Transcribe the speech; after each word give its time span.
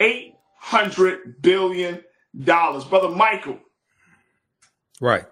$800 0.00 1.42
billion. 1.42 2.00
Brother 2.34 3.08
Michael. 3.08 3.58
Right. 5.00 5.24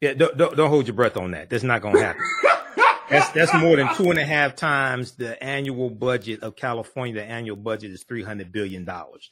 Yeah, 0.00 0.14
don't, 0.14 0.36
don't, 0.36 0.56
don't 0.56 0.70
hold 0.70 0.86
your 0.86 0.94
breath 0.94 1.16
on 1.16 1.32
that. 1.32 1.50
That's 1.50 1.62
not 1.64 1.82
going 1.82 1.94
to 1.96 2.02
happen. 2.02 2.22
that's 3.10 3.28
that's 3.30 3.52
more 3.54 3.76
than 3.76 3.94
two 3.96 4.10
and 4.10 4.18
a 4.18 4.24
half 4.24 4.56
times 4.56 5.12
the 5.12 5.42
annual 5.42 5.90
budget 5.90 6.42
of 6.42 6.56
California. 6.56 7.14
The 7.14 7.24
annual 7.24 7.56
budget 7.56 7.90
is 7.90 8.04
three 8.04 8.22
hundred 8.22 8.50
billion 8.50 8.84
dollars. 8.84 9.30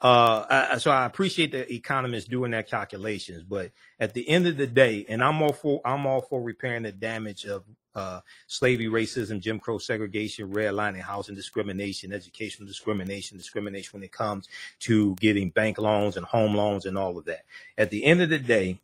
Uh, 0.00 0.78
so 0.78 0.90
I 0.90 1.04
appreciate 1.04 1.52
the 1.52 1.70
economists 1.72 2.24
doing 2.24 2.52
their 2.52 2.62
calculations, 2.62 3.42
but 3.42 3.70
at 3.98 4.14
the 4.14 4.26
end 4.28 4.46
of 4.46 4.56
the 4.56 4.66
day, 4.66 5.04
and 5.08 5.22
I'm 5.22 5.42
all 5.42 5.52
for 5.52 5.80
I'm 5.84 6.06
all 6.06 6.22
for 6.22 6.40
repairing 6.42 6.84
the 6.84 6.92
damage 6.92 7.44
of 7.44 7.64
uh, 7.94 8.20
slavery, 8.46 8.86
racism, 8.86 9.40
Jim 9.40 9.58
Crow 9.58 9.78
segregation, 9.78 10.52
redlining, 10.52 11.00
housing 11.00 11.34
discrimination, 11.34 12.12
educational 12.12 12.66
discrimination, 12.66 13.36
discrimination 13.36 13.90
when 13.98 14.04
it 14.04 14.12
comes 14.12 14.48
to 14.80 15.14
getting 15.16 15.50
bank 15.50 15.76
loans 15.78 16.16
and 16.16 16.24
home 16.24 16.54
loans 16.54 16.86
and 16.86 16.96
all 16.96 17.18
of 17.18 17.24
that. 17.26 17.44
At 17.76 17.90
the 17.90 18.04
end 18.04 18.22
of 18.22 18.30
the 18.30 18.38
day, 18.38 18.80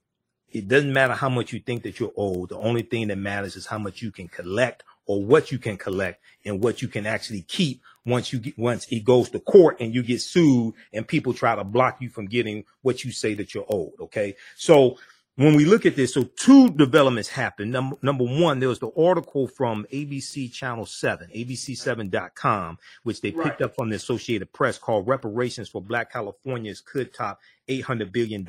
it 0.50 0.68
doesn't 0.68 0.92
matter 0.92 1.14
how 1.14 1.28
much 1.28 1.52
you 1.52 1.60
think 1.60 1.82
that 1.84 1.98
you're 2.00 2.12
owed. 2.16 2.50
The 2.50 2.58
only 2.58 2.82
thing 2.82 3.08
that 3.08 3.18
matters 3.18 3.56
is 3.56 3.66
how 3.66 3.78
much 3.78 4.02
you 4.02 4.10
can 4.10 4.28
collect 4.28 4.82
or 5.06 5.22
what 5.24 5.52
you 5.52 5.58
can 5.58 5.76
collect 5.76 6.20
and 6.44 6.62
what 6.62 6.82
you 6.82 6.88
can 6.88 7.06
actually 7.06 7.42
keep 7.42 7.82
once 8.06 8.32
you 8.32 8.38
get, 8.38 8.58
once 8.58 8.86
it 8.90 9.04
goes 9.04 9.28
to 9.30 9.40
court 9.40 9.80
and 9.80 9.94
you 9.94 10.02
get 10.02 10.20
sued 10.20 10.74
and 10.92 11.06
people 11.06 11.34
try 11.34 11.54
to 11.54 11.64
block 11.64 12.00
you 12.00 12.08
from 12.08 12.26
getting 12.26 12.64
what 12.82 13.04
you 13.04 13.12
say 13.12 13.34
that 13.34 13.54
you're 13.54 13.66
owed. 13.68 13.92
Okay. 14.00 14.36
So 14.56 14.96
when 15.36 15.54
we 15.54 15.66
look 15.66 15.84
at 15.84 15.96
this, 15.96 16.14
so 16.14 16.22
two 16.24 16.70
developments 16.70 17.28
happened. 17.28 17.70
Number, 17.70 17.96
number 18.00 18.24
one, 18.24 18.58
there 18.58 18.70
was 18.70 18.78
the 18.78 18.90
article 18.96 19.46
from 19.46 19.86
ABC 19.92 20.50
Channel 20.50 20.86
7, 20.86 21.28
abc7.com, 21.34 22.78
which 23.02 23.20
they 23.20 23.32
picked 23.32 23.44
right. 23.44 23.62
up 23.62 23.74
from 23.76 23.90
the 23.90 23.96
Associated 23.96 24.50
Press 24.54 24.78
called 24.78 25.06
Reparations 25.06 25.68
for 25.68 25.82
Black 25.82 26.10
Californians 26.10 26.80
Could 26.80 27.12
Top 27.12 27.38
$800 27.68 28.12
billion. 28.12 28.46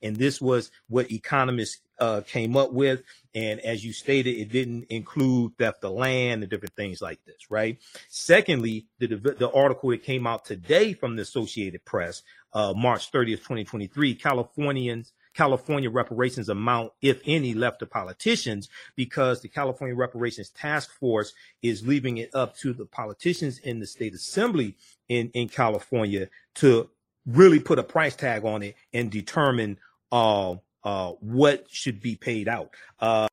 And 0.00 0.14
this 0.14 0.40
was 0.40 0.70
what 0.88 1.10
economists 1.10 1.80
uh, 1.98 2.20
came 2.20 2.56
up 2.56 2.72
with. 2.72 3.02
And 3.34 3.58
as 3.60 3.84
you 3.84 3.92
stated, 3.92 4.36
it 4.36 4.52
didn't 4.52 4.84
include 4.90 5.58
theft 5.58 5.82
of 5.82 5.92
land 5.92 6.42
and 6.42 6.50
different 6.50 6.76
things 6.76 7.02
like 7.02 7.18
this, 7.26 7.50
right? 7.50 7.78
Secondly, 8.08 8.86
the, 9.00 9.08
the 9.08 9.50
article 9.50 9.90
that 9.90 10.04
came 10.04 10.28
out 10.28 10.44
today 10.44 10.92
from 10.92 11.16
the 11.16 11.22
Associated 11.22 11.84
Press, 11.84 12.22
uh, 12.52 12.72
March 12.76 13.10
30th, 13.10 13.38
2023, 13.38 14.14
Californians 14.14 15.12
California 15.34 15.90
reparations 15.90 16.48
amount, 16.48 16.92
if 17.00 17.20
any, 17.26 17.54
left 17.54 17.78
to 17.80 17.86
politicians 17.86 18.68
because 18.96 19.40
the 19.40 19.48
California 19.48 19.96
Reparations 19.96 20.50
Task 20.50 20.92
Force 20.98 21.32
is 21.62 21.86
leaving 21.86 22.18
it 22.18 22.30
up 22.34 22.56
to 22.58 22.72
the 22.72 22.86
politicians 22.86 23.58
in 23.58 23.80
the 23.80 23.86
state 23.86 24.14
assembly 24.14 24.76
in, 25.08 25.30
in 25.34 25.48
California 25.48 26.28
to 26.56 26.90
really 27.26 27.60
put 27.60 27.78
a 27.78 27.82
price 27.82 28.16
tag 28.16 28.44
on 28.44 28.62
it 28.62 28.76
and 28.92 29.10
determine 29.10 29.78
uh, 30.10 30.54
uh, 30.84 31.12
what 31.20 31.66
should 31.70 32.00
be 32.00 32.16
paid 32.16 32.48
out. 32.48 32.70
Uh, 33.00 33.28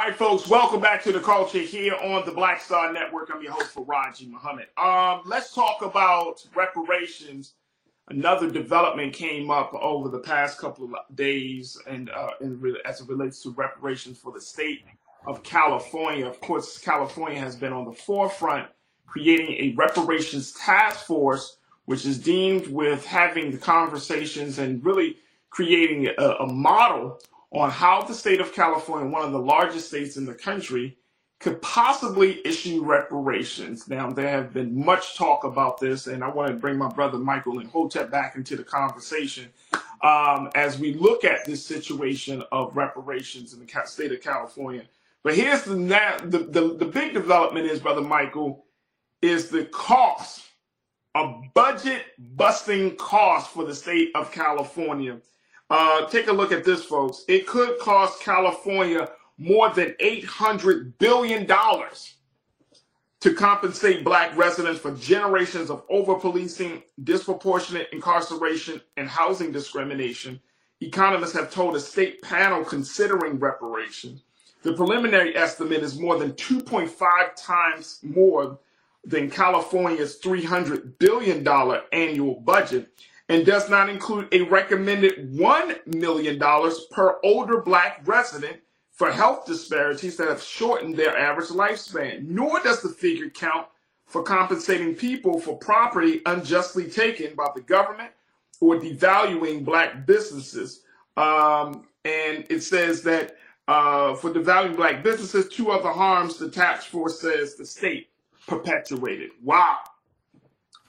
all 0.00 0.06
right, 0.06 0.16
folks, 0.16 0.46
welcome 0.46 0.80
back 0.80 1.02
to 1.02 1.10
the 1.10 1.18
culture 1.18 1.58
here 1.58 1.94
on 1.94 2.24
the 2.24 2.30
Black 2.30 2.60
Star 2.60 2.92
Network. 2.92 3.30
I'm 3.34 3.42
your 3.42 3.50
host, 3.50 3.74
Farajii 3.74 4.30
Muhammad. 4.30 4.68
Um, 4.76 5.22
let's 5.24 5.52
talk 5.52 5.82
about 5.82 6.46
reparations 6.54 7.54
another 8.10 8.50
development 8.50 9.12
came 9.12 9.50
up 9.50 9.72
over 9.74 10.08
the 10.08 10.18
past 10.20 10.58
couple 10.58 10.84
of 10.84 11.16
days, 11.16 11.78
and, 11.86 12.10
uh, 12.10 12.30
as 12.84 13.00
it 13.00 13.08
relates 13.08 13.42
to 13.42 13.50
reparations 13.50 14.18
for 14.18 14.32
the 14.32 14.40
state 14.40 14.84
of 15.26 15.42
California. 15.42 16.26
Of 16.26 16.40
course, 16.40 16.78
California 16.78 17.38
has 17.38 17.56
been 17.56 17.72
on 17.72 17.84
the 17.84 17.92
forefront 17.92 18.68
creating 19.06 19.56
a 19.56 19.74
reparations 19.76 20.52
task 20.52 21.06
force, 21.06 21.58
which 21.86 22.04
is 22.04 22.18
deemed 22.18 22.66
with 22.68 23.04
having 23.06 23.50
the 23.50 23.58
conversations 23.58 24.58
and 24.58 24.84
really 24.84 25.16
creating 25.50 26.08
a, 26.18 26.28
a 26.40 26.46
model 26.46 27.18
on 27.52 27.70
how 27.70 28.02
the 28.02 28.14
state 28.14 28.40
of 28.40 28.52
California, 28.52 29.10
one 29.10 29.24
of 29.24 29.32
the 29.32 29.38
largest 29.38 29.88
states 29.88 30.16
in 30.16 30.26
the 30.26 30.34
country, 30.34 30.98
could 31.40 31.62
possibly 31.62 32.44
issue 32.44 32.84
reparations. 32.84 33.88
Now, 33.88 34.10
there 34.10 34.30
have 34.30 34.52
been 34.52 34.84
much 34.84 35.16
talk 35.16 35.44
about 35.44 35.78
this, 35.78 36.08
and 36.08 36.24
I 36.24 36.28
want 36.28 36.48
to 36.48 36.56
bring 36.56 36.76
my 36.76 36.88
brother 36.88 37.18
Michael 37.18 37.60
Imhotep 37.60 38.10
back 38.10 38.34
into 38.34 38.56
the 38.56 38.64
conversation 38.64 39.48
um, 40.02 40.50
as 40.56 40.78
we 40.78 40.94
look 40.94 41.24
at 41.24 41.44
this 41.44 41.64
situation 41.64 42.42
of 42.50 42.76
reparations 42.76 43.52
in 43.54 43.60
the 43.60 43.82
state 43.86 44.10
of 44.10 44.20
California. 44.20 44.82
But 45.22 45.36
here's 45.36 45.62
the, 45.62 45.76
the, 46.24 46.38
the, 46.38 46.74
the 46.74 46.84
big 46.84 47.14
development 47.14 47.66
is, 47.66 47.80
brother 47.80 48.00
Michael, 48.00 48.64
is 49.22 49.48
the 49.48 49.64
cost, 49.66 50.44
a 51.14 51.34
budget 51.54 52.02
busting 52.36 52.96
cost 52.96 53.50
for 53.50 53.64
the 53.64 53.74
state 53.74 54.10
of 54.14 54.32
California. 54.32 55.18
Uh, 55.70 56.06
take 56.06 56.28
a 56.28 56.32
look 56.32 56.50
at 56.50 56.64
this, 56.64 56.84
folks. 56.84 57.24
It 57.28 57.46
could 57.46 57.78
cost 57.78 58.22
California 58.22 59.08
more 59.38 59.70
than 59.70 59.94
$800 60.00 60.94
billion 60.98 61.46
to 63.20 63.34
compensate 63.34 64.04
black 64.04 64.36
residents 64.36 64.80
for 64.80 64.94
generations 64.94 65.70
of 65.70 65.84
over-policing, 65.90 66.82
disproportionate 67.04 67.88
incarceration, 67.92 68.80
and 68.96 69.08
housing 69.08 69.52
discrimination. 69.52 70.40
Economists 70.80 71.32
have 71.32 71.50
told 71.50 71.74
a 71.74 71.80
state 71.80 72.22
panel 72.22 72.64
considering 72.64 73.38
reparations. 73.38 74.22
The 74.62 74.74
preliminary 74.74 75.36
estimate 75.36 75.82
is 75.82 75.98
more 75.98 76.18
than 76.18 76.32
2.5 76.32 76.90
times 77.36 78.00
more 78.02 78.58
than 79.04 79.30
California's 79.30 80.20
$300 80.20 80.98
billion 80.98 81.46
annual 81.92 82.40
budget 82.40 82.88
and 83.28 83.46
does 83.46 83.68
not 83.68 83.88
include 83.88 84.28
a 84.32 84.42
recommended 84.42 85.32
$1 85.32 85.86
million 85.86 86.38
per 86.90 87.18
older 87.22 87.60
black 87.62 88.00
resident 88.04 88.58
for 88.98 89.12
health 89.12 89.46
disparities 89.46 90.16
that 90.16 90.26
have 90.26 90.42
shortened 90.42 90.96
their 90.96 91.16
average 91.16 91.50
lifespan, 91.50 92.26
nor 92.26 92.60
does 92.64 92.82
the 92.82 92.88
figure 92.88 93.30
count 93.30 93.68
for 94.06 94.24
compensating 94.24 94.92
people 94.92 95.38
for 95.38 95.56
property 95.56 96.20
unjustly 96.26 96.90
taken 96.90 97.36
by 97.36 97.46
the 97.54 97.60
government 97.60 98.10
or 98.60 98.74
devaluing 98.74 99.64
black 99.64 100.04
businesses. 100.04 100.80
Um, 101.16 101.86
and 102.04 102.44
it 102.50 102.62
says 102.62 103.02
that 103.04 103.36
uh, 103.68 104.16
for 104.16 104.30
devaluing 104.30 104.74
black 104.74 105.04
businesses, 105.04 105.48
two 105.48 105.70
other 105.70 105.90
harms 105.90 106.36
the 106.36 106.50
tax 106.50 106.84
force 106.84 107.20
says 107.20 107.54
the 107.54 107.66
state 107.66 108.08
perpetuated. 108.48 109.30
Wow. 109.44 109.78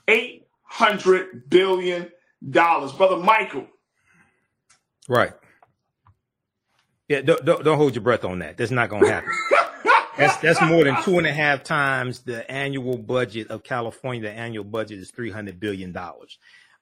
$800 0.08 1.48
billion. 1.48 2.10
Brother 2.42 3.18
Michael. 3.18 3.68
Right. 5.08 5.32
Yeah, 7.10 7.22
don't, 7.22 7.44
don't, 7.44 7.64
don't 7.64 7.76
hold 7.76 7.96
your 7.96 8.02
breath 8.02 8.24
on 8.24 8.38
that. 8.38 8.56
That's 8.56 8.70
not 8.70 8.88
going 8.88 9.02
to 9.02 9.10
happen. 9.10 9.32
that's 10.16 10.36
that's 10.36 10.62
more 10.62 10.84
than 10.84 11.02
two 11.02 11.18
and 11.18 11.26
a 11.26 11.32
half 11.32 11.64
times 11.64 12.20
the 12.20 12.48
annual 12.48 12.98
budget 12.98 13.50
of 13.50 13.64
California. 13.64 14.22
The 14.22 14.30
annual 14.30 14.62
budget 14.62 15.00
is 15.00 15.10
three 15.10 15.32
hundred 15.32 15.58
billion 15.58 15.90
dollars. 15.90 16.38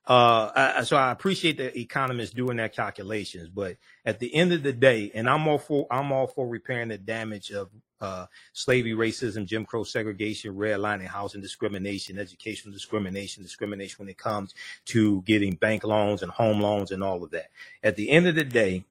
Uh, 0.07 0.51
I, 0.55 0.83
so 0.85 0.99
I 0.99 1.13
appreciate 1.13 1.57
the 1.57 1.79
economists 1.79 2.33
doing 2.33 2.59
their 2.59 2.69
calculations, 2.69 3.49
but 3.49 3.79
at 4.05 4.19
the 4.19 4.35
end 4.35 4.53
of 4.53 4.63
the 4.63 4.73
day, 4.75 5.11
and 5.15 5.31
I'm 5.31 5.49
all 5.49 5.57
for 5.57 5.87
I'm 5.91 6.13
all 6.13 6.27
for 6.27 6.47
repairing 6.47 6.89
the 6.89 6.99
damage 6.99 7.51
of 7.51 7.71
uh, 8.03 8.27
slavery, 8.53 8.93
racism, 8.93 9.47
Jim 9.47 9.65
Crow 9.65 9.83
segregation, 9.83 10.55
redlining, 10.55 11.07
housing 11.07 11.41
discrimination, 11.41 12.19
educational 12.19 12.75
discrimination, 12.75 13.43
discrimination 13.43 13.97
when 14.01 14.11
it 14.11 14.19
comes 14.19 14.53
to 14.87 15.23
getting 15.23 15.55
bank 15.55 15.85
loans 15.85 16.23
and 16.23 16.31
home 16.31 16.61
loans 16.61 16.91
and 16.91 17.03
all 17.03 17.25
of 17.25 17.31
that. 17.31 17.49
At 17.83 17.97
the 17.97 18.11
end 18.11 18.27
of 18.27 18.35
the 18.35 18.45
day, 18.45 18.85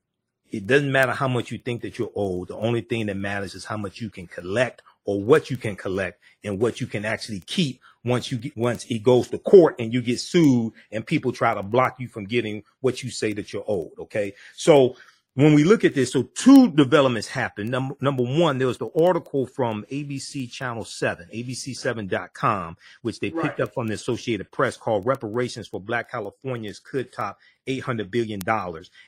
it 0.52 0.68
doesn't 0.68 0.91
matter 0.91 1.12
how 1.12 1.28
much 1.28 1.52
you 1.52 1.58
think 1.58 1.81
that 1.81 2.00
you're 2.00 2.12
owed. 2.16 2.50
The 2.50 2.56
only 2.56 2.81
thing 2.81 3.07
that 3.07 3.18
matters 3.18 3.56
is 3.56 3.66
how 3.66 3.77
much 3.77 4.01
you 4.01 4.10
can 4.10 4.27
collect 4.27 4.81
or 5.06 5.21
what 5.21 5.50
you 5.50 5.57
can 5.57 5.75
collect 5.75 6.21
and 6.44 6.60
what 6.60 6.80
you 6.80 6.88
can 6.88 7.06
actually 7.06 7.39
keep 7.42 7.81
once 8.04 8.31
you 8.31 8.38
get, 8.38 8.56
once 8.56 8.86
it 8.86 9.04
goes 9.04 9.27
to 9.30 9.38
court 9.39 9.75
and 9.80 9.94
you 9.94 10.01
get 10.01 10.19
sued 10.19 10.74
and 10.92 11.06
people 11.06 11.31
try 11.31 11.54
to 11.54 11.63
block 11.63 12.00
you 12.00 12.07
from 12.07 12.25
getting 12.25 12.63
what 12.81 13.04
you 13.04 13.10
say 13.10 13.33
that 13.33 13.51
you're 13.51 13.66
owed. 13.68 13.92
Okay. 14.00 14.33
So 14.56 14.95
when 15.38 15.54
we 15.54 15.63
look 15.63 15.84
at 15.84 15.94
this, 15.94 16.13
so 16.13 16.24
two 16.24 16.72
developments 16.72 17.28
happened. 17.28 17.69
Number, 17.69 17.94
number 18.01 18.24
one, 18.24 18.57
there 18.57 18.66
was 18.66 18.80
the 18.80 18.89
article 19.00 19.45
from 19.45 19.86
ABC 19.92 20.51
Channel 20.51 20.84
7, 20.84 21.28
abc7.com, 21.31 22.75
which 23.04 23.19
they 23.19 23.30
picked 23.30 23.44
right. 23.44 23.60
up 23.60 23.75
from 23.75 23.86
the 23.86 23.94
Associated 23.94 24.51
Press 24.51 24.78
called 24.78 25.06
Reparations 25.06 25.68
for 25.68 25.80
Black 25.80 26.10
Californians 26.10 26.80
Could 26.80 27.13
Top 27.13 27.38
$800 27.68 28.10
billion. 28.10 28.42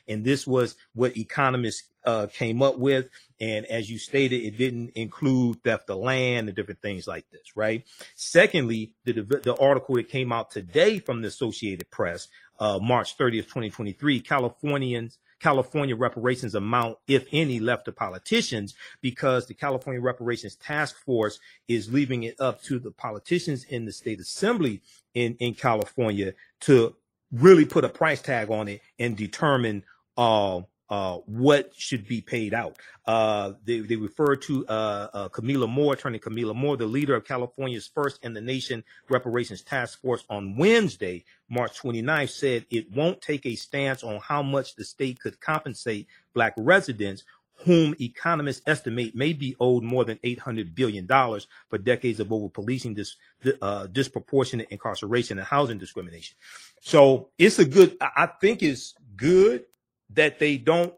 And 0.06 0.24
this 0.24 0.46
was 0.46 0.76
what 0.94 1.16
economists 1.16 1.88
uh, 2.06 2.28
came 2.32 2.62
up 2.62 2.78
with. 2.78 3.08
And 3.40 3.66
as 3.66 3.90
you 3.90 3.98
stated, 3.98 4.44
it 4.44 4.56
didn't 4.56 4.90
include 4.90 5.64
theft 5.64 5.90
of 5.90 5.98
land 5.98 6.46
and 6.46 6.54
different 6.54 6.80
things 6.80 7.08
like 7.08 7.28
this, 7.32 7.56
right? 7.56 7.82
Secondly, 8.14 8.92
the, 9.04 9.14
the 9.14 9.56
article 9.60 9.96
that 9.96 10.08
came 10.08 10.30
out 10.30 10.52
today 10.52 11.00
from 11.00 11.22
the 11.22 11.28
Associated 11.28 11.90
Press, 11.90 12.28
uh, 12.60 12.78
March 12.80 13.18
30th, 13.18 13.48
2023, 13.48 14.20
Californians 14.20 15.18
California 15.40 15.96
reparations 15.96 16.54
amount, 16.54 16.98
if 17.08 17.26
any, 17.32 17.58
left 17.58 17.86
to 17.86 17.92
politicians 17.92 18.74
because 19.00 19.46
the 19.46 19.54
California 19.54 20.00
Reparations 20.00 20.54
Task 20.56 20.96
Force 21.04 21.40
is 21.66 21.92
leaving 21.92 22.24
it 22.24 22.40
up 22.40 22.62
to 22.64 22.78
the 22.78 22.90
politicians 22.90 23.64
in 23.64 23.84
the 23.84 23.92
state 23.92 24.20
assembly 24.20 24.82
in, 25.14 25.36
in 25.40 25.54
California 25.54 26.34
to 26.60 26.94
really 27.32 27.64
put 27.64 27.84
a 27.84 27.88
price 27.88 28.20
tag 28.20 28.50
on 28.50 28.68
it 28.68 28.82
and 28.98 29.16
determine 29.16 29.84
uh, 30.16 30.60
uh, 30.90 31.18
what 31.26 31.72
should 31.76 32.06
be 32.06 32.20
paid 32.20 32.52
out. 32.52 32.76
Uh, 33.06 33.52
they, 33.64 33.78
they 33.78 33.96
refer 33.96 34.34
to 34.36 34.66
uh, 34.66 35.08
uh, 35.12 35.28
Kamilah 35.28 35.68
Moore, 35.68 35.94
Attorney 35.94 36.18
Kamilah 36.18 36.54
Moore, 36.54 36.76
the 36.76 36.86
leader 36.86 37.14
of 37.14 37.24
California's 37.24 37.86
first 37.86 38.22
in 38.24 38.34
the 38.34 38.40
nation 38.40 38.82
reparations 39.08 39.62
task 39.62 40.00
force 40.00 40.24
on 40.28 40.56
Wednesday, 40.56 41.24
March 41.48 41.80
29th, 41.80 42.30
said 42.30 42.66
it 42.70 42.90
won't 42.92 43.20
take 43.22 43.46
a 43.46 43.54
stance 43.54 44.02
on 44.02 44.20
how 44.20 44.42
much 44.42 44.74
the 44.74 44.84
state 44.84 45.20
could 45.20 45.40
compensate 45.40 46.08
black 46.34 46.54
residents 46.56 47.24
whom 47.64 47.94
economists 48.00 48.62
estimate 48.66 49.14
may 49.14 49.34
be 49.34 49.54
owed 49.60 49.82
more 49.82 50.04
than 50.04 50.16
$800 50.18 50.74
billion 50.74 51.06
for 51.06 51.78
decades 51.78 52.18
of 52.18 52.32
over 52.32 52.48
policing, 52.48 52.94
dis, 52.94 53.16
uh, 53.60 53.86
disproportionate 53.88 54.68
incarceration 54.70 55.38
and 55.38 55.46
housing 55.46 55.76
discrimination. 55.76 56.36
So 56.80 57.28
it's 57.38 57.58
a 57.58 57.66
good, 57.66 57.98
I 58.00 58.30
think 58.40 58.62
it's 58.62 58.94
good 59.14 59.66
that 60.14 60.38
they 60.38 60.56
don't 60.56 60.94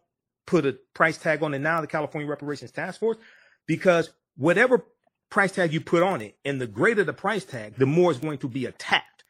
put 0.47 0.67
a 0.67 0.77
price 0.95 1.19
tag 1.19 1.43
on 1.43 1.55
it 1.55 1.61
now, 1.61 1.81
the 1.81 1.87
California 1.87 2.29
Reparations 2.29 2.71
Task 2.71 3.01
Force, 3.01 3.17
because 3.67 4.11
whatever 4.37 4.85
price 5.31 5.53
tag 5.53 5.73
you 5.73 5.81
put 5.81 6.03
on 6.03 6.21
it, 6.21 6.37
and 6.45 6.61
the 6.61 6.67
greater 6.67 7.05
the 7.05 7.13
price 7.13 7.45
tag, 7.45 7.77
the 7.77 7.87
more 7.87 8.11
it's 8.11 8.21
going 8.21 8.39
to 8.39 8.49
be 8.49 8.67
attacked. 8.67 9.25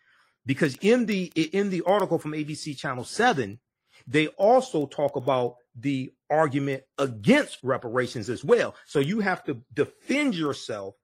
Because 0.44 0.76
in 0.80 1.06
the 1.06 1.26
in 1.36 1.70
the 1.70 1.82
article 1.82 2.18
from 2.18 2.32
ABC 2.32 2.76
Channel 2.76 3.04
7, 3.04 3.60
they 4.08 4.26
also 4.28 4.86
talk 4.86 5.14
about 5.14 5.56
the 5.76 6.12
argument 6.28 6.82
against 6.98 7.58
reparations 7.62 8.28
as 8.28 8.42
well. 8.42 8.74
So 8.86 8.98
you 8.98 9.20
have 9.20 9.44
to 9.44 9.62
defend 9.72 10.34
yourself 10.34 10.96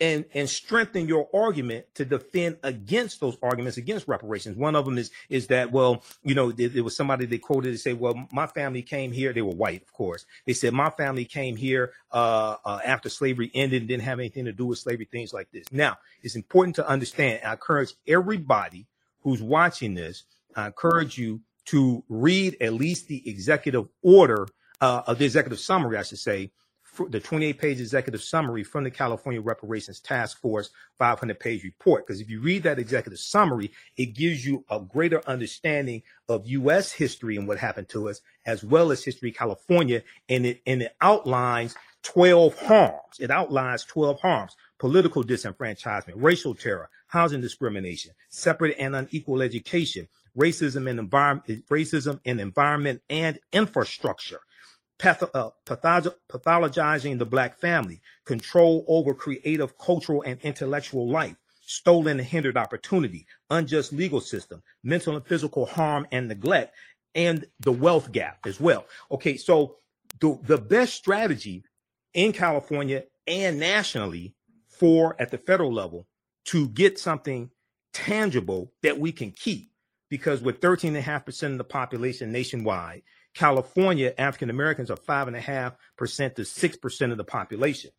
and 0.00 0.24
and 0.34 0.48
strengthen 0.48 1.06
your 1.06 1.28
argument 1.34 1.86
to 1.94 2.04
defend 2.04 2.56
against 2.62 3.20
those 3.20 3.36
arguments 3.42 3.76
against 3.76 4.08
reparations. 4.08 4.56
One 4.56 4.74
of 4.74 4.84
them 4.84 4.98
is 4.98 5.10
is 5.28 5.48
that 5.48 5.72
well, 5.72 6.02
you 6.22 6.34
know, 6.34 6.50
there, 6.52 6.68
there 6.68 6.84
was 6.84 6.96
somebody 6.96 7.26
they 7.26 7.38
quoted 7.38 7.72
to 7.72 7.78
say, 7.78 7.92
well, 7.92 8.26
my 8.32 8.46
family 8.46 8.82
came 8.82 9.12
here. 9.12 9.32
They 9.32 9.42
were 9.42 9.54
white, 9.54 9.82
of 9.82 9.92
course. 9.92 10.24
They 10.46 10.54
said 10.54 10.72
my 10.72 10.90
family 10.90 11.24
came 11.24 11.56
here 11.56 11.92
uh, 12.12 12.56
uh, 12.64 12.80
after 12.84 13.08
slavery 13.08 13.50
ended, 13.54 13.82
and 13.82 13.88
didn't 13.88 14.04
have 14.04 14.18
anything 14.18 14.46
to 14.46 14.52
do 14.52 14.66
with 14.66 14.78
slavery, 14.78 15.08
things 15.10 15.32
like 15.32 15.50
this. 15.52 15.66
Now, 15.70 15.98
it's 16.22 16.36
important 16.36 16.76
to 16.76 16.88
understand. 16.88 17.40
I 17.44 17.52
encourage 17.52 17.94
everybody 18.06 18.86
who's 19.22 19.42
watching 19.42 19.94
this. 19.94 20.24
I 20.56 20.66
encourage 20.66 21.18
you 21.18 21.40
to 21.66 22.02
read 22.08 22.56
at 22.60 22.72
least 22.72 23.06
the 23.08 23.28
executive 23.28 23.86
order 24.02 24.48
uh, 24.80 25.02
of 25.06 25.18
the 25.18 25.24
executive 25.24 25.60
summary, 25.60 25.98
I 25.98 26.02
should 26.02 26.18
say, 26.18 26.50
the 27.08 27.20
28 27.20 27.58
page 27.58 27.80
executive 27.80 28.22
summary 28.22 28.64
from 28.64 28.84
the 28.84 28.90
California 28.90 29.40
Reparations 29.40 30.00
Task 30.00 30.40
Force 30.40 30.70
500 30.98 31.38
page 31.38 31.64
report. 31.64 32.06
Because 32.06 32.20
if 32.20 32.28
you 32.28 32.40
read 32.40 32.62
that 32.64 32.78
executive 32.78 33.18
summary, 33.18 33.70
it 33.96 34.14
gives 34.14 34.44
you 34.44 34.64
a 34.70 34.80
greater 34.80 35.22
understanding 35.28 36.02
of 36.28 36.46
U.S. 36.46 36.92
history 36.92 37.36
and 37.36 37.48
what 37.48 37.58
happened 37.58 37.88
to 37.90 38.08
us, 38.08 38.20
as 38.46 38.62
well 38.62 38.90
as 38.90 39.04
history 39.04 39.30
of 39.30 39.36
California. 39.36 40.02
And 40.28 40.46
it, 40.46 40.62
and 40.66 40.82
it 40.82 40.94
outlines 41.00 41.74
12 42.02 42.58
harms. 42.58 43.18
It 43.18 43.30
outlines 43.30 43.84
12 43.84 44.20
harms, 44.20 44.56
political 44.78 45.22
disenfranchisement, 45.22 46.14
racial 46.16 46.54
terror, 46.54 46.88
housing 47.06 47.40
discrimination, 47.40 48.12
separate 48.28 48.76
and 48.78 48.96
unequal 48.96 49.42
education, 49.42 50.08
racism 50.36 50.88
and 50.88 50.98
environment, 50.98 51.66
racism 51.68 52.20
in 52.24 52.40
environment 52.40 53.02
and 53.10 53.38
infrastructure, 53.52 54.40
path- 55.00 55.34
uh, 55.34 55.50
pathologizing 55.66 57.18
the 57.18 57.26
black 57.26 57.58
family, 57.58 58.00
control 58.26 58.84
over 58.86 59.14
creative, 59.14 59.76
cultural, 59.78 60.22
and 60.22 60.38
intellectual 60.42 61.08
life, 61.08 61.36
stolen 61.62 62.20
and 62.20 62.28
hindered 62.28 62.56
opportunity, 62.56 63.26
unjust 63.48 63.92
legal 63.92 64.20
system, 64.20 64.62
mental 64.84 65.16
and 65.16 65.26
physical 65.26 65.66
harm 65.66 66.06
and 66.12 66.28
neglect, 66.28 66.74
and 67.14 67.46
the 67.60 67.72
wealth 67.72 68.12
gap 68.12 68.38
as 68.46 68.60
well. 68.60 68.86
Okay, 69.10 69.36
so 69.36 69.76
the, 70.20 70.38
the 70.44 70.58
best 70.58 70.94
strategy 70.94 71.64
in 72.14 72.32
California 72.32 73.04
and 73.26 73.58
nationally 73.58 74.34
for 74.68 75.16
at 75.18 75.30
the 75.30 75.38
federal 75.38 75.72
level 75.72 76.06
to 76.44 76.68
get 76.68 76.98
something 76.98 77.50
tangible 77.92 78.72
that 78.82 78.98
we 78.98 79.12
can 79.12 79.30
keep 79.32 79.70
because 80.10 80.42
with 80.42 80.60
13.5% 80.60 81.52
of 81.52 81.58
the 81.58 81.64
population 81.64 82.32
nationwide 82.32 83.02
California, 83.34 84.12
African 84.18 84.50
Americans 84.50 84.90
are 84.90 84.96
five 84.96 85.28
and 85.28 85.36
a 85.36 85.40
half 85.40 85.74
percent 85.96 86.36
to 86.36 86.44
six 86.44 86.76
percent 86.76 87.12
of 87.12 87.18
the 87.18 87.24
population. 87.24 87.90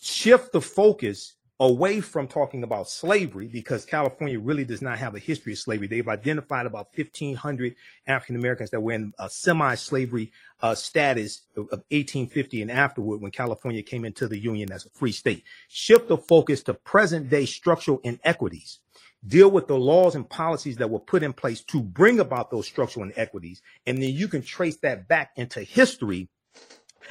Shift 0.00 0.52
the 0.52 0.60
focus 0.60 1.34
away 1.60 2.00
from 2.00 2.28
talking 2.28 2.62
about 2.62 2.88
slavery 2.88 3.48
because 3.48 3.84
California 3.84 4.38
really 4.38 4.64
does 4.64 4.80
not 4.80 4.98
have 4.98 5.16
a 5.16 5.18
history 5.18 5.52
of 5.52 5.58
slavery. 5.58 5.88
They've 5.88 6.06
identified 6.06 6.66
about 6.66 6.88
1,500 6.94 7.74
African 8.06 8.36
Americans 8.36 8.70
that 8.70 8.80
were 8.80 8.92
in 8.92 9.12
a 9.18 9.28
semi-slavery 9.28 10.30
uh, 10.60 10.76
status 10.76 11.42
of, 11.56 11.64
of 11.64 11.82
1850 11.90 12.62
and 12.62 12.70
afterward 12.70 13.20
when 13.20 13.32
California 13.32 13.82
came 13.82 14.04
into 14.04 14.28
the 14.28 14.38
Union 14.38 14.70
as 14.70 14.86
a 14.86 14.90
free 14.90 15.10
state. 15.10 15.42
Shift 15.68 16.08
the 16.08 16.18
focus 16.18 16.62
to 16.64 16.74
present 16.74 17.28
day 17.28 17.44
structural 17.44 18.00
inequities 18.04 18.78
deal 19.26 19.50
with 19.50 19.66
the 19.66 19.76
laws 19.76 20.14
and 20.14 20.28
policies 20.28 20.76
that 20.76 20.90
were 20.90 21.00
put 21.00 21.22
in 21.22 21.32
place 21.32 21.62
to 21.62 21.82
bring 21.82 22.20
about 22.20 22.50
those 22.50 22.66
structural 22.66 23.06
inequities. 23.06 23.62
And 23.86 24.02
then 24.02 24.10
you 24.10 24.28
can 24.28 24.42
trace 24.42 24.76
that 24.78 25.08
back 25.08 25.32
into 25.36 25.62
history 25.62 26.28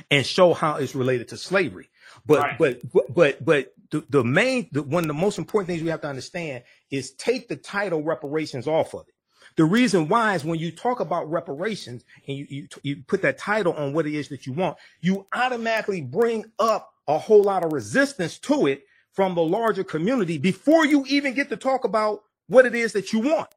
and 0.09 0.25
show 0.25 0.53
how 0.53 0.75
it's 0.75 0.95
related 0.95 1.29
to 1.29 1.37
slavery. 1.37 1.89
But, 2.25 2.39
right. 2.39 2.57
but, 2.57 2.91
but, 2.91 3.13
but, 3.13 3.45
but 3.45 3.73
the, 3.91 4.05
the 4.09 4.23
main, 4.23 4.69
the, 4.71 4.83
one 4.83 5.03
of 5.03 5.07
the 5.07 5.13
most 5.13 5.37
important 5.37 5.67
things 5.67 5.81
we 5.83 5.89
have 5.89 6.01
to 6.01 6.07
understand 6.07 6.63
is 6.91 7.11
take 7.11 7.47
the 7.47 7.55
title 7.55 8.03
reparations 8.03 8.67
off 8.67 8.93
of 8.93 9.07
it. 9.07 9.13
The 9.55 9.65
reason 9.65 10.07
why 10.07 10.35
is 10.35 10.45
when 10.45 10.59
you 10.59 10.71
talk 10.71 10.99
about 10.99 11.29
reparations 11.31 12.05
and 12.27 12.37
you, 12.37 12.45
you, 12.49 12.67
you 12.83 13.03
put 13.07 13.23
that 13.23 13.39
title 13.39 13.73
on 13.73 13.91
what 13.91 14.05
it 14.05 14.13
is 14.13 14.29
that 14.29 14.45
you 14.45 14.53
want, 14.53 14.77
you 15.01 15.25
automatically 15.33 16.01
bring 16.01 16.45
up 16.59 16.93
a 17.07 17.17
whole 17.17 17.41
lot 17.41 17.65
of 17.65 17.73
resistance 17.73 18.37
to 18.39 18.67
it 18.67 18.83
from 19.17 19.33
the 19.33 19.41
larger 19.41 19.83
community 19.83 20.37
before 20.37 20.85
you 20.85 21.03
even 21.07 21.33
get 21.33 21.49
to 21.49 21.57
talk 21.57 21.85
about 21.85 22.23
what 22.49 22.67
it 22.67 22.75
is 22.75 22.93
that 22.93 23.11
you 23.11 23.19
want. 23.19 23.49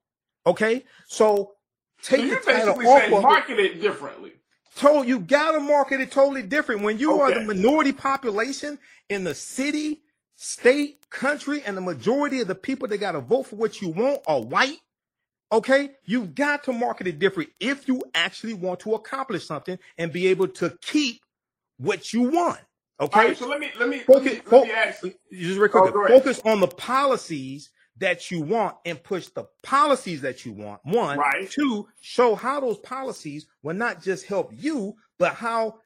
Okay, 0.47 0.85
so 1.07 1.53
take 2.03 2.31
so 2.31 2.35
the 2.35 2.41
title 2.41 2.89
off 2.89 3.12
of 3.12 3.23
market 3.23 3.59
it. 3.59 3.73
it 3.73 3.81
differently. 3.83 4.33
Told 4.75 5.07
you 5.07 5.21
gotta 5.21 5.61
market 5.61 6.01
it 6.01 6.12
totally 6.12 6.43
different. 6.43 6.81
When 6.81 6.99
you 6.99 7.12
okay. 7.12 7.21
are 7.21 7.39
the 7.41 7.45
minority 7.45 7.93
population 7.93 8.79
in 9.11 9.25
the 9.25 9.35
city, 9.35 10.00
state, 10.37 11.11
country, 11.11 11.62
and 11.62 11.76
the 11.76 11.83
majority 11.83 12.40
of 12.40 12.49
the 12.49 12.55
people 12.55 12.88
that 12.88 12.97
gotta 12.97 13.21
vote 13.21 13.49
for 13.49 13.57
what 13.57 13.83
you 13.83 13.90
want 13.90 14.21
are 14.26 14.40
white. 14.40 14.79
Okay, 15.52 15.90
you've 16.07 16.35
got 16.35 16.64
to 16.64 16.73
market 16.73 17.07
it 17.07 17.19
different 17.19 17.50
if 17.61 17.87
you 17.87 18.02
actually 18.14 18.55
want 18.55 18.81
to 18.81 18.95
accomplish 18.95 19.45
something 19.45 19.79
and 19.99 20.11
be 20.11 20.29
able 20.29 20.49
to 20.49 20.75
keep 20.81 21.21
what 21.76 22.14
you 22.14 22.31
want. 22.31 22.61
Okay. 23.00 23.28
Right, 23.28 23.37
so 23.37 23.49
let 23.49 23.61
me 23.61 23.71
let 23.78 23.88
me 23.88 24.00
focus, 24.00 24.25
let 24.25 24.52
me, 24.52 24.59
let 24.59 24.64
me 24.66 24.73
ask 24.73 25.02
just 25.02 25.59
real 25.59 25.69
quick. 25.69 25.95
Oh, 25.95 26.07
focus 26.09 26.40
on 26.45 26.61
the 26.61 26.66
policies 26.66 27.71
that 27.97 28.30
you 28.30 28.42
want 28.42 28.76
and 28.85 29.02
push 29.02 29.28
the 29.28 29.45
policies 29.62 30.21
that 30.23 30.45
you 30.45 30.52
want. 30.52 30.80
One, 30.85 31.19
right. 31.19 31.50
two, 31.50 31.87
show 32.00 32.35
how 32.35 32.61
those 32.61 32.78
policies 32.78 33.47
will 33.62 33.75
not 33.75 34.02
just 34.02 34.26
help 34.26 34.50
you, 34.54 34.95
but 35.19 35.35
how 35.35 35.78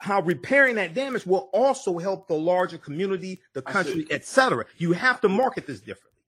how 0.00 0.20
repairing 0.20 0.76
that 0.76 0.94
damage 0.94 1.26
will 1.26 1.48
also 1.52 1.98
help 1.98 2.28
the 2.28 2.34
larger 2.34 2.78
community, 2.78 3.40
the 3.54 3.62
country, 3.62 4.06
etc. 4.10 4.66
You 4.76 4.92
have 4.92 5.20
to 5.22 5.28
market 5.28 5.66
this 5.66 5.80
differently. 5.80 6.22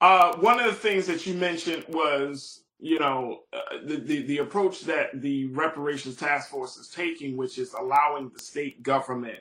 Uh, 0.00 0.36
one 0.36 0.60
of 0.60 0.66
the 0.66 0.74
things 0.74 1.06
that 1.06 1.26
you 1.26 1.34
mentioned 1.34 1.84
was, 1.88 2.64
you 2.78 2.98
know, 3.00 3.40
uh, 3.52 3.78
the, 3.84 3.96
the 3.96 4.22
the 4.22 4.38
approach 4.38 4.82
that 4.82 5.20
the 5.20 5.46
reparations 5.46 6.14
task 6.14 6.50
force 6.50 6.76
is 6.76 6.88
taking, 6.88 7.36
which 7.36 7.58
is 7.58 7.74
allowing 7.74 8.30
the 8.32 8.38
state 8.38 8.80
government 8.84 9.40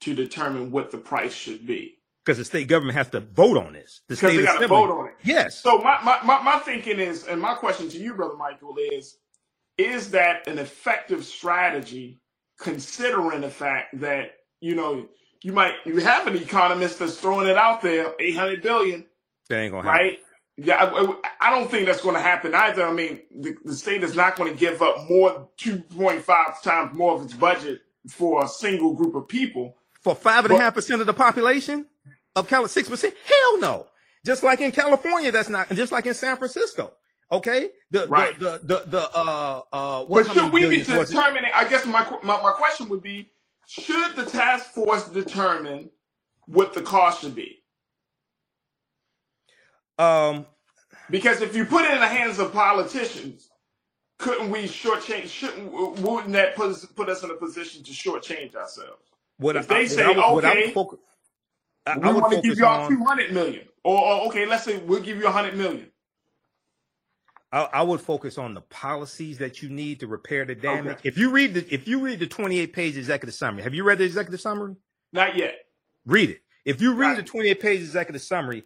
to 0.00 0.14
determine 0.14 0.70
what 0.70 0.90
the 0.90 0.98
price 0.98 1.34
should 1.34 1.66
be. 1.66 1.98
Because 2.24 2.38
the 2.38 2.44
state 2.44 2.68
government 2.68 2.96
has 2.96 3.08
to 3.10 3.20
vote 3.20 3.56
on 3.56 3.72
this. 3.72 4.02
The 4.08 4.16
state 4.16 4.36
they 4.36 4.42
got 4.42 4.60
to 4.60 4.68
vote 4.68 4.90
on 4.90 5.08
it. 5.08 5.14
Yes. 5.24 5.62
So 5.62 5.78
my, 5.78 5.98
my, 6.04 6.18
my, 6.24 6.42
my 6.42 6.58
thinking 6.58 7.00
is, 7.00 7.26
and 7.26 7.40
my 7.40 7.54
question 7.54 7.88
to 7.88 7.98
you, 7.98 8.14
Brother 8.14 8.36
Michael, 8.36 8.76
is 8.92 9.16
is 9.78 10.10
that 10.10 10.46
an 10.46 10.58
effective 10.58 11.24
strategy 11.24 12.20
considering 12.58 13.40
the 13.40 13.48
fact 13.48 13.98
that, 14.00 14.32
you 14.60 14.74
know, 14.74 15.08
you 15.42 15.52
might 15.52 15.74
you 15.86 15.96
have 15.98 16.26
an 16.26 16.36
economist 16.36 16.98
that's 16.98 17.16
throwing 17.16 17.48
it 17.48 17.56
out 17.56 17.80
there, 17.80 18.12
800 18.18 18.60
billion. 18.60 19.06
That 19.48 19.60
ain't 19.60 19.72
gonna 19.72 19.88
happen. 19.88 20.06
Right? 20.06 20.18
Yeah, 20.56 20.90
I, 20.92 21.14
I, 21.40 21.50
don't 21.50 21.70
think 21.70 21.86
that's 21.86 22.00
going 22.00 22.16
to 22.16 22.20
happen 22.20 22.52
either. 22.52 22.84
I 22.84 22.92
mean, 22.92 23.20
the, 23.32 23.54
the 23.64 23.76
state 23.76 24.02
is 24.02 24.16
not 24.16 24.34
going 24.34 24.52
to 24.52 24.58
give 24.58 24.82
up 24.82 25.08
more 25.08 25.48
2.5 25.56 26.62
times 26.62 26.96
more 26.96 27.14
of 27.14 27.22
its 27.22 27.32
budget 27.32 27.82
for 28.08 28.44
a 28.44 28.48
single 28.48 28.92
group 28.92 29.14
of 29.14 29.28
people 29.28 29.76
for 30.16 30.16
five 30.16 30.44
and 30.44 30.54
a 30.54 30.56
half 30.58 30.74
percent 30.74 31.00
of 31.00 31.06
the 31.06 31.14
population 31.14 31.86
of 32.36 32.48
California, 32.48 32.68
six 32.70 32.88
percent? 32.88 33.14
Hell 33.24 33.60
no. 33.60 33.86
Just 34.26 34.42
like 34.42 34.60
in 34.60 34.72
California, 34.72 35.32
that's 35.32 35.48
not, 35.50 35.68
just 35.70 35.92
like 35.92 36.06
in 36.06 36.14
San 36.14 36.36
Francisco. 36.36 36.92
Okay, 37.32 37.70
the 37.90 38.06
Right. 38.08 38.38
the 38.38 38.58
the 38.58 38.58
the, 38.62 38.80
the 38.86 39.10
uh 39.14 39.62
uh. 39.72 40.04
What, 40.06 40.26
But 40.26 40.34
should 40.34 40.52
we 40.52 40.66
be 40.66 40.82
billions 40.82 40.88
was 40.88 41.10
it? 41.10 41.14
determining? 41.14 41.50
I 41.54 41.68
guess 41.68 41.86
my, 41.86 42.06
my 42.22 42.42
my 42.42 42.52
question 42.52 42.88
would 42.90 43.02
be: 43.02 43.30
Should 43.66 44.16
the 44.16 44.24
task 44.26 44.72
force 44.72 45.08
determine 45.08 45.90
what 46.46 46.74
the 46.74 46.82
cost 46.82 47.22
should 47.22 47.34
be? 47.34 47.62
Um, 49.98 50.46
Because 51.10 51.42
if 51.42 51.56
you 51.56 51.66
put 51.66 51.84
it 51.84 51.92
in 51.92 52.00
the 52.00 52.08
hands 52.08 52.38
of 52.38 52.52
politicians, 52.52 53.50
couldn't 54.18 54.50
we 54.50 54.64
shortchange? 54.64 55.28
Shouldn't 55.28 55.72
wouldn't 55.72 56.32
that 56.34 56.56
put 56.56 56.70
us, 56.70 56.86
put 56.86 57.08
us 57.10 57.22
in 57.24 57.30
a 57.30 57.34
position 57.36 57.84
to 57.84 57.92
shortchange 57.92 58.54
ourselves? 58.56 59.07
What 59.38 59.56
If 59.56 59.68
they 59.68 59.86
say, 59.86 60.04
I 60.04 60.08
would, 60.08 60.34
what 60.34 60.44
I 60.44 60.50
okay, 60.50 60.70
focus, 60.72 60.98
I, 61.86 61.98
we 61.98 62.12
want 62.12 62.32
to 62.32 62.42
give 62.42 62.58
y'all 62.58 62.88
two 62.88 63.02
hundred 63.04 63.32
million, 63.32 63.66
or, 63.84 63.98
or 63.98 64.26
okay, 64.28 64.46
let's 64.46 64.64
say 64.64 64.78
we'll 64.78 65.02
give 65.02 65.18
you 65.18 65.26
a 65.26 65.30
hundred 65.30 65.56
million. 65.56 65.90
I, 67.50 67.68
I 67.72 67.82
would 67.82 68.00
focus 68.00 68.36
on 68.36 68.54
the 68.54 68.60
policies 68.60 69.38
that 69.38 69.62
you 69.62 69.70
need 69.70 70.00
to 70.00 70.06
repair 70.06 70.44
the 70.44 70.54
damage. 70.54 70.98
Okay. 70.98 71.08
If 71.08 71.16
you 71.16 71.30
read 71.30 71.54
the 71.54 71.74
if 71.74 71.88
you 71.88 72.00
read 72.00 72.18
the 72.18 72.26
28 72.26 72.72
page 72.72 72.96
executive 72.96 73.34
summary, 73.34 73.62
have 73.62 73.74
you 73.74 73.84
read 73.84 73.98
the 73.98 74.04
executive 74.04 74.40
summary? 74.40 74.74
Not 75.12 75.36
yet. 75.36 75.54
Read 76.04 76.30
it. 76.30 76.42
If 76.64 76.82
you 76.82 76.94
read 76.94 77.16
the 77.16 77.22
28 77.22 77.60
page 77.60 77.80
executive 77.80 78.20
summary, 78.20 78.64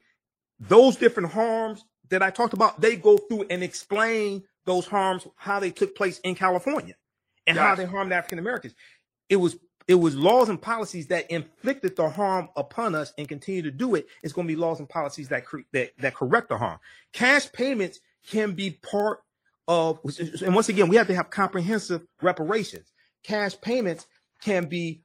those 0.59 0.97
different 0.97 1.33
harms 1.33 1.85
that 2.09 2.23
I 2.23 2.31
talked 2.31 2.55
about, 2.55 2.81
they 2.81 2.97
go 2.97 3.19
through 3.19 3.47
and 3.50 3.62
explain 3.62 4.43
those 4.64 4.87
harms, 4.87 5.26
how 5.37 5.61
they 5.61 5.71
took 5.71 5.95
place 5.95 6.19
in 6.21 6.35
California 6.35 6.95
and 7.47 7.57
how 7.57 7.75
they 7.75 7.85
harmed 7.85 8.12
African 8.12 8.38
Americans. 8.38 8.75
It 9.29 9.37
was 9.37 9.57
it 9.89 9.97
was 9.97 10.17
laws 10.17 10.49
and 10.49 10.61
policies 10.61 11.09
that 11.09 11.31
inflicted 11.31 11.97
the 11.97 12.09
harm 12.09 12.49
upon 12.57 12.95
us 12.95 13.12
and 13.19 13.29
continue 13.29 13.62
to 13.62 13.71
do 13.71 13.95
it. 13.95 14.07
It's 14.23 14.33
going 14.33 14.47
to 14.47 14.55
be 14.55 14.59
laws 14.59 14.79
and 14.79 14.89
policies 14.89 15.29
that 15.29 15.45
cre- 15.45 15.61
that 15.73 15.93
that 15.99 16.15
correct 16.15 16.49
the 16.49 16.59
harm. 16.59 16.79
Cash 17.12 17.53
payments 17.53 18.01
can 18.29 18.53
be 18.53 18.71
part 18.71 19.21
of, 19.69 19.99
and 20.45 20.55
once 20.55 20.69
again, 20.69 20.89
we 20.89 20.97
have 20.97 21.07
to 21.09 21.15
have 21.15 21.31
comprehensive 21.31 22.03
reparations. 22.21 22.93
Cash 23.23 23.61
payments 23.61 24.07
can 24.43 24.67
be 24.67 25.03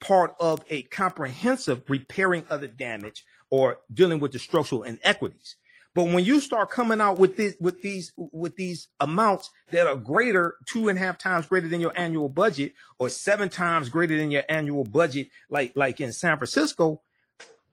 part 0.00 0.34
of 0.40 0.64
a 0.70 0.82
comprehensive 0.82 1.82
repairing 1.88 2.44
of 2.50 2.60
the 2.60 2.68
damage 2.68 3.24
or 3.50 3.78
dealing 3.92 4.20
with 4.20 4.32
the 4.32 4.38
structural 4.38 4.82
inequities. 4.82 5.56
But 5.94 6.04
when 6.04 6.24
you 6.24 6.40
start 6.40 6.70
coming 6.70 7.00
out 7.00 7.18
with 7.18 7.36
this, 7.36 7.54
with 7.60 7.82
these, 7.82 8.12
with 8.16 8.54
these 8.56 8.88
amounts 9.00 9.50
that 9.72 9.86
are 9.86 9.96
greater, 9.96 10.56
two 10.66 10.88
and 10.88 10.98
a 10.98 11.02
half 11.02 11.18
times 11.18 11.46
greater 11.46 11.68
than 11.68 11.80
your 11.80 11.92
annual 11.98 12.28
budget, 12.28 12.74
or 12.98 13.08
seven 13.08 13.48
times 13.48 13.88
greater 13.88 14.16
than 14.16 14.30
your 14.30 14.44
annual 14.48 14.84
budget, 14.84 15.28
like 15.50 15.72
like 15.74 16.00
in 16.00 16.12
San 16.12 16.36
Francisco, 16.36 17.00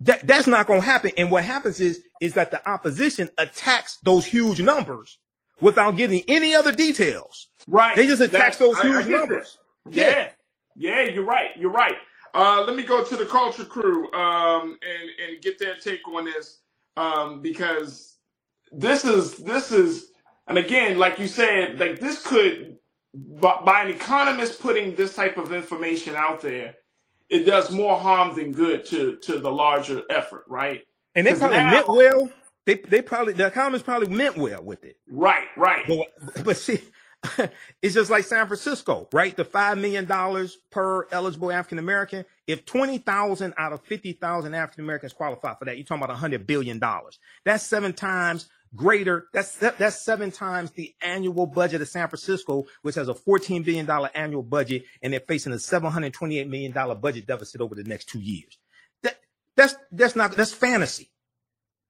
that 0.01 0.25
that's 0.25 0.47
not 0.47 0.65
going 0.67 0.81
to 0.81 0.85
happen. 0.85 1.11
And 1.17 1.29
what 1.29 1.43
happens 1.43 1.79
is 1.79 2.01
is 2.21 2.33
that 2.33 2.51
the 2.51 2.67
opposition 2.69 3.29
attacks 3.37 3.97
those 4.03 4.25
huge 4.25 4.59
numbers 4.61 5.19
without 5.61 5.95
giving 5.95 6.23
any 6.27 6.55
other 6.55 6.71
details. 6.71 7.47
Right. 7.67 7.95
They 7.95 8.07
just 8.07 8.21
attack 8.21 8.57
those 8.57 8.75
I- 8.77 8.81
I 8.81 8.83
huge 8.87 9.05
that. 9.05 9.11
numbers. 9.11 9.57
Yeah. 9.89 10.29
yeah, 10.75 11.01
you're 11.03 11.25
right. 11.25 11.51
You're 11.57 11.71
right. 11.71 11.95
Uh, 12.33 12.63
let 12.65 12.75
me 12.75 12.83
go 12.83 13.03
to 13.03 13.15
the 13.15 13.25
culture 13.25 13.63
crew 13.65 14.11
um, 14.13 14.77
and 14.81 15.09
and 15.33 15.41
get 15.41 15.59
their 15.59 15.75
take 15.75 16.05
on 16.07 16.25
this 16.25 16.59
um, 16.97 17.41
because 17.41 18.17
this 18.71 19.05
is 19.05 19.37
this 19.37 19.71
is 19.71 20.07
and 20.47 20.57
again, 20.57 20.97
like 20.97 21.19
you 21.19 21.27
said, 21.27 21.79
like 21.79 21.99
this 21.99 22.25
could 22.25 22.77
by, 23.13 23.61
by 23.65 23.83
an 23.83 23.89
economist 23.89 24.59
putting 24.61 24.95
this 24.95 25.15
type 25.15 25.37
of 25.37 25.53
information 25.53 26.15
out 26.15 26.41
there, 26.41 26.75
it 27.29 27.45
does 27.45 27.71
more 27.71 27.97
harm 27.97 28.35
than 28.35 28.51
good 28.51 28.85
to 28.87 29.17
to 29.17 29.39
the 29.39 29.51
larger 29.51 30.03
effort, 30.09 30.45
right? 30.47 30.81
And 31.15 31.25
they 31.25 31.33
probably 31.33 31.57
now- 31.57 31.71
meant 31.71 31.87
well. 31.87 32.29
They 32.65 32.75
they 32.75 33.01
probably 33.01 33.33
the 33.33 33.45
economists 33.47 33.83
probably 33.83 34.09
meant 34.09 34.37
well 34.37 34.63
with 34.63 34.83
it. 34.85 34.97
Right, 35.07 35.45
right. 35.55 35.85
But 35.87 36.43
but 36.43 36.57
see, 36.57 36.81
it's 37.81 37.93
just 37.93 38.09
like 38.09 38.23
San 38.25 38.47
Francisco, 38.47 39.07
right? 39.13 39.35
The 39.35 39.45
five 39.45 39.77
million 39.77 40.05
dollars 40.05 40.57
per 40.71 41.07
eligible 41.11 41.51
African 41.51 41.77
American. 41.77 42.25
If 42.47 42.65
twenty 42.65 42.99
thousand 42.99 43.53
out 43.57 43.73
of 43.73 43.81
fifty 43.81 44.13
thousand 44.13 44.53
African 44.53 44.83
Americans 44.83 45.13
qualify 45.13 45.55
for 45.55 45.65
that, 45.65 45.77
you're 45.77 45.85
talking 45.85 46.03
about 46.03 46.15
hundred 46.17 46.45
billion 46.45 46.79
dollars. 46.79 47.19
That's 47.43 47.63
seven 47.63 47.93
times 47.93 48.47
greater. 48.75 49.27
That's 49.33 49.57
that's 49.57 50.03
seven 50.03 50.31
times 50.31 50.71
the 50.71 50.93
annual 51.01 51.47
budget 51.47 51.81
of 51.81 51.87
San 51.87 52.07
Francisco, 52.07 52.65
which 52.83 52.95
has 52.95 53.07
a 53.07 53.15
fourteen 53.15 53.63
billion 53.63 53.85
dollar 53.85 54.09
annual 54.13 54.43
budget, 54.43 54.83
and 55.01 55.11
they're 55.11 55.21
facing 55.21 55.53
a 55.53 55.59
seven 55.59 55.91
hundred 55.91 56.13
twenty 56.13 56.39
eight 56.39 56.47
million 56.47 56.71
dollar 56.71 56.95
budget 56.95 57.25
deficit 57.25 57.61
over 57.61 57.73
the 57.73 57.83
next 57.83 58.09
two 58.09 58.19
years. 58.19 58.57
That 59.01 59.17
that's 59.55 59.75
that's 59.91 60.15
not 60.15 60.35
that's 60.35 60.53
fantasy. 60.53 61.11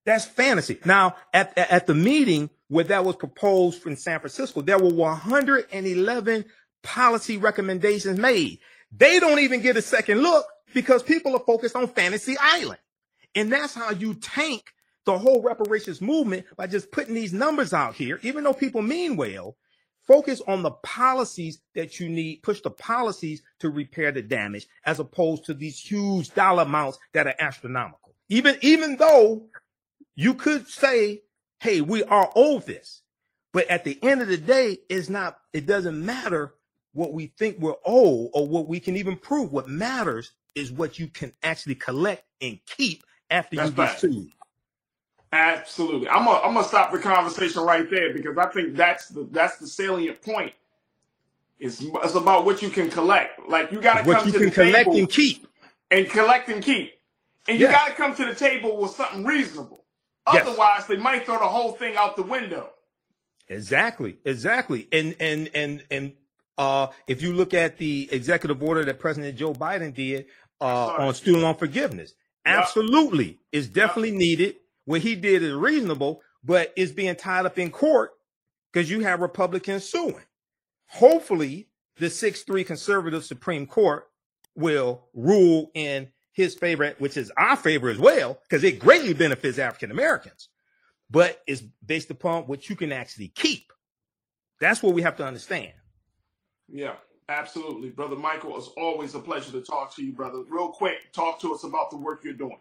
That's 0.06 0.26
fantasy. 0.26 0.80
Now, 0.86 1.16
at, 1.34 1.58
at 1.58 1.88
the 1.88 1.96
meeting 1.96 2.52
where 2.68 2.84
that 2.86 3.04
was 3.04 3.16
proposed 3.16 3.86
in 3.88 3.96
San 3.98 4.20
Francisco, 4.20 4.62
there 4.62 4.78
were 4.78 4.94
111 4.94 6.46
policy 6.84 7.38
recommendations 7.38 8.20
made. 8.20 8.60
They 8.98 9.20
don't 9.20 9.40
even 9.40 9.62
get 9.62 9.78
a 9.78 9.82
second 9.82 10.22
look 10.22 10.46
because 10.74 11.04
people 11.04 11.36
are 11.36 11.44
focused 11.46 11.76
on 11.76 11.88
Fantasy 11.88 12.36
Island. 12.40 12.80
And 13.36 13.52
that's 13.52 13.74
how 13.74 13.92
you 13.92 14.14
tank 14.16 14.64
the 15.06 15.18
whole 15.18 15.42
reparations 15.42 16.02
movement 16.02 16.46
by 16.58 16.68
just 16.68 16.92
putting 16.92 17.14
these 17.14 17.34
numbers 17.34 17.74
out 17.74 17.96
here, 17.96 18.20
even 18.24 18.44
though 18.44 18.54
people 18.54 18.82
mean 18.82 19.18
well. 19.18 19.58
Focus 20.08 20.42
on 20.48 20.62
the 20.62 20.72
policies 20.72 21.62
that 21.74 22.00
you 22.00 22.10
need, 22.10 22.44
push 22.44 22.62
the 22.62 22.70
policies 22.70 23.42
to 23.60 23.70
repair 23.70 24.12
the 24.12 24.22
damage, 24.22 24.68
as 24.86 25.00
opposed 25.00 25.46
to 25.46 25.54
these 25.54 25.80
huge 25.80 26.34
dollar 26.34 26.64
amounts 26.64 27.00
that 27.14 27.28
are 27.28 27.36
astronomical. 27.40 28.16
Even, 28.30 28.56
even 28.62 28.98
though 28.98 29.48
you 30.16 30.36
could 30.36 30.68
say, 30.68 31.22
hey, 31.60 31.82
we 31.82 32.04
are 32.04 32.32
owed 32.36 32.66
this. 32.66 33.02
But 33.52 33.68
at 33.68 33.84
the 33.84 33.98
end 34.04 34.22
of 34.22 34.28
the 34.28 34.38
day, 34.38 34.78
it's 34.90 35.10
not, 35.10 35.38
it 35.54 35.66
doesn't 35.66 36.06
matter 36.06 36.54
what 36.96 37.14
we 37.14 37.28
think 37.40 37.60
we're 37.60 37.76
owed 37.86 38.32
or 38.34 38.48
what 38.48 38.68
we 38.70 38.82
can 38.82 38.98
even 38.98 39.18
prove. 39.18 39.54
What 39.54 39.70
matters 39.70 40.34
is 40.56 40.72
what 40.74 41.00
you 41.00 41.08
can 41.10 41.34
actually 41.44 41.76
collect 41.76 42.26
and 42.42 42.60
keep 42.68 43.04
after 43.32 43.58
That's 43.58 43.72
you 43.72 43.76
get 43.76 44.00
sued. 44.00 44.32
Absolutely. 45.34 46.10
I'm 46.10 46.26
gonna 46.26 46.40
I'm 46.40 46.56
gonna 46.56 46.68
stop 46.68 46.92
the 46.92 47.00
conversation 47.00 47.64
right 47.64 47.90
there 47.90 48.14
because 48.14 48.38
I 48.38 48.48
think 48.48 48.76
that's 48.76 49.10
the 49.10 49.28
that's 49.32 49.58
the 49.60 49.68
salient 49.68 50.22
point. 50.24 50.54
It's, 51.60 51.82
it's 51.82 52.16
about 52.16 52.46
what 52.46 52.62
you 52.62 52.70
can 52.70 52.90
collect. 52.90 53.40
Like 53.50 53.72
you 53.72 53.82
got 53.82 54.02
to 54.02 54.08
What 54.08 54.18
come 54.20 54.28
you 54.28 54.34
to 54.34 54.40
can 54.40 54.48
the 54.48 54.52
collect 54.52 54.86
table 54.86 54.98
and 55.00 55.10
keep. 55.10 55.48
and 55.92 56.10
collect 56.10 56.50
and 56.50 56.64
keep, 56.64 56.94
and 57.48 57.60
you 57.60 57.66
Yeah. 57.66 57.72
got 57.72 57.88
to 57.88 57.94
come 57.94 58.16
to 58.16 58.26
the 58.26 58.36
table 58.36 58.78
with 58.78 58.92
something 58.92 59.26
reasonable. 59.26 59.86
Yes. 60.32 60.48
Otherwise, 60.48 60.88
they 60.88 60.98
might 60.98 61.26
throw 61.26 61.40
the 61.40 61.48
whole 61.48 61.74
thing 61.74 61.96
out 61.98 62.16
the 62.16 62.24
window. 62.24 62.72
Exactly, 63.50 64.18
exactly. 64.26 64.88
And 64.92 65.16
and 65.20 65.50
and 65.54 65.84
and 65.92 66.14
uh 66.58 66.88
if 67.08 67.22
you 67.22 67.34
look 67.34 67.54
at 67.54 67.78
the 67.78 68.08
executive 68.12 68.62
order 68.64 68.84
that 68.86 69.00
President 69.00 69.38
Joe 69.38 69.54
Biden 69.54 69.94
did 69.94 70.26
uh 70.62 70.88
on 70.88 71.14
student 71.14 71.44
loan 71.44 71.56
forgiveness, 71.56 72.14
Yep. 72.46 72.56
absolutely 72.60 73.40
is 73.52 73.68
definitely 73.68 74.12
needed. 74.12 74.56
What 74.86 75.02
he 75.02 75.16
did 75.16 75.42
is 75.42 75.54
reasonable, 75.54 76.22
but 76.44 76.72
it's 76.76 76.92
being 76.92 77.16
tied 77.16 77.46
up 77.48 77.58
in 77.58 77.72
court 77.72 78.12
because 78.72 78.90
you 78.90 79.00
have 79.02 79.20
Republicans 79.20 79.84
suing. 79.90 80.22
Hopefully, 80.88 81.70
the 81.98 82.06
6-3 82.06 82.66
conservative 82.66 83.26
Supreme 83.26 83.66
Court 83.66 84.08
will 84.56 85.08
rule 85.16 85.72
in 85.74 86.10
his 86.34 86.54
favor, 86.54 86.94
which 87.00 87.18
is 87.18 87.32
our 87.36 87.56
favor 87.56 87.90
as 87.90 87.98
well, 87.98 88.38
because 88.48 88.64
it 88.64 88.78
greatly 88.80 89.14
benefits 89.14 89.58
African 89.58 89.90
Americans 89.90 90.50
but 91.10 91.42
it's 91.46 91.62
based 91.86 92.10
upon 92.10 92.44
what 92.44 92.68
you 92.70 92.76
can 92.76 92.92
actually 92.92 93.28
keep. 93.28 93.72
That's 94.60 94.82
what 94.82 94.94
we 94.96 95.04
have 95.04 95.18
to 95.18 95.26
understand. 95.26 95.74
Yeah, 96.68 96.96
absolutely, 97.30 97.90
brother 97.90 98.16
Michael. 98.16 98.58
It's 98.58 98.70
always 98.78 99.16
a 99.16 99.20
pleasure 99.20 99.52
to 99.52 99.62
talk 99.62 99.96
to 99.96 100.04
you, 100.04 100.14
brother. 100.14 100.44
Real 100.50 100.70
quick, 100.70 101.12
talk 101.14 101.40
to 101.42 101.54
us 101.54 101.64
about 101.64 101.92
the 101.92 101.98
work 101.98 102.22
you're 102.24 102.34
doing. 102.34 102.58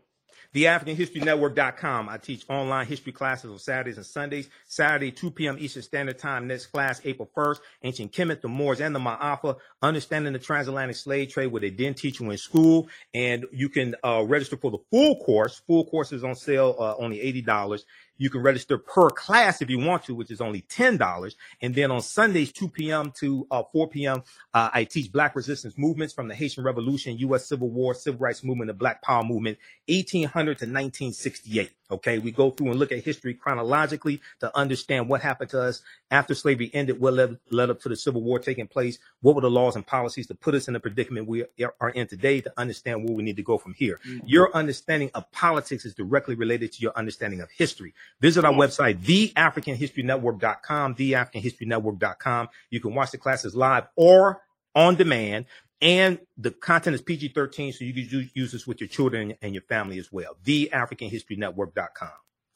The 0.53 0.65
AfricanHistoryNetwork.com. 0.65 2.09
I 2.09 2.17
teach 2.17 2.45
online 2.49 2.87
history 2.87 3.13
classes 3.13 3.51
on 3.51 3.59
Saturdays 3.59 3.97
and 3.97 4.07
Sundays. 4.07 4.49
Saturday, 4.67 5.11
2 5.11 5.33
p.m. 5.33 5.57
Eastern 5.59 5.83
Standard 5.83 6.19
Time. 6.19 6.47
Next 6.47 6.67
class, 6.67 7.01
April 7.05 7.29
1st. 7.37 7.59
Ancient 7.83 8.13
Kemet, 8.13 8.41
the 8.41 8.49
Moors, 8.49 8.81
and 8.81 8.95
the 8.95 9.01
Ma'afa. 9.01 9.57
Understanding 9.83 10.33
the 10.33 10.39
transatlantic 10.39 10.97
slave 10.97 11.31
trade, 11.31 11.49
where 11.49 11.61
they 11.61 11.71
didn't 11.71 11.97
teach 11.97 12.21
you 12.21 12.31
in 12.31 12.39
school. 12.39 12.89
And 13.13 13.47
you 13.53 13.69
can 13.69 13.97
uh, 14.05 14.25
register 14.27 14.57
for 14.57 14.71
the 14.71 14.79
full 14.93 15.17
course. 15.25 15.61
Full 15.67 15.87
course 15.87 16.13
is 16.13 16.23
on 16.23 16.37
sale, 16.37 16.77
uh, 16.79 16.95
only 16.99 17.19
$80. 17.43 17.83
You 18.17 18.31
can 18.31 18.43
register 18.43 18.79
per 18.79 19.11
class 19.11 19.61
if 19.61 19.71
you 19.71 19.79
want 19.79 20.05
to, 20.05 20.15
which 20.15 20.31
is 20.31 20.41
only 20.41 20.63
$10. 20.63 21.35
And 21.61 21.75
then 21.75 21.91
on 21.91 22.01
Sundays, 22.01 22.53
2 22.53 22.69
p.m. 22.69 23.13
to 23.19 23.47
uh, 23.51 23.63
4 23.73 23.89
p.m., 23.89 24.23
uh, 24.53 24.71
I 24.73 24.85
teach 24.85 25.11
Black 25.11 25.35
resistance 25.35 25.75
movements 25.77 26.15
from 26.15 26.29
the 26.29 26.35
Haitian 26.35 26.65
Revolution, 26.65 27.19
U.S. 27.19 27.47
Civil 27.47 27.71
War, 27.71 27.95
Civil 27.95 28.21
Rights 28.21 28.45
Movement, 28.45 28.69
the 28.69 28.75
Black 28.75 29.03
Power 29.03 29.25
Movement, 29.25 29.59
1800 29.89 30.45
to 30.59 30.65
1968. 30.65 31.71
Okay, 31.91 32.19
we 32.19 32.31
go 32.31 32.51
through 32.51 32.71
and 32.71 32.79
look 32.79 32.93
at 32.93 33.05
history 33.05 33.35
chronologically 33.35 34.21
to 34.41 34.57
understand 34.57 35.09
what 35.09 35.21
happened 35.21 35.51
to 35.51 35.61
us 35.61 35.83
after 36.11 36.35
slavery 36.35 36.71
ended, 36.73 36.99
what 36.99 37.13
led, 37.15 37.39
led 37.51 37.69
up 37.71 37.81
to 37.81 37.89
the 37.91 37.97
Civil 37.97 38.23
War 38.23 38.39
taking 38.39 38.67
place, 38.67 38.99
what 39.21 39.35
were 39.35 39.43
the 39.43 39.51
laws 39.51 39.77
and 39.77 39.87
policies 39.87 40.27
to 40.29 40.35
put 40.35 40.55
us 40.55 40.67
in 40.67 40.75
the 40.75 40.81
predicament 40.81 41.29
we 41.29 41.45
are 41.81 41.91
in 41.91 42.07
today 42.07 42.41
to 42.41 42.53
understand 42.57 43.05
where 43.05 43.15
we 43.15 43.23
need 43.23 43.37
to 43.37 43.43
go 43.43 43.59
from 43.59 43.75
here. 43.75 44.01
Mm-hmm. 44.07 44.27
Your 44.27 44.55
understanding 44.57 45.11
of 45.15 45.31
politics 45.31 45.85
is 45.85 45.95
directly 45.95 46.35
related 46.35 46.73
to 46.73 46.81
your 46.81 46.93
understanding 46.97 47.41
of 47.41 47.51
history. 47.51 47.93
Visit 48.21 48.45
our 48.45 48.53
website, 48.53 48.99
theafricanhistorynetwork.com, 49.01 50.95
theafricanhistorynetwork.com. 50.95 52.49
You 52.71 52.81
can 52.81 52.95
watch 52.95 53.11
the 53.11 53.19
classes 53.19 53.55
live 53.55 53.85
or 53.97 54.41
on 54.75 54.97
demand 54.97 55.47
and 55.81 56.19
the 56.39 56.51
content 56.51 56.95
is 56.95 57.03
PG 57.03 57.29
13, 57.29 57.73
so 57.73 57.85
you 57.85 57.93
can 57.93 58.31
use 58.35 58.53
this 58.53 58.67
with 58.67 58.81
your 58.81 58.89
children 58.89 59.35
and 59.43 59.55
your 59.55 59.63
family 59.63 59.99
as 59.99 60.11
well. 60.13 60.37
TheAfricanHistoryNetwork.com. 60.45 62.09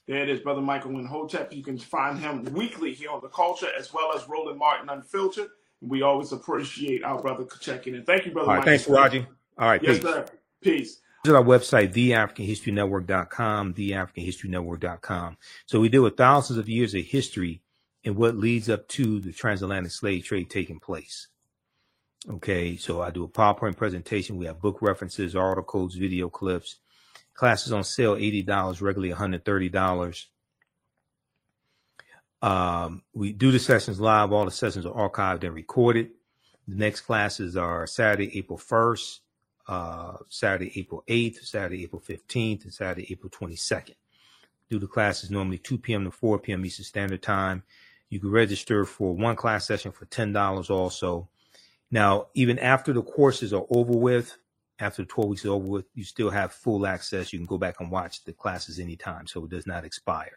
There 0.06 0.22
it 0.22 0.30
is, 0.30 0.40
Brother 0.40 0.62
Michael 0.62 0.92
Imhotep. 0.92 1.52
You 1.52 1.62
can 1.62 1.78
find 1.78 2.18
him 2.18 2.44
weekly 2.54 2.94
here 2.94 3.10
on 3.10 3.20
The 3.20 3.28
Culture 3.28 3.68
as 3.78 3.92
well 3.92 4.16
as 4.16 4.26
Roland 4.26 4.58
Martin 4.58 4.88
Unfiltered. 4.88 5.48
We 5.82 6.02
always 6.02 6.32
appreciate 6.32 7.04
our 7.04 7.20
brother 7.20 7.46
checking 7.60 7.94
in. 7.94 8.04
Thank 8.04 8.24
you, 8.24 8.32
Brother 8.32 8.48
All 8.48 8.56
right, 8.56 8.60
Michael. 8.60 8.70
Thanks, 8.70 8.88
Raji. 8.88 9.26
All 9.58 9.68
right, 9.68 9.82
yes, 9.82 9.98
peace. 9.98 10.02
sir. 10.02 10.26
Peace. 10.62 11.00
Visit 11.24 11.36
our 11.36 11.44
website, 11.44 11.92
theafricanhistorynetwork.com, 11.92 13.74
theafricanhistorynetwork.com. 13.74 15.36
So 15.66 15.80
we 15.80 15.88
deal 15.88 16.02
with 16.02 16.16
thousands 16.16 16.58
of 16.58 16.68
years 16.68 16.94
of 16.94 17.04
history 17.04 17.62
and 18.04 18.16
what 18.16 18.36
leads 18.36 18.70
up 18.70 18.88
to 18.88 19.20
the 19.20 19.32
transatlantic 19.32 19.92
slave 19.92 20.24
trade 20.24 20.48
taking 20.48 20.80
place. 20.80 21.28
Okay, 22.26 22.76
so 22.76 23.00
I 23.00 23.10
do 23.10 23.24
a 23.24 23.28
PowerPoint 23.28 23.76
presentation. 23.76 24.36
We 24.36 24.46
have 24.46 24.60
book 24.60 24.82
references, 24.82 25.36
articles, 25.36 25.94
video 25.94 26.28
clips. 26.28 26.80
Classes 27.34 27.72
on 27.72 27.84
sale, 27.84 28.16
$80, 28.16 28.82
regularly 28.82 29.14
$130. 29.14 30.26
Um, 32.42 33.02
we 33.14 33.32
do 33.32 33.52
the 33.52 33.60
sessions 33.60 34.00
live. 34.00 34.32
All 34.32 34.44
the 34.44 34.50
sessions 34.50 34.84
are 34.84 35.10
archived 35.10 35.44
and 35.44 35.54
recorded. 35.54 36.10
The 36.66 36.74
next 36.74 37.02
classes 37.02 37.56
are 37.56 37.86
Saturday, 37.86 38.36
April 38.36 38.58
1st, 38.58 39.20
uh, 39.68 40.16
Saturday, 40.28 40.72
April 40.78 41.04
8th, 41.08 41.44
Saturday, 41.44 41.84
April 41.84 42.02
15th, 42.02 42.64
and 42.64 42.74
Saturday, 42.74 43.06
April 43.12 43.30
22nd. 43.30 43.94
Do 44.68 44.80
the 44.80 44.88
classes 44.88 45.30
normally 45.30 45.58
2 45.58 45.78
p.m. 45.78 46.04
to 46.04 46.10
4 46.10 46.40
p.m. 46.40 46.66
Eastern 46.66 46.84
Standard 46.84 47.22
Time. 47.22 47.62
You 48.10 48.18
can 48.18 48.30
register 48.30 48.84
for 48.84 49.14
one 49.14 49.36
class 49.36 49.66
session 49.66 49.92
for 49.92 50.06
$10 50.06 50.70
also. 50.70 51.28
Now, 51.90 52.26
even 52.34 52.58
after 52.58 52.92
the 52.92 53.02
courses 53.02 53.52
are 53.52 53.64
over 53.70 53.96
with, 53.96 54.36
after 54.78 55.02
the 55.02 55.08
12 55.08 55.30
weeks 55.30 55.44
is 55.44 55.50
over 55.50 55.66
with, 55.66 55.86
you 55.94 56.04
still 56.04 56.30
have 56.30 56.52
full 56.52 56.86
access. 56.86 57.32
You 57.32 57.38
can 57.38 57.46
go 57.46 57.58
back 57.58 57.80
and 57.80 57.90
watch 57.90 58.24
the 58.24 58.32
classes 58.32 58.78
anytime, 58.78 59.26
so 59.26 59.44
it 59.44 59.50
does 59.50 59.66
not 59.66 59.84
expire. 59.84 60.36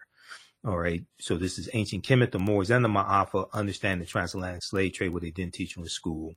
All 0.65 0.77
right. 0.77 1.03
So 1.19 1.37
this 1.37 1.57
is 1.57 1.69
Ancient 1.73 2.05
Kemet, 2.05 2.31
the 2.31 2.39
Moors, 2.39 2.69
and 2.69 2.85
the 2.85 2.89
Ma'afa, 2.89 3.51
understand 3.51 4.01
the 4.01 4.05
transatlantic 4.05 4.63
slave 4.63 4.93
trade, 4.93 5.09
what 5.09 5.23
they 5.23 5.31
didn't 5.31 5.53
teach 5.53 5.75
you 5.75 5.83
in 5.83 5.89
school. 5.89 6.35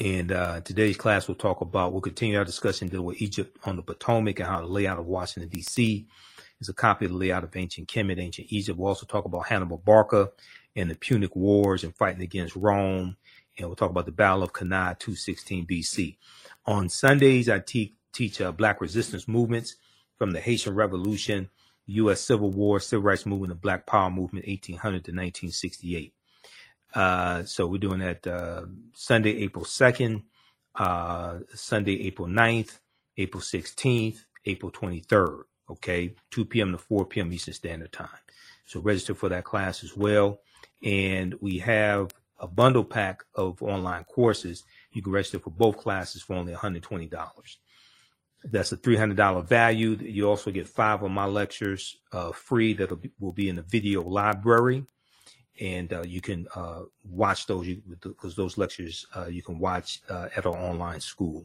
And 0.00 0.30
uh, 0.30 0.60
today's 0.60 0.96
class 0.96 1.26
will 1.26 1.34
talk 1.34 1.60
about, 1.60 1.92
we'll 1.92 2.00
continue 2.00 2.38
our 2.38 2.44
discussion 2.44 2.88
deal 2.88 3.02
with 3.02 3.20
Egypt 3.20 3.56
on 3.64 3.76
the 3.76 3.82
Potomac 3.82 4.38
and 4.38 4.48
how 4.48 4.60
the 4.60 4.66
layout 4.66 4.98
of 4.98 5.06
Washington, 5.06 5.48
D.C. 5.50 6.06
is 6.60 6.68
a 6.68 6.72
copy 6.72 7.04
of 7.04 7.12
the 7.12 7.16
layout 7.16 7.42
of 7.42 7.56
ancient 7.56 7.88
Kemet, 7.88 8.20
ancient 8.20 8.48
Egypt. 8.50 8.78
We'll 8.78 8.88
also 8.88 9.06
talk 9.06 9.24
about 9.24 9.46
Hannibal 9.46 9.78
Barca 9.78 10.30
and 10.76 10.90
the 10.90 10.94
Punic 10.94 11.34
Wars 11.34 11.82
and 11.82 11.96
fighting 11.96 12.22
against 12.22 12.54
Rome 12.54 13.16
and 13.58 13.66
we'll 13.66 13.76
talk 13.76 13.90
about 13.90 14.06
the 14.06 14.12
Battle 14.12 14.44
of 14.44 14.52
Cannae 14.52 14.96
216 14.98 15.66
BC. 15.66 16.16
On 16.66 16.88
Sundays, 16.88 17.48
I 17.48 17.58
te- 17.60 17.96
teach 18.12 18.40
uh, 18.40 18.52
Black 18.52 18.80
resistance 18.80 19.28
movements 19.28 19.76
from 20.16 20.30
the 20.32 20.40
Haitian 20.40 20.74
Revolution, 20.74 21.50
U.S. 21.86 22.20
Civil 22.20 22.50
War, 22.50 22.80
Civil 22.80 23.04
Rights 23.04 23.26
Movement, 23.26 23.50
the 23.50 23.56
Black 23.56 23.86
Power 23.86 24.10
Movement, 24.10 24.46
1800 24.46 25.04
to 25.04 25.12
1968. 25.12 26.14
Uh, 26.94 27.44
so 27.44 27.66
we're 27.66 27.78
doing 27.78 28.00
that 28.00 28.26
uh, 28.26 28.62
Sunday, 28.94 29.42
April 29.42 29.64
2nd, 29.64 30.22
uh, 30.76 31.38
Sunday, 31.54 32.06
April 32.06 32.28
9th, 32.28 32.78
April 33.16 33.42
16th, 33.42 34.24
April 34.46 34.72
23rd. 34.72 35.42
Okay, 35.70 36.14
2 36.30 36.46
p.m. 36.46 36.72
to 36.72 36.78
4 36.78 37.06
p.m. 37.06 37.32
Eastern 37.32 37.54
Standard 37.54 37.92
Time. 37.92 38.08
So 38.64 38.80
register 38.80 39.14
for 39.14 39.28
that 39.28 39.44
class 39.44 39.84
as 39.84 39.96
well. 39.96 40.40
And 40.82 41.34
we 41.40 41.58
have 41.58 42.10
a 42.38 42.46
bundle 42.46 42.84
pack 42.84 43.24
of 43.34 43.62
online 43.62 44.04
courses. 44.04 44.64
You 44.92 45.02
can 45.02 45.12
register 45.12 45.38
for 45.38 45.50
both 45.50 45.76
classes 45.76 46.22
for 46.22 46.34
only 46.34 46.52
$120. 46.52 47.56
That's 48.44 48.72
a 48.72 48.76
$300 48.76 49.46
value. 49.46 49.98
You 50.00 50.28
also 50.28 50.50
get 50.50 50.68
five 50.68 51.02
of 51.02 51.10
my 51.10 51.26
lectures 51.26 51.96
uh, 52.12 52.32
free 52.32 52.72
that 52.74 52.90
will 53.18 53.32
be 53.32 53.48
in 53.48 53.56
the 53.56 53.62
video 53.62 54.02
library. 54.02 54.84
And 55.60 55.92
uh, 55.92 56.02
you 56.02 56.20
can 56.20 56.46
uh, 56.54 56.82
watch 57.02 57.46
those 57.46 57.66
because 57.66 58.36
those 58.36 58.56
lectures 58.58 59.06
uh, 59.16 59.26
you 59.26 59.42
can 59.42 59.58
watch 59.58 60.00
uh, 60.08 60.28
at 60.36 60.46
our 60.46 60.56
online 60.56 61.00
school. 61.00 61.44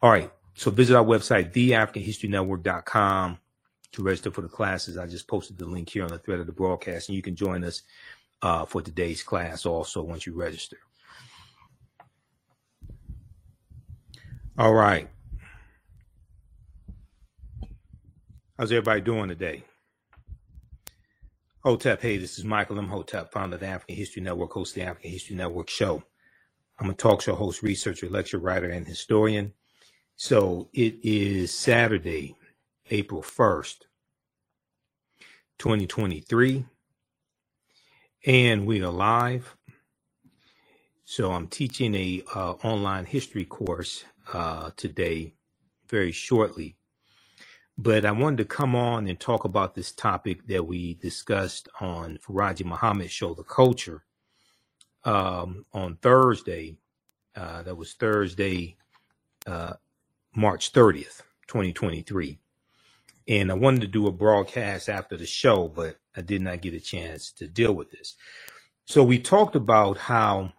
All 0.00 0.10
right. 0.10 0.30
So 0.54 0.70
visit 0.70 0.96
our 0.96 1.04
website, 1.04 1.52
theafricanhistorynetwork.com 1.52 3.38
to 3.92 4.02
register 4.02 4.30
for 4.30 4.40
the 4.40 4.48
classes. 4.48 4.98
I 4.98 5.06
just 5.06 5.28
posted 5.28 5.58
the 5.58 5.66
link 5.66 5.88
here 5.88 6.02
on 6.02 6.10
the 6.10 6.18
thread 6.18 6.40
of 6.40 6.46
the 6.46 6.52
broadcast, 6.52 7.08
and 7.08 7.16
you 7.16 7.22
can 7.22 7.36
join 7.36 7.62
us 7.62 7.82
uh, 8.42 8.64
for 8.64 8.82
today's 8.82 9.22
class 9.22 9.64
also 9.64 10.02
once 10.02 10.26
you 10.26 10.34
register. 10.34 10.78
All 14.58 14.74
right. 14.74 15.08
How's 18.58 18.70
everybody 18.70 19.00
doing 19.00 19.28
today? 19.28 19.64
Hotep, 21.64 22.02
hey, 22.02 22.18
this 22.18 22.38
is 22.38 22.44
Michael 22.44 22.78
Imhotep, 22.78 23.32
founder 23.32 23.54
of 23.54 23.60
the 23.60 23.66
African 23.66 23.94
History 23.94 24.20
Network, 24.20 24.52
host 24.52 24.76
of 24.76 24.82
the 24.82 24.88
African 24.88 25.10
History 25.12 25.36
Network 25.36 25.70
show. 25.70 26.02
I'm 26.78 26.90
a 26.90 26.94
talk 26.94 27.22
show 27.22 27.34
host, 27.34 27.62
researcher, 27.62 28.08
lecture 28.08 28.38
writer, 28.38 28.68
and 28.68 28.86
historian. 28.86 29.52
So 30.16 30.68
it 30.72 30.96
is 31.02 31.54
Saturday, 31.54 32.36
April 32.90 33.22
1st, 33.22 33.76
2023 35.58 36.64
and 38.24 38.66
we 38.66 38.82
are 38.82 38.90
live. 38.90 39.56
So 41.04 41.32
I'm 41.32 41.48
teaching 41.48 41.94
a 41.94 42.22
uh, 42.34 42.52
online 42.62 43.04
history 43.04 43.44
course 43.44 44.04
uh, 44.32 44.70
today, 44.76 45.34
very 45.88 46.12
shortly. 46.12 46.76
But 47.76 48.04
I 48.04 48.12
wanted 48.12 48.36
to 48.38 48.44
come 48.44 48.76
on 48.76 49.08
and 49.08 49.18
talk 49.18 49.44
about 49.44 49.74
this 49.74 49.90
topic 49.92 50.46
that 50.46 50.66
we 50.66 50.94
discussed 50.94 51.68
on 51.80 52.18
Farajii 52.18 52.64
Muhammad's 52.64 53.10
show, 53.10 53.34
The 53.34 53.42
Culture, 53.42 54.04
um, 55.04 55.64
on 55.72 55.96
Thursday. 55.96 56.76
Uh, 57.34 57.62
that 57.62 57.76
was 57.76 57.94
Thursday, 57.94 58.76
uh, 59.46 59.72
March 60.36 60.72
30th, 60.72 61.22
2023. 61.48 62.38
And 63.26 63.50
I 63.50 63.54
wanted 63.54 63.80
to 63.80 63.86
do 63.86 64.06
a 64.06 64.12
broadcast 64.12 64.88
after 64.88 65.16
the 65.16 65.26
show, 65.26 65.66
but 65.66 65.96
I 66.16 66.20
did 66.20 66.42
not 66.42 66.60
get 66.60 66.74
a 66.74 66.80
chance 66.80 67.32
to 67.32 67.46
deal 67.46 67.72
with 67.72 67.90
this. 67.90 68.16
So 68.86 69.02
we 69.02 69.18
talked 69.18 69.56
about 69.56 69.96
how 69.96 70.52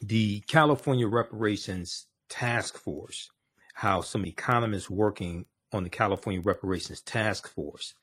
the 0.00 0.40
California 0.40 1.08
Reparations 1.08 2.06
Task 2.28 2.78
Force, 2.78 3.30
how 3.74 4.00
some 4.00 4.24
economists 4.24 4.90
working 4.90 5.46
on 5.72 5.84
the 5.84 5.90
California 5.90 6.40
Reparations 6.40 7.00
Task 7.00 7.48
Force 7.48 7.94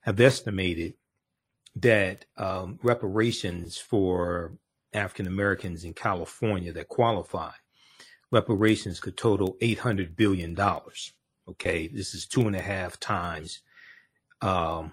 have 0.00 0.20
estimated 0.20 0.94
that 1.76 2.24
um, 2.36 2.78
reparations 2.82 3.78
for 3.78 4.54
African 4.92 5.26
Americans 5.26 5.84
in 5.84 5.94
California 5.94 6.72
that 6.72 6.88
qualify, 6.88 7.52
reparations 8.32 9.00
could 9.00 9.16
total 9.16 9.56
$800 9.62 10.16
billion. 10.16 10.58
Okay, 11.48 11.88
this 11.88 12.14
is 12.14 12.26
two 12.26 12.46
and 12.46 12.56
a 12.56 12.60
half 12.60 12.98
times 12.98 13.60
um, 14.40 14.92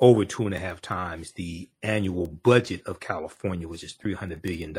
over 0.00 0.24
two 0.24 0.46
and 0.46 0.54
a 0.54 0.58
half 0.58 0.80
times 0.80 1.32
the 1.32 1.68
annual 1.82 2.26
budget 2.26 2.82
of 2.86 3.00
California, 3.00 3.68
which 3.68 3.84
is 3.84 3.94
$300 3.94 4.42
billion 4.42 4.76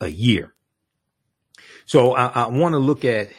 a 0.00 0.08
year. 0.08 0.54
So 1.86 2.14
I, 2.14 2.26
I 2.26 2.46
want 2.48 2.74
to 2.74 2.78
look 2.78 3.04
at 3.04 3.30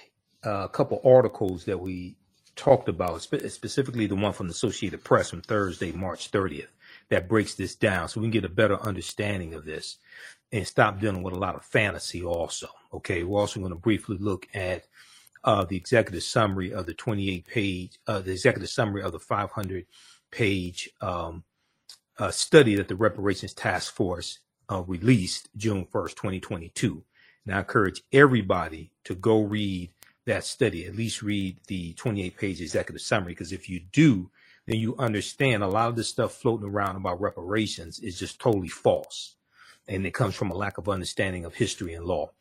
a 0.44 0.68
couple 0.70 1.02
articles 1.04 1.66
that 1.66 1.80
we 1.80 2.18
talked 2.56 2.90
about, 2.90 3.22
specifically 3.22 4.08
the 4.08 4.16
one 4.16 4.34
from 4.34 4.48
the 4.48 4.52
Associated 4.52 5.04
Press 5.04 5.30
from 5.30 5.42
Thursday, 5.42 5.92
March 5.92 6.32
30th, 6.32 6.68
that 7.10 7.28
breaks 7.28 7.56
this 7.56 7.76
down 7.76 8.08
so 8.08 8.20
we 8.20 8.26
can 8.26 8.32
get 8.32 8.46
a 8.46 8.50
better 8.50 8.80
understanding 8.82 9.54
of 9.54 9.66
this 9.66 9.98
and 10.52 10.66
stop 10.66 11.00
dealing 11.00 11.22
with 11.22 11.34
a 11.34 11.40
lot 11.40 11.56
of 11.56 11.66
fantasy 11.66 12.24
also. 12.24 12.68
Okay, 12.94 13.24
we're 13.24 13.40
also 13.40 13.60
going 13.60 13.72
to 13.72 13.78
briefly 13.78 14.18
look 14.20 14.48
at 14.54 14.86
uh, 15.44 15.66
the 15.66 15.78
executive 15.78 16.24
summary 16.24 16.74
of 16.74 16.86
the 16.86 16.94
28 16.94 17.46
page, 17.46 18.00
uh, 18.08 18.20
the 18.20 18.32
executive 18.32 18.70
summary 18.70 19.04
of 19.04 19.12
the 19.12 19.20
500 19.20 19.86
page 20.36 20.90
um, 21.02 21.44
uh, 22.20 22.30
study 22.30 22.76
that 22.76 22.90
the 22.90 22.96
Reparations 22.96 23.54
Task 23.54 23.94
Force 23.94 24.40
uh, 24.70 24.84
released 24.84 25.50
June 25.56 25.86
1st, 25.86 26.16
2022. 26.16 27.04
And 27.46 27.56
I 27.56 27.60
encourage 27.60 28.04
everybody 28.12 28.92
to 29.06 29.16
go 29.16 29.42
read 29.42 29.92
that 30.26 30.44
study, 30.44 30.86
at 30.86 30.96
least 30.96 31.22
read 31.22 31.58
the 31.68 31.94
28 31.94 32.38
page 32.38 32.62
executive 32.62 33.02
summary. 33.02 33.32
Because 33.32 33.54
if 33.54 33.70
you 33.70 33.80
do, 33.80 34.30
then 34.66 34.78
you 34.78 34.96
understand 34.98 35.64
a 35.64 35.68
lot 35.68 35.90
of 35.90 35.96
the 35.96 36.04
stuff 36.04 36.34
floating 36.34 36.68
around 36.68 36.98
about 36.98 37.22
reparations 37.22 38.00
is 38.00 38.20
just 38.20 38.40
totally 38.40 38.68
false. 38.68 39.36
And 39.88 40.06
it 40.06 40.14
comes 40.14 40.36
from 40.36 40.52
a 40.52 40.56
lack 40.56 40.78
of 40.78 40.90
understanding 40.90 41.46
of 41.46 41.54
history 41.56 41.94
and 41.94 42.06
law. 42.06 42.32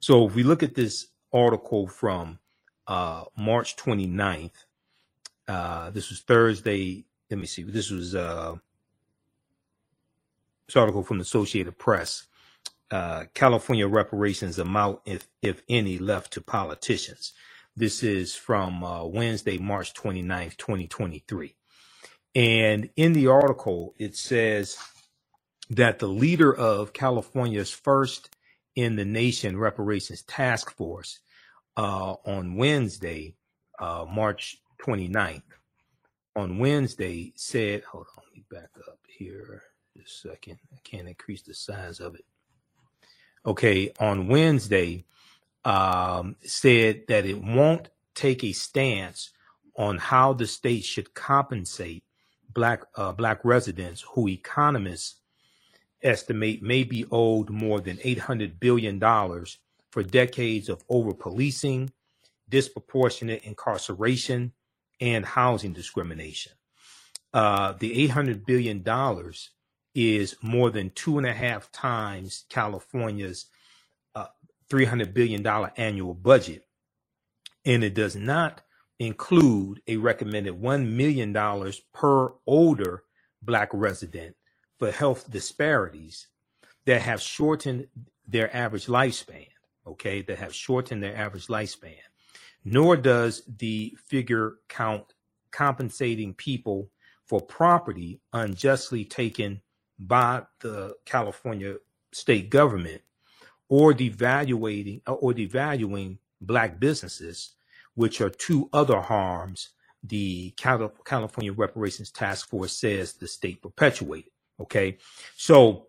So 0.00 0.26
if 0.26 0.34
we 0.34 0.42
look 0.42 0.62
at 0.62 0.74
this 0.74 1.06
article 1.32 1.86
from 1.86 2.38
uh, 2.86 3.24
March 3.36 3.76
29th, 3.76 4.50
uh, 5.48 5.90
this 5.90 6.10
was 6.10 6.20
Thursday. 6.20 7.04
Let 7.30 7.40
me 7.40 7.46
see. 7.46 7.62
This 7.62 7.90
was 7.90 8.14
uh, 8.14 8.56
this 10.66 10.76
article 10.76 11.02
from 11.02 11.18
the 11.18 11.22
Associated 11.22 11.78
Press. 11.78 12.26
Uh, 12.90 13.24
California 13.34 13.86
reparations 13.86 14.58
amount, 14.58 15.00
if 15.04 15.28
if 15.42 15.62
any, 15.68 15.98
left 15.98 16.32
to 16.34 16.40
politicians. 16.40 17.32
This 17.76 18.02
is 18.02 18.34
from 18.34 18.82
uh, 18.82 19.04
Wednesday, 19.04 19.58
March 19.58 19.94
29th, 19.94 20.56
2023. 20.56 21.54
And 22.34 22.90
in 22.96 23.12
the 23.12 23.28
article, 23.28 23.94
it 23.98 24.16
says 24.16 24.76
that 25.70 25.98
the 25.98 26.08
leader 26.08 26.54
of 26.54 26.92
California's 26.92 27.70
first 27.70 28.34
in 28.74 28.96
the 28.96 29.04
nation 29.04 29.58
reparations 29.58 30.22
task 30.22 30.74
force 30.74 31.20
uh, 31.76 32.14
on 32.24 32.56
Wednesday, 32.56 33.36
uh, 33.78 34.04
March 34.10 34.60
29th, 34.84 35.42
on 36.36 36.58
Wednesday 36.58 37.32
said, 37.36 37.82
hold 37.84 38.06
on, 38.16 38.24
let 38.24 38.34
me 38.34 38.44
back 38.50 38.70
up 38.86 38.98
here 39.08 39.62
just 39.96 40.24
a 40.24 40.28
second. 40.28 40.58
I 40.72 40.78
can't 40.84 41.08
increase 41.08 41.42
the 41.42 41.54
size 41.54 42.00
of 42.00 42.14
it. 42.14 42.24
Okay, 43.44 43.92
on 43.98 44.28
Wednesday, 44.28 45.04
um, 45.64 46.36
said 46.42 47.02
that 47.08 47.26
it 47.26 47.42
won't 47.42 47.88
take 48.14 48.44
a 48.44 48.52
stance 48.52 49.30
on 49.76 49.98
how 49.98 50.32
the 50.32 50.46
state 50.46 50.84
should 50.84 51.14
compensate 51.14 52.04
black 52.52 52.82
uh, 52.96 53.12
black 53.12 53.44
residents 53.44 54.04
who 54.14 54.28
economists 54.28 55.16
estimate 56.02 56.62
may 56.62 56.84
be 56.84 57.04
owed 57.10 57.50
more 57.50 57.80
than 57.80 57.98
800 58.02 58.58
billion 58.58 58.98
dollars 58.98 59.58
for 59.90 60.02
decades 60.02 60.68
of 60.68 60.82
over 60.88 61.14
policing, 61.14 61.90
disproportionate 62.48 63.42
incarceration, 63.44 64.52
and 65.00 65.24
housing 65.24 65.72
discrimination. 65.72 66.52
Uh, 67.32 67.74
the 67.78 68.02
800 68.04 68.46
billion 68.46 68.82
dollars 68.82 69.50
is 69.94 70.36
more 70.42 70.70
than 70.70 70.90
two 70.90 71.18
and 71.18 71.26
a 71.26 71.32
half 71.32 71.70
times 71.72 72.44
California's 72.48 73.46
$300 74.70 75.14
billion 75.14 75.46
annual 75.76 76.14
budget. 76.14 76.66
And 77.64 77.82
it 77.84 77.94
does 77.94 78.16
not 78.16 78.62
include 78.98 79.80
a 79.86 79.96
recommended 79.96 80.54
$1 80.60 80.86
million 80.88 81.72
per 81.92 82.32
older 82.46 83.04
Black 83.42 83.70
resident 83.72 84.34
for 84.78 84.90
health 84.90 85.30
disparities 85.30 86.28
that 86.86 87.02
have 87.02 87.20
shortened 87.20 87.86
their 88.26 88.54
average 88.54 88.86
lifespan, 88.86 89.46
okay, 89.86 90.22
that 90.22 90.38
have 90.38 90.54
shortened 90.54 91.02
their 91.02 91.16
average 91.16 91.46
lifespan. 91.46 91.94
Nor 92.64 92.96
does 92.96 93.42
the 93.58 93.96
figure 94.06 94.56
count 94.68 95.14
compensating 95.50 96.34
people 96.34 96.90
for 97.24 97.40
property 97.40 98.20
unjustly 98.32 99.04
taken 99.04 99.60
by 99.98 100.42
the 100.60 100.94
California 101.04 101.76
state 102.12 102.50
government 102.50 103.02
or 103.68 103.92
devaluating 103.92 105.02
or 105.06 105.32
devaluing 105.32 106.18
black 106.40 106.80
businesses, 106.80 107.54
which 107.94 108.20
are 108.20 108.30
two 108.30 108.68
other 108.72 109.00
harms 109.00 109.70
the 110.04 110.54
California 110.56 111.52
Reparations 111.52 112.10
Task 112.10 112.48
Force 112.48 112.72
says 112.72 113.14
the 113.14 113.26
state 113.26 113.60
perpetuated. 113.62 114.30
Okay, 114.60 114.98
so 115.36 115.86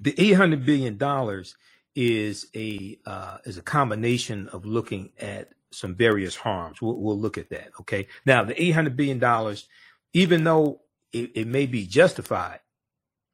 the 0.00 0.14
eight 0.18 0.32
hundred 0.32 0.64
billion 0.64 0.96
dollars 0.96 1.56
is 1.94 2.46
a 2.54 2.98
uh, 3.06 3.38
is 3.44 3.58
a 3.58 3.62
combination 3.62 4.48
of 4.48 4.64
looking 4.66 5.10
at 5.18 5.50
some 5.72 5.94
various 5.94 6.36
harms. 6.36 6.80
We'll, 6.80 6.96
we'll 6.96 7.18
look 7.18 7.38
at 7.38 7.50
that. 7.50 7.70
Okay, 7.80 8.08
now 8.24 8.44
the 8.44 8.60
eight 8.62 8.72
hundred 8.72 8.96
billion 8.96 9.18
dollars, 9.18 9.68
even 10.12 10.44
though 10.44 10.80
it, 11.12 11.32
it 11.34 11.46
may 11.46 11.66
be 11.66 11.86
justified, 11.86 12.60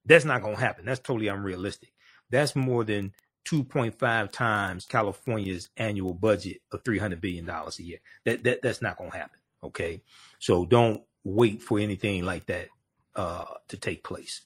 that's 0.04 0.24
not 0.24 0.42
going 0.42 0.56
to 0.56 0.60
happen. 0.60 0.84
That's 0.84 1.00
totally 1.00 1.28
unrealistic. 1.28 1.92
That's 2.30 2.56
more 2.56 2.84
than 2.84 3.12
2.5 3.46 4.30
times 4.30 4.86
California's 4.86 5.68
annual 5.76 6.14
budget 6.14 6.58
of 6.70 6.84
300 6.84 7.20
billion 7.20 7.44
dollars 7.44 7.78
a 7.78 7.82
year. 7.82 7.98
That, 8.24 8.44
that 8.44 8.62
that's 8.62 8.82
not 8.82 8.96
going 8.96 9.10
to 9.10 9.16
happen. 9.18 9.38
Okay, 9.64 10.02
so 10.38 10.64
don't 10.64 11.02
wait 11.24 11.62
for 11.62 11.78
anything 11.78 12.24
like 12.24 12.46
that 12.46 12.68
uh, 13.14 13.44
to 13.68 13.76
take 13.76 14.02
place. 14.02 14.42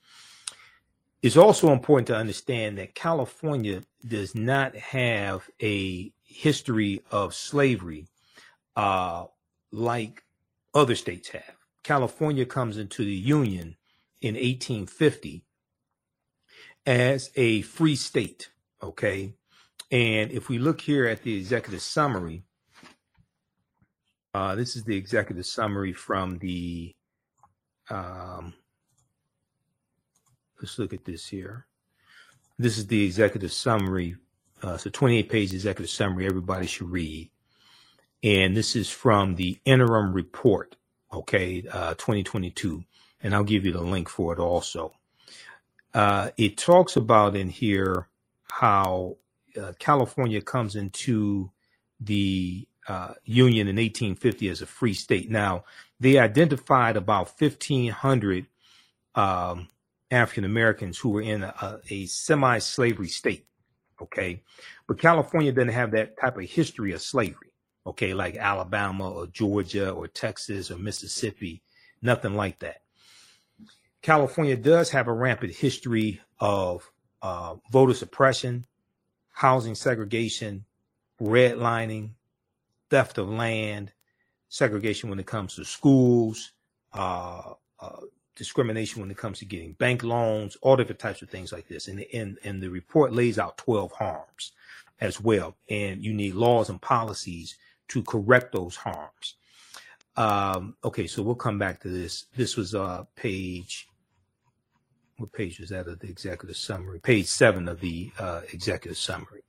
It's 1.23 1.37
also 1.37 1.73
important 1.73 2.09
to 2.09 2.17
understand 2.17 2.79
that 2.79 2.95
California 2.95 3.83
does 4.07 4.35
not 4.35 4.77
have 4.77 5.49
a 5.63 6.13
history 6.37 7.03
of 7.11 7.35
slavery 7.35 8.07
uh, 8.77 9.25
like 9.73 10.25
other 10.75 10.95
states 10.95 11.29
have. 11.31 11.57
California 11.83 12.45
comes 12.45 12.77
into 12.77 13.05
the 13.05 13.15
Union 13.15 13.77
in 14.21 14.35
1850 14.35 15.45
as 16.85 17.31
a 17.37 17.63
free 17.63 17.97
state 17.97 18.51
Okay. 18.83 19.33
And 19.91 20.31
if 20.33 20.49
we 20.49 20.59
look 20.59 20.81
here 20.81 21.07
at 21.07 21.23
the 21.23 21.37
executive 21.37 21.83
summary, 21.83 22.43
uh, 24.35 24.55
this 24.55 24.77
is 24.77 24.85
the 24.85 24.97
executive 24.97 25.47
summary 25.47 25.93
from 25.93 26.39
the, 26.39 26.95
um, 27.89 28.53
let's 30.61 30.79
look 30.79 30.93
at 30.93 31.05
this 31.05 31.27
here. 31.27 31.67
This 32.59 32.79
is 32.79 32.87
the 32.87 33.05
executive 33.05 33.53
summary. 33.53 34.17
Uh, 34.63 34.77
so 34.77 34.91
28 34.91 35.29
page 35.29 35.53
executive 35.53 35.91
summary, 35.91 36.27
everybody 36.27 36.67
should 36.67 36.91
read. 36.91 37.31
And 38.23 38.57
this 38.57 38.75
is 38.75 38.91
from 38.91 39.35
the 39.35 39.59
interim 39.65 40.13
report, 40.13 40.77
okay, 41.13 41.65
uh, 41.71 41.95
2022. 41.95 42.83
And 43.23 43.35
I'll 43.35 43.45
give 43.45 43.65
you 43.65 43.73
the 43.73 43.83
link 43.83 44.09
for 44.09 44.33
it 44.33 44.39
also. 44.39 44.93
Uh, 45.95 46.31
it 46.37 46.57
talks 46.57 46.97
about 46.97 47.37
in 47.37 47.49
here 47.49 48.09
how 48.45 49.17
uh, 49.61 49.73
California 49.79 50.41
comes 50.41 50.77
into 50.77 51.51
the 52.01 52.67
uh, 52.89 53.15
Union 53.25 53.69
in 53.69 53.77
1850 53.77 54.49
as 54.49 54.63
a 54.63 54.67
free 54.67 54.95
state. 54.95 55.31
Now, 55.31 55.65
they 55.99 56.19
identified 56.19 56.97
about 56.97 57.33
1,500 57.39 58.47
um, 59.15 59.69
African 60.11 60.45
Americans 60.45 60.99
who 60.99 61.11
were 61.11 61.23
in 61.23 61.43
a, 61.43 61.81
a 61.91 62.07
semi 62.07 62.59
slavery 62.59 63.09
state. 63.09 63.47
Okay. 64.01 64.43
But 64.87 65.01
California 65.01 65.53
doesn't 65.53 65.69
have 65.71 65.93
that 65.93 66.19
type 66.21 66.37
of 66.37 66.45
history 66.45 66.93
of 66.93 67.03
slavery. 67.03 67.53
Okay. 67.87 68.15
Like 68.15 68.37
Alabama 68.37 69.11
or 69.11 69.27
Georgia 69.27 69.91
or 69.91 70.09
Texas 70.09 70.71
or 70.71 70.79
Mississippi. 70.79 71.63
Nothing 72.03 72.35
like 72.35 72.59
that. 72.61 72.83
California 74.03 74.57
does 74.57 74.91
have 74.91 75.09
a 75.09 75.13
rampant 75.13 75.53
history 75.53 76.21
of 76.39 76.91
uh, 77.23 77.57
voter 77.73 77.95
suppression, 77.95 78.67
housing 79.33 79.75
segregation, 79.75 80.65
redlining, 81.21 82.11
theft 82.91 83.19
of 83.19 83.29
land, 83.29 83.93
segregation 84.49 85.11
when 85.11 85.19
it 85.19 85.27
comes 85.27 85.57
to 85.57 85.65
schools, 85.65 86.53
uh, 86.93 87.55
uh, 87.81 88.01
discrimination 88.37 89.01
when 89.01 89.11
it 89.11 89.17
comes 89.17 89.39
to 89.41 89.45
getting 89.45 89.73
bank 89.73 90.03
loans, 90.05 90.57
all 90.63 90.77
different 90.77 91.01
types 91.01 91.23
of 91.23 91.31
things 91.31 91.53
like 91.53 91.69
this. 91.69 91.89
And, 91.89 91.99
the, 91.99 92.15
and, 92.15 92.39
and 92.45 92.63
the 92.63 92.71
report 92.71 93.13
lays 93.13 93.39
out 93.39 93.59
12 93.59 93.93
harms 93.93 94.53
as 95.01 95.21
well. 95.21 95.57
And 95.69 96.03
you 96.03 96.13
need 96.13 96.35
laws 96.35 96.71
and 96.71 96.81
policies 96.81 97.57
to 97.89 98.03
correct 98.03 98.53
those 98.53 98.77
harms. 98.77 99.35
Um, 100.17 100.77
okay, 100.85 101.07
so 101.07 101.23
we'll 101.23 101.35
come 101.35 101.59
back 101.59 101.81
to 101.81 101.89
this. 101.89 102.27
This 102.35 102.57
was 102.57 102.75
uh, 102.75 103.05
page 103.17 103.89
what 105.19 105.33
page 105.33 105.59
was 105.61 105.71
that 105.71 105.89
of 105.89 106.01
the 106.01 106.09
executive 106.09 106.57
summary? 106.57 107.01
Page 107.01 107.27
seven 107.27 107.69
of 107.69 107.81
the 107.81 108.11
uh, 108.19 108.43
executive 108.53 108.99
summary. 108.99 109.43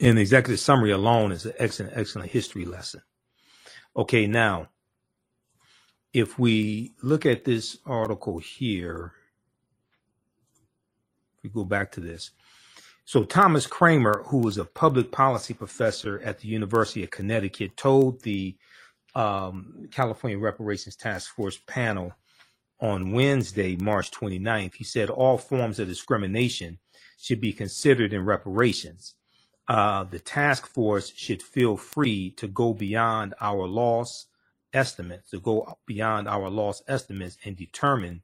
And 0.00 0.16
the 0.18 0.22
executive 0.22 0.60
summary 0.60 0.90
alone 0.90 1.30
is 1.30 1.46
an 1.46 1.52
excellent, 1.58 1.92
excellent 1.94 2.30
history 2.30 2.64
lesson. 2.64 3.02
Okay, 3.96 4.26
now, 4.26 4.68
if 6.14 6.38
we 6.38 6.94
look 7.02 7.26
at 7.26 7.44
this 7.46 7.78
article 7.86 8.38
here, 8.40 9.14
if 11.36 11.44
we 11.44 11.50
go 11.50 11.64
back 11.64 11.92
to 11.92 12.00
this. 12.00 12.32
So 13.06 13.24
Thomas 13.24 13.66
Craemer, 13.66 14.24
who 14.28 14.38
was 14.38 14.58
a 14.58 14.66
public 14.66 15.12
policy 15.12 15.54
professor 15.54 16.20
at 16.24 16.40
the 16.40 16.48
University 16.48 17.04
of 17.04 17.10
Connecticut, 17.10 17.76
told 17.76 18.22
the 18.22 18.56
um, 19.14 19.88
California 19.92 20.38
Reparations 20.38 20.96
Task 20.96 21.34
Force 21.34 21.58
panel 21.68 22.12
on 22.80 23.12
Wednesday, 23.12 23.76
March 23.76 24.10
29th, 24.12 24.74
he 24.76 24.84
said 24.84 25.10
all 25.10 25.38
forms 25.38 25.78
of 25.80 25.88
discrimination 25.88 26.78
should 27.18 27.40
be 27.40 27.52
considered 27.52 28.12
in 28.12 28.24
reparations. 28.24 29.14
uh, 29.68 30.04
the 30.04 30.18
task 30.20 30.66
force 30.68 31.12
should 31.16 31.42
feel 31.42 31.76
free 31.76 32.30
to 32.32 32.48
go 32.48 32.74
beyond 32.74 33.34
our 33.40 33.66
loss 33.66 34.26
estimates, 34.74 35.30
to 35.30 35.40
go 35.40 35.78
beyond 35.86 36.28
our 36.28 36.50
loss 36.50 36.82
estimates 36.88 37.38
and 37.44 37.56
determine 37.56 38.22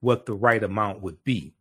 what 0.00 0.26
the 0.26 0.34
right 0.34 0.62
amount 0.62 1.02
would 1.02 1.22
be. 1.24 1.54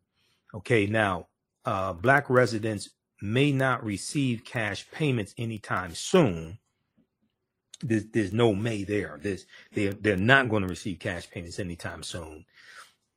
Okay, 0.54 0.88
now, 0.88 1.28
uh, 1.66 1.94
black 1.94 2.30
residents 2.30 2.90
may 3.22 3.52
not 3.52 3.84
receive 3.84 4.44
cash 4.44 4.90
payments 4.92 5.36
anytime 5.38 5.94
soon. 5.94 6.58
There's, 7.84 8.06
there's 8.08 8.34
no 8.34 8.54
may 8.54 8.84
there. 8.84 9.20
There's, 9.22 9.46
they're, 9.74 9.94
they're 9.94 10.18
not 10.18 10.50
going 10.50 10.64
to 10.64 10.70
receive 10.70 11.00
cash 11.00 11.30
payments 11.30 11.60
anytime 11.60 12.04
soon. 12.04 12.46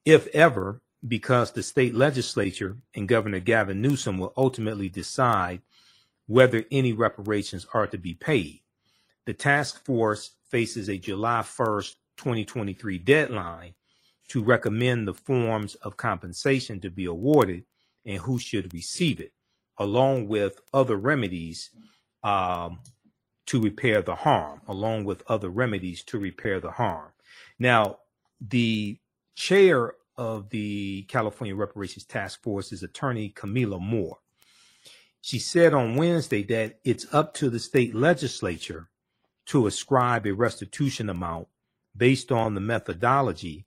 If 0.05 0.27
ever, 0.29 0.83
because 1.07 1.53
the 1.53 1.63
state 1.63 1.95
legislature 1.95 2.77
and 2.95 3.09
Governor 3.09 3.41
Gavin 3.41 3.83
Newsom 3.83 4.19
will 4.19 4.33
ultimately 4.37 4.89
decide 4.89 5.61
whether 6.27 6.65
any 6.71 6.93
reparations 6.93 7.67
are 7.75 7.87
to 7.87 7.99
be 7.99 8.15
paid. 8.15 8.61
The 9.27 9.35
task 9.35 9.85
force 9.85 10.33
faces 10.55 10.89
a 10.89 10.97
July 10.97 11.41
1st, 11.41 11.97
2023 12.17 12.97
deadline 12.99 13.75
to 14.29 14.41
recommend 14.41 15.09
the 15.09 15.13
forms 15.13 15.75
of 15.75 15.97
compensation 15.97 16.79
to 16.79 16.89
be 16.91 17.07
awarded 17.07 17.65
and 18.07 18.19
who 18.19 18.39
should 18.39 18.73
receive 18.73 19.19
it, 19.19 19.33
along 19.79 20.29
with 20.29 20.61
other 20.73 20.95
remedies 20.95 21.71
um, 22.23 22.79
to 23.47 23.61
repair 23.61 24.01
the 24.01 24.15
harm, 24.15 24.61
along 24.69 25.05
with 25.05 25.25
other 25.27 25.49
remedies 25.49 26.05
to 26.05 26.21
repair 26.21 26.61
the 26.61 26.71
harm. 26.71 27.11
Now, 27.59 27.97
the 28.41 29.01
chair 29.35 29.95
of 30.17 30.51
the 30.51 31.03
California 31.09 31.57
Reparations 31.57 32.05
Task 32.05 32.41
Force 32.45 32.71
is 32.71 32.85
attorney 32.85 33.35
Kamilah 33.35 33.81
Moore. 33.81 34.19
She 35.21 35.41
said 35.41 35.75
on 35.75 35.97
Wednesday 35.97 36.45
that 36.45 36.79
it's 36.85 37.13
up 37.13 37.35
to 37.35 37.51
the 37.51 37.59
state 37.59 37.93
legislature 37.93 38.89
to 39.47 39.67
ascribe 39.67 40.27
a 40.27 40.33
restitution 40.33 41.09
amount 41.09 41.49
based 41.97 42.33
on 42.33 42.55
the 42.55 42.61
methodology 42.61 43.67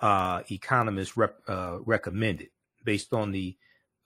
uh, 0.00 0.42
economists 0.50 1.16
rep, 1.16 1.36
uh, 1.48 1.78
recommended, 1.84 2.48
based 2.84 3.12
on 3.12 3.32
the 3.32 3.56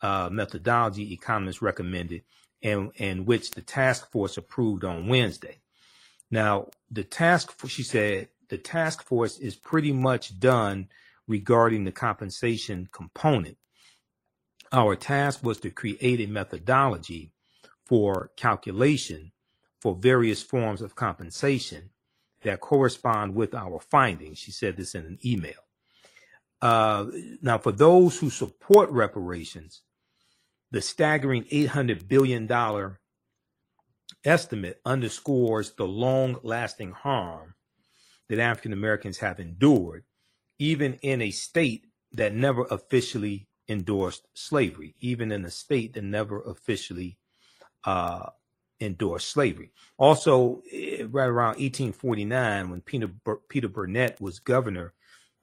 uh, 0.02 0.28
methodology 0.32 1.12
economists 1.12 1.62
recommended, 1.62 2.22
and, 2.62 2.90
and 2.98 3.26
which 3.26 3.50
the 3.50 3.60
task 3.60 4.10
force 4.10 4.36
approved 4.36 4.84
on 4.84 5.08
Wednesday. 5.08 5.60
Now, 6.30 6.68
the 6.90 7.04
task, 7.04 7.54
she 7.68 7.82
said, 7.82 8.28
the 8.48 8.58
task 8.58 9.04
force 9.04 9.38
is 9.38 9.56
pretty 9.56 9.92
much 9.92 10.38
done 10.38 10.88
regarding 11.26 11.84
the 11.84 11.92
compensation 11.92 12.88
component. 12.92 13.56
Our 14.72 14.96
task 14.96 15.42
was 15.42 15.58
to 15.60 15.70
create 15.70 16.20
a 16.20 16.26
methodology 16.26 17.32
for 17.84 18.30
calculation 18.36 19.32
for 19.80 19.94
various 19.94 20.42
forms 20.42 20.82
of 20.82 20.94
compensation 20.94 21.90
that 22.42 22.60
correspond 22.60 23.34
with 23.34 23.54
our 23.54 23.80
findings. 23.80 24.38
She 24.38 24.50
said 24.50 24.76
this 24.76 24.94
in 24.94 25.04
an 25.04 25.18
email. 25.24 25.60
Uh, 26.62 27.06
now, 27.40 27.58
for 27.58 27.72
those 27.72 28.18
who 28.18 28.30
support 28.30 28.90
reparations, 28.90 29.82
the 30.70 30.80
staggering 30.80 31.44
$800 31.44 32.06
billion 32.06 32.48
estimate 34.24 34.80
underscores 34.84 35.72
the 35.72 35.86
long 35.86 36.38
lasting 36.42 36.92
harm 36.92 37.54
that 38.28 38.38
African 38.38 38.72
Americans 38.72 39.18
have 39.18 39.40
endured, 39.40 40.04
even 40.58 40.94
in 41.02 41.22
a 41.22 41.30
state 41.30 41.86
that 42.12 42.34
never 42.34 42.66
officially 42.70 43.48
endorsed 43.68 44.26
slavery, 44.34 44.94
even 45.00 45.32
in 45.32 45.44
a 45.44 45.50
state 45.50 45.94
that 45.94 46.04
never 46.04 46.42
officially 46.42 47.18
uh, 47.84 48.26
endorsed 48.80 49.28
slavery. 49.28 49.70
Also, 49.98 50.62
eh, 50.72 51.04
right 51.08 51.26
around 51.26 51.58
1849, 51.58 52.70
when 52.70 52.80
Peter, 52.80 53.10
Peter 53.48 53.68
Burnett 53.68 54.20
was 54.20 54.38
governor 54.38 54.94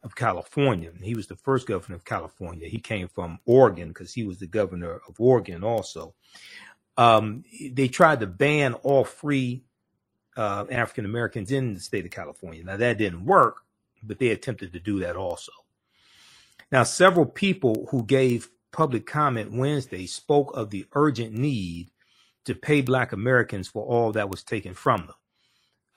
of 0.04 0.16
California, 0.16 0.92
he 1.02 1.16
was 1.16 1.28
the 1.28 1.36
first 1.36 1.68
governor 1.68 1.96
of 1.96 2.06
California. 2.06 2.68
He 2.68 2.80
came 2.80 3.08
from 3.08 3.40
Oregon 3.46 3.90
because 3.90 4.14
he 4.14 4.24
was 4.24 4.40
the 4.40 4.48
governor 4.48 5.02
of 5.08 5.20
Oregon 5.20 5.64
also. 5.64 6.14
Um, 6.98 7.44
they 7.72 7.88
tried 7.88 8.22
to 8.22 8.28
ban 8.28 8.74
all 8.76 9.04
free 9.04 9.64
uh, 10.36 10.66
African 10.72 11.06
Americans 11.06 11.52
in 11.52 11.74
the 11.74 11.80
state 11.80 12.06
of 12.06 12.12
California. 12.12 12.64
Now, 12.64 12.78
that 12.78 12.98
didn't 12.98 13.26
work, 13.26 13.62
but 14.04 14.20
they 14.20 14.30
attempted 14.30 14.74
to 14.74 14.80
do 14.80 15.00
that 15.00 15.16
also. 15.16 15.52
Now, 16.72 16.84
several 16.84 17.26
people 17.26 17.88
who 17.92 18.04
gave 18.04 18.50
public 18.72 19.06
comment 19.06 19.52
Wednesday 19.52 20.06
spoke 20.06 20.56
of 20.56 20.70
the 20.70 20.86
urgent 20.94 21.34
need 21.34 21.90
to 22.48 22.56
pay 22.56 22.82
Black 22.82 23.12
Americans 23.12 23.68
for 23.68 23.86
all 23.86 24.14
that 24.14 24.30
was 24.30 24.44
taken 24.44 24.74
from 24.74 25.10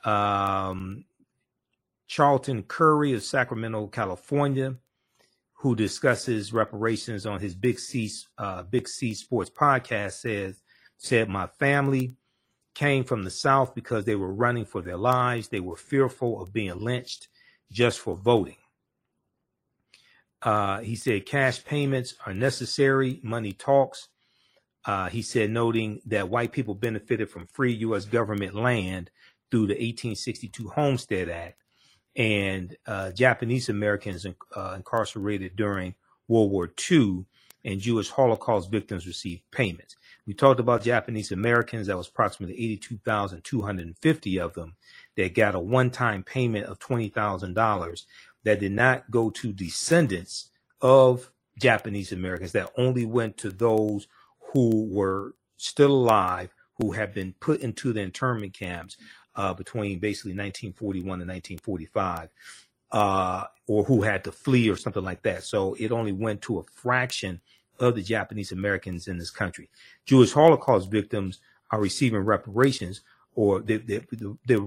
them. 0.05 0.13
Um, 0.13 1.05
Charlton 2.09 2.65
Curry 2.65 3.13
of 3.13 3.23
Sacramento, 3.23 3.87
California, 3.87 4.75
who 5.53 5.77
discusses 5.77 6.53
reparations 6.53 7.25
on 7.25 7.39
his 7.41 7.55
Big 7.55 7.79
C 7.79 8.11
uh, 8.37 8.65
Big 8.65 8.89
C 8.89 9.15
Sports 9.15 9.51
podcast, 9.51 10.13
says 10.13 10.63
said 10.97 11.29
my 11.29 11.47
family 11.47 12.15
came 12.75 13.05
from 13.05 13.23
the 13.23 13.31
South 13.31 13.75
because 13.75 14.05
they 14.05 14.17
were 14.17 14.35
running 14.35 14.65
for 14.65 14.83
their 14.83 14.97
lives. 14.97 15.49
They 15.49 15.61
were 15.61 15.77
fearful 15.77 16.43
of 16.43 16.53
being 16.53 16.79
lynched 16.81 17.29
just 17.71 18.01
for 18.01 18.17
voting. 18.17 18.57
Uh, 20.43 20.81
he 20.81 20.97
said 20.97 21.27
cash 21.27 21.65
payments 21.65 22.15
are 22.27 22.35
necessary. 22.35 23.21
Money 23.23 23.53
talks. 23.53 24.09
Uh, 24.85 25.09
he 25.09 25.23
said, 25.23 25.51
noting 25.51 26.01
that 26.07 26.29
white 26.29 26.53
people 26.53 26.75
benefited 26.75 27.29
from 27.29 27.47
free 27.47 27.73
U.S. 27.75 28.07
government 28.07 28.55
land 28.55 29.11
through 29.51 29.66
the 29.66 29.75
1862 29.75 30.69
Homestead 30.71 31.29
Act, 31.29 31.62
and 32.16 32.77
uh, 32.87 33.11
Japanese 33.12 33.69
Americans 33.69 34.27
uh, 34.57 34.73
incarcerated 34.77 35.55
during 35.57 35.95
World 36.29 36.51
War 36.51 36.73
II 36.90 37.25
and 37.64 37.81
Jewish 37.81 38.11
Holocaust 38.11 38.71
victims 38.71 39.07
received 39.07 39.43
payments. 39.51 39.97
We 40.27 40.35
talked 40.35 40.61
about 40.61 40.83
Japanese 40.83 41.33
Americans. 41.33 41.87
That 41.87 41.97
was 41.97 42.09
approximately 42.09 42.57
82,250 42.57 44.40
of 44.40 44.55
them 44.55 44.77
that 45.16 45.35
got 45.35 45.55
a 45.55 45.61
one-time 45.61 46.23
payment 46.23 46.66
of 46.66 46.79
$20,000 46.79 48.05
that 48.45 48.61
did 48.61 48.73
not 48.73 49.11
go 49.11 49.31
to 49.31 49.53
descendants 49.53 50.51
of 50.81 51.31
Japanese 51.59 52.12
Americans, 52.12 52.53
that 52.53 52.73
only 52.79 53.05
went 53.05 53.37
to 53.38 53.51
those 53.51 54.07
who 54.53 54.87
were 54.87 55.35
still 55.57 55.93
alive, 55.93 56.55
who 56.79 56.93
had 56.93 57.15
been 57.15 57.35
put 57.41 57.61
into 57.61 57.93
the 57.93 58.01
internment 58.01 58.55
camps 58.55 58.97
uh, 59.37 59.55
between 59.55 59.99
basically 59.99 60.33
1941 60.33 61.21
and 61.21 61.29
1945, 61.29 62.29
uh, 62.93 63.45
or 63.69 63.85
who 63.85 64.03
had 64.03 64.25
to 64.25 64.33
flee 64.33 64.69
or 64.69 64.77
something 64.77 65.05
like 65.05 65.23
that. 65.23 65.45
So 65.45 65.75
it 65.75 65.93
only 65.93 66.13
went 66.13 66.43
to 66.43 66.59
a 66.59 66.65
fraction 66.65 67.41
of 67.79 67.95
the 67.95 68.03
Japanese 68.03 68.53
Americans 68.53 69.09
in 69.09 69.19
this 69.19 69.31
country. 69.31 69.71
Jewish 70.05 70.33
Holocaust 70.33 70.91
victims 70.91 71.41
are 71.71 71.81
receiving 71.81 72.21
reparations, 72.21 73.03
or 73.35 73.61
they, 73.61 73.77
they, 73.79 74.01
they, 74.47 74.59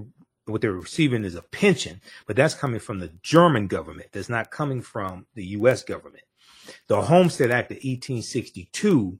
what 0.45 0.61
they're 0.61 0.71
receiving 0.71 1.23
is 1.23 1.35
a 1.35 1.41
pension, 1.41 2.01
but 2.25 2.35
that's 2.35 2.55
coming 2.55 2.79
from 2.79 2.99
the 2.99 3.11
German 3.21 3.67
government. 3.67 4.09
That's 4.11 4.29
not 4.29 4.51
coming 4.51 4.81
from 4.81 5.25
the 5.35 5.45
U.S. 5.57 5.83
government. 5.83 6.23
The 6.87 7.01
Homestead 7.01 7.51
Act 7.51 7.71
of 7.71 7.75
1862 7.77 9.19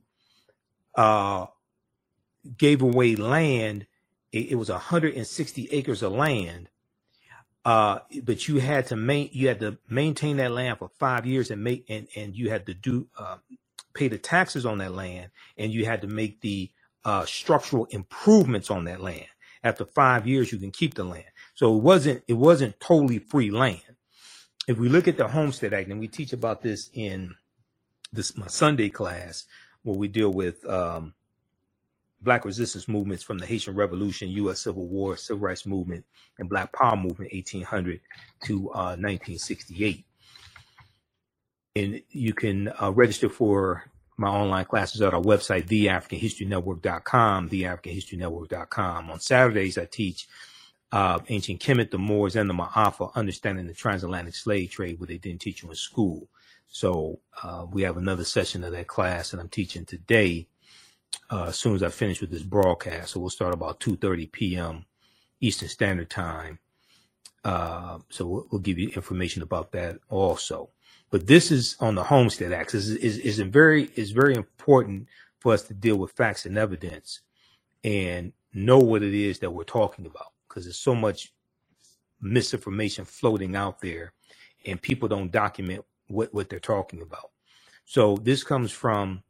uh, 0.95 1.47
gave 2.57 2.81
away 2.81 3.15
land. 3.15 3.87
It, 4.31 4.51
it 4.51 4.55
was 4.55 4.69
160 4.69 5.69
acres 5.71 6.03
of 6.03 6.13
land, 6.13 6.69
uh, 7.65 7.99
but 8.23 8.47
you 8.47 8.59
had 8.59 8.87
to 8.87 8.97
main, 8.97 9.29
you 9.33 9.49
had 9.49 9.59
to 9.61 9.77
maintain 9.89 10.37
that 10.37 10.51
land 10.51 10.79
for 10.79 10.89
five 10.99 11.25
years 11.25 11.51
and 11.51 11.63
make 11.63 11.85
and 11.89 12.07
and 12.15 12.35
you 12.35 12.49
had 12.51 12.65
to 12.67 12.73
do 12.75 13.07
uh, 13.17 13.37
pay 13.95 14.09
the 14.09 14.17
taxes 14.19 14.65
on 14.65 14.79
that 14.79 14.93
land, 14.93 15.31
and 15.57 15.73
you 15.73 15.85
had 15.85 16.01
to 16.01 16.07
make 16.07 16.41
the 16.41 16.71
uh, 17.05 17.25
structural 17.25 17.85
improvements 17.87 18.71
on 18.71 18.85
that 18.85 19.01
land. 19.01 19.27
After 19.63 19.85
five 19.85 20.27
years 20.27 20.51
you 20.53 20.59
can 20.59 20.71
keep 20.71 20.95
the 20.95 21.05
land. 21.05 21.25
So 21.55 21.75
it 21.77 21.83
wasn't 21.83 22.23
it 22.27 22.35
wasn't 22.35 22.79
totally 22.79 23.19
free 23.19 23.51
land. 23.51 23.81
If 24.67 24.79
we 24.79 24.89
look 24.89 25.07
at 25.07 25.17
the 25.17 25.27
homestead 25.29 25.73
act 25.73 25.89
and 25.89 25.99
we 25.99 26.07
teach 26.09 26.33
about 26.33 26.61
this 26.63 26.89
in 26.93 27.35
this 28.11 28.37
my 28.37 28.47
sunday 28.47 28.89
class 28.89 29.45
where 29.83 29.97
we 29.97 30.07
deal 30.07 30.31
with 30.31 30.65
um, 30.69 31.13
black 32.21 32.45
resistance 32.45 32.87
movements 32.87 33.23
from 33.23 33.37
the 33.37 33.45
haitian 33.45 33.75
revolution 33.75 34.29
u.s 34.29 34.61
civil 34.61 34.87
war 34.87 35.15
civil 35.17 35.41
rights 35.41 35.65
movement 35.65 36.05
and 36.39 36.49
black 36.49 36.71
power 36.73 36.95
movement 36.95 37.31
1800 37.33 37.99
to 38.43 38.69
uh, 38.71 38.95
1968 38.95 40.05
and 41.75 42.01
you 42.09 42.33
can 42.33 42.71
uh, 42.81 42.91
register 42.91 43.29
for 43.29 43.83
my 44.17 44.27
online 44.29 44.65
classes 44.65 45.01
at 45.01 45.13
our 45.13 45.21
website, 45.21 45.67
theafricanhistorynetwork.com, 45.67 47.49
theafricanhistorynetwork.com. 47.49 49.11
On 49.11 49.19
Saturdays, 49.19 49.77
I 49.77 49.85
teach 49.85 50.27
uh, 50.91 51.19
ancient 51.29 51.59
Kemet, 51.59 51.89
the 51.89 51.97
Moors, 51.97 52.35
and 52.35 52.49
the 52.49 52.53
Ma'afa, 52.53 53.13
understanding 53.15 53.65
the 53.65 53.73
transatlantic 53.73 54.35
slave 54.35 54.69
trade, 54.69 54.99
what 54.99 55.09
they 55.09 55.17
didn't 55.17 55.41
teach 55.41 55.63
you 55.63 55.69
in 55.69 55.75
school. 55.75 56.27
So 56.73 57.19
uh, 57.43 57.67
we 57.71 57.83
have 57.83 57.97
another 57.97 58.23
session 58.23 58.63
of 58.63 58.71
that 58.71 58.87
class 58.87 59.29
that 59.29 59.39
I'm 59.39 59.47
teaching 59.47 59.85
today 59.85 60.47
uh, 61.29 61.45
as 61.49 61.55
soon 61.59 61.75
as 61.75 61.83
I 61.83 61.89
finish 61.89 62.19
with 62.19 62.31
this 62.31 62.41
broadcast. 62.41 63.11
So 63.11 63.19
we'll 63.19 63.29
start 63.29 63.53
about 63.53 63.79
2:30 63.79 64.31
p.m. 64.31 64.85
Eastern 65.39 65.69
Standard 65.69 66.09
Time. 66.09 66.57
Uh, 67.43 67.99
so 68.09 68.25
we'll, 68.25 68.47
we'll, 68.51 68.61
give 68.61 68.79
you 68.79 68.89
information 68.89 69.43
about 69.43 69.71
that 69.73 69.99
also. 70.09 70.71
But 71.11 71.27
this 71.27 71.51
is 71.51 71.77
on 71.79 71.93
the 71.93 72.05
Homestead 72.05 72.51
Act. 72.51 72.71
This 72.71 72.87
is, 72.87 73.19
is, 73.19 73.39
very 73.39 73.91
is 73.95 74.09
very 74.09 74.33
important 74.33 75.09
for 75.39 75.53
us 75.53 75.61
to 75.65 75.75
deal 75.75 75.97
with 75.97 76.13
facts 76.13 76.47
and 76.47 76.57
evidence 76.57 77.19
and 77.83 78.33
know 78.51 78.79
what 78.79 79.03
it 79.03 79.13
is 79.13 79.37
that 79.39 79.51
we're 79.51 79.63
talking 79.63 80.07
about 80.07 80.31
because 80.47 80.63
there's 80.63 80.79
so 80.79 80.95
much 80.95 81.33
misinformation 82.19 83.05
floating 83.05 83.55
out 83.55 83.79
there 83.79 84.13
and 84.65 84.81
people 84.81 85.07
don't 85.07 85.31
document 85.31 85.85
what, 86.07 86.33
what 86.33 86.49
they're 86.49 86.59
talking 86.59 87.01
about. 87.01 87.31
So 87.85 88.17
this 88.17 88.43
comes 88.43 88.71
from 88.71 89.23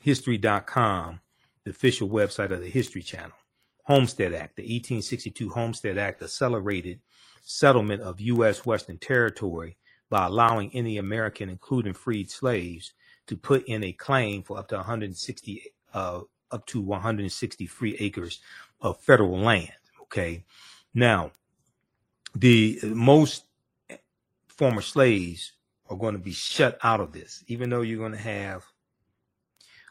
history.com, 0.00 1.20
the 1.64 1.70
official 1.70 2.08
website 2.08 2.50
of 2.50 2.60
the 2.60 2.68
History 2.70 3.02
Channel. 3.02 3.32
Homestead 3.84 4.32
Act, 4.32 4.56
the 4.56 4.62
1862 4.62 5.50
Homestead 5.50 5.98
Act 5.98 6.22
accelerated 6.22 7.00
settlement 7.42 8.00
of 8.02 8.20
U.S. 8.20 8.64
Western 8.64 8.98
Territory 8.98 9.76
by 10.08 10.26
allowing 10.26 10.70
any 10.74 10.98
American, 10.98 11.48
including 11.48 11.92
freed 11.92 12.30
slaves, 12.30 12.92
to 13.26 13.36
put 13.36 13.66
in 13.66 13.82
a 13.82 13.92
claim 13.92 14.42
for 14.42 14.58
up 14.58 14.68
to 14.68 14.76
160 14.76 15.62
uh, 15.94 16.20
up 16.50 16.66
to 16.66 16.80
160 16.80 17.66
free 17.66 17.96
acres 17.98 18.40
of 18.80 19.00
federal 19.00 19.38
land. 19.38 19.72
Okay, 20.02 20.44
now 20.94 21.32
the 22.34 22.78
most 22.84 23.44
former 24.52 24.82
slaves 24.82 25.52
are 25.88 25.96
going 25.96 26.14
to 26.14 26.20
be 26.20 26.32
shut 26.32 26.78
out 26.82 27.00
of 27.00 27.12
this, 27.12 27.44
even 27.48 27.70
though 27.70 27.82
you're 27.82 27.98
going 27.98 28.12
to 28.12 28.18
have 28.18 28.64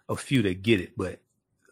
a 0.09 0.15
few 0.15 0.41
that 0.43 0.61
get 0.61 0.81
it, 0.81 0.93
but 0.97 1.19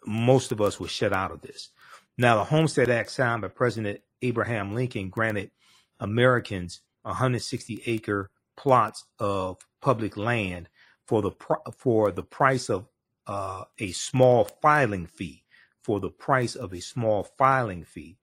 most 0.05 0.51
of 0.51 0.61
us 0.61 0.79
were 0.79 0.87
shut 0.87 1.13
out 1.13 1.31
of 1.31 1.41
this. 1.41 1.69
Now, 2.17 2.35
the 2.35 2.43
Homestead 2.43 2.89
Act 2.89 3.11
signed 3.11 3.41
by 3.41 3.47
President 3.49 4.01
Abraham 4.21 4.75
Lincoln 4.75 5.09
granted 5.09 5.51
Americans 5.99 6.81
160 7.03 7.83
acre 7.85 8.29
plots 8.57 9.05
of 9.19 9.57
public 9.81 10.17
land 10.17 10.69
for 11.05 11.21
the 11.21 11.31
for 11.77 12.11
the 12.11 12.23
price 12.23 12.69
of 12.69 12.87
uh, 13.25 13.63
a 13.79 13.91
small 13.91 14.45
filing 14.61 15.07
fee. 15.07 15.43
For 15.81 15.99
the 15.99 16.09
price 16.09 16.55
of 16.55 16.71
a 16.73 16.81
small 16.81 17.23
filing 17.23 17.83
fee, 17.83 18.18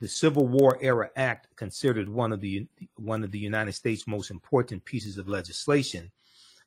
the 0.00 0.08
Civil 0.08 0.46
War 0.46 0.78
era 0.80 1.10
act, 1.16 1.48
considered 1.56 2.08
one 2.08 2.32
of 2.32 2.40
the 2.40 2.66
one 2.96 3.24
of 3.24 3.30
the 3.30 3.38
United 3.38 3.72
States' 3.72 4.06
most 4.06 4.30
important 4.30 4.84
pieces 4.84 5.18
of 5.18 5.28
legislation, 5.28 6.10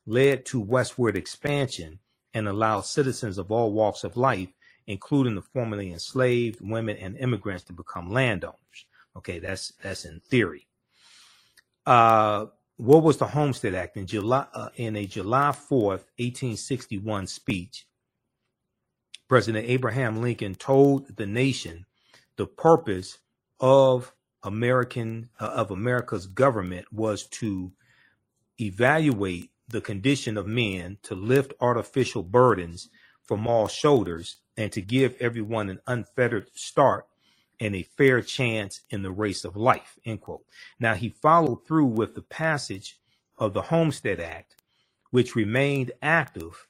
led 0.05 0.45
to 0.47 0.59
westward 0.59 1.15
expansion 1.15 1.99
and 2.33 2.47
allowed 2.47 2.81
citizens 2.81 3.37
of 3.37 3.51
all 3.51 3.71
walks 3.71 4.03
of 4.03 4.17
life 4.17 4.49
including 4.87 5.35
the 5.35 5.41
formerly 5.41 5.91
enslaved 5.91 6.59
women 6.61 6.97
and 6.97 7.17
immigrants 7.17 7.63
to 7.63 7.73
become 7.73 8.11
landowners. 8.11 8.85
Okay, 9.15 9.39
that's 9.39 9.73
that's 9.81 10.05
in 10.05 10.19
theory. 10.19 10.67
Uh, 11.85 12.47
what 12.77 13.03
was 13.03 13.17
the 13.17 13.27
Homestead 13.27 13.75
Act 13.75 13.97
in 13.97 14.07
July? 14.07 14.45
Uh, 14.53 14.69
in 14.75 14.95
a 14.95 15.05
July 15.05 15.51
fourth, 15.51 16.05
eighteen 16.17 16.57
sixty 16.57 16.97
one 16.97 17.27
speech, 17.27 17.85
President 19.27 19.65
Abraham 19.67 20.21
Lincoln 20.21 20.55
told 20.55 21.15
the 21.15 21.25
nation 21.25 21.85
the 22.41 22.47
purpose 22.47 23.19
of 23.59 24.15
American 24.41 25.29
uh, 25.39 25.45
of 25.45 25.69
America's 25.69 26.25
government 26.25 26.91
was 26.91 27.27
to 27.27 27.71
evaluate 28.59 29.51
the 29.67 29.79
condition 29.79 30.37
of 30.37 30.47
men 30.47 30.97
to 31.03 31.13
lift 31.13 31.53
artificial 31.61 32.23
burdens 32.23 32.89
from 33.21 33.45
all 33.45 33.67
shoulders 33.67 34.37
and 34.57 34.71
to 34.71 34.81
give 34.81 35.15
everyone 35.19 35.69
an 35.69 35.79
unfettered 35.85 36.49
start 36.55 37.05
and 37.59 37.75
a 37.75 37.83
fair 37.83 38.23
chance 38.23 38.81
in 38.89 39.03
the 39.03 39.11
race 39.11 39.45
of 39.45 39.55
life. 39.55 39.99
End 40.03 40.21
quote. 40.21 40.43
Now 40.79 40.95
he 40.95 41.09
followed 41.09 41.67
through 41.67 41.85
with 41.85 42.15
the 42.15 42.23
passage 42.23 42.99
of 43.37 43.53
the 43.53 43.61
Homestead 43.61 44.19
Act, 44.19 44.55
which 45.11 45.35
remained 45.35 45.91
active 46.01 46.67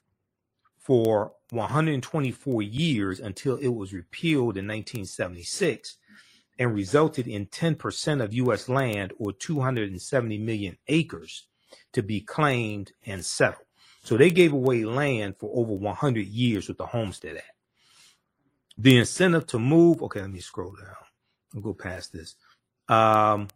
for 0.76 1.32
124 1.52 2.62
years 2.62 3.20
until 3.20 3.56
it 3.56 3.68
was 3.68 3.92
repealed 3.92 4.56
in 4.56 4.66
1976 4.66 5.98
and 6.58 6.74
resulted 6.74 7.26
in 7.28 7.46
10% 7.46 8.22
of 8.22 8.34
U.S. 8.34 8.68
land 8.68 9.12
or 9.18 9.32
270 9.32 10.38
million 10.38 10.76
acres 10.88 11.46
to 11.92 12.02
be 12.02 12.20
claimed 12.20 12.92
and 13.06 13.24
settled. 13.24 13.66
So 14.02 14.16
they 14.16 14.30
gave 14.30 14.52
away 14.52 14.84
land 14.84 15.36
for 15.38 15.50
over 15.54 15.72
100 15.72 16.26
years 16.26 16.68
with 16.68 16.78
the 16.78 16.86
Homestead 16.86 17.36
Act. 17.36 17.46
The 18.78 18.98
incentive 18.98 19.46
to 19.48 19.58
move, 19.58 20.02
okay, 20.02 20.22
let 20.22 20.30
me 20.30 20.40
scroll 20.40 20.74
down. 20.74 20.96
I'll 21.54 21.60
go 21.60 21.74
past 21.74 22.12
this. 22.12 22.34
Um, 22.88 23.48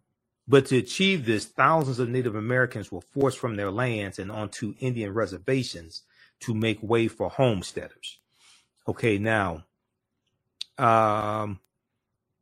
but 0.47 0.67
to 0.67 0.77
achieve 0.77 1.25
this, 1.25 1.47
thousands 1.47 1.99
of 1.99 2.09
Native 2.09 2.37
Americans 2.37 2.93
were 2.93 3.01
forced 3.01 3.39
from 3.39 3.57
their 3.57 3.71
lands 3.71 4.19
and 4.19 4.31
onto 4.31 4.75
Indian 4.79 5.13
reservations 5.15 6.03
to 6.40 6.55
make 6.55 6.83
way 6.83 7.09
for 7.09 7.29
homesteaders. 7.31 8.18
Okay, 8.88 9.18
now, 9.18 9.64
um, 10.79 11.61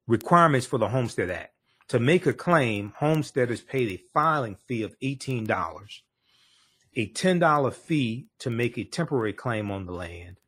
requirements 0.06 0.66
for 0.66 0.78
the 0.78 0.88
Homestead 0.88 1.30
Act. 1.30 1.52
To 1.88 1.98
make 1.98 2.26
a 2.26 2.32
claim, 2.32 2.92
homesteaders 2.96 3.60
paid 3.60 3.88
a 3.88 4.02
filing 4.12 4.56
fee 4.56 4.82
of 4.82 4.98
$18 5.00 5.46
a 6.96 7.08
$10 7.08 7.74
fee 7.74 8.26
to 8.38 8.50
make 8.50 8.78
a 8.78 8.84
temporary 8.84 9.32
claim 9.32 9.70
on 9.70 9.86
the 9.86 9.92
land, 9.92 10.38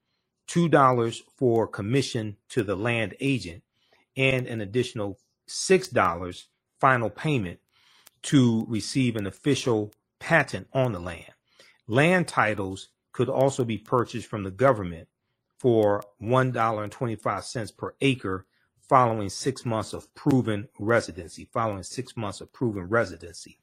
$2 0.48 1.22
for 1.36 1.66
commission 1.66 2.36
to 2.48 2.62
the 2.62 2.76
land 2.76 3.14
agent, 3.20 3.62
and 4.16 4.46
an 4.46 4.60
additional 4.60 5.18
$6 5.48 6.44
final 6.78 7.10
payment 7.10 7.58
to 8.22 8.64
receive 8.68 9.16
an 9.16 9.26
official 9.26 9.92
patent 10.18 10.66
on 10.72 10.92
the 10.92 11.00
land. 11.00 11.32
Land 11.86 12.28
titles 12.28 12.88
could 13.16 13.30
also 13.30 13.64
be 13.64 13.78
purchased 13.78 14.26
from 14.26 14.42
the 14.42 14.50
government 14.50 15.08
for 15.58 16.04
$1.25 16.22 17.76
per 17.78 17.94
acre 18.02 18.44
following 18.90 19.30
six 19.30 19.64
months 19.64 19.94
of 19.94 20.14
proven 20.14 20.68
residency. 20.78 21.48
Following 21.50 21.82
six 21.82 22.14
months 22.14 22.42
of 22.42 22.52
proven 22.52 22.84
residency. 22.90 23.58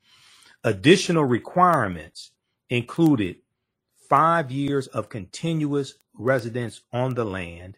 Additional 0.64 1.24
requirements 1.24 2.32
included 2.72 3.36
five 4.10 4.50
years 4.50 4.88
of 4.88 5.10
continuous 5.10 6.00
residence 6.18 6.82
on 6.92 7.14
the 7.14 7.24
land, 7.24 7.78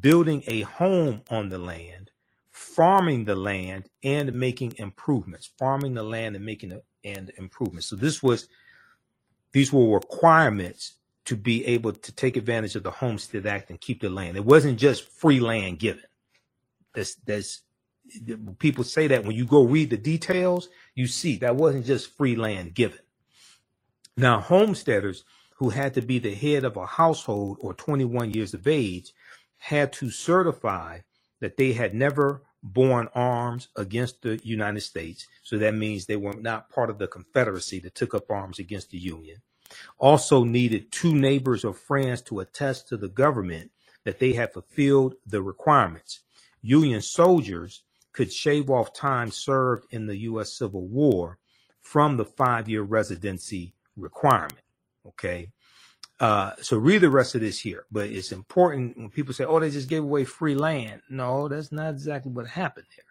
building 0.00 0.44
a 0.46 0.60
home 0.60 1.22
on 1.30 1.48
the 1.48 1.58
land, 1.58 2.12
farming 2.52 3.24
the 3.24 3.34
land, 3.34 3.88
and 4.04 4.32
making 4.34 4.72
improvements. 4.76 5.50
Farming 5.58 5.94
the 5.94 6.02
land 6.04 6.36
and 6.36 6.46
making 6.46 6.70
a, 6.70 6.80
and 7.02 7.32
improvements. 7.38 7.88
So 7.88 7.96
this 7.96 8.22
was 8.22 8.46
these 9.50 9.72
were 9.72 9.94
requirements 9.94 10.97
to 11.28 11.36
be 11.36 11.66
able 11.66 11.92
to 11.92 12.12
take 12.12 12.38
advantage 12.38 12.74
of 12.74 12.82
the 12.82 12.90
Homestead 12.90 13.44
Act 13.44 13.68
and 13.68 13.78
keep 13.78 14.00
the 14.00 14.08
land. 14.08 14.38
It 14.38 14.46
wasn't 14.46 14.78
just 14.78 15.06
free 15.06 15.40
land 15.40 15.78
given. 15.78 16.04
That's 16.94 17.16
that's 17.16 17.60
people 18.58 18.82
say 18.82 19.08
that 19.08 19.24
when 19.24 19.36
you 19.36 19.44
go 19.44 19.62
read 19.64 19.90
the 19.90 19.98
details, 19.98 20.70
you 20.94 21.06
see 21.06 21.36
that 21.36 21.54
wasn't 21.54 21.84
just 21.84 22.16
free 22.16 22.34
land 22.34 22.72
given. 22.72 23.00
Now, 24.16 24.40
homesteaders 24.40 25.24
who 25.56 25.68
had 25.68 25.92
to 25.94 26.00
be 26.00 26.18
the 26.18 26.34
head 26.34 26.64
of 26.64 26.78
a 26.78 26.86
household 26.86 27.58
or 27.60 27.74
21 27.74 28.30
years 28.30 28.54
of 28.54 28.66
age 28.66 29.12
had 29.58 29.92
to 29.92 30.08
certify 30.10 31.00
that 31.40 31.58
they 31.58 31.74
had 31.74 31.92
never 31.94 32.42
borne 32.62 33.08
arms 33.14 33.68
against 33.76 34.22
the 34.22 34.40
United 34.42 34.80
States. 34.80 35.26
So 35.42 35.58
that 35.58 35.74
means 35.74 36.06
they 36.06 36.16
were 36.16 36.32
not 36.32 36.70
part 36.70 36.88
of 36.88 36.96
the 36.96 37.06
Confederacy 37.06 37.80
that 37.80 37.94
took 37.94 38.14
up 38.14 38.30
arms 38.30 38.58
against 38.58 38.90
the 38.90 38.98
Union. 38.98 39.42
Also 39.98 40.44
needed 40.44 40.90
two 40.90 41.14
neighbors 41.14 41.64
or 41.64 41.74
friends 41.74 42.22
to 42.22 42.40
attest 42.40 42.88
to 42.88 42.96
the 42.96 43.08
government 43.08 43.70
that 44.04 44.18
they 44.18 44.32
had 44.32 44.52
fulfilled 44.52 45.14
the 45.26 45.42
requirements. 45.42 46.20
Union 46.62 47.00
soldiers 47.00 47.82
could 48.12 48.32
shave 48.32 48.70
off 48.70 48.92
time 48.92 49.30
served 49.30 49.86
in 49.90 50.06
the 50.06 50.16
U.S. 50.18 50.52
Civil 50.52 50.86
War 50.86 51.38
from 51.80 52.16
the 52.16 52.24
five 52.24 52.68
year 52.68 52.82
residency 52.82 53.74
requirement. 53.96 54.62
Okay. 55.06 55.50
Uh, 56.20 56.52
so 56.60 56.76
read 56.76 56.98
the 57.00 57.10
rest 57.10 57.34
of 57.36 57.40
this 57.40 57.60
here, 57.60 57.86
but 57.92 58.08
it's 58.08 58.32
important 58.32 58.96
when 58.96 59.08
people 59.08 59.32
say, 59.32 59.44
oh, 59.44 59.60
they 59.60 59.70
just 59.70 59.88
gave 59.88 60.02
away 60.02 60.24
free 60.24 60.56
land. 60.56 61.00
No, 61.08 61.46
that's 61.46 61.70
not 61.70 61.90
exactly 61.90 62.32
what 62.32 62.48
happened 62.48 62.86
there. 62.96 63.04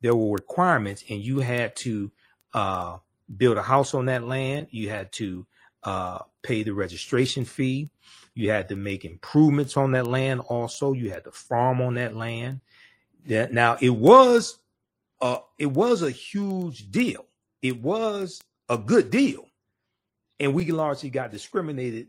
There 0.00 0.14
were 0.14 0.34
requirements 0.34 1.02
and 1.10 1.20
you 1.20 1.40
had 1.40 1.74
to, 1.76 2.12
uh, 2.54 2.98
build 3.36 3.56
a 3.56 3.62
house 3.62 3.94
on 3.94 4.06
that 4.06 4.22
land. 4.22 4.68
You 4.70 4.90
had 4.90 5.10
to, 5.14 5.44
uh, 5.86 6.20
pay 6.42 6.64
the 6.64 6.74
registration 6.74 7.46
fee. 7.46 7.90
You 8.34 8.50
had 8.50 8.68
to 8.70 8.76
make 8.76 9.06
improvements 9.06 9.78
on 9.78 9.92
that 9.92 10.08
land. 10.08 10.42
Also, 10.42 10.92
you 10.92 11.10
had 11.10 11.24
to 11.24 11.32
farm 11.32 11.80
on 11.82 11.94
that 11.94 12.16
land. 12.16 12.60
Now 13.26 13.78
it 13.80 13.90
was, 13.90 14.58
uh, 15.22 15.38
it 15.58 15.66
was 15.66 16.02
a 16.02 16.10
huge 16.12 16.92
deal. 16.92 17.26
It 17.62 17.82
was 17.82 18.42
a 18.68 18.78
good 18.78 19.10
deal 19.10 19.46
and 20.40 20.54
we 20.54 20.70
largely 20.70 21.10
got 21.10 21.32
discriminated 21.32 22.08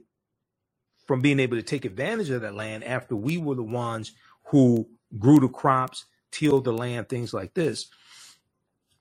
from 1.06 1.22
being 1.22 1.40
able 1.40 1.58
to 1.58 1.64
take 1.64 1.86
advantage 1.86 2.30
of 2.30 2.42
that 2.42 2.56
land 2.56 2.84
after 2.84 3.16
we 3.16 3.38
were 3.38 3.56
the 3.56 3.64
ones 3.64 4.14
who 4.46 4.88
grew 5.18 5.40
the 5.40 5.48
crops, 5.48 6.06
tilled 6.32 6.66
the 6.66 6.74
land, 6.74 7.08
things 7.08 7.34
like 7.34 7.54
this 7.54 7.88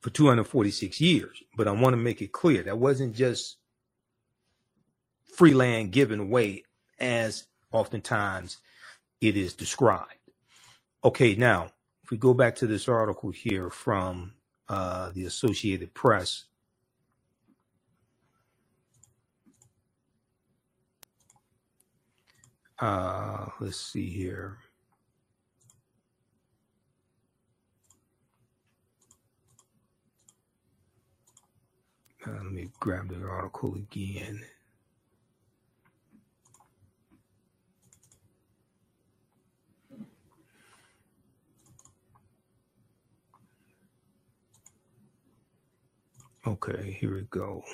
for 0.00 0.10
246 0.10 1.00
years. 1.00 1.42
But 1.56 1.66
I 1.68 1.72
want 1.72 1.94
to 1.94 1.98
make 1.98 2.22
it 2.22 2.32
clear 2.32 2.62
that 2.62 2.78
wasn't 2.78 3.14
just 3.14 3.56
free 5.37 5.53
land 5.53 5.93
given 5.93 6.18
away 6.18 6.64
as 6.99 7.45
oftentimes 7.70 8.57
it 9.20 9.37
is 9.37 9.53
described. 9.53 10.14
Okay, 11.05 11.34
now 11.34 11.68
if 12.03 12.11
we 12.11 12.16
go 12.16 12.32
back 12.32 12.57
to 12.57 12.66
this 12.66 12.89
article 12.89 13.30
here 13.30 13.68
from 13.68 14.32
uh, 14.68 15.11
the 15.12 15.26
Associated 15.26 15.93
Press, 15.93 16.45
uh, 22.78 23.47
let's 23.61 23.78
see 23.78 24.09
here. 24.09 24.57
Uh, 32.26 32.30
let 32.43 32.53
me 32.53 32.70
grab 32.80 33.09
the 33.09 33.22
article 33.28 33.74
again. 33.74 34.43
Okay, 46.47 46.97
here 47.01 47.14
we 47.14 47.22
go. 47.22 47.64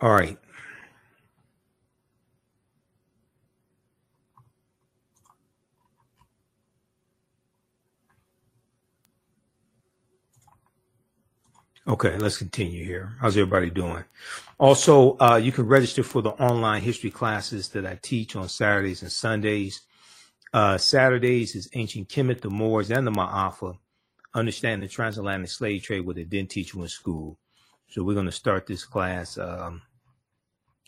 All 0.00 0.10
right. 0.10 0.36
Okay, 11.86 12.18
let's 12.18 12.36
continue 12.36 12.84
here. 12.84 13.14
How's 13.20 13.36
everybody 13.36 13.70
doing? 13.70 14.04
Also, 14.58 15.16
uh, 15.20 15.40
you 15.42 15.52
can 15.52 15.66
register 15.66 16.02
for 16.02 16.20
the 16.20 16.30
online 16.32 16.82
history 16.82 17.10
classes 17.10 17.68
that 17.70 17.86
I 17.86 17.98
teach 18.02 18.36
on 18.36 18.48
Saturdays 18.48 19.02
and 19.02 19.12
Sundays. 19.12 19.82
Uh, 20.52 20.78
Saturdays 20.78 21.54
is 21.54 21.68
ancient 21.74 22.08
Kemet, 22.08 22.40
the 22.40 22.50
Moors, 22.50 22.90
and 22.90 23.06
the 23.06 23.10
Ma'afa. 23.10 23.76
Understand 24.34 24.82
the 24.82 24.88
transatlantic 24.88 25.50
slave 25.50 25.82
trade, 25.82 26.06
what 26.06 26.16
they 26.16 26.24
didn't 26.24 26.50
teach 26.50 26.74
you 26.74 26.82
in 26.82 26.88
school. 26.88 27.38
So 27.88 28.02
we're 28.02 28.14
going 28.14 28.26
to 28.26 28.32
start 28.32 28.66
this 28.66 28.84
class 28.84 29.38
um, 29.38 29.82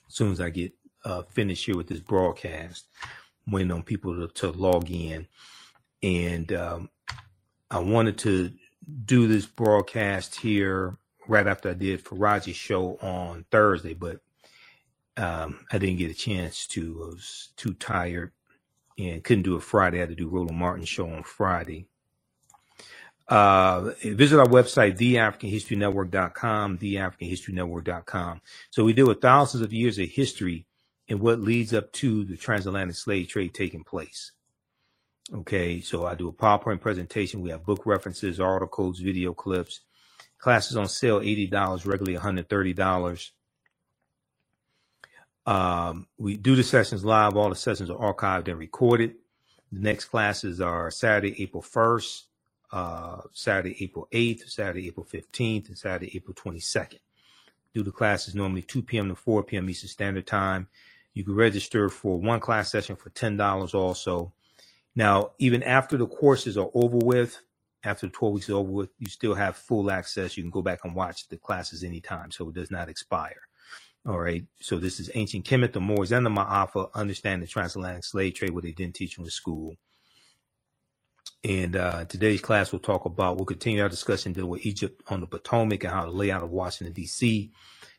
as 0.09 0.15
soon 0.15 0.33
as 0.33 0.41
I 0.41 0.51
get 0.51 0.73
uh, 1.05 1.23
finished 1.23 1.67
here 1.67 1.77
with 1.77 1.89
this 1.89 2.01
broadcast. 2.01 2.87
I'm 3.47 3.53
waiting 3.53 3.73
on 3.73 3.83
people 3.83 4.15
to, 4.15 4.33
to 4.35 4.51
log 4.51 4.91
in. 4.91 5.27
And 6.03 6.53
um, 6.53 6.91
I 7.71 7.79
wanted 7.79 8.19
to 8.19 8.53
do 9.05 9.29
this 9.29 9.47
broadcast 9.47 10.37
here 10.37 10.97
right 11.29 11.47
after 11.47 11.71
I 11.71 11.75
did 11.75 12.05
Farajii's 12.05 12.57
show 12.57 12.97
on 13.03 13.45
Thursday, 13.51 13.95
but 13.95 14.21
um, 15.17 15.67
I 15.71 15.79
didn't 15.79 15.99
get 15.99 16.11
a 16.11 16.15
chance 16.15 16.67
to. 16.69 17.03
I 17.03 17.07
was 17.09 17.49
too 17.57 17.75
tired 17.75 18.33
and 19.09 19.25
couldn't 19.25 19.45
do 19.45 19.57
it 19.57 19.63
Friday. 19.63 19.99
I 19.99 20.01
had 20.01 20.09
to 20.11 20.15
do 20.15 20.29
Roland 20.29 20.59
Martin 20.59 20.85
show 20.85 21.09
on 21.09 21.23
Friday. 21.23 21.87
Uh, 23.29 23.93
visit 24.03 24.41
our 24.41 24.47
website, 24.47 24.99
theafricanhistorynetwork.com, 24.99 26.79
theafricanhistorynetwork.com. 26.79 28.41
So 28.71 28.85
we 28.85 28.93
deal 28.93 29.07
with 29.07 29.21
thousands 29.21 29.63
of 29.63 29.73
years 29.73 29.99
of 30.01 30.09
history 30.09 30.67
and 31.09 31.21
what 31.21 31.41
leads 31.41 31.73
up 31.73 31.93
to 31.93 32.25
the 32.25 32.37
transatlantic 32.37 32.97
slave 32.97 33.29
trade 33.29 33.55
taking 33.55 33.85
place. 33.85 34.33
Okay, 35.33 35.81
so 35.81 36.07
I 36.07 36.17
do 36.17 36.27
a 36.29 36.33
PowerPoint 36.33 36.81
presentation. 36.81 37.41
We 37.41 37.51
have 37.51 37.65
book 37.65 37.87
references, 37.87 38.41
articles, 38.41 38.99
video 38.99 39.33
clips. 39.33 39.81
Classes 40.39 40.77
on 40.77 40.89
sale, 40.89 41.21
$80, 41.21 41.87
regularly 41.87 42.19
$130. 42.19 43.31
Um, 45.47 46.07
we 46.19 46.37
do 46.37 46.55
the 46.55 46.63
sessions 46.63 47.05
live. 47.05 47.37
All 47.37 47.49
the 47.49 47.57
sessions 47.57 47.91
are 47.91 48.15
archived 48.15 48.49
and 48.49 48.59
recorded. 48.59 49.15
The 49.73 49.81
next 49.81 50.07
classes 50.07 50.61
are 50.61 50.91
Saturday, 50.91 51.41
April 51.43 51.63
1st, 51.63 52.23
uh, 52.73 53.21
Saturday, 53.33 53.77
April 53.83 54.09
8th, 54.13 54.49
Saturday, 54.49 54.89
April 54.89 55.07
15th, 55.07 55.69
and 55.69 55.79
Saturday, 55.79 56.15
April 56.17 56.35
22nd. 56.35 56.99
Do 57.73 57.83
the 57.83 57.93
classes 57.93 58.35
normally 58.35 58.63
2 58.63 58.83
p.m. 58.83 59.09
to 59.09 59.15
4 59.15 59.45
p.m. 59.45 59.71
Eastern 59.71 59.89
Standard 59.89 60.27
Time. 60.27 60.69
You 61.15 61.25
can 61.25 61.35
register 61.35 61.89
for 61.89 62.19
one 62.19 62.41
class 62.41 62.71
session 62.71 62.97
for 62.97 63.11
$10 63.11 63.75
also. 63.75 64.33
Now, 64.97 65.33
even 65.39 65.63
after 65.63 65.97
the 65.97 66.07
courses 66.07 66.59
are 66.59 66.71
over 66.75 66.99
with, 66.99 67.41
after 67.85 68.07
the 68.07 68.13
12 68.13 68.35
weeks 68.35 68.49
is 68.49 68.55
over 68.55 68.71
with, 68.71 68.91
you 68.99 69.07
still 69.07 69.35
have 69.35 69.57
full 69.57 69.91
access. 69.91 70.37
You 70.37 70.43
can 70.43 70.51
go 70.51 70.63
back 70.63 70.81
and 70.85 70.95
watch 70.95 71.29
the 71.29 71.37
classes 71.37 71.85
anytime, 71.85 72.31
so 72.31 72.49
it 72.49 72.55
does 72.55 72.71
not 72.71 72.89
expire. 72.89 73.41
All 74.07 74.19
right. 74.19 74.45
So 74.61 74.79
this 74.79 74.99
is 74.99 75.11
ancient 75.15 75.45
Kemet, 75.45 75.73
the 75.73 75.81
Moors, 75.81 76.13
and 76.13 76.25
the 76.25 76.31
Ma'afa. 76.31 76.93
Understand 76.95 77.43
the 77.43 77.47
transatlantic 77.47 78.05
slave 78.05 78.35
trade, 78.35 78.51
what 78.51 78.65
they 78.65 78.73
didn't 78.73 78.95
teach 78.97 79.19
in 79.19 79.27
school. 79.27 79.77
And 81.45 81.77
uh, 81.77 82.05
today's 82.05 82.41
class 82.41 82.73
we'll 82.73 82.81
talk 82.81 83.07
about, 83.07 83.37
we'll 83.37 83.47
continue 83.47 83.83
our 83.83 83.89
discussion 83.89 84.33
deal 84.33 84.47
with 84.47 84.67
Egypt 84.67 85.03
on 85.09 85.21
the 85.21 85.27
Potomac 85.27 85.85
and 85.85 85.93
how 85.93 86.05
the 86.05 86.11
layout 86.11 86.43
of 86.43 86.51
Washington, 86.51 86.93
D.C. 86.93 87.51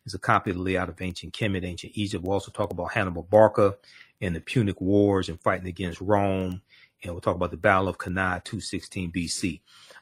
is 0.05 0.13
a 0.13 0.19
copy 0.19 0.51
of 0.51 0.57
the 0.57 0.61
layout 0.63 0.89
of 0.89 1.01
ancient 1.01 1.33
Kemet, 1.33 1.65
ancient 1.65 1.93
Egypt. 1.95 2.23
We'll 2.23 2.33
also 2.33 2.51
talk 2.51 2.71
about 2.71 2.93
Hannibal 2.93 3.23
Barca 3.23 3.77
and 4.19 4.35
the 4.35 4.41
Punic 4.41 4.79
Wars 4.79 5.27
and 5.29 5.41
fighting 5.41 5.67
against 5.67 6.01
Rome. 6.01 6.61
And 7.03 7.13
we'll 7.13 7.21
talk 7.21 7.35
about 7.35 7.49
the 7.49 7.57
Battle 7.57 7.87
of 7.87 7.97
Cannae, 7.97 8.43
216 8.43 9.11
BC. 9.11 9.61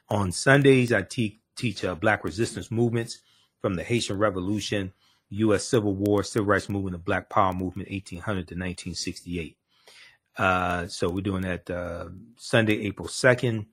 On 0.09 0.33
Sundays, 0.33 0.91
I 0.91 1.03
te- 1.03 1.39
teach 1.55 1.85
uh, 1.85 1.95
Black 1.95 2.25
resistance 2.25 2.69
movements 2.69 3.19
from 3.61 3.75
the 3.75 3.83
Haitian 3.83 4.17
Revolution, 4.17 4.91
U.S. 5.29 5.65
Civil 5.65 5.95
War, 5.95 6.23
Civil 6.23 6.47
Rights 6.47 6.69
Movement, 6.69 6.93
the 6.93 6.99
Black 6.99 7.29
Power 7.29 7.53
Movement, 7.53 7.89
1800 7.89 8.47
to 8.47 8.55
1968. 8.55 9.57
Uh, 10.37 10.87
so 10.87 11.09
we're 11.09 11.21
doing 11.21 11.41
that 11.41 11.69
uh, 11.69 12.05
Sunday, 12.37 12.85
April 12.87 13.07
2nd, 13.07 13.65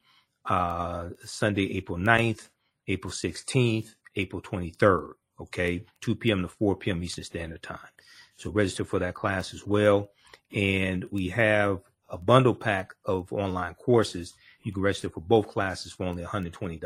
uh, 0.47 1.11
Sunday, 1.25 1.77
April 1.77 1.99
9th, 1.99 2.49
April 2.89 3.13
16th, 3.13 3.95
April 4.17 4.43
23rd. 4.43 5.13
Okay, 5.39 5.85
2 6.01 6.15
p.m. 6.15 6.43
to 6.43 6.49
4 6.49 6.77
p.m. 6.77 7.03
Eastern 7.03 7.25
Standard 7.25 7.63
Time. 7.63 7.79
So 8.37 8.51
register 8.51 8.85
for 8.85 8.99
that 9.01 9.15
class 9.15 9.53
as 9.53 9.67
well. 9.67 10.11
And 10.53 11.05
we 11.11 11.29
have 11.29 11.81
a 12.09 12.19
bundle 12.19 12.55
pack 12.55 12.95
of 13.05 13.33
online 13.33 13.75
courses. 13.75 14.35
You 14.63 14.73
can 14.73 14.83
register 14.83 15.11
for 15.11 15.21
both 15.21 15.49
classes 15.49 15.93
for 15.93 16.07
only 16.07 16.25
$120. 16.25 16.81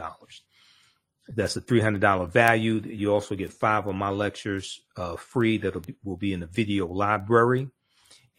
That's 1.35 1.57
a 1.57 1.61
$300 1.61 2.29
value. 2.31 2.83
You 2.85 3.13
also 3.13 3.35
get 3.35 3.53
five 3.53 3.87
of 3.87 3.95
my 3.95 4.11
lectures 4.11 4.83
uh, 4.97 5.17
free 5.17 5.59
that 5.59 5.75
will 6.05 6.17
be 6.17 6.33
in 6.33 6.41
the 6.41 6.47
video 6.47 6.87
library 6.87 7.71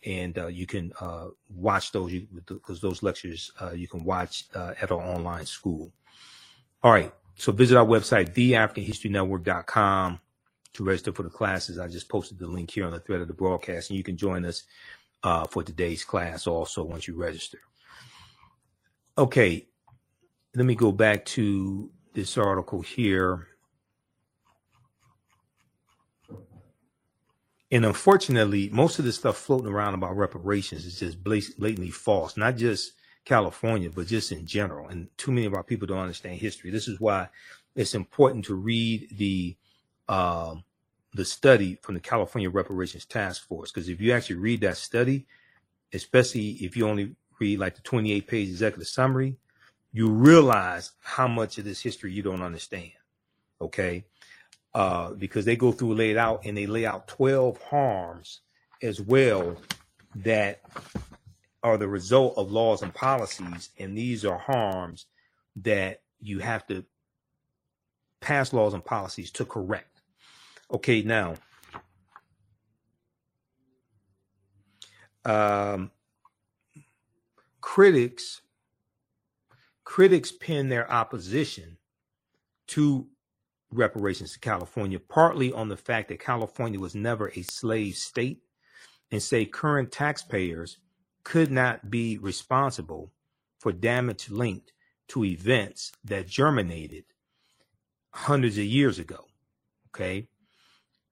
and 0.03 0.37
uh, 0.37 0.47
you 0.47 0.65
can 0.65 0.91
uh, 0.99 1.27
watch 1.49 1.91
those 1.91 2.11
because 2.11 2.81
those 2.81 3.03
lectures 3.03 3.51
uh, 3.61 3.71
you 3.71 3.87
can 3.87 4.03
watch 4.03 4.45
uh, 4.55 4.73
at 4.81 4.91
our 4.91 5.01
online 5.01 5.45
school. 5.45 5.91
All 6.83 6.91
right, 6.91 7.13
so 7.35 7.51
visit 7.51 7.77
our 7.77 7.85
website, 7.85 8.33
theafricanhistorynetwork.com 8.33 10.19
to 10.73 10.83
register 10.83 11.13
for 11.13 11.23
the 11.23 11.29
classes. 11.29 11.77
I 11.77 11.87
just 11.87 12.09
posted 12.09 12.39
the 12.39 12.47
link 12.47 12.71
here 12.71 12.85
on 12.85 12.91
the 12.91 12.99
thread 12.99 13.21
of 13.21 13.27
the 13.27 13.33
broadcast, 13.33 13.89
and 13.89 13.97
you 13.97 14.03
can 14.03 14.17
join 14.17 14.45
us 14.45 14.63
uh, 15.23 15.45
for 15.45 15.61
today's 15.61 16.03
class 16.03 16.47
also 16.47 16.83
once 16.83 17.07
you 17.07 17.15
register. 17.15 17.59
Okay, 19.17 19.67
let 20.55 20.65
me 20.65 20.73
go 20.73 20.91
back 20.91 21.25
to 21.25 21.91
this 22.13 22.37
article 22.37 22.81
here. 22.81 23.47
And 27.71 27.85
unfortunately, 27.85 28.69
most 28.71 28.99
of 28.99 29.05
the 29.05 29.13
stuff 29.13 29.37
floating 29.37 29.71
around 29.71 29.93
about 29.93 30.17
reparations 30.17 30.85
is 30.85 30.99
just 30.99 31.23
blatantly 31.23 31.89
false, 31.89 32.35
not 32.35 32.57
just 32.57 32.93
California, 33.23 33.89
but 33.89 34.07
just 34.07 34.31
in 34.31 34.45
general. 34.45 34.89
And 34.89 35.07
too 35.17 35.31
many 35.31 35.45
of 35.45 35.53
our 35.53 35.63
people 35.63 35.87
don't 35.87 35.99
understand 35.99 36.39
history. 36.39 36.69
This 36.69 36.87
is 36.87 36.99
why 36.99 37.29
it's 37.75 37.95
important 37.95 38.45
to 38.45 38.55
read 38.55 39.07
the 39.17 39.55
um, 40.09 40.63
the 41.13 41.25
study 41.25 41.77
from 41.81 41.95
the 41.95 42.01
California 42.01 42.49
Reparations 42.49 43.05
Task 43.05 43.47
Force. 43.47 43.71
Because 43.71 43.89
if 43.89 44.01
you 44.01 44.11
actually 44.13 44.37
read 44.37 44.61
that 44.61 44.77
study, 44.77 45.25
especially 45.93 46.51
if 46.51 46.75
you 46.75 46.87
only 46.87 47.15
read 47.39 47.59
like 47.59 47.75
the 47.75 47.81
28 47.81 48.27
page 48.27 48.49
executive 48.49 48.87
summary, 48.87 49.37
you 49.93 50.09
realize 50.09 50.91
how 51.01 51.27
much 51.27 51.57
of 51.57 51.65
this 51.65 51.81
history 51.81 52.11
you 52.11 52.23
don't 52.23 52.41
understand. 52.41 52.91
Okay 53.59 54.05
uh, 54.73 55.11
because 55.11 55.45
they 55.45 55.55
go 55.55 55.71
through 55.71 55.95
lay 55.95 56.11
it 56.11 56.17
out 56.17 56.45
and 56.45 56.57
they 56.57 56.65
lay 56.65 56.85
out 56.85 57.07
12 57.07 57.61
harms 57.63 58.41
as 58.81 59.01
well 59.01 59.55
that 60.15 60.61
are 61.63 61.77
the 61.77 61.87
result 61.87 62.33
of 62.37 62.51
laws 62.51 62.81
and 62.81 62.93
policies. 62.93 63.69
And 63.77 63.97
these 63.97 64.25
are 64.25 64.37
harms 64.37 65.05
that 65.57 66.01
you 66.19 66.39
have 66.39 66.65
to 66.67 66.85
pass 68.19 68.53
laws 68.53 68.73
and 68.73 68.83
policies 68.83 69.31
to 69.31 69.45
correct. 69.45 70.01
Okay, 70.71 71.01
now, 71.01 71.35
um, 75.25 75.91
critics 77.59 78.41
critics 79.91 80.31
pin 80.31 80.69
their 80.69 80.89
opposition 80.89 81.75
to 82.65 83.05
reparations 83.73 84.31
to 84.31 84.39
California 84.39 84.97
partly 84.97 85.51
on 85.51 85.67
the 85.67 85.75
fact 85.75 86.07
that 86.07 86.17
California 86.17 86.79
was 86.79 86.95
never 86.95 87.29
a 87.35 87.41
slave 87.41 87.93
state 87.97 88.39
and 89.11 89.21
say 89.21 89.43
current 89.43 89.91
taxpayers 89.91 90.77
could 91.25 91.51
not 91.51 91.91
be 91.91 92.17
responsible 92.19 93.11
for 93.59 93.73
damage 93.73 94.29
linked 94.29 94.71
to 95.09 95.25
events 95.25 95.91
that 96.05 96.25
germinated 96.25 97.03
hundreds 98.11 98.57
of 98.57 98.63
years 98.63 98.97
ago. 98.97 99.25
Okay. 99.89 100.29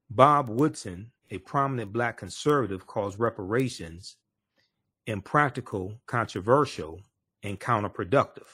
Bob 0.10 0.50
Woodson, 0.50 1.12
a 1.30 1.38
prominent 1.40 1.92
black 1.92 2.16
conservative, 2.16 2.88
calls 2.88 3.20
reparations 3.20 4.16
impractical, 5.06 6.00
controversial, 6.06 7.02
and 7.44 7.60
counterproductive. 7.60 8.48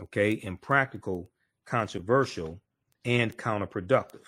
Okay. 0.00 0.38
Impractical, 0.42 1.30
controversial, 1.64 2.60
and 3.04 3.36
counterproductive. 3.36 4.24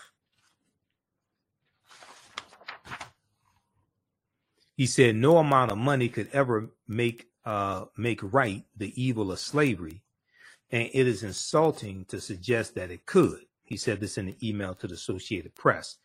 He 4.77 4.87
said 4.87 5.15
no 5.15 5.37
amount 5.37 5.73
of 5.73 5.79
money 5.79 6.09
could 6.09 6.29
ever 6.33 6.71
make 6.89 7.27
uh, 7.45 7.85
make 7.97 8.21
right 8.23 8.65
the 8.77 8.93
evil 9.03 9.31
of 9.31 9.39
slavery, 9.39 10.03
and 10.71 10.89
it 10.93 11.07
is 11.07 11.23
insulting 11.23 12.05
to 12.07 12.21
suggest 12.21 12.75
that 12.75 12.91
it 12.91 13.07
could. 13.07 13.41
He 13.63 13.77
said 13.77 14.01
this 14.01 14.19
in 14.19 14.29
an 14.29 14.37
email 14.43 14.75
to 14.77 14.87
the 14.87 14.95
Associated 14.95 15.55
Press, 15.55 15.97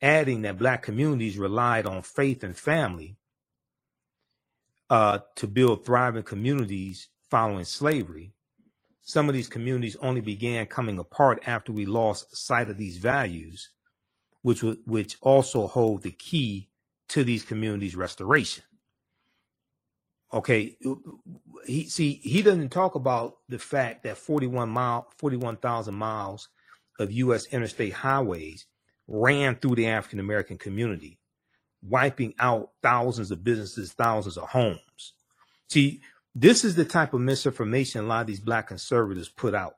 adding 0.00 0.42
that 0.42 0.58
black 0.58 0.82
communities 0.82 1.36
relied 1.36 1.86
on 1.86 2.02
faith 2.02 2.44
and 2.44 2.56
family 2.56 3.16
uh, 4.88 5.18
to 5.36 5.46
build 5.46 5.84
thriving 5.84 6.22
communities 6.22 7.08
following 7.28 7.64
slavery. 7.64 8.34
Some 9.02 9.28
of 9.28 9.34
these 9.34 9.48
communities 9.48 9.96
only 9.96 10.20
began 10.20 10.66
coming 10.66 10.98
apart 10.98 11.42
after 11.46 11.72
we 11.72 11.86
lost 11.86 12.36
sight 12.36 12.70
of 12.70 12.78
these 12.78 12.98
values, 12.98 13.70
which 14.42 14.62
which 14.86 15.16
also 15.22 15.66
hold 15.66 16.02
the 16.02 16.12
key 16.12 16.68
to 17.08 17.24
these 17.24 17.44
communities' 17.44 17.96
restoration. 17.96 18.64
Okay, 20.32 20.76
uh, 20.86 20.94
he 21.66 21.84
see 21.88 22.20
he 22.22 22.42
doesn't 22.42 22.70
talk 22.70 22.94
about 22.94 23.38
the 23.48 23.58
fact 23.58 24.04
that 24.04 24.16
41 24.16 24.68
mile 24.68 25.08
41,000 25.18 25.94
miles 25.94 26.48
of 26.98 27.12
US 27.12 27.46
interstate 27.46 27.92
highways 27.92 28.66
ran 29.08 29.56
through 29.56 29.74
the 29.74 29.88
African 29.88 30.20
American 30.20 30.58
community, 30.58 31.18
wiping 31.82 32.34
out 32.38 32.70
thousands 32.82 33.30
of 33.32 33.44
businesses, 33.44 33.92
thousands 33.92 34.38
of 34.38 34.48
homes. 34.48 35.14
See, 35.68 36.02
this 36.34 36.64
is 36.64 36.76
the 36.76 36.84
type 36.84 37.14
of 37.14 37.20
misinformation 37.20 38.04
a 38.04 38.08
lot 38.08 38.22
of 38.22 38.26
these 38.26 38.40
black 38.40 38.68
conservatives 38.68 39.28
put 39.28 39.54
out. 39.54 39.76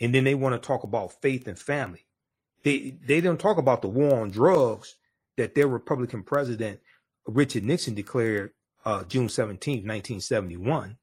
And 0.00 0.14
then 0.14 0.24
they 0.24 0.34
want 0.34 0.60
to 0.60 0.66
talk 0.66 0.84
about 0.84 1.20
faith 1.22 1.48
and 1.48 1.58
family. 1.58 2.06
They 2.64 2.96
they 3.04 3.20
don't 3.20 3.40
talk 3.40 3.58
about 3.58 3.82
the 3.82 3.88
war 3.88 4.20
on 4.20 4.30
drugs 4.30 4.96
that 5.36 5.54
their 5.54 5.68
Republican 5.68 6.22
president, 6.22 6.80
Richard 7.26 7.64
Nixon, 7.64 7.94
declared 7.94 8.52
uh, 8.84 9.04
June 9.04 9.28
17, 9.28 9.78
1971, 9.78 10.96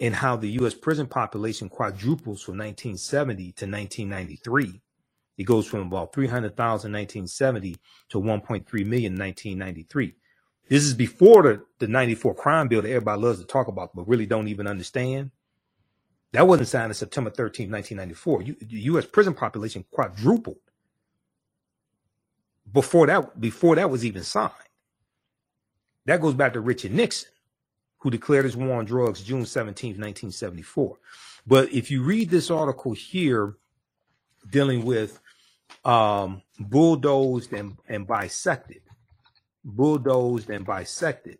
and 0.00 0.14
how 0.14 0.36
the 0.36 0.50
U.S. 0.52 0.74
prison 0.74 1.06
population 1.06 1.68
quadruples 1.68 2.42
from 2.42 2.58
1970 2.58 3.44
to 3.52 3.66
1993. 3.66 4.80
It 5.38 5.44
goes 5.44 5.66
from 5.66 5.80
about 5.80 6.12
300,000 6.14 6.88
in 6.90 7.00
1970 7.00 7.76
to 8.10 8.18
1.3 8.20 8.86
million 8.86 9.14
in 9.14 9.18
1993. 9.18 10.14
This 10.70 10.84
is 10.84 10.94
before 10.94 11.44
the, 11.44 11.64
the 11.80 11.88
94 11.88 12.36
crime 12.36 12.68
bill 12.68 12.82
that 12.82 12.90
everybody 12.90 13.22
loves 13.22 13.40
to 13.40 13.46
talk 13.46 13.68
about, 13.68 13.96
but 13.96 14.08
really 14.08 14.26
don't 14.26 14.48
even 14.48 14.68
understand. 14.68 15.32
That 16.32 16.48
wasn't 16.48 16.68
signed 16.68 16.90
on 16.90 16.94
September 16.94 17.30
13, 17.30 17.70
1994. 17.70 18.42
U, 18.42 18.56
the 18.60 18.80
U.S. 18.82 19.06
prison 19.06 19.34
population 19.34 19.84
quadrupled 19.92 20.58
before 22.72 23.06
that 23.08 23.40
before 23.40 23.76
that 23.76 23.90
was 23.90 24.04
even 24.04 24.24
signed. 24.24 24.52
That 26.06 26.20
goes 26.20 26.34
back 26.34 26.54
to 26.54 26.60
Richard 26.60 26.92
Nixon, 26.92 27.30
who 28.00 28.10
declared 28.10 28.46
his 28.46 28.56
war 28.56 28.78
on 28.78 28.86
drugs 28.86 29.22
June 29.22 29.46
17, 29.46 29.90
1974. 29.92 30.98
But 31.46 31.72
if 31.72 31.90
you 31.90 32.02
read 32.02 32.30
this 32.30 32.50
article 32.50 32.92
here 32.92 33.56
dealing 34.50 34.84
with 34.84 35.20
um, 35.84 36.42
bulldozed 36.60 37.52
and, 37.52 37.78
and 37.88 38.06
bisected, 38.06 38.82
bulldozed 39.64 40.50
and 40.50 40.64
bisected, 40.64 41.38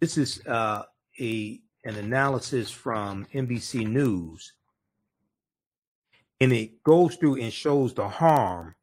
this 0.00 0.18
is 0.18 0.44
uh, 0.46 0.82
a 1.20 1.60
an 1.84 1.94
analysis 1.96 2.70
from 2.70 3.26
NBC 3.32 3.86
News, 3.86 4.52
and 6.40 6.52
it 6.52 6.82
goes 6.82 7.16
through 7.16 7.40
and 7.40 7.52
shows 7.52 7.94
the 7.94 8.08
harm 8.08 8.74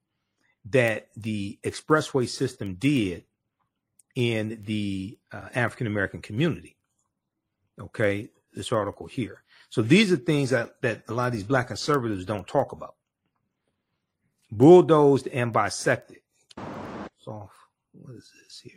that 0.71 1.09
the 1.17 1.59
expressway 1.63 2.27
system 2.27 2.75
did 2.75 3.25
in 4.15 4.61
the 4.65 5.17
uh, 5.31 5.49
African 5.53 5.87
American 5.87 6.21
community. 6.21 6.77
Okay, 7.79 8.29
this 8.53 8.71
article 8.71 9.07
here. 9.07 9.43
So 9.69 9.81
these 9.81 10.11
are 10.11 10.17
things 10.17 10.51
that, 10.51 10.79
that 10.81 11.03
a 11.07 11.13
lot 11.13 11.27
of 11.27 11.33
these 11.33 11.43
black 11.43 11.67
conservatives 11.67 12.25
don't 12.25 12.47
talk 12.47 12.71
about. 12.71 12.95
Bulldozed 14.51 15.27
and 15.29 15.51
bisected. 15.51 16.19
So 17.17 17.49
what 17.93 18.15
is 18.15 18.31
this 18.43 18.59
here? 18.59 18.73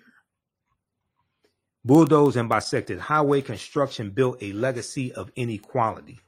Bulldozed 1.85 2.37
and 2.37 2.49
bisected. 2.49 2.99
Highway 2.99 3.43
construction 3.43 4.11
built 4.11 4.43
a 4.43 4.53
legacy 4.53 5.13
of 5.13 5.31
inequality. 5.37 6.21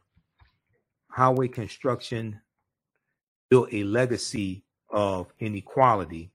Highway 1.08 1.48
construction 1.48 2.40
built 3.50 3.72
a 3.72 3.82
legacy 3.82 4.64
of 4.90 5.32
inequality, 5.38 6.30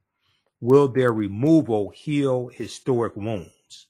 will 0.59 0.87
their 0.87 1.11
removal 1.11 1.89
heal 1.89 2.47
historic 2.47 3.15
wounds? 3.15 3.87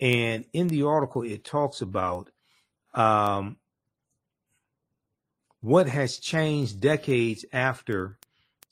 And 0.00 0.44
in 0.52 0.68
the 0.68 0.84
article, 0.84 1.22
it 1.22 1.44
talks 1.44 1.80
about 1.80 2.30
um, 2.94 3.56
what 5.60 5.88
has 5.88 6.18
changed 6.18 6.80
decades 6.80 7.44
after 7.52 8.17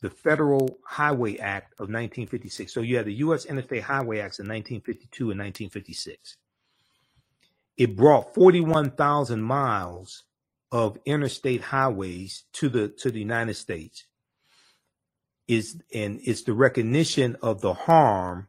the 0.02 0.10
Federal 0.10 0.78
Highway 0.84 1.38
Act 1.38 1.72
of 1.74 1.88
1956. 1.88 2.72
So 2.72 2.80
you 2.80 2.96
had 2.96 3.06
the 3.06 3.14
U.S. 3.14 3.46
Interstate 3.46 3.82
Highway 3.82 4.18
Acts 4.18 4.38
in 4.38 4.44
1952 4.44 5.30
and 5.30 5.40
1956. 5.40 6.36
It 7.76 7.96
brought 7.96 8.34
41,000 8.34 9.42
miles 9.42 10.24
of 10.72 10.98
interstate 11.06 11.60
highways 11.60 12.44
to 12.54 12.68
the 12.68 12.88
to 12.88 13.10
the 13.10 13.20
United 13.20 13.54
States 13.54 14.04
is 15.48 15.80
and 15.94 16.20
it's 16.24 16.42
the 16.42 16.52
recognition 16.52 17.36
of 17.40 17.60
the 17.60 17.72
harm 17.72 18.48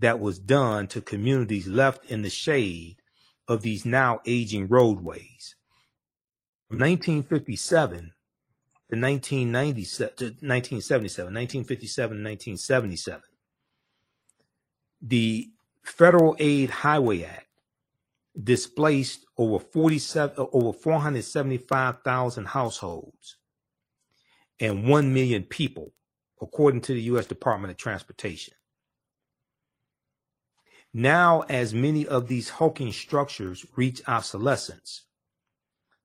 that 0.00 0.18
was 0.18 0.38
done 0.38 0.88
to 0.88 1.00
communities 1.00 1.68
left 1.68 2.04
in 2.10 2.22
the 2.22 2.30
shade 2.30 2.96
of 3.46 3.62
these 3.62 3.84
now 3.84 4.20
aging 4.26 4.66
roadways. 4.68 5.54
From 6.68 6.78
1957 6.78 8.12
to 8.92 8.98
1997 8.98 10.36
1977, 10.42 11.24
1957 11.24 12.22
1977, 12.22 13.22
the 15.00 15.50
Federal 15.82 16.36
Aid 16.38 16.68
Highway 16.68 17.24
Act 17.24 17.46
displaced 18.42 19.24
over 19.38 19.58
47 19.58 20.46
over 20.52 20.74
475,000 20.74 22.44
households 22.44 23.36
and 24.60 24.86
1 24.86 25.14
million 25.14 25.44
people 25.44 25.92
according 26.42 26.82
to 26.82 26.92
the 26.92 27.02
U.S. 27.02 27.24
Department 27.24 27.70
of 27.70 27.78
Transportation. 27.78 28.52
Now, 30.92 31.44
as 31.48 31.72
many 31.72 32.06
of 32.06 32.28
these 32.28 32.50
hulking 32.50 32.92
structures 32.92 33.64
reach 33.74 34.02
obsolescence, 34.06 35.04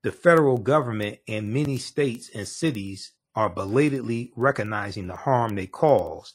the 0.02 0.12
federal 0.12 0.58
government 0.58 1.18
and 1.26 1.52
many 1.52 1.78
states 1.78 2.30
and 2.34 2.46
cities 2.46 3.12
are 3.34 3.50
belatedly 3.50 4.32
recognizing 4.36 5.06
the 5.06 5.16
harm 5.16 5.54
they 5.54 5.66
caused 5.66 6.34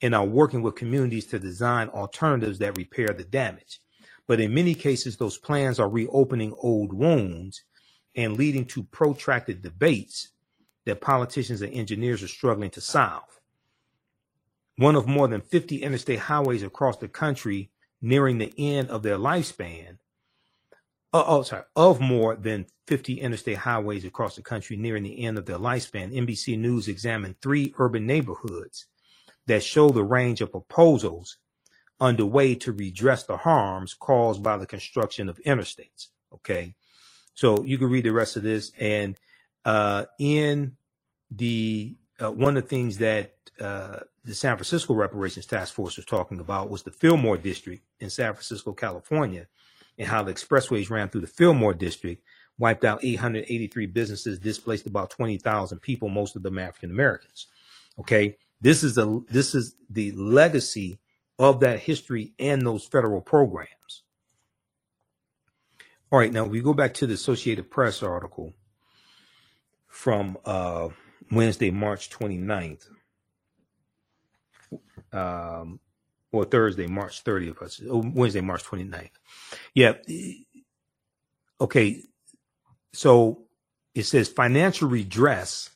and 0.00 0.14
are 0.14 0.24
working 0.24 0.62
with 0.62 0.76
communities 0.76 1.26
to 1.26 1.38
design 1.38 1.88
alternatives 1.88 2.58
that 2.58 2.76
repair 2.76 3.08
the 3.08 3.24
damage. 3.24 3.80
But 4.26 4.40
in 4.40 4.54
many 4.54 4.74
cases, 4.74 5.16
those 5.16 5.38
plans 5.38 5.80
are 5.80 5.88
reopening 5.88 6.54
old 6.58 6.92
wounds 6.92 7.62
and 8.14 8.36
leading 8.36 8.64
to 8.66 8.84
protracted 8.84 9.62
debates 9.62 10.28
that 10.86 11.00
politicians 11.00 11.62
and 11.62 11.72
engineers 11.72 12.22
are 12.22 12.28
struggling 12.28 12.70
to 12.70 12.80
solve. 12.80 13.24
One 14.76 14.94
of 14.94 15.08
more 15.08 15.28
than 15.28 15.40
50 15.40 15.82
interstate 15.82 16.20
highways 16.20 16.62
across 16.62 16.96
the 16.98 17.08
country 17.08 17.70
nearing 18.00 18.38
the 18.38 18.52
end 18.56 18.88
of 18.90 19.02
their 19.02 19.18
lifespan 19.18 19.98
oh, 21.12 21.24
oh, 21.26 21.42
sorry, 21.42 21.64
of 21.76 22.00
more 22.00 22.36
than 22.36 22.66
50 22.86 23.20
interstate 23.20 23.58
highways 23.58 24.04
across 24.04 24.36
the 24.36 24.42
country 24.42 24.76
nearing 24.76 25.02
the 25.02 25.24
end 25.24 25.38
of 25.38 25.46
their 25.46 25.58
lifespan, 25.58 26.14
NBC 26.14 26.58
News 26.58 26.88
examined 26.88 27.36
three 27.40 27.74
urban 27.78 28.06
neighborhoods 28.06 28.86
that 29.46 29.62
show 29.62 29.88
the 29.88 30.04
range 30.04 30.40
of 30.40 30.52
proposals 30.52 31.38
underway 32.00 32.54
to 32.54 32.72
redress 32.72 33.24
the 33.24 33.36
harms 33.36 33.94
caused 33.94 34.42
by 34.42 34.56
the 34.56 34.66
construction 34.66 35.28
of 35.28 35.40
interstates. 35.44 36.08
Okay. 36.32 36.74
So 37.34 37.64
you 37.64 37.78
can 37.78 37.88
read 37.88 38.04
the 38.04 38.12
rest 38.12 38.36
of 38.36 38.42
this. 38.42 38.72
And 38.78 39.16
uh, 39.64 40.04
in 40.18 40.76
the 41.30 41.96
uh, 42.22 42.32
one 42.32 42.56
of 42.56 42.64
the 42.64 42.68
things 42.68 42.98
that 42.98 43.36
uh, 43.60 44.00
the 44.24 44.34
San 44.34 44.56
Francisco 44.56 44.94
Reparations 44.94 45.46
Task 45.46 45.74
Force 45.74 45.96
was 45.96 46.04
talking 46.04 46.40
about 46.40 46.70
was 46.70 46.82
the 46.82 46.90
Fillmore 46.90 47.36
District 47.36 47.82
in 48.00 48.10
San 48.10 48.32
Francisco, 48.34 48.72
California, 48.72 49.46
and 49.98 50.08
how 50.08 50.22
the 50.22 50.32
expressways 50.32 50.90
ran 50.90 51.08
through 51.08 51.22
the 51.22 51.26
Fillmore 51.26 51.74
District, 51.74 52.22
wiped 52.58 52.84
out 52.84 53.04
883 53.04 53.86
businesses, 53.86 54.38
displaced 54.38 54.86
about 54.86 55.10
20,000 55.10 55.80
people, 55.80 56.08
most 56.08 56.36
of 56.36 56.42
them 56.42 56.58
African 56.58 56.90
Americans. 56.90 57.46
Okay, 57.98 58.36
this 58.60 58.82
is 58.82 58.94
the 58.94 59.24
this 59.28 59.54
is 59.54 59.74
the 59.90 60.12
legacy 60.12 60.98
of 61.38 61.60
that 61.60 61.80
history 61.80 62.32
and 62.38 62.62
those 62.62 62.84
federal 62.86 63.20
programs. 63.20 64.02
All 66.10 66.18
right, 66.18 66.32
now 66.32 66.44
we 66.44 66.60
go 66.60 66.72
back 66.72 66.94
to 66.94 67.06
the 67.06 67.14
Associated 67.14 67.70
Press 67.70 68.02
article 68.02 68.54
from 69.88 70.38
uh, 70.44 70.88
Wednesday, 71.30 71.70
March 71.70 72.08
29th, 72.10 72.86
um, 75.12 75.80
or 76.32 76.44
Thursday, 76.44 76.86
March 76.86 77.24
30th, 77.24 77.82
oh, 77.88 78.04
Wednesday, 78.14 78.40
March 78.40 78.64
29th. 78.64 79.10
Yeah. 79.74 79.94
Okay. 81.60 82.02
So 82.92 83.44
it 83.94 84.04
says 84.04 84.28
financial 84.28 84.88
redress 84.88 85.70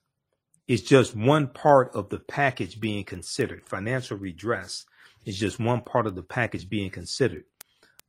is 0.69 0.83
just 0.83 1.17
one 1.17 1.49
part 1.49 1.95
of 1.95 2.09
the 2.09 2.19
package 2.19 2.81
being 2.81 3.05
considered. 3.05 3.67
Financial 3.67 4.17
redress 4.17 4.87
is 5.25 5.39
just 5.39 5.59
one 5.59 5.81
part 5.81 6.07
of 6.07 6.15
the 6.15 6.23
package 6.23 6.69
being 6.69 6.91
considered. 6.91 7.45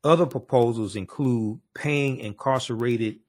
Other 0.04 0.26
proposals 0.26 0.96
include 0.96 1.60
paying 1.74 2.20
incarcerated 2.20 3.20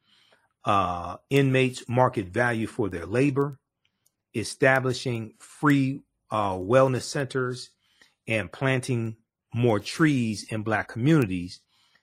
uh, 0.64 1.16
inmates 1.30 1.88
market 1.88 2.28
value 2.28 2.66
for 2.66 2.88
their 2.88 3.06
labor, 3.06 3.58
establishing 4.34 5.34
free 5.38 6.02
uh, 6.30 6.54
wellness 6.54 7.02
centers, 7.02 7.70
and 8.26 8.50
planting 8.50 9.16
more 9.52 9.78
trees 9.78 10.44
in 10.50 10.62
Black 10.62 10.88
communities, 10.88 11.60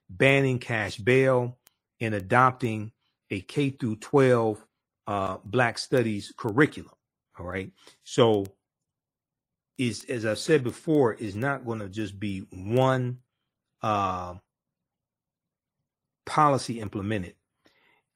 banning 0.10 0.60
cash 0.60 0.98
bail, 0.98 1.58
and 2.00 2.16
adopting 2.16 2.92
a 3.30 3.42
K 3.42 3.70
through 3.70 3.98
12 3.98 4.66
uh, 5.08 5.38
Black 5.44 5.78
Studies 5.78 6.34
curriculum. 6.38 6.94
All 7.40 7.46
right. 7.46 7.72
So, 8.04 8.46
is 9.78 10.06
as 10.06 10.26
I've 10.26 10.38
said 10.40 10.64
before, 10.64 11.14
is 11.14 11.36
not 11.36 11.66
going 11.66 11.80
to 11.80 11.90
just 11.90 12.20
be 12.20 12.46
one 12.52 13.20
uh, 13.82 14.36
policy 16.26 16.80
implemented 16.80 17.36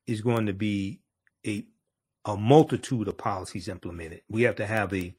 is 0.07 0.21
going 0.21 0.45
to 0.45 0.53
be 0.53 1.01
a 1.45 1.65
a 2.25 2.35
multitude 2.35 3.07
of 3.07 3.17
policies 3.17 3.67
implemented. 3.67 4.21
We 4.29 4.43
have 4.43 4.55
to 4.55 4.65
have 4.65 4.93
a 4.93 5.15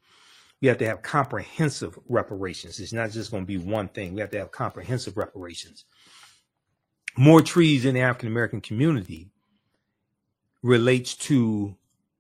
we 0.66 0.68
have 0.68 0.78
to 0.78 0.86
have 0.86 1.02
comprehensive 1.02 1.96
reparations. 2.08 2.80
It's 2.80 2.92
not 2.92 3.10
just 3.12 3.30
going 3.30 3.44
to 3.44 3.46
be 3.46 3.58
one 3.58 3.88
thing. 3.88 4.14
We 4.14 4.20
have 4.20 4.30
to 4.30 4.38
have 4.38 4.50
comprehensive 4.50 5.16
reparations. 5.16 5.84
More 7.16 7.40
trees 7.40 7.84
in 7.84 7.94
the 7.94 8.00
African 8.00 8.28
American 8.28 8.60
community 8.60 9.30
relates 10.62 11.14
to 11.16 11.76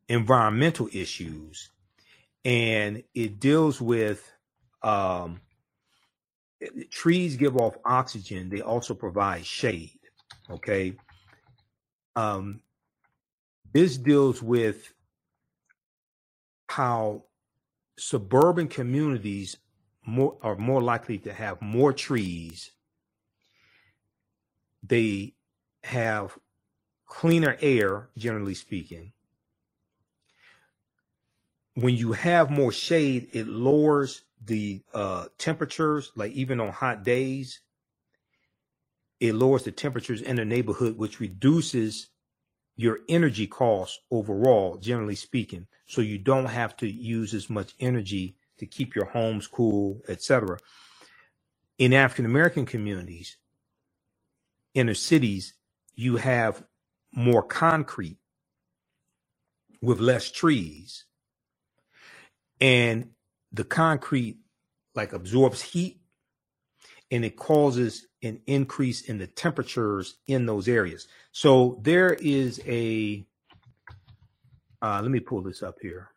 environmental 0.08 0.88
issues 0.92 1.70
and 2.44 3.02
it 3.14 3.40
deals 3.40 3.80
with 3.80 4.32
um, 4.82 5.40
trees 6.90 7.36
give 7.36 7.56
off 7.56 7.76
oxygen 7.84 8.48
they 8.48 8.60
also 8.62 8.94
provide 8.94 9.44
shade 9.44 9.98
Okay. 10.48 10.94
Um, 12.14 12.60
this 13.72 13.98
deals 13.98 14.42
with 14.42 14.92
how 16.68 17.24
suburban 17.98 18.68
communities 18.68 19.56
more 20.06 20.36
are 20.42 20.56
more 20.56 20.82
likely 20.82 21.18
to 21.18 21.32
have 21.32 21.60
more 21.60 21.92
trees. 21.92 22.70
They 24.82 25.34
have 25.82 26.38
cleaner 27.06 27.56
air, 27.60 28.08
generally 28.16 28.54
speaking. 28.54 29.12
When 31.74 31.94
you 31.96 32.12
have 32.12 32.50
more 32.50 32.72
shade, 32.72 33.28
it 33.32 33.46
lowers 33.48 34.22
the 34.44 34.82
uh, 34.94 35.26
temperatures, 35.38 36.12
like 36.14 36.32
even 36.32 36.60
on 36.60 36.70
hot 36.70 37.02
days 37.02 37.60
it 39.20 39.34
lowers 39.34 39.64
the 39.64 39.72
temperatures 39.72 40.22
in 40.22 40.36
the 40.36 40.44
neighborhood, 40.44 40.96
which 40.96 41.20
reduces 41.20 42.08
your 42.76 43.00
energy 43.08 43.46
costs 43.46 43.98
overall, 44.10 44.76
generally 44.76 45.14
speaking. 45.14 45.66
So 45.86 46.00
you 46.00 46.18
don't 46.18 46.46
have 46.46 46.76
to 46.78 46.88
use 46.88 47.32
as 47.34 47.48
much 47.48 47.74
energy 47.80 48.36
to 48.58 48.66
keep 48.66 48.94
your 48.94 49.06
homes 49.06 49.46
cool, 49.46 50.02
etc. 50.08 50.58
In 51.78 51.92
African 51.92 52.26
American 52.26 52.66
communities, 52.66 53.36
inner 54.74 54.94
cities, 54.94 55.54
you 55.94 56.16
have 56.16 56.62
more 57.12 57.42
concrete 57.42 58.18
with 59.80 60.00
less 60.00 60.30
trees. 60.30 61.04
And 62.60 63.10
the 63.52 63.64
concrete 63.64 64.38
like 64.94 65.12
absorbs 65.12 65.62
heat 65.62 66.00
and 67.10 67.24
it 67.24 67.36
causes 67.36 68.06
an 68.22 68.40
increase 68.46 69.02
in 69.02 69.18
the 69.18 69.26
temperatures 69.26 70.16
in 70.26 70.46
those 70.46 70.68
areas. 70.68 71.06
So 71.32 71.78
there 71.82 72.14
is 72.14 72.60
a, 72.66 73.24
uh, 74.82 75.00
let 75.02 75.10
me 75.10 75.20
pull 75.20 75.42
this 75.42 75.62
up 75.62 75.76
here. 75.80 76.10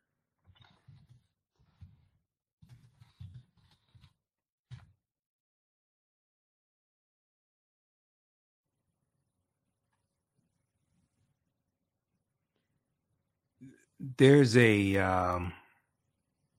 There's 14.18 14.58
a, 14.58 14.98
um, 14.98 15.54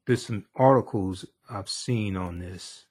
there's 0.07 0.27
some 0.27 0.45
articles 0.55 1.25
I've 1.49 1.69
seen 1.69 2.17
on 2.17 2.39
this. 2.39 2.85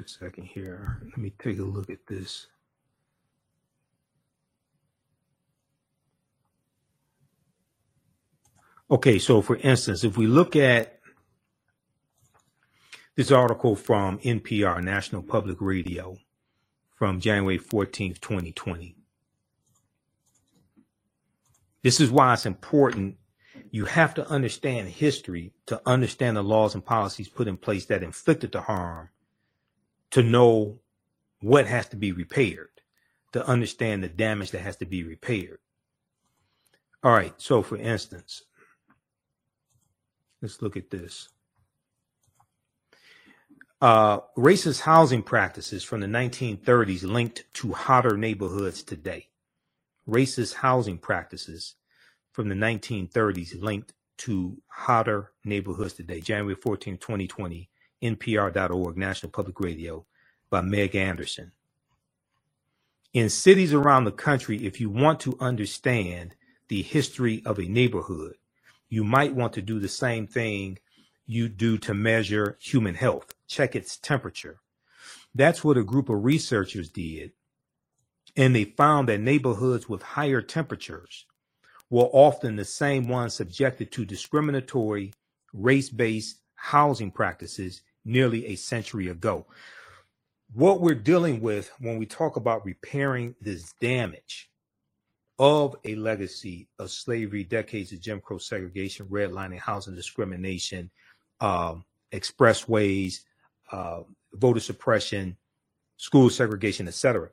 A 0.00 0.08
second 0.08 0.44
here. 0.44 1.02
Let 1.04 1.18
me 1.18 1.32
take 1.38 1.58
a 1.58 1.62
look 1.62 1.90
at 1.90 2.06
this. 2.06 2.46
Okay, 8.90 9.18
so 9.18 9.40
for 9.40 9.56
instance, 9.56 10.02
if 10.02 10.16
we 10.16 10.26
look 10.26 10.56
at 10.56 11.00
this 13.14 13.30
article 13.30 13.76
from 13.76 14.18
NPR, 14.20 14.82
National 14.82 15.22
Public 15.22 15.60
Radio, 15.60 16.16
from 17.00 17.18
January 17.18 17.58
14th, 17.58 18.20
2020. 18.20 18.94
This 21.82 21.98
is 21.98 22.10
why 22.10 22.34
it's 22.34 22.44
important. 22.44 23.16
You 23.70 23.86
have 23.86 24.12
to 24.14 24.28
understand 24.28 24.88
history 24.88 25.52
to 25.64 25.80
understand 25.86 26.36
the 26.36 26.42
laws 26.42 26.74
and 26.74 26.84
policies 26.84 27.28
put 27.28 27.48
in 27.48 27.56
place 27.56 27.86
that 27.86 28.02
inflicted 28.02 28.52
the 28.52 28.60
harm 28.60 29.08
to 30.10 30.22
know 30.22 30.80
what 31.40 31.66
has 31.66 31.88
to 31.88 31.96
be 31.96 32.12
repaired, 32.12 32.68
to 33.32 33.46
understand 33.46 34.02
the 34.02 34.08
damage 34.08 34.50
that 34.50 34.60
has 34.60 34.76
to 34.76 34.86
be 34.86 35.04
repaired. 35.04 35.58
All 37.02 37.12
right, 37.12 37.34
so 37.38 37.62
for 37.62 37.76
instance, 37.76 38.42
let's 40.42 40.60
look 40.60 40.76
at 40.76 40.90
this. 40.90 41.28
Uh, 43.80 44.20
racist 44.36 44.80
housing 44.80 45.22
practices 45.22 45.82
from 45.82 46.00
the 46.00 46.06
1930s 46.06 47.02
linked 47.02 47.44
to 47.54 47.72
hotter 47.72 48.16
neighborhoods 48.16 48.82
today. 48.82 49.28
Racist 50.06 50.54
housing 50.54 50.98
practices 50.98 51.76
from 52.32 52.50
the 52.50 52.54
1930s 52.54 53.60
linked 53.62 53.94
to 54.18 54.60
hotter 54.66 55.32
neighborhoods 55.44 55.94
today. 55.94 56.20
January 56.20 56.54
14, 56.54 56.98
2020. 56.98 57.70
NPR.org, 58.02 58.96
National 58.96 59.30
Public 59.30 59.60
Radio, 59.60 60.06
by 60.48 60.60
Meg 60.60 60.94
Anderson. 60.94 61.52
In 63.12 63.28
cities 63.28 63.72
around 63.72 64.04
the 64.04 64.12
country, 64.12 64.64
if 64.64 64.80
you 64.80 64.88
want 64.88 65.20
to 65.20 65.36
understand 65.40 66.34
the 66.68 66.82
history 66.82 67.42
of 67.44 67.58
a 67.58 67.64
neighborhood, 67.64 68.36
you 68.88 69.04
might 69.04 69.34
want 69.34 69.52
to 69.54 69.62
do 69.62 69.78
the 69.78 69.88
same 69.88 70.26
thing 70.26 70.78
you 71.26 71.48
do 71.48 71.78
to 71.78 71.94
measure 71.94 72.56
human 72.60 72.94
health, 72.94 73.34
check 73.46 73.74
its 73.76 73.96
temperature. 73.96 74.60
That's 75.34 75.62
what 75.62 75.76
a 75.76 75.84
group 75.84 76.08
of 76.08 76.24
researchers 76.24 76.88
did. 76.88 77.32
And 78.36 78.54
they 78.54 78.64
found 78.64 79.08
that 79.08 79.20
neighborhoods 79.20 79.88
with 79.88 80.02
higher 80.02 80.42
temperatures 80.42 81.26
were 81.88 82.08
often 82.12 82.56
the 82.56 82.64
same 82.64 83.08
ones 83.08 83.34
subjected 83.34 83.90
to 83.92 84.04
discriminatory 84.04 85.12
race 85.52 85.90
based 85.90 86.38
housing 86.54 87.10
practices 87.10 87.82
nearly 88.04 88.46
a 88.46 88.56
century 88.56 89.08
ago. 89.08 89.46
What 90.52 90.80
we're 90.80 90.94
dealing 90.94 91.40
with 91.40 91.70
when 91.78 91.98
we 91.98 92.06
talk 92.06 92.36
about 92.36 92.64
repairing 92.64 93.34
this 93.40 93.72
damage 93.80 94.50
of 95.38 95.76
a 95.84 95.94
legacy 95.94 96.68
of 96.78 96.90
slavery, 96.90 97.44
decades 97.44 97.92
of 97.92 98.00
Jim 98.00 98.20
Crow 98.20 98.38
segregation, 98.38 99.06
redlining, 99.06 99.58
housing 99.58 99.94
discrimination, 99.94 100.90
um, 101.40 101.84
expressways, 102.12 103.20
uh, 103.72 104.00
voter 104.34 104.60
suppression, 104.60 105.36
school 105.96 106.28
segregation, 106.28 106.88
etc. 106.88 107.30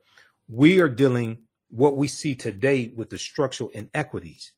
We 0.47 0.79
are 0.79 0.89
dealing 0.89 1.39
what 1.69 1.97
we 1.97 2.07
see 2.07 2.35
today 2.35 2.93
with 2.95 3.09
the 3.09 3.17
structural 3.17 3.69
inequities. 3.71 4.53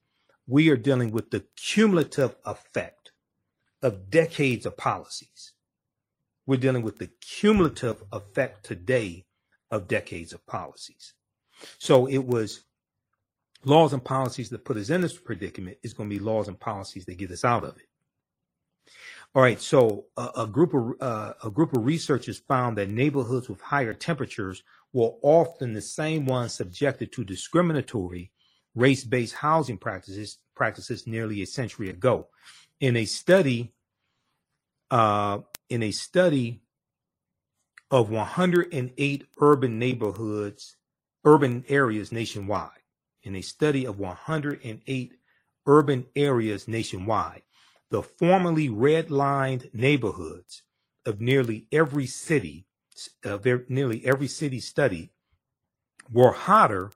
We 0.45 0.69
are 0.69 0.77
dealing 0.77 1.11
with 1.11 1.31
the 1.31 1.43
cumulative 1.55 2.35
effect 2.45 3.11
of 3.81 4.09
decades 4.09 4.65
of 4.65 4.77
policies. 4.77 5.53
We're 6.49 6.57
dealing 6.57 6.81
with 6.81 6.97
the 6.97 7.11
cumulative 7.21 8.01
effect 8.11 8.65
today 8.65 9.27
of 9.69 9.87
decades 9.87 10.33
of 10.33 10.47
policies. 10.47 11.13
So 11.77 12.07
it 12.07 12.25
was 12.25 12.61
laws 13.63 13.93
and 13.93 14.03
policies 14.03 14.49
that 14.49 14.65
put 14.65 14.77
us 14.77 14.89
in 14.89 15.01
this 15.01 15.15
predicament 15.15 15.77
is 15.83 15.93
going 15.93 16.09
to 16.09 16.15
be 16.15 16.19
laws 16.19 16.47
and 16.47 16.59
policies 16.59 17.05
that 17.05 17.19
get 17.19 17.29
us 17.29 17.45
out 17.45 17.63
of 17.63 17.77
it. 17.77 17.85
All 19.35 19.43
right, 19.43 19.61
so 19.61 20.05
uh, 20.17 20.31
a 20.35 20.47
group 20.47 20.73
of 20.73 20.93
uh, 20.99 21.33
a 21.43 21.51
group 21.51 21.77
of 21.77 21.85
researchers 21.85 22.39
found 22.39 22.79
that 22.79 22.89
neighborhoods 22.89 23.47
with 23.47 23.61
higher 23.61 23.93
temperatures 23.93 24.63
were 24.91 25.11
often 25.21 25.73
the 25.73 25.81
same 25.81 26.25
ones 26.25 26.55
subjected 26.55 27.11
to 27.11 27.23
discriminatory 27.23 28.31
race-based 28.73 29.35
housing 29.35 29.77
practices 29.77 30.39
practices 30.55 31.05
nearly 31.05 31.43
a 31.43 31.45
century 31.45 31.91
ago. 31.91 32.27
In 32.79 32.95
a 32.97 33.05
study, 33.05 33.71
uh, 34.89 35.41
in 35.69 35.83
a 35.83 35.91
study 35.91 36.61
of 37.91 38.09
108 38.09 39.27
urban 39.39 39.79
neighborhoods, 39.79 40.75
urban 41.23 41.63
areas 41.67 42.11
nationwide, 42.11 42.83
in 43.23 43.35
a 43.35 43.41
study 43.41 43.85
of 43.85 43.99
108 43.99 45.13
urban 45.65 46.05
areas 46.15 46.67
nationwide, 46.67 47.43
the 47.89 48.01
formerly 48.03 48.69
red-lined 48.69 49.69
neighborhoods 49.73 50.63
of 51.05 51.19
nearly 51.19 51.67
every 51.71 52.05
city, 52.05 52.65
of 53.23 53.45
nearly 53.69 54.05
every 54.05 54.27
city 54.27 54.59
studied, 54.59 55.09
were 56.11 56.31
hotter 56.31 56.91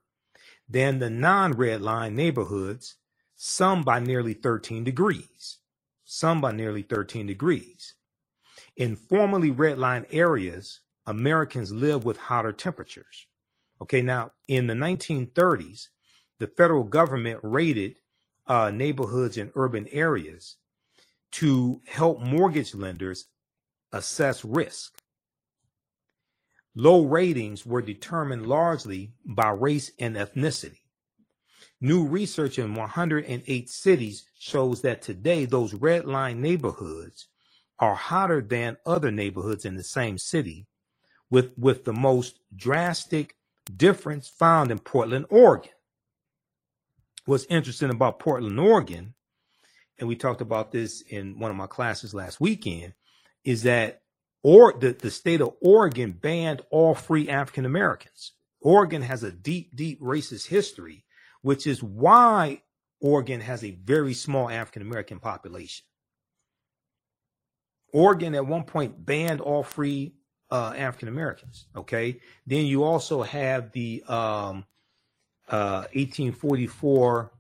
than 0.70 1.00
the 1.00 1.10
non-red 1.10 1.82
line 1.82 2.16
neighborhoods, 2.16 2.96
some 3.36 3.84
by 3.84 4.00
nearly 4.00 4.34
13 4.34 4.84
degrees, 4.84 5.58
some 6.06 6.42
by 6.42 6.52
nearly 6.52 6.82
13 6.82 7.28
degrees. 7.28 7.96
In 8.76 8.96
formerly 8.96 9.52
red 9.52 9.78
line 9.78 10.06
areas, 10.12 10.80
Americans 11.06 11.72
live 11.72 12.06
with 12.06 12.18
hotter 12.18 12.52
temperatures. 12.52 13.28
Okay, 13.82 14.02
now 14.02 14.32
in 14.48 14.68
the 14.68 14.74
1930s, 14.74 15.90
the 16.40 16.48
federal 16.48 16.84
government 16.84 17.40
rated 17.44 17.98
uh, 18.48 18.72
neighborhoods 18.72 19.38
in 19.38 19.52
urban 19.56 19.88
areas 19.92 20.58
to 21.32 21.82
help 21.86 22.20
mortgage 22.20 22.74
lenders 22.74 23.28
assess 23.92 24.44
risk. 24.44 24.98
Low 26.76 27.06
ratings 27.06 27.66
were 27.66 27.82
determined 27.82 28.48
largely 28.48 29.14
by 29.26 29.50
race 29.50 29.92
and 30.00 30.16
ethnicity. 30.16 30.80
New 31.80 32.08
research 32.08 32.58
in 32.58 32.74
108 32.74 33.70
cities 33.70 34.26
shows 34.40 34.82
that 34.82 35.02
today 35.02 35.46
those 35.46 35.74
red 35.74 36.06
line 36.06 36.42
neighborhoods 36.42 37.28
are 37.84 37.96
hotter 37.96 38.42
than 38.42 38.78
other 38.86 39.12
neighborhoods 39.12 39.66
in 39.66 39.76
the 39.76 39.84
same 39.84 40.18
city, 40.18 40.66
with, 41.30 41.52
with 41.58 41.84
the 41.84 41.92
most 41.92 42.40
drastic 42.56 43.36
difference 43.76 44.30
found 44.30 44.72
in 44.72 44.80
Portland, 44.80 45.26
Oregon. 45.30 45.74
What's 47.26 47.46
interesting 47.50 47.90
about 47.90 48.20
Portland, 48.20 48.58
Oregon, 48.58 49.16
and 50.00 50.08
we 50.08 50.16
talked 50.16 50.40
about 50.40 50.72
this 50.72 51.02
in 51.02 51.38
one 51.38 51.52
of 51.52 51.58
my 51.58 51.68
classes 51.68 52.14
last 52.14 52.40
weekend, 52.40 52.94
is 53.44 53.64
that 53.64 54.02
or 54.44 54.74
the, 54.80 54.94
the 54.94 55.12
state 55.12 55.42
of 55.42 55.54
Oregon 55.62 56.12
banned 56.14 56.62
all 56.70 56.96
free 56.96 57.28
African 57.28 57.66
Americans. 57.66 58.32
Oregon 58.62 59.02
has 59.02 59.24
a 59.24 59.32
deep, 59.32 59.76
deep 59.76 60.00
racist 60.02 60.48
history, 60.48 61.04
which 61.42 61.68
is 61.68 61.84
why 61.84 62.62
Oregon 63.02 63.42
has 63.42 63.62
a 63.62 63.72
very 63.72 64.14
small 64.14 64.50
African 64.50 64.82
American 64.82 65.20
population. 65.20 65.86
Oregon 67.94 68.36
at 68.36 68.46
one 68.46 68.64
point 68.64 69.06
banned 69.06 69.40
all 69.40 69.64
free 69.64 70.16
uh, 70.52 70.74
African 70.76 71.08
Americans. 71.08 71.68
Okay. 71.76 72.20
Then 72.46 72.66
you 72.66 72.84
also 72.84 73.22
have 73.24 73.72
the 73.72 74.04
um, 74.08 74.66
uh, 75.48 75.86
1844 75.94 77.32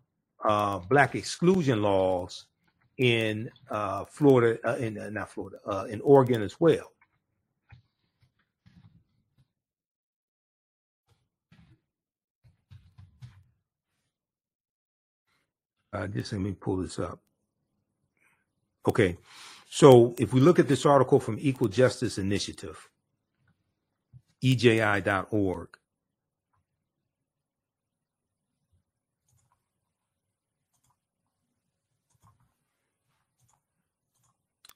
uh, 0.45 0.79
black 0.79 1.15
exclusion 1.15 1.81
laws 1.81 2.45
in 2.97 3.49
uh, 3.69 4.05
Florida, 4.05 4.59
uh, 4.67 4.75
in 4.77 4.97
uh, 4.99 5.09
not 5.09 5.29
Florida, 5.29 5.57
in 5.89 6.01
Oregon 6.01 6.41
as 6.41 6.59
well. 6.59 6.91
Just 16.11 16.33
let 16.33 16.41
me 16.41 16.53
pull 16.53 16.77
this 16.77 16.97
up. 16.97 17.19
Okay, 18.87 19.17
so 19.75 20.13
if 20.19 20.31
we 20.31 20.39
look 20.39 20.59
at 20.59 20.67
this 20.67 20.85
article 20.85 21.19
from 21.19 21.39
Equal 21.41 21.67
Justice 21.67 22.19
Initiative, 22.19 22.91
EJI.org, 24.43 25.69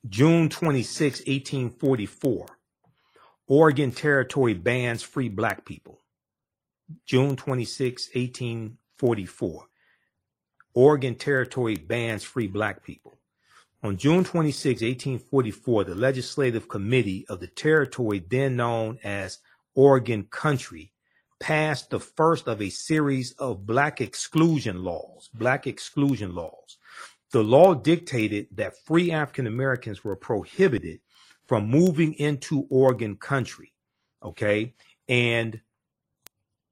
June 0.10 0.50
26, 0.50 1.20
1844, 1.20 2.48
Oregon 3.46 3.92
Territory 3.92 4.56
bans 4.56 5.04
free 5.04 5.30
black 5.30 5.64
people. 5.64 6.02
June 7.06 7.36
26, 7.36 8.10
1844, 8.16 9.64
Oregon 10.74 11.14
Territory 11.14 11.76
bans 11.76 12.24
free 12.24 12.48
black 12.48 12.84
people. 12.84 13.17
On 13.84 13.96
June 13.96 14.24
26, 14.24 14.82
1844, 14.82 15.84
the 15.84 15.96
Legislative 15.96 16.68
Committee 16.68 17.26
of 17.30 17.40
the 17.40 17.48
territory, 17.48 18.24
then 18.28 18.56
known 18.56 18.98
as 19.04 19.40
Oregon 19.76 20.24
Country, 20.32 20.92
passed 21.40 21.92
the 21.92 22.00
first 22.00 22.48
of 22.48 22.62
a 22.62 22.70
series 22.70 23.34
of 23.34 23.66
black 23.66 24.02
exclusion 24.02 24.84
laws, 24.84 25.30
black 25.34 25.68
exclusion 25.68 26.34
laws 26.34 26.78
the 27.32 27.44
law 27.44 27.74
dictated 27.74 28.48
that 28.54 28.78
free 28.86 29.12
African 29.12 29.48
Americans 29.48 30.04
were 30.04 30.16
prohibited 30.16 31.02
from 31.46 31.70
moving 31.70 32.14
into 32.14 32.66
Oregon 32.70 33.16
country. 33.16 33.74
Okay. 34.24 34.74
And 35.08 35.62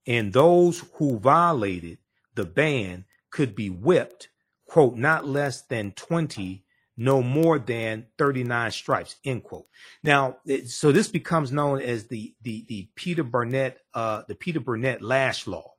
and 0.07 0.31
those 0.33 0.83
who 0.95 1.19
violated 1.19 1.97
the 2.35 2.45
ban 2.45 3.05
could 3.31 3.55
be 3.55 3.69
whipped, 3.69 4.29
quote, 4.65 4.95
not 4.95 5.27
less 5.27 5.63
than 5.63 5.91
20, 5.93 6.63
no 6.97 7.21
more 7.21 7.59
than 7.59 8.07
39 8.17 8.71
stripes, 8.71 9.15
end 9.25 9.43
quote. 9.43 9.67
Now, 10.03 10.37
so 10.67 10.91
this 10.91 11.07
becomes 11.09 11.51
known 11.51 11.81
as 11.81 12.07
the 12.07 12.33
the 12.41 12.65
the 12.67 12.89
Peter 12.95 13.23
Burnett 13.23 13.79
uh 13.93 14.23
the 14.27 14.35
Peter 14.35 14.59
Burnett 14.59 15.01
lash 15.01 15.47
law. 15.47 15.73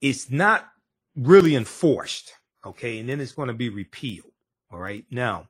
It's 0.00 0.30
not 0.30 0.68
really 1.16 1.56
enforced 1.56 2.32
Okay. 2.64 2.98
And 2.98 3.08
then 3.08 3.20
it's 3.20 3.32
going 3.32 3.48
to 3.48 3.54
be 3.54 3.68
repealed. 3.68 4.32
All 4.70 4.78
right. 4.78 5.04
Now, 5.10 5.48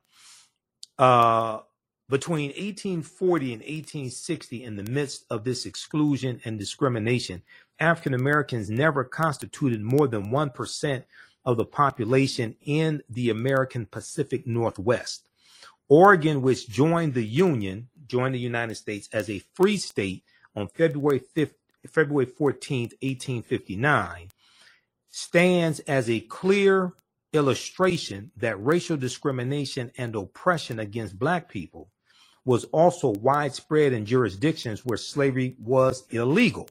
uh, 0.98 1.60
between 2.08 2.48
1840 2.50 3.52
and 3.52 3.62
1860, 3.62 4.64
in 4.64 4.76
the 4.76 4.84
midst 4.84 5.24
of 5.30 5.44
this 5.44 5.66
exclusion 5.66 6.40
and 6.44 6.58
discrimination, 6.58 7.42
African 7.78 8.14
Americans 8.14 8.68
never 8.68 9.04
constituted 9.04 9.80
more 9.82 10.08
than 10.08 10.30
1% 10.30 11.04
of 11.44 11.56
the 11.56 11.64
population 11.64 12.56
in 12.64 13.02
the 13.08 13.30
American 13.30 13.86
Pacific 13.86 14.46
Northwest. 14.46 15.28
Oregon, 15.88 16.42
which 16.42 16.68
joined 16.68 17.14
the 17.14 17.24
Union, 17.24 17.88
joined 18.06 18.34
the 18.34 18.38
United 18.40 18.76
States 18.76 19.08
as 19.12 19.28
a 19.28 19.42
free 19.54 19.76
state 19.76 20.24
on 20.54 20.68
February 20.68 21.20
5th, 21.36 21.54
February 21.88 22.26
14th, 22.26 22.92
1859, 23.02 24.28
stands 25.10 25.80
as 25.80 26.08
a 26.08 26.20
clear 26.20 26.92
illustration 27.32 28.30
that 28.36 28.62
racial 28.62 28.96
discrimination 28.96 29.90
and 29.96 30.14
oppression 30.16 30.78
against 30.78 31.18
black 31.18 31.48
people 31.48 31.90
was 32.44 32.64
also 32.66 33.10
widespread 33.10 33.92
in 33.92 34.06
jurisdictions 34.06 34.84
where 34.84 34.96
slavery 34.98 35.54
was 35.58 36.04
illegal, 36.10 36.68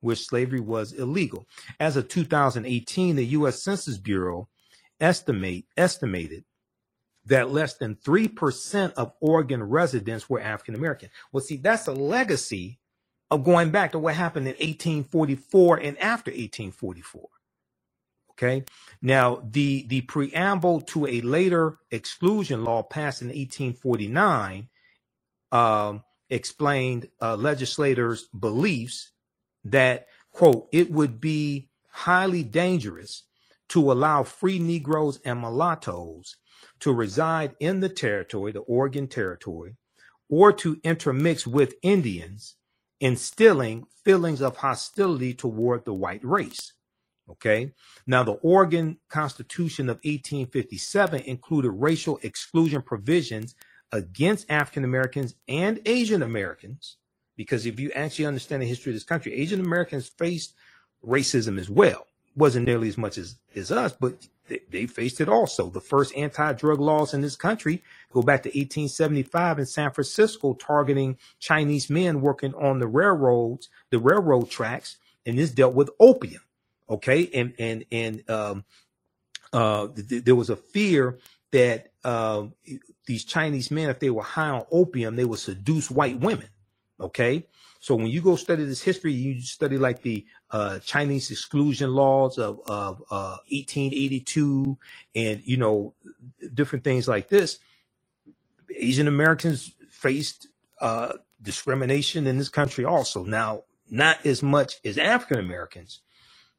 where 0.00 0.16
slavery 0.16 0.60
was 0.60 0.92
illegal. 0.92 1.46
As 1.80 1.96
of 1.96 2.08
2018, 2.08 3.16
the 3.16 3.26
U.S. 3.26 3.62
Census 3.62 3.98
Bureau 3.98 4.48
estimate 5.00 5.66
estimated 5.76 6.44
that 7.26 7.50
less 7.50 7.74
than 7.74 7.96
3% 7.96 8.92
of 8.94 9.12
Oregon 9.20 9.62
residents 9.62 10.30
were 10.30 10.40
African 10.40 10.74
American. 10.74 11.10
Well, 11.32 11.42
see, 11.42 11.56
that's 11.56 11.88
a 11.88 11.92
legacy 11.92 12.78
of 13.30 13.44
going 13.44 13.70
back 13.70 13.92
to 13.92 13.98
what 13.98 14.14
happened 14.14 14.46
in 14.46 14.54
1844 14.54 15.78
and 15.78 15.98
after 15.98 16.30
1844. 16.30 17.28
Okay. 18.32 18.64
Now, 19.02 19.42
the, 19.50 19.86
the 19.88 20.02
preamble 20.02 20.82
to 20.82 21.06
a 21.06 21.22
later 21.22 21.78
exclusion 21.90 22.64
law 22.64 22.82
passed 22.82 23.22
in 23.22 23.28
1849 23.28 24.68
um, 25.52 26.04
explained 26.28 27.08
uh, 27.20 27.36
legislators' 27.36 28.28
beliefs 28.38 29.12
that, 29.70 30.06
quote, 30.32 30.68
it 30.72 30.90
would 30.90 31.20
be 31.20 31.70
highly 31.90 32.42
dangerous 32.42 33.24
to 33.68 33.90
allow 33.90 34.22
free 34.22 34.58
Negroes 34.58 35.18
and 35.24 35.40
mulattoes 35.40 36.36
to 36.80 36.92
reside 36.92 37.54
in 37.58 37.80
the 37.80 37.88
territory, 37.88 38.52
the 38.52 38.60
Oregon 38.60 39.08
Territory, 39.08 39.76
or 40.28 40.52
to 40.52 40.80
intermix 40.84 41.46
with 41.46 41.74
Indians, 41.82 42.56
instilling 43.00 43.86
feelings 44.04 44.40
of 44.40 44.58
hostility 44.58 45.34
toward 45.34 45.84
the 45.84 45.94
white 45.94 46.24
race. 46.24 46.72
Okay. 47.28 47.72
Now, 48.06 48.22
the 48.22 48.34
Oregon 48.34 48.98
Constitution 49.08 49.88
of 49.88 49.96
1857 49.96 51.22
included 51.22 51.70
racial 51.70 52.20
exclusion 52.22 52.82
provisions 52.82 53.54
against 53.90 54.50
African 54.50 54.84
Americans 54.84 55.34
and 55.48 55.80
Asian 55.86 56.22
Americans, 56.22 56.98
because 57.36 57.66
if 57.66 57.78
you 57.78 57.90
actually 57.92 58.26
understand 58.26 58.62
the 58.62 58.66
history 58.66 58.90
of 58.90 58.96
this 58.96 59.04
country, 59.04 59.34
Asian 59.34 59.60
Americans 59.60 60.08
faced 60.08 60.54
racism 61.06 61.58
as 61.58 61.70
well. 61.70 62.06
Wasn't 62.34 62.66
nearly 62.66 62.88
as 62.88 62.98
much 62.98 63.18
as, 63.18 63.36
as 63.54 63.70
us, 63.70 63.92
but 63.98 64.14
they, 64.48 64.60
they 64.70 64.86
faced 64.86 65.20
it 65.20 65.28
also. 65.28 65.68
The 65.70 65.80
first 65.80 66.14
anti-drug 66.16 66.80
laws 66.80 67.14
in 67.14 67.20
this 67.20 67.36
country 67.36 67.82
go 68.12 68.22
back 68.22 68.42
to 68.42 68.48
1875 68.48 69.58
in 69.58 69.66
San 69.66 69.90
Francisco, 69.90 70.54
targeting 70.54 71.18
Chinese 71.38 71.90
men 71.90 72.20
working 72.20 72.54
on 72.54 72.78
the 72.78 72.86
railroads, 72.86 73.68
the 73.90 73.98
railroad 73.98 74.50
tracks, 74.50 74.96
and 75.24 75.38
this 75.38 75.50
dealt 75.50 75.74
with 75.74 75.90
opium. 75.98 76.42
Okay, 76.88 77.28
and 77.34 77.52
and 77.58 77.84
and 77.90 78.30
um, 78.30 78.64
uh, 79.52 79.88
th- 79.88 80.24
there 80.24 80.36
was 80.36 80.50
a 80.50 80.56
fear 80.56 81.18
that 81.50 81.90
uh, 82.04 82.44
these 83.06 83.24
Chinese 83.24 83.70
men, 83.72 83.90
if 83.90 83.98
they 83.98 84.10
were 84.10 84.22
high 84.22 84.50
on 84.50 84.66
opium, 84.70 85.16
they 85.16 85.24
would 85.24 85.40
seduce 85.40 85.90
white 85.90 86.20
women. 86.20 86.48
Okay. 87.00 87.46
So 87.80 87.94
when 87.94 88.08
you 88.08 88.22
go 88.22 88.36
study 88.36 88.64
this 88.64 88.82
history, 88.82 89.12
you 89.12 89.40
study 89.42 89.78
like 89.78 90.02
the 90.02 90.26
uh, 90.50 90.78
Chinese 90.80 91.30
exclusion 91.30 91.92
laws 91.94 92.38
of, 92.38 92.60
of 92.66 93.02
uh, 93.10 93.38
1882 93.50 94.78
and, 95.14 95.42
you 95.44 95.56
know, 95.58 95.94
different 96.54 96.84
things 96.84 97.06
like 97.08 97.28
this. 97.28 97.58
Asian 98.74 99.08
Americans 99.08 99.72
faced 99.90 100.48
uh, 100.80 101.14
discrimination 101.42 102.26
in 102.26 102.38
this 102.38 102.48
country 102.48 102.84
also. 102.84 103.24
Now, 103.24 103.64
not 103.90 104.24
as 104.26 104.42
much 104.42 104.80
as 104.84 104.98
African 104.98 105.38
Americans, 105.38 106.00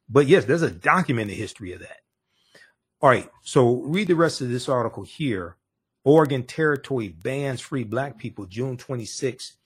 but 0.08 0.26
yes, 0.26 0.46
there's 0.46 0.62
a 0.62 0.70
documented 0.70 1.36
history 1.36 1.72
of 1.72 1.80
that. 1.80 1.98
All 3.02 3.10
right. 3.10 3.30
So 3.42 3.82
read 3.82 4.08
the 4.08 4.16
rest 4.16 4.42
of 4.42 4.50
this 4.50 4.68
article 4.68 5.04
here. 5.04 5.56
Oregon 6.04 6.44
Territory 6.44 7.08
bans 7.08 7.60
free 7.60 7.84
black 7.84 8.18
people 8.18 8.46
June 8.46 8.78
26, 8.78 9.57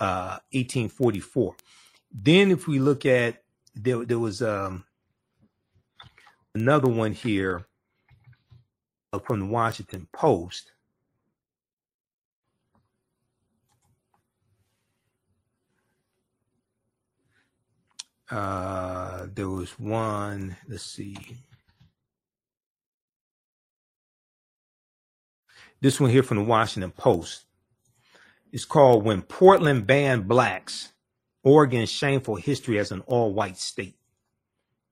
uh, 0.00 0.38
1844. 0.52 1.54
Then 2.12 2.50
if 2.50 2.66
we 2.68 2.78
look 2.78 3.06
at 3.06 3.42
there, 3.74 4.04
there 4.04 4.18
was 4.18 4.42
um, 4.42 4.84
another 6.54 6.88
one 6.88 7.12
here 7.12 7.66
uh, 9.12 9.18
from 9.18 9.40
the 9.40 9.46
Washington 9.46 10.08
Post. 10.12 10.70
Uh, 18.30 19.26
there 19.34 19.48
was 19.48 19.78
one, 19.78 20.56
let's 20.68 20.84
see. 20.84 21.16
This 25.80 26.00
one 26.00 26.10
here 26.10 26.22
from 26.22 26.38
the 26.38 26.44
Washington 26.44 26.90
Post. 26.90 27.44
It's 28.54 28.64
called 28.64 29.04
When 29.04 29.22
Portland 29.22 29.84
Banned 29.84 30.28
Blacks, 30.28 30.92
Oregon's 31.42 31.90
Shameful 31.90 32.36
History 32.36 32.78
as 32.78 32.92
an 32.92 33.00
All 33.00 33.34
White 33.34 33.56
State. 33.56 33.96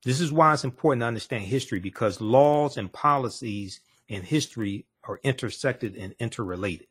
This 0.05 0.21
is 0.21 0.33
why 0.33 0.53
it's 0.53 0.65
important 0.65 1.03
to 1.03 1.07
understand 1.07 1.45
history 1.45 1.79
because 1.79 2.21
laws 2.21 2.77
and 2.77 2.93
policies 2.93 3.79
and 4.09 4.25
history 4.25 4.87
are 5.05 5.21
intersected 5.23 5.95
and 5.95 6.13
interrelated. 6.19 6.89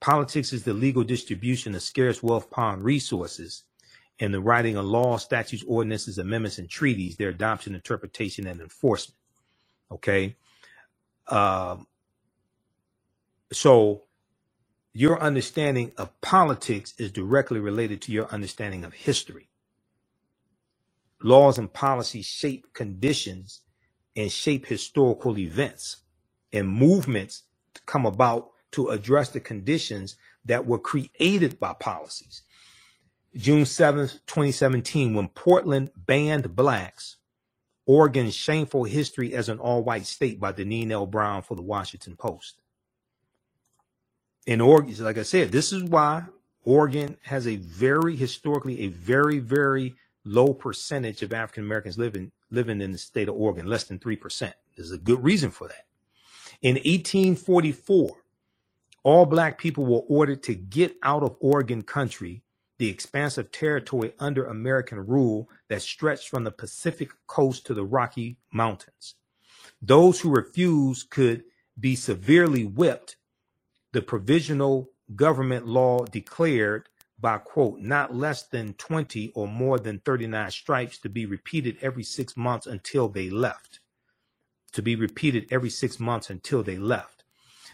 Politics 0.00 0.52
is 0.52 0.64
the 0.64 0.74
legal 0.74 1.04
distribution 1.04 1.76
of 1.76 1.82
scarce 1.82 2.20
wealth 2.20 2.46
upon 2.46 2.82
resources 2.82 3.62
and 4.18 4.34
the 4.34 4.40
writing 4.40 4.76
of 4.76 4.86
laws, 4.86 5.22
statutes, 5.22 5.62
ordinances, 5.68 6.18
amendments, 6.18 6.58
and 6.58 6.68
treaties, 6.68 7.16
their 7.16 7.28
adoption, 7.28 7.76
interpretation, 7.76 8.48
and 8.48 8.60
enforcement. 8.60 9.16
Okay. 9.92 10.34
Um, 11.28 11.86
so 13.52 14.02
your 14.92 15.20
understanding 15.22 15.92
of 15.98 16.20
politics 16.20 16.94
is 16.98 17.12
directly 17.12 17.60
related 17.60 18.02
to 18.02 18.12
your 18.12 18.28
understanding 18.32 18.84
of 18.84 18.94
history. 18.94 19.48
Laws 21.22 21.58
and 21.58 21.72
policies 21.72 22.26
shape 22.26 22.74
conditions 22.74 23.62
and 24.16 24.32
shape 24.32 24.66
historical 24.66 25.38
events 25.38 25.98
and 26.52 26.68
movements 26.68 27.44
come 27.86 28.06
about 28.06 28.50
to 28.72 28.88
address 28.90 29.30
the 29.30 29.40
conditions 29.40 30.16
that 30.44 30.66
were 30.66 30.78
created 30.78 31.60
by 31.60 31.74
policies. 31.74 32.42
June 33.36 33.64
7th, 33.64 34.20
2017, 34.26 35.14
when 35.14 35.28
Portland 35.28 35.90
banned 35.96 36.56
blacks, 36.56 37.16
Oregon's 37.86 38.34
shameful 38.34 38.84
history 38.84 39.34
as 39.34 39.48
an 39.48 39.58
all 39.58 39.84
white 39.84 40.06
state 40.06 40.40
by 40.40 40.52
Deneen 40.52 40.90
L. 40.92 41.06
Brown 41.06 41.42
for 41.42 41.56
the 41.56 41.62
Washington 41.62 42.16
Post 42.16 42.59
in 44.46 44.60
Oregon, 44.60 44.94
like 45.04 45.18
I 45.18 45.22
said, 45.22 45.52
this 45.52 45.72
is 45.72 45.84
why 45.84 46.24
Oregon 46.64 47.16
has 47.22 47.46
a 47.46 47.56
very 47.56 48.16
historically 48.16 48.82
a 48.82 48.88
very 48.88 49.38
very 49.38 49.94
low 50.24 50.52
percentage 50.54 51.22
of 51.22 51.32
African 51.32 51.64
Americans 51.64 51.98
living 51.98 52.32
living 52.50 52.80
in 52.80 52.92
the 52.92 52.98
state 52.98 53.28
of 53.28 53.36
Oregon, 53.36 53.66
less 53.66 53.84
than 53.84 53.98
three 53.98 54.16
percent. 54.16 54.54
There's 54.76 54.92
a 54.92 54.98
good 54.98 55.22
reason 55.22 55.50
for 55.50 55.68
that. 55.68 55.86
In 56.62 56.74
1844, 56.76 58.16
all 59.02 59.26
black 59.26 59.58
people 59.58 59.86
were 59.86 60.04
ordered 60.08 60.42
to 60.44 60.54
get 60.54 60.96
out 61.02 61.22
of 61.22 61.36
Oregon 61.40 61.82
country, 61.82 62.42
the 62.78 62.88
expansive 62.90 63.50
territory 63.52 64.12
under 64.18 64.46
American 64.46 65.06
rule 65.06 65.48
that 65.68 65.82
stretched 65.82 66.28
from 66.28 66.44
the 66.44 66.50
Pacific 66.50 67.10
coast 67.26 67.66
to 67.66 67.74
the 67.74 67.84
Rocky 67.84 68.36
Mountains. 68.52 69.14
Those 69.82 70.20
who 70.20 70.30
refused 70.30 71.10
could 71.10 71.44
be 71.78 71.96
severely 71.96 72.64
whipped 72.64 73.16
the 73.92 74.02
provisional 74.02 74.90
government 75.16 75.66
law 75.66 76.04
declared 76.04 76.88
by 77.20 77.38
quote 77.38 77.80
not 77.80 78.14
less 78.14 78.44
than 78.44 78.72
20 78.74 79.32
or 79.34 79.46
more 79.46 79.78
than 79.78 79.98
39 80.00 80.50
stripes 80.50 80.98
to 80.98 81.08
be 81.08 81.26
repeated 81.26 81.76
every 81.82 82.02
six 82.02 82.36
months 82.36 82.66
until 82.66 83.08
they 83.08 83.28
left. 83.28 83.80
To 84.72 84.82
be 84.82 84.96
repeated 84.96 85.48
every 85.50 85.70
six 85.70 85.98
months 85.98 86.30
until 86.30 86.62
they 86.62 86.78
left. 86.78 87.24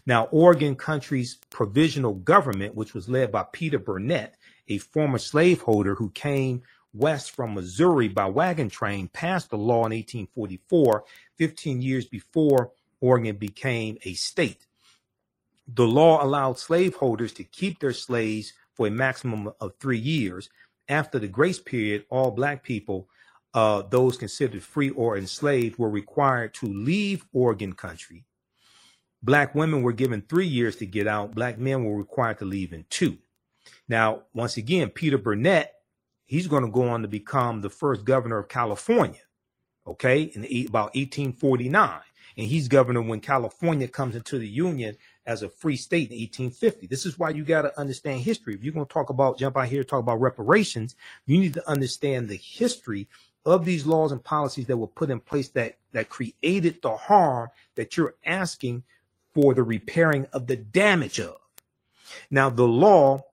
Now 0.07 0.25
oregon 0.27 0.75
country's 0.75 1.39
provisional 1.51 2.15
government 2.15 2.75
which 2.75 2.95
was 2.95 3.09
led 3.09 3.31
by 3.31 3.45
peter 3.53 3.79
burnett 3.79 4.37
a 4.69 4.79
former 4.79 5.19
slaveholder 5.19 5.95
who 5.97 6.11
came 6.11 6.63
west 6.95 7.33
from 7.33 7.55
missouri 7.55 8.09
by 8.09 8.27
wagon 8.27 8.71
train 8.71 9.09
passed 9.09 9.51
the 9.51 9.59
law 9.59 9.85
in 9.85 9.93
1844 9.93 11.05
15 11.37 11.83
years 11.83 12.07
before 12.07 12.71
oregon 13.01 13.37
became 13.37 13.99
a 14.05 14.15
state 14.15 14.67
the 15.75 15.87
law 15.87 16.25
allowed 16.25 16.59
slaveholders 16.59 17.33
to 17.35 17.45
keep 17.45 17.81
their 17.81 17.93
slaves 17.93 18.53
for 18.75 18.87
a 18.87 18.91
maximum 18.91 19.51
of 19.61 19.73
three 19.81 19.99
years. 19.99 20.49
After 20.89 21.19
the 21.19 21.29
grace 21.29 21.59
period, 21.59 22.05
all 22.11 22.31
black 22.31 22.63
people, 22.63 23.09
uh, 23.55 23.83
those 23.83 24.17
considered 24.17 24.63
free 24.63 24.91
or 24.91 25.17
enslaved, 25.17 25.79
were 25.79 25.91
required 25.91 26.55
to 26.55 26.67
leave 26.67 27.25
Oregon 27.33 27.73
country. 27.73 28.25
Black 29.23 29.55
women 29.55 29.83
were 29.83 29.93
given 29.93 30.23
three 30.23 30.47
years 30.47 30.77
to 30.77 30.87
get 30.87 31.07
out. 31.09 31.35
Black 31.35 31.59
men 31.59 31.85
were 31.85 31.97
required 31.97 32.39
to 32.39 32.45
leave 32.45 32.73
in 32.73 32.85
two. 32.91 33.19
Now, 33.89 34.23
once 34.35 34.57
again, 34.57 34.91
Peter 34.91 35.19
Burnett, 35.19 35.73
he's 36.27 36.47
going 36.47 36.65
to 36.65 36.71
go 36.71 36.89
on 36.89 37.03
to 37.03 37.09
become 37.09 37.61
the 37.61 37.71
first 37.71 38.05
governor 38.05 38.39
of 38.39 38.49
California, 38.49 39.23
okay, 39.87 40.23
in 40.23 40.45
about 40.69 40.95
1849. 40.95 42.01
and 42.37 42.47
he's 42.47 42.69
governor 42.69 43.03
when 43.03 43.21
California 43.21 43.89
comes 43.89 44.15
into 44.15 44.39
the 44.39 44.49
Union 44.49 44.97
as 45.27 45.43
a 45.43 45.49
free 45.49 45.77
state 45.77 46.11
in 46.11 46.19
1850. 46.19 46.87
This 46.87 47.05
is 47.05 47.19
why 47.19 47.31
you 47.31 47.45
got 47.45 47.63
to 47.63 47.79
understand 47.79 48.21
history. 48.21 48.55
If 48.55 48.63
you're 48.63 48.73
going 48.73 48.87
to 48.87 48.93
talk 48.93 49.11
about, 49.11 49.39
jump 49.39 49.57
out 49.57 49.69
here, 49.69 49.83
talk 49.85 50.01
about 50.01 50.21
reparations, 50.21 50.95
you 51.27 51.39
need 51.39 51.55
to 51.55 51.69
understand 51.69 52.29
the 52.29 52.37
history 52.37 53.09
of 53.45 53.65
these 53.65 53.87
laws 53.87 54.13
and 54.13 54.23
policies 54.23 54.67
that 54.67 54.77
were 54.77 54.87
put 54.87 55.11
in 55.11 55.21
place 55.21 55.49
that, 55.51 55.79
that 55.93 56.09
created 56.09 56.81
the 56.83 56.97
harm 56.97 57.49
that 57.75 57.97
you're 57.97 58.15
asking 58.25 58.83
for 59.35 59.55
the 59.55 59.63
repairing 59.63 60.27
of 60.33 60.47
the 60.47 60.57
damage 60.57 61.21
of. 61.21 61.37
Now, 62.31 62.51
the 62.51 62.67
law 62.67 63.25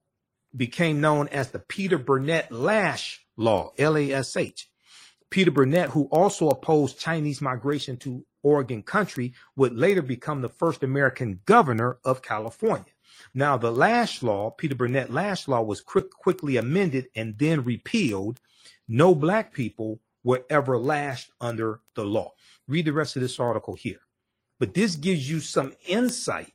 became 0.55 1.01
known 1.01 1.27
as 1.29 1.49
the 1.49 1.59
Peter 1.59 1.97
Burnett 1.97 2.51
Lash 2.51 3.25
Law, 3.37 3.71
L 3.77 3.97
A 3.97 4.11
S 4.11 4.37
H. 4.37 4.69
Peter 5.29 5.49
Burnett, 5.49 5.89
who 5.89 6.03
also 6.11 6.49
opposed 6.49 6.99
Chinese 6.99 7.41
migration 7.41 7.97
to 7.97 8.23
Oregon 8.43 8.83
country, 8.83 9.33
would 9.55 9.75
later 9.75 10.01
become 10.01 10.41
the 10.41 10.49
first 10.49 10.83
American 10.83 11.39
governor 11.45 11.97
of 12.03 12.21
California. 12.21 12.85
Now, 13.33 13.57
the 13.57 13.71
Lash 13.71 14.21
Law, 14.21 14.51
Peter 14.51 14.75
Burnett 14.75 15.11
Lash 15.11 15.47
Law, 15.47 15.61
was 15.61 15.81
quick, 15.81 16.11
quickly 16.11 16.57
amended 16.57 17.07
and 17.15 17.37
then 17.37 17.63
repealed. 17.63 18.39
No 18.87 19.15
black 19.15 19.53
people 19.53 19.99
were 20.23 20.45
ever 20.49 20.77
lashed 20.77 21.31
under 21.41 21.81
the 21.95 22.05
law. 22.05 22.33
Read 22.67 22.85
the 22.85 22.93
rest 22.93 23.15
of 23.15 23.21
this 23.21 23.39
article 23.39 23.75
here. 23.75 23.99
But 24.59 24.73
this 24.73 24.95
gives 24.95 25.29
you 25.29 25.39
some 25.39 25.73
insight 25.87 26.53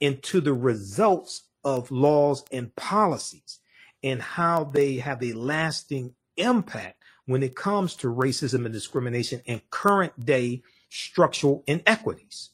into 0.00 0.40
the 0.40 0.52
results 0.52 1.44
of 1.64 1.90
laws 1.90 2.44
and 2.52 2.74
policies 2.76 3.60
and 4.02 4.20
how 4.20 4.64
they 4.64 4.96
have 4.96 5.22
a 5.22 5.32
lasting 5.32 6.14
impact 6.36 7.02
when 7.26 7.42
it 7.42 7.54
comes 7.54 7.94
to 7.96 8.08
racism 8.08 8.64
and 8.64 8.72
discrimination 8.72 9.40
in 9.44 9.60
current 9.70 10.24
day 10.24 10.62
structural 10.90 11.64
inequities. 11.66 12.50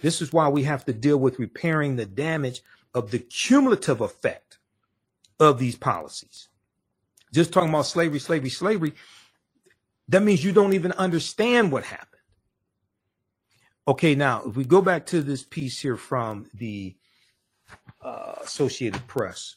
This 0.00 0.22
is 0.22 0.32
why 0.32 0.48
we 0.48 0.62
have 0.62 0.84
to 0.86 0.92
deal 0.92 1.18
with 1.18 1.38
repairing 1.38 1.96
the 1.96 2.06
damage 2.06 2.62
of 2.94 3.10
the 3.10 3.18
cumulative 3.18 4.00
effect 4.00 4.58
of 5.38 5.58
these 5.58 5.76
policies. 5.76 6.48
Just 7.32 7.52
talking 7.52 7.68
about 7.68 7.86
slavery, 7.86 8.20
slavery, 8.20 8.50
slavery, 8.50 8.94
that 10.08 10.22
means 10.22 10.44
you 10.44 10.52
don't 10.52 10.74
even 10.74 10.92
understand 10.92 11.72
what 11.72 11.84
happened. 11.84 12.10
Okay, 13.86 14.14
now 14.14 14.42
if 14.46 14.56
we 14.56 14.64
go 14.64 14.80
back 14.80 15.06
to 15.06 15.20
this 15.20 15.42
piece 15.42 15.80
here 15.80 15.96
from 15.96 16.48
the 16.54 16.96
uh, 18.00 18.34
Associated 18.42 19.06
Press. 19.06 19.56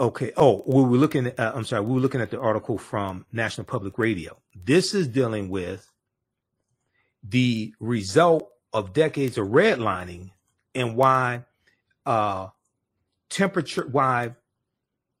Okay. 0.00 0.32
Oh, 0.36 0.64
we 0.66 0.82
were 0.82 0.96
looking 0.96 1.26
at, 1.26 1.38
uh, 1.38 1.52
I'm 1.54 1.64
sorry, 1.64 1.82
we 1.82 1.94
were 1.94 2.00
looking 2.00 2.20
at 2.20 2.30
the 2.30 2.40
article 2.40 2.78
from 2.78 3.26
National 3.32 3.64
Public 3.64 3.96
Radio. 3.96 4.36
This 4.64 4.92
is 4.92 5.06
dealing 5.06 5.48
with 5.48 5.88
the 7.22 7.72
result 7.78 8.50
of 8.72 8.92
decades 8.92 9.38
of 9.38 9.48
redlining 9.48 10.30
and 10.74 10.96
why 10.96 11.44
uh, 12.06 12.48
temperature, 13.30 13.86
why 13.90 14.34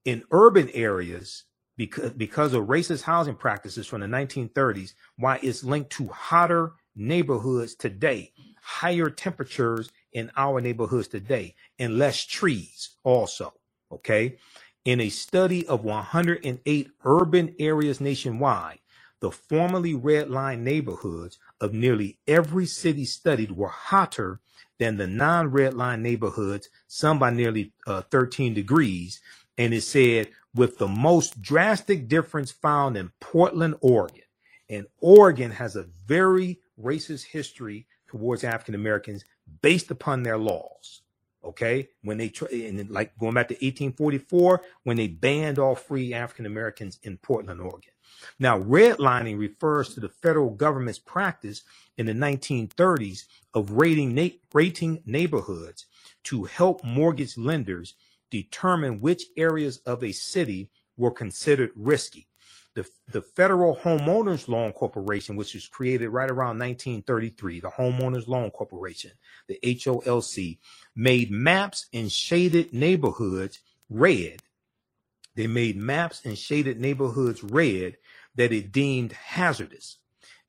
in 0.04 0.24
urban 0.32 0.68
areas, 0.70 1.44
because, 1.76 2.10
because 2.10 2.52
of 2.52 2.64
racist 2.64 3.02
housing 3.02 3.36
practices 3.36 3.86
from 3.86 4.00
the 4.00 4.08
1930s, 4.08 4.94
why 5.16 5.38
it's 5.40 5.62
linked 5.62 5.90
to 5.90 6.08
hotter 6.08 6.72
neighborhoods 6.96 7.76
today, 7.76 8.32
higher 8.60 9.08
temperatures 9.08 9.90
in 10.12 10.32
our 10.36 10.60
neighborhoods 10.60 11.06
today, 11.06 11.54
and 11.78 11.96
less 11.96 12.24
trees 12.24 12.96
also. 13.04 13.52
Okay. 13.92 14.36
In 14.84 15.00
a 15.00 15.08
study 15.08 15.66
of 15.66 15.82
108 15.82 16.90
urban 17.06 17.54
areas 17.58 18.02
nationwide, 18.02 18.80
the 19.20 19.30
formerly 19.30 19.94
red 19.94 20.28
line 20.30 20.62
neighborhoods 20.62 21.38
of 21.58 21.72
nearly 21.72 22.18
every 22.28 22.66
city 22.66 23.06
studied 23.06 23.52
were 23.52 23.70
hotter 23.70 24.40
than 24.78 24.98
the 24.98 25.06
non 25.06 25.50
red 25.50 25.72
line 25.72 26.02
neighborhoods, 26.02 26.68
some 26.86 27.18
by 27.18 27.30
nearly 27.30 27.72
uh, 27.86 28.02
13 28.10 28.52
degrees. 28.52 29.22
And 29.56 29.72
it 29.72 29.80
said, 29.80 30.28
with 30.54 30.76
the 30.76 30.88
most 30.88 31.40
drastic 31.40 32.06
difference 32.06 32.50
found 32.50 32.98
in 32.98 33.10
Portland, 33.20 33.76
Oregon. 33.80 34.20
And 34.68 34.86
Oregon 35.00 35.50
has 35.52 35.76
a 35.76 35.88
very 36.06 36.58
racist 36.78 37.24
history 37.24 37.86
towards 38.06 38.44
African 38.44 38.74
Americans 38.74 39.24
based 39.62 39.90
upon 39.90 40.24
their 40.24 40.36
laws. 40.36 41.00
Okay, 41.44 41.88
when 42.02 42.16
they 42.16 42.30
try, 42.30 42.48
and 42.50 42.88
like 42.88 43.16
going 43.18 43.34
back 43.34 43.48
to 43.48 43.54
1844, 43.54 44.62
when 44.84 44.96
they 44.96 45.08
banned 45.08 45.58
all 45.58 45.74
free 45.74 46.14
African 46.14 46.46
Americans 46.46 46.98
in 47.02 47.18
Portland, 47.18 47.60
Oregon. 47.60 47.90
Now, 48.38 48.58
redlining 48.58 49.38
refers 49.38 49.94
to 49.94 50.00
the 50.00 50.08
federal 50.08 50.50
government's 50.50 50.98
practice 50.98 51.62
in 51.98 52.06
the 52.06 52.12
1930s 52.12 53.24
of 53.52 53.72
rating, 53.72 54.14
na- 54.14 54.28
rating 54.52 55.02
neighborhoods 55.04 55.86
to 56.24 56.44
help 56.44 56.82
mortgage 56.82 57.36
lenders 57.36 57.94
determine 58.30 59.00
which 59.00 59.24
areas 59.36 59.78
of 59.86 60.02
a 60.02 60.12
city 60.12 60.70
were 60.96 61.10
considered 61.10 61.70
risky 61.76 62.26
the, 62.74 62.88
the 63.10 63.22
Federal 63.22 63.76
Homeowners 63.76 64.48
Loan 64.48 64.72
Corporation, 64.72 65.36
which 65.36 65.54
was 65.54 65.68
created 65.68 66.08
right 66.08 66.30
around 66.30 66.58
1933, 66.58 67.60
the 67.60 67.70
Homeowners 67.70 68.26
Loan 68.26 68.50
Corporation, 68.50 69.12
the 69.46 69.58
HOLC, 69.62 70.58
made 70.96 71.30
maps 71.30 71.86
in 71.92 72.08
shaded 72.08 72.72
neighborhoods 72.72 73.60
red. 73.88 74.42
They 75.36 75.46
made 75.46 75.76
maps 75.76 76.20
in 76.22 76.34
shaded 76.34 76.80
neighborhoods 76.80 77.42
red 77.44 77.96
that 78.34 78.52
it 78.52 78.72
deemed 78.72 79.12
hazardous. 79.12 79.98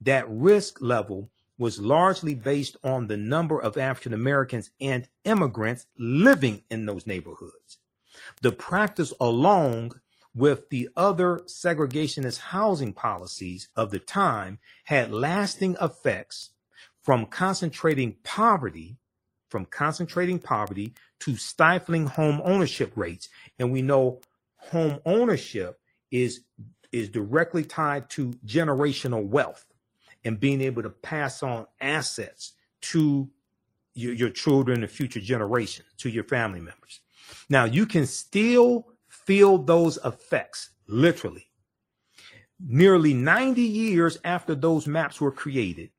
That 0.01 0.25
risk 0.27 0.81
level 0.81 1.29
was 1.57 1.79
largely 1.79 2.35
based 2.35 2.75
on 2.83 3.07
the 3.07 3.17
number 3.17 3.59
of 3.59 3.77
African 3.77 4.13
Americans 4.13 4.71
and 4.81 5.07
immigrants 5.23 5.85
living 5.97 6.63
in 6.69 6.85
those 6.85 7.07
neighborhoods. 7.07 7.77
The 8.41 8.51
practice 8.51 9.13
along 9.19 9.93
with 10.35 10.69
the 10.69 10.89
other 10.95 11.39
segregationist 11.45 12.39
housing 12.39 12.93
policies 12.93 13.69
of 13.75 13.89
the 13.89 13.99
time 13.99 14.59
had 14.83 15.11
lasting 15.11 15.75
effects 15.81 16.51
from 17.01 17.25
concentrating 17.25 18.15
poverty 18.23 18.97
from 19.55 19.65
concentrating 19.65 20.37
poverty 20.37 20.93
to 21.19 21.37
stifling 21.37 22.07
home 22.07 22.41
ownership 22.43 22.91
rates. 22.95 23.29
And 23.57 23.71
we 23.71 23.81
know 23.81 24.19
home 24.57 24.99
ownership 25.05 25.79
is 26.11 26.41
is 26.91 27.07
directly 27.09 27.63
tied 27.63 28.09
to 28.09 28.31
generational 28.45 29.25
wealth 29.25 29.65
and 30.23 30.39
being 30.39 30.59
able 30.61 30.81
to 30.81 30.89
pass 30.89 31.43
on 31.43 31.67
assets 31.79 32.53
to 32.81 33.29
your, 33.93 34.13
your 34.13 34.29
children 34.29 34.81
and 34.81 34.91
future 34.91 35.19
generations 35.19 35.87
to 35.99 36.09
your 36.09 36.23
family 36.25 36.59
members. 36.59 36.99
Now 37.49 37.65
you 37.65 37.85
can 37.85 38.05
still 38.05 38.87
feel 39.25 39.57
those 39.57 39.97
effects, 40.05 40.69
literally. 40.87 41.47
Nearly 42.59 43.13
90 43.13 43.61
years 43.61 44.17
after 44.23 44.55
those 44.55 44.87
maps 44.87 45.19
were 45.19 45.31
created, 45.31 45.89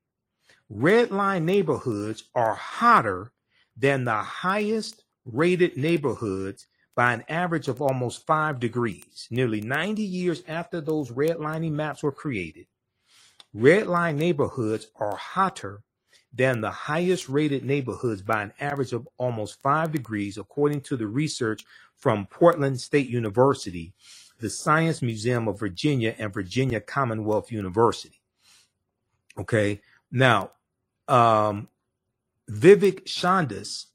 red 0.68 1.11
line 1.11 1.45
neighborhoods 1.45 2.24
are 2.35 2.55
hotter 2.55 3.33
than 3.77 4.05
the 4.05 4.16
highest 4.16 5.05
rated 5.24 5.77
neighborhoods 5.77 6.66
by 6.95 7.12
an 7.12 7.24
average 7.29 7.68
of 7.68 7.83
almost 7.83 8.27
five 8.27 8.59
degrees. 8.59 9.29
Nearly 9.31 9.61
90 9.61 10.03
years 10.03 10.43
after 10.49 10.81
those 10.81 11.11
redlining 11.11 11.72
maps 11.72 12.03
were 12.03 12.12
created, 12.12 12.66
red 13.53 13.87
line 13.87 14.16
neighborhoods 14.16 14.87
are 14.97 15.16
hotter 15.16 15.83
than 16.33 16.61
the 16.61 16.70
highest 16.70 17.29
rated 17.29 17.64
neighborhoods 17.64 18.22
by 18.22 18.43
an 18.43 18.53
average 18.61 18.93
of 18.93 19.09
almost 19.18 19.61
five 19.62 19.93
degrees, 19.93 20.39
according 20.39 20.81
to 20.83 20.97
the 20.97 21.07
research 21.07 21.64
from 21.97 22.26
Portland 22.26 22.80
State 22.80 23.09
University, 23.09 23.94
the 24.40 24.51
Science 24.51 25.03
Museum 25.03 25.49
of 25.49 25.59
Virginia, 25.59 26.14
and 26.18 26.32
Virginia 26.32 26.80
Commonwealth 26.80 27.51
University. 27.51 28.20
Okay. 29.38 29.80
Now, 30.11 30.53
um, 31.09 31.68
Vivek 32.51 33.05
Shandas, 33.05 33.86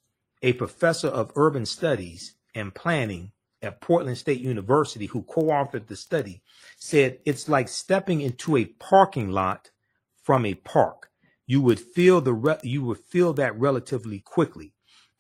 a 0.42 0.54
professor 0.54 1.08
of 1.08 1.32
urban 1.36 1.66
studies 1.66 2.36
and 2.56 2.74
planning 2.74 3.32
at 3.62 3.82
Portland 3.82 4.18
State 4.18 4.42
University, 4.42 5.06
who 5.06 5.22
co 5.24 5.44
authored 5.44 5.88
the 5.88 5.96
study, 5.96 6.42
said 6.78 7.20
it's 7.26 7.48
like 7.48 7.70
stepping 7.70 8.22
into 8.22 8.58
a 8.58 8.66
parking 8.66 9.30
lot 9.30 9.70
from 10.24 10.46
a 10.46 10.56
park 10.56 11.12
you 11.52 11.62
would 11.62 11.82
feel 11.82 12.22
the 12.22 12.34
re- 12.34 12.60
you 12.64 12.82
would 12.82 13.00
feel 13.00 13.34
that 13.34 13.60
relatively 13.60 14.20
quickly. 14.20 14.72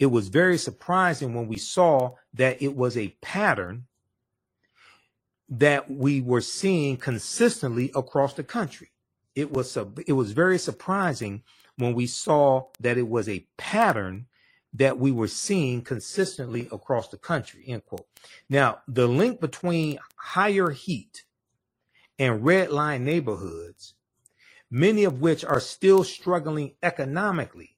It 0.01 0.07
was 0.07 0.29
very 0.29 0.57
surprising 0.57 1.35
when 1.35 1.47
we 1.47 1.57
saw 1.57 2.15
that 2.33 2.61
it 2.61 2.75
was 2.75 2.97
a 2.97 3.15
pattern 3.21 3.85
that 5.47 5.91
we 5.91 6.21
were 6.21 6.41
seeing 6.41 6.97
consistently 6.97 7.91
across 7.95 8.33
the 8.33 8.43
country. 8.43 8.89
It 9.35 9.53
was 9.53 9.77
it 10.07 10.13
was 10.13 10.31
very 10.31 10.57
surprising 10.57 11.43
when 11.77 11.93
we 11.93 12.07
saw 12.07 12.69
that 12.79 12.97
it 12.97 13.07
was 13.09 13.29
a 13.29 13.47
pattern 13.57 14.27
that 14.73 14.97
we 14.99 15.11
were 15.11 15.27
seeing 15.29 15.83
consistently 15.83 16.67
across 16.71 17.09
the 17.09 17.17
country. 17.17 17.63
End 17.67 17.85
quote. 17.85 18.07
Now, 18.49 18.81
the 18.87 19.07
link 19.07 19.39
between 19.39 19.99
higher 20.15 20.71
heat 20.71 21.25
and 22.19 22.43
red 22.43 22.71
line 22.71 23.05
neighborhoods 23.05 23.93
many 24.71 25.03
of 25.03 25.21
which 25.21 25.45
are 25.45 25.59
still 25.59 26.03
struggling 26.03 26.73
economically 26.81 27.70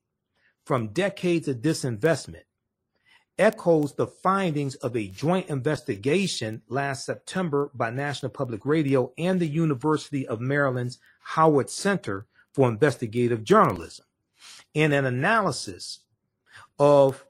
from 0.65 0.87
decades 0.89 1.47
of 1.47 1.57
disinvestment, 1.57 2.43
echoes 3.37 3.95
the 3.95 4.07
findings 4.07 4.75
of 4.75 4.95
a 4.95 5.07
joint 5.07 5.49
investigation 5.49 6.61
last 6.67 7.05
September 7.05 7.71
by 7.73 7.89
National 7.89 8.29
Public 8.29 8.65
Radio 8.65 9.11
and 9.17 9.39
the 9.39 9.47
University 9.47 10.27
of 10.27 10.39
Maryland's 10.39 10.99
Howard 11.21 11.69
Center 11.69 12.27
for 12.53 12.69
Investigative 12.69 13.43
Journalism 13.43 14.05
in 14.73 14.91
an 14.91 15.05
analysis 15.05 15.99
of 16.77 17.25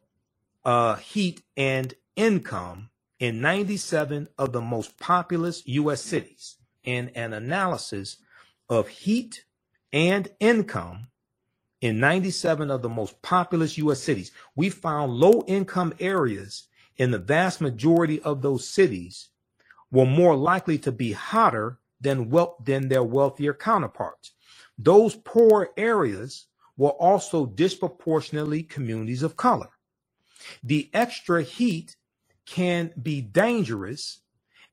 uh, 0.66 0.96
heat 0.96 1.42
and 1.56 1.94
income 2.16 2.90
in 3.20 3.42
97 3.42 4.28
of 4.38 4.52
the 4.52 4.62
most 4.62 4.98
populous 5.00 5.66
U.S. 5.68 6.02
cities 6.02 6.58
in 6.84 7.10
an 7.10 7.34
analysis 7.34 8.18
of 8.70 8.88
heat 8.88 9.46
and 9.92 10.30
income 10.40 11.08
in 11.84 12.00
97 12.00 12.72
of 12.72 12.82
the 12.82 12.88
most 12.88 13.22
populous 13.22 13.78
U.S. 13.78 14.02
cities, 14.02 14.32
we 14.56 14.70
found 14.70 15.12
low 15.12 15.44
income 15.48 15.94
areas 16.00 16.70
in 16.96 17.12
the 17.12 17.18
vast 17.18 17.60
majority 17.60 18.22
of 18.22 18.42
those 18.42 18.66
cities 18.66 19.28
were 19.92 20.06
more 20.06 20.34
likely 20.34 20.78
to 20.78 20.94
be 20.94 21.12
hotter 21.12 21.80
than, 22.00 22.32
than 22.64 22.88
their 22.88 23.04
wealthier 23.04 23.54
counterparts. 23.54 24.32
Those 24.78 25.16
poor 25.16 25.72
areas 25.76 26.48
were 26.78 26.92
also 26.92 27.46
disproportionately 27.46 28.64
communities 28.64 29.22
of 29.22 29.36
color. 29.36 29.68
The 30.64 30.90
extra 30.94 31.44
heat 31.44 31.98
can 32.46 32.94
be 33.02 33.20
dangerous 33.20 34.22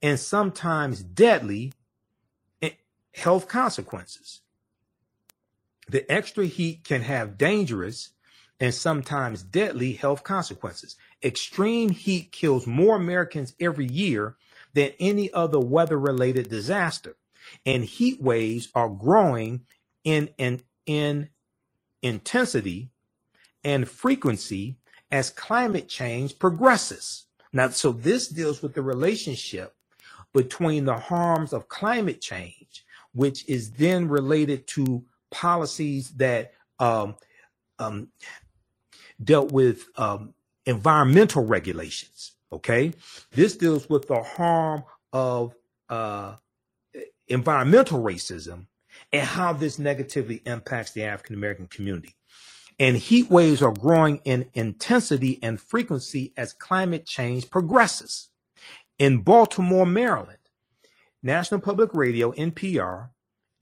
and 0.01 0.19
sometimes 0.19 1.03
deadly 1.03 1.73
eh, 2.63 2.71
health 3.15 3.49
consequences. 3.49 4.43
The 5.91 6.11
extra 6.11 6.47
heat 6.47 6.85
can 6.85 7.03
have 7.03 7.37
dangerous 7.37 8.11
and 8.61 8.73
sometimes 8.73 9.43
deadly 9.43 9.95
health 9.95 10.23
consequences. 10.23 10.95
Extreme 11.21 11.89
heat 11.91 12.31
kills 12.31 12.65
more 12.65 12.95
Americans 12.95 13.55
every 13.59 13.87
year 13.87 14.37
than 14.73 14.93
any 15.01 15.33
other 15.33 15.59
weather 15.59 15.99
related 15.99 16.49
disaster. 16.49 17.17
And 17.67 17.85
heat 17.85 18.23
waves 18.23 18.69
are 18.73 18.89
growing 18.89 19.63
in, 20.05 20.31
in, 20.39 20.61
in 20.87 21.31
intensity 22.03 22.91
and 23.65 23.89
frequency 23.89 24.77
as 25.11 25.31
climate 25.31 25.89
change 25.89 26.39
progresses. 26.39 27.27
Now, 27.53 27.71
so 27.71 27.91
this 27.91 28.29
deals 28.29 28.63
with 28.63 28.75
the 28.75 28.83
relationship 28.83 29.75
between 30.33 30.85
the 30.85 30.99
harms 30.99 31.53
of 31.53 31.69
climate 31.69 32.21
change, 32.21 32.85
which 33.13 33.49
is 33.49 33.73
then 33.73 34.07
related 34.07 34.69
to 34.69 35.05
policies 35.31 36.11
that 36.13 36.53
um, 36.79 37.17
um, 37.79 38.09
dealt 39.23 39.53
with 39.53 39.87
um, 39.97 40.35
environmental 40.67 41.45
regulations. 41.45 42.33
Okay, 42.53 42.93
this 43.33 43.57
deals 43.57 43.89
with 43.89 44.09
the 44.09 44.23
harm 44.23 44.83
of 45.13 45.55
uh, 45.89 46.35
environmental 47.29 48.03
racism 48.03 48.67
and 49.13 49.27
how 49.27 49.53
this 49.53 49.79
negatively 49.79 50.43
impacts 50.47 50.93
the 50.93 51.05
African 51.05 51.37
American 51.37 51.67
community. 51.67 52.17
And 52.79 52.97
heat 52.97 53.31
waves 53.31 53.63
are 53.63 53.73
growing 53.73 54.21
in 54.25 54.49
intensity 54.55 55.39
and 55.43 55.61
frequency 55.61 56.33
as 56.37 56.55
climate 56.55 57.07
change 57.07 57.51
progresses. 57.51 58.29
In 58.99 59.19
Baltimore, 59.19 59.87
Maryland, 59.87 60.39
National 61.23 61.61
Public 61.61 61.95
Radio, 61.95 62.33
NPR, 62.33 63.11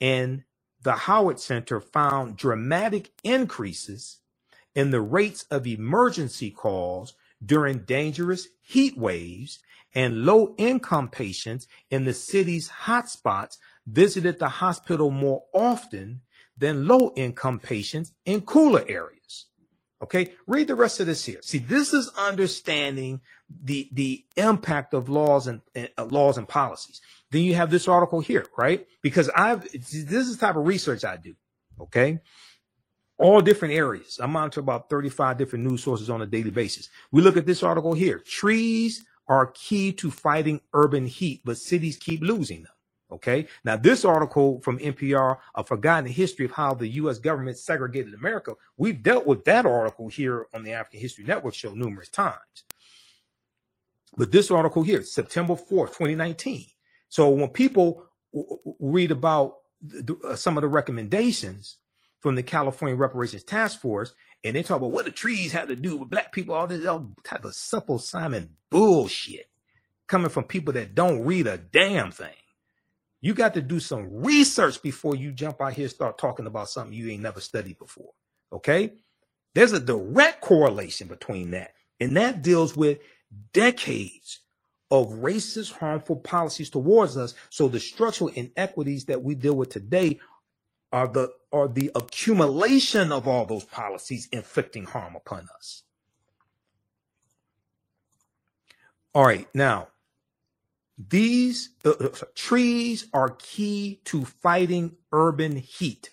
and 0.01 0.45
the 0.89 0.95
Howard 0.95 1.39
Center 1.39 1.83
found 1.83 2.39
dramatic 2.39 3.11
increases 3.23 4.21
in 4.75 4.91
the 4.91 5.03
rates 5.03 5.45
of 5.51 5.67
emergency 5.67 6.51
calls 6.51 7.13
during 7.45 7.81
dangerous 7.81 8.49
heat 8.63 8.97
waves 8.97 9.59
and 9.95 10.25
low 10.25 10.55
income 10.57 11.11
patients 11.11 11.67
in 11.91 12.07
the 12.07 12.15
city's 12.15 12.71
hotspots 12.71 13.59
visited 13.87 14.39
the 14.39 14.49
hospital 14.49 15.11
more 15.11 15.43
often 15.53 16.23
than 16.57 16.89
low 16.89 17.13
income 17.17 17.59
patients 17.59 18.15
in 18.25 18.41
cooler 18.41 18.83
areas. 18.89 19.45
Okay, 20.03 20.33
read 20.47 20.69
the 20.69 20.75
rest 20.75 21.01
of 21.01 21.07
this 21.07 21.23
here. 21.23 21.41
See, 21.43 21.59
this 21.59 21.93
is 21.93 22.09
understanding 22.17 23.21
the 23.65 23.89
the 23.93 24.25
impact 24.37 24.95
of 24.95 25.09
laws 25.09 25.47
and 25.47 25.61
uh, 25.77 26.05
laws 26.05 26.39
and 26.39 26.49
policies. 26.49 27.01
Then 27.31 27.43
you 27.43 27.55
have 27.55 27.71
this 27.71 27.89
article 27.89 28.21
here, 28.21 28.47
right? 28.57 28.87
Because 29.03 29.29
I've 29.31 29.71
this 29.73 29.95
is 29.95 30.37
the 30.37 30.47
type 30.47 30.57
of 30.57 30.67
research 30.67 31.05
I 31.05 31.17
do. 31.17 31.35
Okay, 31.81 32.21
all 33.19 33.41
different 33.41 33.75
areas. 33.75 34.19
I'm 34.23 34.37
on 34.37 34.51
to 34.53 34.61
about 34.61 34.91
35 34.91 35.39
different 35.39 35.65
news 35.65 35.83
sources 35.83 36.11
on 36.11 36.23
a 36.23 36.27
daily 36.27 36.51
basis. 36.51 36.89
We 37.11 37.23
look 37.23 37.37
at 37.37 37.47
this 37.47 37.63
article 37.63 37.95
here. 37.95 38.19
Trees 38.19 39.05
are 39.29 39.47
key 39.47 39.93
to 39.93 40.11
fighting 40.11 40.61
urban 40.73 41.07
heat, 41.07 41.43
but 41.45 41.59
cities 41.59 41.97
keep 41.97 42.23
losing 42.23 42.63
them. 42.63 42.73
Okay. 43.11 43.47
Now, 43.65 43.77
this 43.77 44.05
article 44.05 44.61
from 44.61 44.79
NPR, 44.79 45.39
A 45.55 45.65
Forgotten 45.65 46.11
History 46.11 46.45
of 46.45 46.53
How 46.53 46.75
the 46.75 46.89
U.S. 46.89 47.19
Government 47.19 47.57
Segregated 47.57 48.13
America, 48.15 48.55
we've 48.77 49.03
dealt 49.03 49.27
with 49.27 49.45
that 49.45 49.65
article 49.65 50.09
here 50.09 50.47
on 50.53 50.63
the 50.63 50.73
African 50.73 51.01
History 51.01 51.25
Network 51.25 51.55
show 51.55 51.73
numerous 51.73 52.11
times. 52.11 52.65
But 54.17 54.33
this 54.33 54.51
article 54.51 54.83
here, 54.83 55.03
September 55.03 55.55
4th, 55.55 55.89
2019. 55.89 56.67
So 57.09 57.31
when 57.31 57.49
people 57.49 58.05
read 58.79 59.11
about 59.11 59.57
the, 59.81 60.17
uh, 60.25 60.37
some 60.37 60.57
of 60.57 60.63
the 60.63 60.69
recommendations 60.69 61.79
from 62.21 62.35
the 62.35 62.43
California 62.43 62.97
Reparations 62.97 63.45
Task 63.45 63.81
Force, 63.81 64.15
and 64.45 64.55
they 64.55 64.63
talk 64.63 64.79
about 64.79 64.93
what 64.93 65.05
the 65.05 65.11
trees 65.11 65.53
had 65.53 65.69
to 65.69 65.77
do 65.77 65.97
with 65.97 66.11
black 66.11 66.33
people, 66.33 66.55
all 66.55 66.67
this 66.67 66.87
all 66.87 67.13
type 67.25 67.45
of 67.45 67.55
simple 67.55 67.99
Simon 67.99 68.51
bullshit 68.71 69.49
coming 70.07 70.31
from 70.31 70.45
people 70.45 70.73
that 70.75 70.95
don't 70.95 71.25
read 71.25 71.47
a 71.47 71.59
damn 71.59 72.11
thing. 72.11 72.31
You 73.21 73.35
got 73.35 73.55
to 73.55 73.63
do 73.63 73.81
some 73.81 74.09
research 74.11 74.81
before 74.83 75.17
you 75.17 75.33
jump 75.33 75.61
out 75.61 75.73
here 75.73 75.89
start 75.89 76.19
talking 76.19 76.47
about 76.47 76.69
something 76.69 76.93
you 76.93 77.09
ain't 77.11 77.23
never 77.23 77.41
studied 77.41 77.79
before. 77.79 78.13
Okay? 78.53 78.93
There's 79.55 79.73
a 79.73 79.81
direct 79.81 80.41
correlation 80.41 81.09
between 81.09 81.51
that. 81.51 81.75
And 82.01 82.17
that 82.17 82.43
deals 82.43 82.77
with 82.77 82.99
decades 83.53 84.41
of 84.91 85.09
racist, 85.09 85.73
harmful 85.73 86.17
policies 86.17 86.71
towards 86.71 87.17
us. 87.17 87.35
So 87.51 87.69
the 87.69 87.81
structural 87.81 88.31
inequities 88.31 89.05
that 89.07 89.23
we 89.23 89.35
deal 89.35 89.55
with 89.55 89.71
today 89.71 90.19
are 90.93 91.09
the 91.09 91.31
are 91.53 91.69
the 91.69 91.91
accumulation 91.95 93.13
of 93.13 93.29
all 93.29 93.45
those 93.47 93.65
policies 93.65 94.29
inflicting 94.33 94.85
harm 94.85 95.17
upon 95.17 95.49
us. 95.57 95.83
All 99.15 99.25
right, 99.25 99.49
now 99.55 99.89
these 100.97 101.71
uh, 101.85 101.91
uh 101.91 102.09
trees 102.35 103.07
are 103.13 103.37
key 103.39 104.01
to 104.05 104.25
fighting 104.25 104.97
urban 105.13 105.57
heat, 105.57 106.11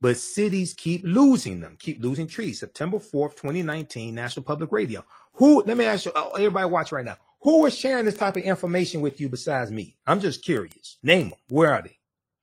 but 0.00 0.16
cities 0.16 0.74
keep 0.74 1.02
losing 1.04 1.60
them, 1.60 1.76
keep 1.78 2.02
losing 2.02 2.26
trees. 2.26 2.60
September 2.60 2.98
4th, 2.98 3.36
2019, 3.36 4.14
National 4.14 4.44
Public 4.44 4.70
Radio. 4.72 5.04
Who, 5.34 5.62
let 5.62 5.76
me 5.76 5.84
ask 5.84 6.04
you, 6.04 6.12
oh, 6.14 6.32
everybody 6.32 6.66
watch 6.66 6.92
right 6.92 7.04
now. 7.04 7.16
Who 7.40 7.66
is 7.66 7.76
sharing 7.76 8.04
this 8.04 8.16
type 8.16 8.36
of 8.36 8.42
information 8.42 9.00
with 9.00 9.20
you 9.20 9.28
besides 9.28 9.70
me? 9.70 9.96
I'm 10.06 10.20
just 10.20 10.44
curious. 10.44 10.98
Name 11.02 11.30
them. 11.30 11.38
Where 11.48 11.72
are 11.72 11.82
they? 11.82 11.98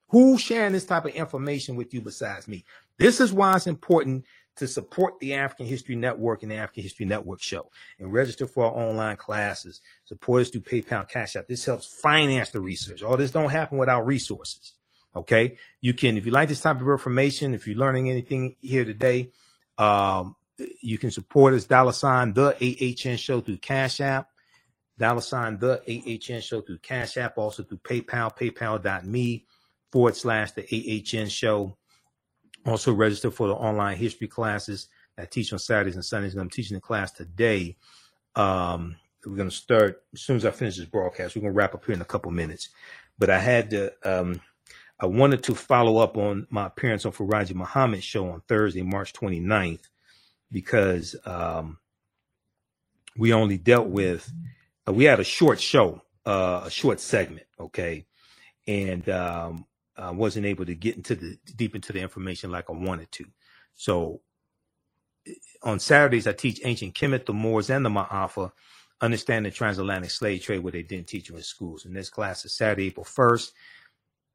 Who's 0.09 0.41
sharing 0.41 0.73
this 0.73 0.85
type 0.85 1.05
of 1.05 1.11
information 1.13 1.75
with 1.75 1.93
you 1.93 2.01
besides 2.01 2.47
me? 2.47 2.65
This 2.97 3.19
is 3.19 3.31
why 3.33 3.55
it's 3.55 3.65
important 3.65 4.25
to 4.57 4.67
support 4.67 5.17
the 5.19 5.33
African 5.33 5.65
History 5.65 5.95
Network 5.95 6.43
and 6.43 6.51
the 6.51 6.57
African 6.57 6.83
History 6.83 7.05
Network 7.05 7.41
show 7.41 7.71
and 7.99 8.11
register 8.11 8.45
for 8.45 8.65
our 8.65 8.71
online 8.73 9.17
classes. 9.17 9.81
Support 10.05 10.41
us 10.41 10.49
through 10.49 10.61
PayPal, 10.61 11.07
Cash 11.07 11.35
App. 11.35 11.47
This 11.47 11.65
helps 11.65 11.87
finance 11.87 12.51
the 12.51 12.59
research. 12.59 13.01
All 13.01 13.17
this 13.17 13.31
don't 13.31 13.49
happen 13.49 13.77
without 13.77 14.05
resources. 14.05 14.73
Okay. 15.15 15.57
You 15.81 15.93
can, 15.93 16.17
if 16.17 16.25
you 16.25 16.31
like 16.31 16.49
this 16.49 16.61
type 16.61 16.79
of 16.79 16.87
information, 16.87 17.53
if 17.53 17.67
you're 17.67 17.77
learning 17.77 18.09
anything 18.09 18.55
here 18.61 18.85
today, 18.85 19.31
um, 19.77 20.35
you 20.81 20.97
can 20.97 21.11
support 21.11 21.53
us 21.53 21.65
dollar 21.65 21.91
sign 21.91 22.33
the 22.33 22.55
AHN 22.61 23.17
show 23.17 23.41
through 23.41 23.57
Cash 23.57 23.99
App, 23.99 24.29
dollar 24.97 25.21
sign 25.21 25.57
the 25.57 25.81
AHN 25.87 26.41
show 26.41 26.61
through 26.61 26.77
Cash 26.79 27.17
App, 27.17 27.37
also 27.37 27.63
through 27.63 27.79
PayPal, 27.79 28.35
paypal.me 28.37 29.45
forward 29.91 30.15
slash 30.15 30.51
the 30.51 30.63
AHN 31.13 31.27
show. 31.27 31.75
Also 32.65 32.93
register 32.93 33.31
for 33.31 33.47
the 33.47 33.55
online 33.55 33.97
history 33.97 34.27
classes 34.27 34.87
I 35.17 35.25
teach 35.25 35.51
on 35.51 35.59
Saturdays 35.59 35.95
and 35.95 36.05
Sundays. 36.05 36.33
And 36.33 36.41
I'm 36.41 36.49
teaching 36.49 36.75
the 36.75 36.81
class 36.81 37.11
today. 37.11 37.77
Um, 38.35 38.95
we're 39.25 39.35
going 39.35 39.49
to 39.49 39.55
start 39.55 40.03
as 40.13 40.21
soon 40.21 40.37
as 40.37 40.45
I 40.45 40.51
finish 40.51 40.77
this 40.77 40.85
broadcast. 40.85 41.35
We're 41.35 41.41
going 41.41 41.53
to 41.53 41.57
wrap 41.57 41.75
up 41.75 41.85
here 41.85 41.95
in 41.95 42.01
a 42.01 42.05
couple 42.05 42.31
minutes. 42.31 42.69
But 43.19 43.29
I 43.29 43.39
had 43.39 43.69
to, 43.71 43.93
um, 44.03 44.41
I 45.01 45.07
wanted 45.07 45.41
to 45.43 45.55
follow 45.55 45.97
up 45.97 46.15
on 46.15 46.45
my 46.51 46.67
appearance 46.67 47.05
on 47.07 47.11
Farajii 47.11 47.55
Muhammad's 47.55 48.03
show 48.03 48.29
on 48.29 48.41
Thursday, 48.47 48.83
March 48.83 49.13
29th, 49.13 49.89
because 50.51 51.15
um, 51.25 51.79
we 53.17 53.33
only 53.33 53.57
dealt 53.57 53.87
with, 53.87 54.31
uh, 54.87 54.93
we 54.93 55.05
had 55.05 55.19
a 55.19 55.23
short 55.23 55.59
show, 55.59 56.03
uh, 56.27 56.61
a 56.65 56.69
short 56.69 56.99
segment, 56.99 57.47
okay? 57.59 58.05
And 58.67 59.09
um, 59.09 59.65
uh, 59.97 60.13
wasn't 60.13 60.45
able 60.45 60.65
to 60.65 60.75
get 60.75 60.97
into 60.97 61.15
the 61.15 61.37
deep 61.55 61.73
into 61.73 61.93
the 61.93 61.99
information 61.99 62.51
like 62.51 62.69
I 62.69 62.73
wanted 62.73 63.11
to. 63.13 63.25
So 63.73 64.21
on 65.63 65.79
Saturdays, 65.79 66.27
I 66.27 66.33
teach 66.33 66.61
ancient 66.63 66.93
Kemet, 66.93 67.25
the 67.25 67.33
Moors, 67.33 67.71
and 67.71 67.83
the 67.83 67.89
Ma'afa, 67.89 68.51
understand 69.01 69.47
the 69.47 69.51
transatlantic 69.51 70.11
slave 70.11 70.43
trade, 70.43 70.59
where 70.59 70.71
they 70.71 70.83
didn't 70.83 71.07
teach 71.07 71.29
you 71.29 71.37
in 71.37 71.41
schools. 71.41 71.85
And 71.85 71.95
this 71.95 72.11
class 72.11 72.45
is 72.45 72.55
Saturday, 72.55 72.87
April 72.87 73.05
1st, 73.05 73.51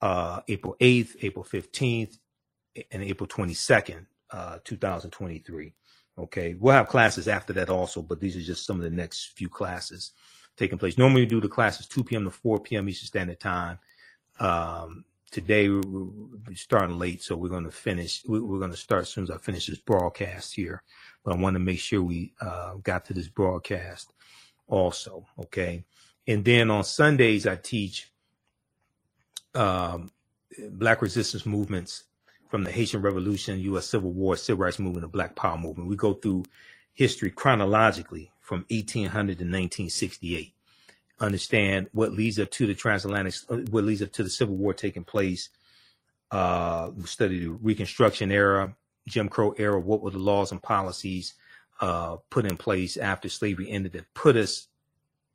uh, 0.01 0.41
April 0.49 0.77
8th, 0.81 1.17
April 1.23 1.45
15th, 1.45 2.19
and 2.91 3.03
April 3.03 3.27
22nd, 3.27 4.07
uh, 4.31 4.59
2023. 4.65 5.73
Okay. 6.19 6.55
We'll 6.55 6.75
have 6.75 6.89
classes 6.89 7.29
after 7.29 7.53
that 7.55 7.71
also, 7.71 8.03
but 8.03 8.21
these 8.21 8.37
are 8.37 8.43
just 8.43 8.67
some 8.67 8.77
of 8.77 8.83
the 8.83 8.91
next 8.91 9.37
few 9.37 9.49
classes 9.49 10.13
taking 10.57 10.79
place. 10.79 10.99
Normally 10.99 11.23
we 11.23 11.27
do 11.27 11.41
the 11.41 11.49
classes 11.49 11.87
2 11.87 12.05
p.m. 12.05 12.25
to 12.25 12.31
4 12.31 12.61
p.m. 12.61 12.89
Eastern 12.89 13.07
Standard 13.07 13.41
Time. 13.41 13.79
Um, 14.41 15.05
today 15.31 15.69
we're, 15.69 16.09
starting 16.55 16.99
late, 16.99 17.23
so 17.23 17.37
we're 17.37 17.49
going 17.49 17.65
to 17.65 17.71
finish. 17.71 18.23
We're 18.27 18.59
going 18.59 18.71
to 18.71 18.77
start 18.77 19.03
as 19.03 19.09
soon 19.11 19.25
as 19.25 19.31
I 19.31 19.39
finish 19.39 19.67
this 19.67 19.79
broadcast 19.79 20.55
here. 20.55 20.83
But 21.25 21.35
I 21.35 21.41
want 21.41 21.55
to 21.55 21.61
make 21.61 21.81
sure 21.81 22.03
we 22.03 22.33
uh, 22.41 22.75
got 22.83 23.05
to 23.07 23.15
this 23.15 23.29
broadcast 23.29 24.13
also. 24.67 25.27
Okay. 25.39 25.85
And 26.27 26.45
then 26.45 26.71
on 26.71 26.85
Sundays, 26.85 27.47
I 27.47 27.57
teach 27.57 28.11
um, 29.57 30.11
Black 30.71 31.03
resistance 31.03 31.45
movements 31.47 32.05
from 32.49 32.65
the 32.65 32.71
Haitian 32.71 33.03
Revolution, 33.03 33.59
U.S. 33.61 33.87
Civil 33.87 34.13
War, 34.13 34.37
Civil 34.37 34.65
Rights 34.65 34.79
Movement, 34.79 35.05
and 35.05 35.13
Black 35.13 35.35
Power 35.35 35.59
Movement. 35.59 35.89
We 35.89 35.97
go 35.97 36.15
through 36.15 36.45
history 36.95 37.31
chronologically 37.31 38.31
from 38.41 38.65
1800 38.71 39.39
to 39.39 39.45
1968. 39.45 40.53
Understand 41.19 41.89
what 41.93 42.13
leads 42.13 42.39
up 42.39 42.51
to 42.53 42.67
the 42.67 42.75
transatlantic, 42.75 43.35
uh, 43.49 43.57
what 43.71 43.85
leads 43.85 44.03
up 44.03 44.13
to 44.13 44.23
the 44.23 44.31
Civil 44.31 44.57
War 44.57 44.75
taking 44.75 45.05
place. 45.05 45.49
Uh, 46.31 46.91
we 46.95 47.05
study 47.05 47.41
the 47.41 47.51
Reconstruction 47.51 48.31
era, 48.31 48.75
Jim 49.09 49.29
Crow 49.29 49.53
era. 49.57 49.81
What 49.81 50.03
were 50.03 50.11
the 50.11 50.19
laws 50.19 50.53
and 50.53 50.63
policies 50.63 51.35
uh, 51.81 52.17
put 52.31 52.45
in 52.47 52.57
place 52.57 52.97
after 52.97 53.29
slavery 53.29 53.71
ended 53.71 53.93
that 53.93 54.13
put 54.15 54.37
us 54.37 54.69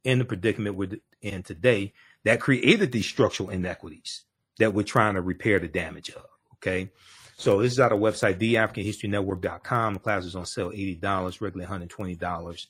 in 0.03 0.19
the 0.19 0.25
predicament 0.25 0.75
we're 0.75 0.89
in 1.21 1.43
today 1.43 1.93
that 2.23 2.39
created 2.39 2.91
these 2.91 3.05
structural 3.05 3.49
inequities 3.49 4.23
that 4.59 4.73
we're 4.73 4.83
trying 4.83 5.15
to 5.15 5.21
repair 5.21 5.59
the 5.59 5.67
damage 5.67 6.09
of. 6.09 6.25
Okay. 6.55 6.91
So 7.37 7.61
this 7.61 7.71
is 7.71 7.79
out 7.79 7.91
of 7.91 7.99
website, 7.99 8.39
theafricanhistorynetwork.com. 8.39 9.93
The 9.95 9.99
class 9.99 10.25
is 10.25 10.35
on 10.35 10.45
sale 10.45 10.69
$80, 10.69 11.41
regularly 11.41 11.87
$120. 11.87 12.67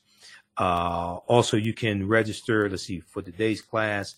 Uh, 0.58 1.18
also, 1.28 1.58
you 1.58 1.74
can 1.74 2.08
register. 2.08 2.70
Let's 2.70 2.84
see, 2.84 3.02
for 3.02 3.22
today's 3.22 3.62
class, 3.62 4.16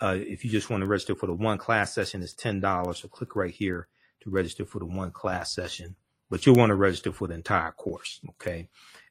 uh, 0.00 0.16
if 0.18 0.42
you 0.44 0.50
just 0.50 0.70
want 0.70 0.80
to 0.82 0.86
register 0.86 1.14
for 1.14 1.26
the 1.26 1.34
one 1.34 1.58
class 1.58 1.94
session, 1.94 2.22
it's 2.22 2.34
$10. 2.34 2.96
So 2.96 3.08
click 3.08 3.36
right 3.36 3.52
here 3.52 3.88
to 4.22 4.30
register 4.30 4.64
for 4.64 4.78
the 4.78 4.86
one 4.86 5.10
class 5.10 5.54
session, 5.54 5.96
but 6.30 6.46
you'll 6.46 6.56
want 6.56 6.70
to 6.70 6.76
register 6.76 7.12
for 7.12 7.28
the 7.28 7.34
entire 7.34 7.72
course. 7.72 8.20
Okay. 8.30 8.68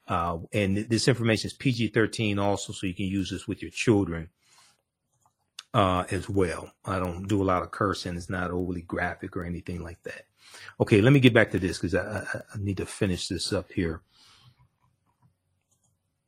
Uh, 0.08 0.38
and 0.52 0.76
this 0.76 1.06
information 1.06 1.46
is 1.46 1.52
PG 1.52 1.88
13 1.88 2.40
also, 2.40 2.72
so 2.72 2.88
you 2.88 2.94
can 2.94 3.06
use 3.06 3.30
this 3.30 3.46
with 3.46 3.62
your 3.62 3.70
children 3.70 4.28
uh, 5.74 6.04
as 6.10 6.28
well. 6.28 6.72
I 6.84 6.98
don't 6.98 7.28
do 7.28 7.42
a 7.42 7.44
lot 7.44 7.62
of 7.62 7.70
cursing. 7.70 8.16
It's 8.16 8.30
not 8.30 8.50
overly 8.50 8.82
graphic 8.82 9.36
or 9.36 9.44
anything 9.44 9.82
like 9.82 10.02
that. 10.02 10.22
Okay, 10.80 11.00
let 11.00 11.12
me 11.12 11.20
get 11.20 11.34
back 11.34 11.50
to 11.52 11.58
this 11.58 11.78
because 11.78 11.94
I, 11.94 12.18
I, 12.18 12.40
I 12.54 12.58
need 12.58 12.78
to 12.78 12.86
finish 12.86 13.28
this 13.28 13.52
up 13.52 13.70
here. 13.72 14.02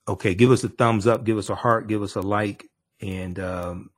Okay, 0.08 0.34
give 0.34 0.50
us 0.50 0.64
a 0.64 0.68
thumbs 0.68 1.06
up, 1.06 1.24
give 1.24 1.38
us 1.38 1.48
a 1.48 1.54
heart, 1.54 1.86
give 1.86 2.02
us 2.02 2.16
a 2.16 2.20
like, 2.20 2.68
and 3.00 3.38
um, 3.38 3.90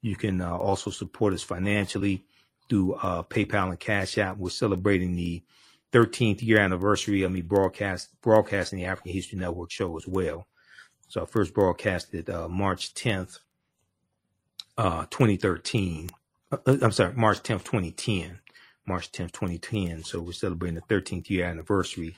you 0.00 0.16
can 0.16 0.40
uh, 0.40 0.56
also 0.56 0.90
support 0.90 1.34
us 1.34 1.42
financially 1.42 2.24
through 2.68 2.94
uh, 2.94 3.22
PayPal 3.22 3.68
and 3.68 3.80
Cash 3.80 4.18
App. 4.18 4.38
We're 4.38 4.50
celebrating 4.50 5.14
the 5.14 5.42
13th 5.92 6.42
year 6.42 6.58
anniversary 6.58 7.22
of 7.22 7.30
me 7.32 7.42
broadcast 7.42 8.08
broadcasting 8.22 8.78
the 8.78 8.86
African 8.86 9.12
History 9.12 9.38
Network 9.38 9.70
show 9.70 9.96
as 9.96 10.06
well. 10.06 10.46
So 11.08 11.22
I 11.22 11.26
first 11.26 11.52
broadcasted 11.52 12.30
uh, 12.30 12.48
March 12.48 12.94
10th, 12.94 13.40
uh, 14.78 15.06
2013. 15.10 16.10
Uh, 16.50 16.56
uh, 16.66 16.76
I'm 16.82 16.92
sorry, 16.92 17.12
March 17.14 17.42
10th, 17.42 17.64
2010. 17.64 18.38
March 18.86 19.12
10th, 19.12 19.32
2010. 19.32 20.04
So 20.04 20.20
we're 20.20 20.32
celebrating 20.32 20.80
the 20.86 20.94
13th 20.94 21.30
year 21.30 21.46
anniversary 21.46 22.16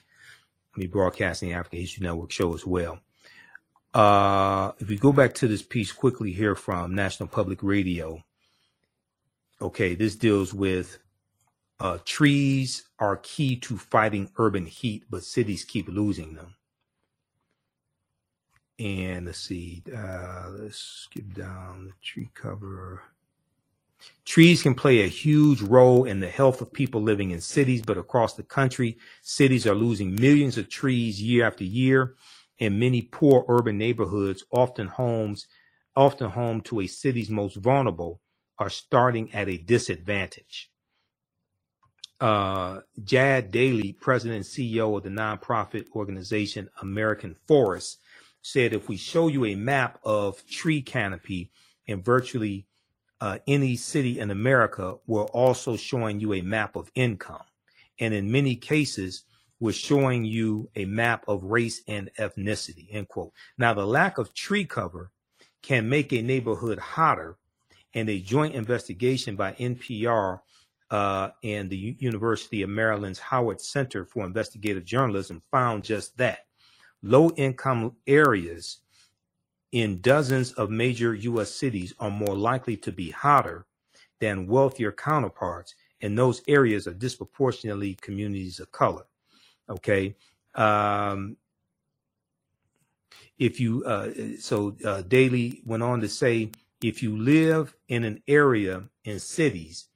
of 0.73 0.79
me 0.79 0.87
broadcasting 0.87 1.51
the 1.51 1.55
African 1.55 1.81
History 1.81 2.05
Network 2.05 2.31
show 2.31 2.55
as 2.55 2.67
well. 2.67 3.01
Uh, 3.93 4.73
if 4.79 4.89
we 4.89 4.97
go 4.97 5.13
back 5.13 5.35
to 5.35 5.47
this 5.47 5.63
piece 5.63 5.93
quickly 5.93 6.33
here 6.33 6.55
from 6.55 6.95
National 6.95 7.29
Public 7.29 7.63
Radio, 7.63 8.25
okay, 9.61 9.95
this 9.95 10.17
deals 10.17 10.53
with 10.53 10.99
uh, 11.79 11.99
trees 12.05 12.85
are 12.99 13.19
key 13.19 13.57
to 13.57 13.77
fighting 13.77 14.31
urban 14.37 14.67
heat, 14.67 15.05
but 15.11 15.23
cities 15.23 15.65
keep 15.65 15.87
losing 15.89 16.35
them. 16.35 16.55
And 18.79 19.27
let's 19.27 19.39
see, 19.39 19.83
uh, 19.97 20.49
let's 20.51 20.79
skip 20.79 21.33
down 21.35 21.87
the 21.87 21.93
tree 22.03 22.31
cover. 22.35 23.03
Trees 24.25 24.63
can 24.63 24.75
play 24.75 25.03
a 25.03 25.09
huge 25.09 25.63
role 25.63 26.05
in 26.05 26.21
the 26.21 26.29
health 26.29 26.61
of 26.61 26.73
people 26.73 27.03
living 27.03 27.31
in 27.31 27.41
cities, 27.41 27.83
but 27.83 27.99
across 27.99 28.35
the 28.35 28.43
country, 28.43 28.99
cities 29.23 29.67
are 29.67 29.75
losing 29.75 30.15
millions 30.17 30.59
of 30.59 30.69
trees 30.69 31.23
year 31.23 31.47
after 31.47 31.65
year. 31.65 32.17
In 32.59 32.79
many 32.79 33.03
poor 33.03 33.45
urban 33.49 33.79
neighborhoods, 33.79 34.45
often 34.53 34.89
homes, 34.89 35.47
often 35.97 36.31
home 36.31 36.61
to 36.63 36.81
a 36.81 36.87
city's 36.87 37.31
most 37.31 37.57
vulnerable, 37.57 38.21
are 38.59 38.71
starting 38.71 39.33
at 39.35 39.49
a 39.49 39.57
disadvantage. 39.59 40.71
Uh, 42.21 42.81
Jad 43.05 43.51
Daly, 43.51 43.93
president 43.93 44.37
and 44.37 44.45
CEO 44.45 44.97
of 44.97 45.03
the 45.03 45.11
nonprofit 45.11 45.87
organization 45.95 46.69
American 46.81 47.37
Forests, 47.47 47.99
said 48.45 48.75
if 48.75 48.89
we 48.89 48.97
show 48.97 49.29
you 49.29 49.47
a 49.47 49.55
map 49.55 49.99
of 50.05 50.47
tree 50.47 50.83
canopy 50.83 51.51
in 51.87 52.03
virtually 52.03 52.67
uh, 53.21 53.39
any 53.47 53.75
city 53.75 54.21
in 54.21 54.31
America, 54.31 54.97
we're 55.07 55.25
also 55.25 55.77
showing 55.77 56.21
you 56.21 56.35
a 56.35 56.43
map 56.43 56.77
of 56.77 56.91
income. 56.95 57.43
And 57.99 58.13
in 58.13 58.31
many 58.31 58.55
cases, 58.55 59.25
we're 59.61 59.73
showing 59.73 60.27
you 60.27 60.69
a 60.77 60.85
map 60.85 61.25
of 61.27 61.43
race 61.45 61.81
and 61.89 62.11
ethnicity, 62.19 62.89
end 62.91 63.09
quote. 63.09 63.33
Now, 63.57 63.73
the 63.73 63.87
lack 63.87 64.19
of 64.19 64.35
tree 64.35 64.67
cover 64.67 65.11
can 65.63 65.89
make 65.89 66.13
a 66.13 66.21
neighborhood 66.21 66.79
hotter, 66.79 67.39
and 67.95 68.11
a 68.11 68.21
joint 68.21 68.55
investigation 68.55 69.37
by 69.37 69.53
NPR 69.53 70.41
uh, 70.91 71.31
and 71.43 71.71
the 71.71 71.77
U- 71.77 71.97
University 71.99 72.61
of 72.61 72.69
Maryland's 72.69 73.21
Howard 73.21 73.61
Center 73.61 74.05
for 74.05 74.27
Investigative 74.27 74.85
Journalism 74.85 75.43
found 75.51 75.83
just 75.83 76.15
that. 76.19 76.41
Low 77.05 77.31
income 77.33 77.97
areas 78.07 78.79
in 79.73 80.01
dozens 80.01 80.53
of 80.53 80.71
major 80.71 81.15
U.S. 81.15 81.51
cities 81.51 81.93
are 82.01 82.11
more 82.11 82.35
likely 82.35 82.79
to 82.79 82.91
be 82.91 83.11
hotter 83.11 83.67
than 84.21 84.47
wealthier 84.47 84.91
counterparts, 84.91 85.75
and 86.01 86.17
those 86.17 86.41
areas 86.49 86.87
are 86.87 86.95
disproportionately 86.95 87.95
communities 88.01 88.59
of 88.59 88.73
color. 88.73 89.05
Okay. 89.69 90.17
Um, 90.55 91.37
if 93.39 93.61
you, 93.61 93.85
uh, 93.85 94.11
so 94.39 94.75
uh, 94.83 95.03
Daly 95.03 95.61
went 95.67 95.83
on 95.83 96.01
to 96.01 96.09
say, 96.09 96.53
if 96.81 97.03
you 97.03 97.19
live 97.19 97.77
in 97.87 98.05
an 98.05 98.23
area 98.27 98.85
in 99.05 99.19
cities 99.19 99.89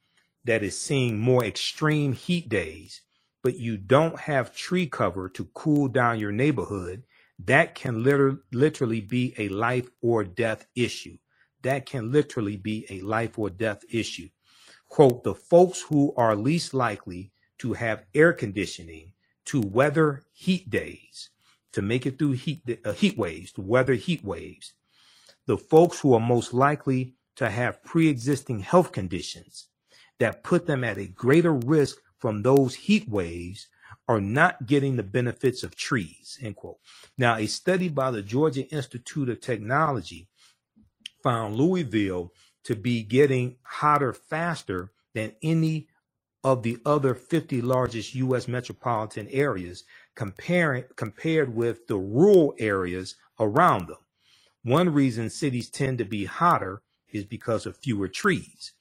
that 0.43 0.61
is 0.61 0.79
seeing 0.79 1.17
more 1.17 1.43
extreme 1.43 2.13
heat 2.13 2.49
days, 2.49 3.01
but 3.43 3.57
you 3.57 3.77
don't 3.77 4.19
have 4.19 4.55
tree 4.55 4.87
cover 4.87 5.29
to 5.29 5.45
cool 5.53 5.87
down 5.87 6.19
your 6.19 6.31
neighborhood, 6.31 7.03
that 7.45 7.75
can 7.75 8.03
liter- 8.03 8.43
literally 8.51 9.01
be 9.01 9.33
a 9.37 9.49
life 9.49 9.89
or 10.01 10.23
death 10.23 10.65
issue. 10.75 11.17
That 11.61 11.85
can 11.85 12.11
literally 12.11 12.57
be 12.57 12.85
a 12.89 13.01
life 13.01 13.39
or 13.39 13.49
death 13.49 13.83
issue. 13.89 14.29
Quote, 14.87 15.23
the 15.23 15.35
folks 15.35 15.81
who 15.81 16.13
are 16.17 16.35
least 16.35 16.73
likely 16.73 17.31
to 17.59 17.73
have 17.73 18.05
air 18.13 18.33
conditioning 18.33 19.13
to 19.45 19.61
weather 19.61 20.23
heat 20.33 20.69
days, 20.69 21.29
to 21.73 21.81
make 21.81 22.05
it 22.05 22.17
through 22.17 22.33
heat, 22.33 22.79
uh, 22.83 22.91
heat 22.93 23.17
waves, 23.17 23.51
to 23.53 23.61
weather 23.61 23.93
heat 23.93 24.23
waves. 24.23 24.73
The 25.45 25.57
folks 25.57 25.99
who 25.99 26.13
are 26.13 26.19
most 26.19 26.53
likely 26.53 27.15
to 27.37 27.49
have 27.49 27.83
pre-existing 27.83 28.59
health 28.59 28.91
conditions 28.91 29.67
that 30.19 30.43
put 30.43 30.65
them 30.65 30.83
at 30.83 30.97
a 30.97 31.07
greater 31.07 31.53
risk 31.53 31.97
from 32.19 32.41
those 32.43 32.75
heat 32.75 33.07
waves 33.09 33.67
are 34.07 34.21
not 34.21 34.65
getting 34.65 34.95
the 34.95 35.03
benefits 35.03 35.63
of 35.63 35.75
trees, 35.75 36.37
end 36.41 36.55
quote. 36.55 36.77
Now, 37.17 37.37
a 37.37 37.47
study 37.47 37.89
by 37.89 38.11
the 38.11 38.21
Georgia 38.21 38.67
Institute 38.69 39.29
of 39.29 39.41
Technology 39.41 40.27
found 41.23 41.55
Louisville 41.55 42.33
to 42.63 42.75
be 42.75 43.03
getting 43.03 43.57
hotter 43.63 44.13
faster 44.13 44.91
than 45.13 45.33
any 45.41 45.87
of 46.43 46.63
the 46.63 46.77
other 46.85 47.13
50 47.13 47.61
largest 47.61 48.15
U.S. 48.15 48.47
metropolitan 48.47 49.27
areas 49.29 49.83
comparing, 50.15 50.85
compared 50.95 51.53
with 51.53 51.87
the 51.87 51.97
rural 51.97 52.53
areas 52.59 53.15
around 53.39 53.87
them. 53.87 53.97
One 54.63 54.93
reason 54.93 55.29
cities 55.29 55.69
tend 55.69 55.97
to 55.97 56.05
be 56.05 56.25
hotter 56.25 56.81
is 57.11 57.25
because 57.25 57.65
of 57.65 57.77
fewer 57.77 58.07
trees. 58.07 58.73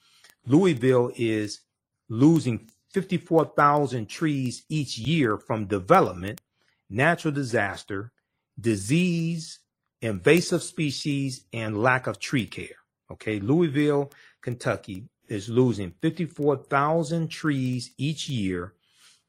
Louisville 0.47 1.12
is 1.16 1.60
losing 2.09 2.69
54,000 2.90 4.09
trees 4.09 4.65
each 4.69 4.98
year 4.98 5.36
from 5.36 5.66
development, 5.66 6.40
natural 6.89 7.32
disaster, 7.32 8.12
disease, 8.59 9.60
invasive 10.01 10.62
species, 10.62 11.44
and 11.52 11.82
lack 11.82 12.06
of 12.06 12.19
tree 12.19 12.47
care. 12.47 12.77
Okay, 13.10 13.40
Louisville, 13.40 14.10
Kentucky 14.43 15.09
is 15.28 15.48
losing 15.48 15.93
54,000 16.01 17.28
trees 17.28 17.90
each 17.98 18.28
year 18.28 18.74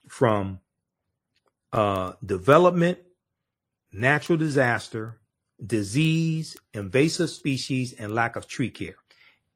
from 0.08 0.60
uh, 1.74 2.14
development, 2.26 3.00
natural 3.92 4.38
disaster, 4.38 5.20
disease, 5.66 6.58
invasive 6.74 7.30
species, 7.30 7.94
and 7.94 8.16
lack 8.16 8.36
of 8.36 8.48
tree 8.48 8.70
care. 8.70 8.96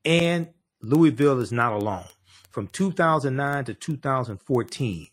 And 0.03 0.49
Louisville 0.81 1.39
is 1.39 1.51
not 1.51 1.73
alone. 1.73 2.05
From 2.53 2.67
2009 2.67 3.65
to 3.65 3.73
2014, 3.73 5.07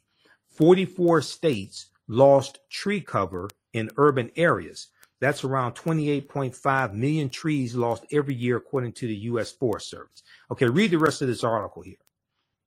44 0.47 1.23
states 1.23 1.87
lost 2.07 2.59
tree 2.69 3.01
cover 3.01 3.49
in 3.73 3.89
urban 3.97 4.31
areas. 4.37 4.89
That's 5.21 5.43
around 5.43 5.73
28.5 5.73 6.93
million 6.93 7.31
trees 7.31 7.75
lost 7.75 8.05
every 8.13 8.35
year, 8.35 8.59
according 8.59 8.93
to 8.93 9.07
the 9.07 9.17
U.S. 9.17 9.53
Forest 9.53 9.89
Service. 9.89 10.23
Okay, 10.51 10.67
read 10.67 10.91
the 10.91 10.99
rest 10.99 11.23
of 11.23 11.29
this 11.29 11.43
article 11.43 11.81
here. 11.81 11.97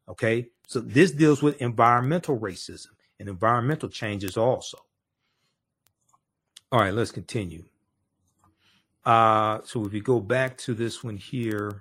Okay, 0.10 0.50
so 0.68 0.80
this 0.80 1.12
deals 1.12 1.44
with 1.44 1.62
environmental 1.62 2.40
racism 2.40 2.94
and 3.20 3.30
environmental 3.30 3.90
changes 3.90 4.38
also. 4.38 4.80
All 6.72 6.80
right, 6.80 6.94
let's 6.94 7.12
continue. 7.12 7.64
Uh, 9.06 9.60
so 9.66 9.86
if 9.86 9.94
you 9.94 10.02
go 10.02 10.20
back 10.20 10.58
to 10.58 10.74
this 10.74 11.04
one 11.04 11.18
here, 11.18 11.80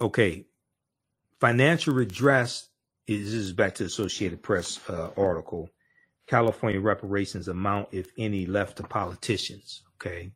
okay, 0.00 0.46
financial 1.40 1.94
redress 1.94 2.68
is, 3.06 3.32
this 3.32 3.34
is 3.34 3.52
back 3.52 3.74
to 3.76 3.84
Associated 3.84 4.42
Press 4.42 4.80
uh, 4.88 5.10
article. 5.16 5.70
California 6.26 6.80
reparations 6.80 7.46
amount, 7.48 7.88
if 7.92 8.10
any, 8.18 8.46
left 8.46 8.78
to 8.78 8.82
politicians. 8.82 9.82
Okay. 9.96 10.32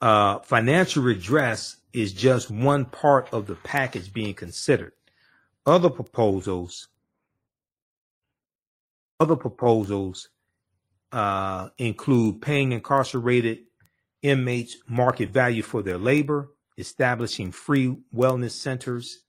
Uh, 0.00 0.40
financial 0.40 1.04
redress 1.04 1.76
is 1.92 2.12
just 2.12 2.50
one 2.50 2.84
part 2.84 3.28
of 3.32 3.46
the 3.46 3.54
package 3.54 4.12
being 4.12 4.34
considered. 4.34 4.92
Other 5.64 5.88
proposals, 5.88 6.88
other 9.20 9.36
proposals 9.36 10.30
uh, 11.12 11.68
include 11.78 12.42
paying 12.42 12.72
incarcerated 12.72 13.58
inmates 14.22 14.76
market 14.88 15.30
value 15.30 15.62
for 15.62 15.82
their 15.82 15.98
labor, 15.98 16.50
establishing 16.78 17.52
free 17.52 17.96
wellness 18.14 18.52
centers, 18.52 19.24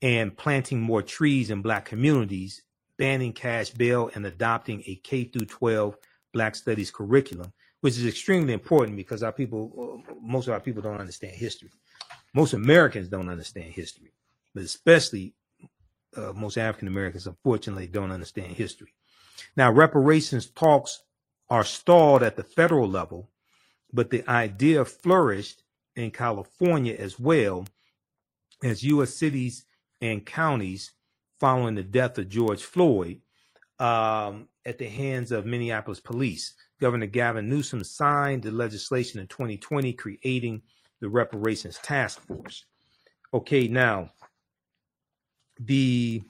and 0.00 0.36
planting 0.36 0.80
more 0.80 1.02
trees 1.02 1.50
in 1.50 1.62
black 1.62 1.84
communities, 1.84 2.62
banning 2.98 3.32
cash 3.32 3.70
bail, 3.70 4.10
and 4.14 4.26
adopting 4.26 4.82
a 4.86 4.96
K 4.96 5.24
through 5.24 5.46
12 5.46 5.96
Black 6.32 6.54
Studies 6.54 6.90
curriculum, 6.90 7.52
which 7.80 7.96
is 7.96 8.06
extremely 8.06 8.52
important 8.52 8.96
because 8.96 9.22
our 9.22 9.32
people, 9.32 10.02
most 10.20 10.48
of 10.48 10.54
our 10.54 10.60
people 10.60 10.82
don't 10.82 11.00
understand 11.00 11.34
history. 11.34 11.70
Most 12.34 12.54
Americans 12.54 13.08
don't 13.08 13.28
understand 13.28 13.72
history, 13.72 14.12
but 14.54 14.64
especially 14.64 15.34
uh, 16.16 16.32
most 16.34 16.58
African 16.58 16.88
Americans, 16.88 17.26
unfortunately, 17.26 17.86
don't 17.86 18.10
understand 18.10 18.54
history. 18.54 18.94
Now, 19.56 19.70
reparations 19.70 20.46
talks 20.46 21.02
are 21.50 21.64
stalled 21.64 22.22
at 22.22 22.36
the 22.36 22.42
federal 22.42 22.88
level, 22.88 23.28
but 23.92 24.10
the 24.10 24.28
idea 24.28 24.84
flourished 24.84 25.62
in 25.96 26.10
California 26.10 26.94
as 26.98 27.18
well 27.18 27.66
as 28.62 28.82
U.S. 28.84 29.14
cities 29.14 29.64
and 30.00 30.24
counties 30.24 30.92
following 31.40 31.74
the 31.74 31.82
death 31.82 32.18
of 32.18 32.28
George 32.28 32.62
Floyd 32.62 33.20
um, 33.78 34.48
at 34.64 34.78
the 34.78 34.88
hands 34.88 35.32
of 35.32 35.46
Minneapolis 35.46 36.00
police. 36.00 36.54
Governor 36.80 37.06
Gavin 37.06 37.48
Newsom 37.48 37.84
signed 37.84 38.42
the 38.42 38.50
legislation 38.50 39.20
in 39.20 39.26
2020 39.26 39.92
creating 39.92 40.62
the 41.00 41.08
reparations 41.08 41.78
task 41.78 42.20
force. 42.26 42.64
Okay, 43.34 43.68
now 43.68 44.10
the 45.58 46.22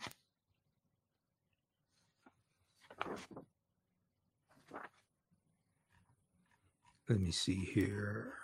let 7.09 7.21
me 7.21 7.31
see 7.33 7.57
here. 7.75 8.35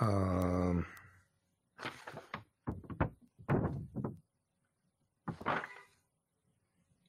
Um, 0.00 0.86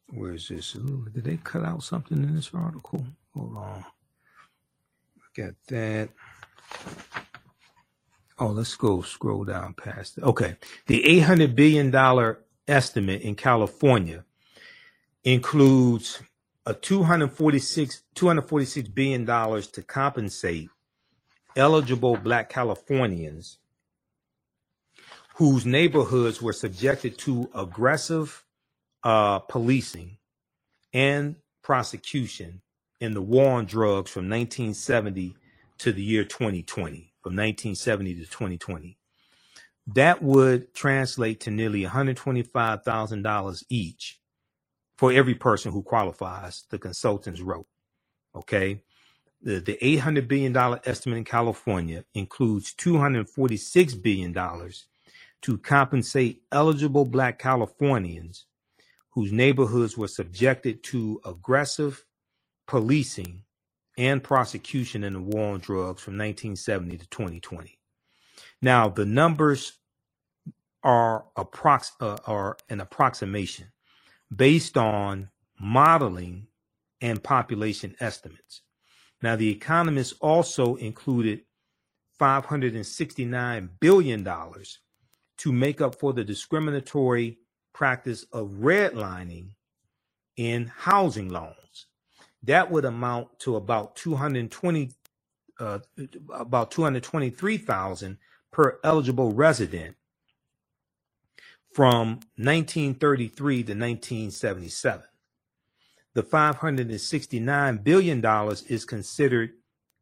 where 0.10 0.34
is 0.34 0.48
this? 0.50 0.76
Ooh, 0.76 1.08
did 1.14 1.26
they 1.26 1.38
cut 1.38 1.66
out 1.66 1.84
something 1.84 2.18
in 2.24 2.36
this 2.36 2.52
article? 2.54 3.06
Hold 3.36 3.58
on. 3.58 3.86
Look 5.18 5.48
at 5.48 5.56
that. 5.70 6.10
Oh, 8.40 8.48
let's 8.48 8.76
go 8.76 9.02
scroll 9.02 9.46
down 9.46 9.74
past 9.76 10.18
it. 10.18 10.24
Okay. 10.26 10.58
The 10.88 11.04
$800 11.04 11.56
billion 11.56 12.36
estimate 12.68 13.22
in 13.22 13.36
California 13.36 14.26
includes 15.24 16.22
a 16.68 16.74
246 16.74 18.04
$246 18.14 18.94
billion 18.94 19.26
to 19.26 19.82
compensate 19.84 20.70
eligible 21.56 22.18
black 22.18 22.50
Californians 22.50 23.58
whose 25.36 25.66
neighborhoods 25.66 26.42
were 26.42 26.52
subjected 26.52 27.18
to 27.18 27.50
aggressive 27.56 28.44
uh, 29.04 29.40
policing 29.40 30.18
and 30.94 31.38
prosecution 31.64 32.62
in 33.00 33.14
the 33.14 33.22
war 33.22 33.54
on 33.54 33.66
drugs 33.66 34.12
from 34.12 34.30
1970 34.30 35.36
to 35.78 35.94
the 35.94 36.04
year 36.04 36.26
2020, 36.26 37.14
from 37.22 37.36
1970 37.36 38.16
to 38.16 38.22
2020. 38.22 38.98
That 39.94 40.22
would 40.22 40.74
translate 40.74 41.40
to 41.42 41.52
nearly 41.52 41.84
$125,000 41.84 43.64
each 43.70 44.20
for 44.98 45.12
every 45.12 45.36
person 45.36 45.72
who 45.72 45.84
qualifies, 45.84 46.64
the 46.70 46.80
consultants 46.80 47.42
wrote. 47.42 47.68
Okay. 48.36 48.84
The, 49.42 49.60
the 49.60 49.78
$800 49.82 50.28
billion 50.28 50.56
estimate 50.86 51.20
in 51.20 51.24
California 51.24 52.04
includes 52.16 52.74
$246 52.74 54.02
billion 54.02 54.34
to 55.42 55.58
compensate 55.60 56.42
eligible 56.52 57.06
Black 57.06 57.38
Californians 57.38 58.46
whose 59.12 59.32
neighborhoods 59.32 59.98
were 59.98 60.08
subjected 60.08 60.84
to 60.84 61.22
aggressive 61.26 62.04
policing 62.68 63.42
and 63.98 64.24
prosecution 64.24 65.04
in 65.04 65.14
the 65.14 65.20
war 65.20 65.54
on 65.54 65.60
drugs 65.60 66.02
from 66.02 66.14
1970 66.14 66.98
to 66.98 67.08
2020. 67.10 67.80
Now, 68.62 68.90
the 68.90 69.06
numbers 69.06 69.74
are, 70.84 71.26
approx- 71.36 71.94
uh, 72.00 72.18
are 72.28 72.58
an 72.70 72.80
approximation 72.80 73.68
based 74.36 74.78
on 74.78 75.30
modeling 75.60 76.48
and 77.02 77.24
population 77.24 77.96
estimates. 78.00 78.62
Now, 79.22 79.36
the 79.36 79.50
economists 79.50 80.14
also 80.20 80.76
included 80.76 81.42
$569 82.20 83.70
billion 83.80 84.28
to 85.38 85.52
make 85.52 85.82
up 85.82 85.96
for 86.00 86.14
the 86.14 86.24
discriminatory 86.24 87.38
practice 87.74 88.26
of 88.32 88.50
redlining 88.60 89.50
in 90.36 90.72
housing 90.76 91.30
loans. 91.30 91.88
That 92.44 92.72
would 92.72 92.86
amount 92.86 93.40
to 93.40 93.56
about 93.56 93.96
220 93.96 94.92
uh, 95.60 95.80
about 96.32 96.70
223,000 96.70 98.18
per 98.52 98.80
eligible 98.84 99.32
resident 99.32 99.96
from 101.78 102.14
1933 102.38 103.56
to 103.58 103.74
1977. 103.74 105.04
The 106.16 106.24
$569 106.24 107.84
billion 107.84 108.26
is 108.68 108.84
considered 108.84 109.52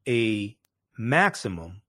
a 0.07 0.56
maximum 0.97 1.81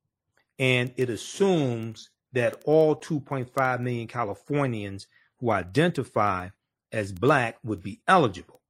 and 0.58 0.92
it 0.96 1.08
assumes 1.08 2.10
that 2.32 2.60
all 2.64 2.96
2.5 2.96 3.78
million 3.78 4.08
Californians 4.08 5.06
who 5.38 5.52
identify 5.52 6.48
as 6.90 7.12
black 7.12 7.56
would 7.62 7.84
be 7.84 8.00
eligible. 8.08 8.60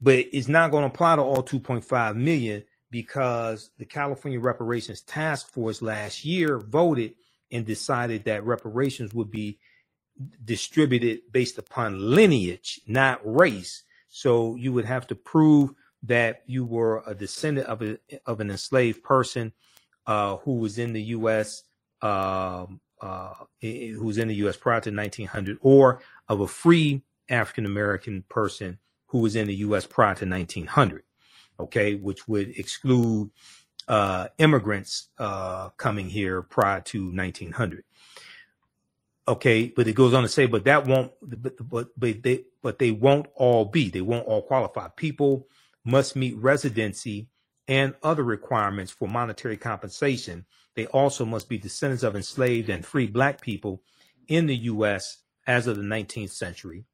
But 0.00 0.26
it's 0.32 0.46
not 0.46 0.70
going 0.70 0.82
to 0.82 0.94
apply 0.94 1.16
to 1.16 1.22
all 1.22 1.42
2.5 1.42 2.14
million 2.14 2.62
because 2.92 3.70
the 3.76 3.86
California 3.86 4.38
Reparations 4.38 5.00
Task 5.00 5.50
Force 5.50 5.82
last 5.82 6.24
year 6.24 6.60
voted 6.60 7.14
and 7.50 7.66
decided 7.66 8.22
that 8.26 8.46
reparations 8.46 9.12
would 9.12 9.32
be 9.32 9.58
distributed 10.44 11.20
based 11.32 11.58
upon 11.58 11.98
lineage, 12.14 12.80
not 12.86 13.20
race. 13.24 13.84
So 14.08 14.56
you 14.56 14.72
would 14.72 14.84
have 14.84 15.06
to 15.08 15.14
prove 15.14 15.74
that 16.04 16.42
you 16.46 16.64
were 16.64 17.02
a 17.06 17.14
descendant 17.14 17.66
of 17.66 17.82
a, 17.82 17.98
of 18.26 18.40
an 18.40 18.50
enslaved 18.50 19.02
person 19.02 19.52
uh, 20.06 20.36
who 20.38 20.54
was 20.54 20.78
in 20.78 20.92
the 20.92 21.02
U.S. 21.02 21.62
Um, 22.00 22.80
uh, 23.00 23.34
who 23.60 24.04
was 24.04 24.18
in 24.18 24.28
the 24.28 24.34
U.S. 24.36 24.56
prior 24.56 24.80
to 24.80 24.90
1900, 24.90 25.58
or 25.60 26.00
of 26.28 26.40
a 26.40 26.46
free 26.46 27.02
African 27.28 27.66
American 27.66 28.24
person 28.28 28.78
who 29.06 29.18
was 29.18 29.36
in 29.36 29.46
the 29.46 29.56
U.S. 29.56 29.86
prior 29.86 30.14
to 30.14 30.26
1900. 30.26 31.02
Okay, 31.60 31.94
which 31.94 32.26
would 32.26 32.58
exclude 32.58 33.30
uh, 33.88 34.28
immigrants 34.38 35.08
uh, 35.18 35.68
coming 35.70 36.08
here 36.08 36.42
prior 36.42 36.80
to 36.80 37.12
1900. 37.12 37.84
Okay, 39.28 39.72
but 39.74 39.86
it 39.86 39.94
goes 39.94 40.14
on 40.14 40.22
to 40.22 40.28
say, 40.28 40.46
but 40.46 40.64
that 40.64 40.86
won't, 40.86 41.12
but, 41.22 41.56
but, 41.68 41.88
but 41.96 42.22
they, 42.22 42.44
but 42.60 42.80
they 42.80 42.90
won't 42.90 43.26
all 43.36 43.64
be, 43.64 43.88
they 43.88 44.00
won't 44.00 44.26
all 44.26 44.42
qualify. 44.42 44.88
People 44.96 45.46
must 45.84 46.16
meet 46.16 46.36
residency 46.36 47.28
and 47.68 47.94
other 48.02 48.24
requirements 48.24 48.90
for 48.90 49.06
monetary 49.06 49.56
compensation. 49.56 50.44
They 50.74 50.86
also 50.86 51.24
must 51.24 51.48
be 51.48 51.56
descendants 51.56 52.02
of 52.02 52.16
enslaved 52.16 52.68
and 52.68 52.84
free 52.84 53.06
black 53.06 53.40
people 53.40 53.82
in 54.26 54.46
the 54.46 54.56
U.S. 54.56 55.18
as 55.46 55.68
of 55.68 55.76
the 55.76 55.82
19th 55.82 56.30
century, 56.30 56.84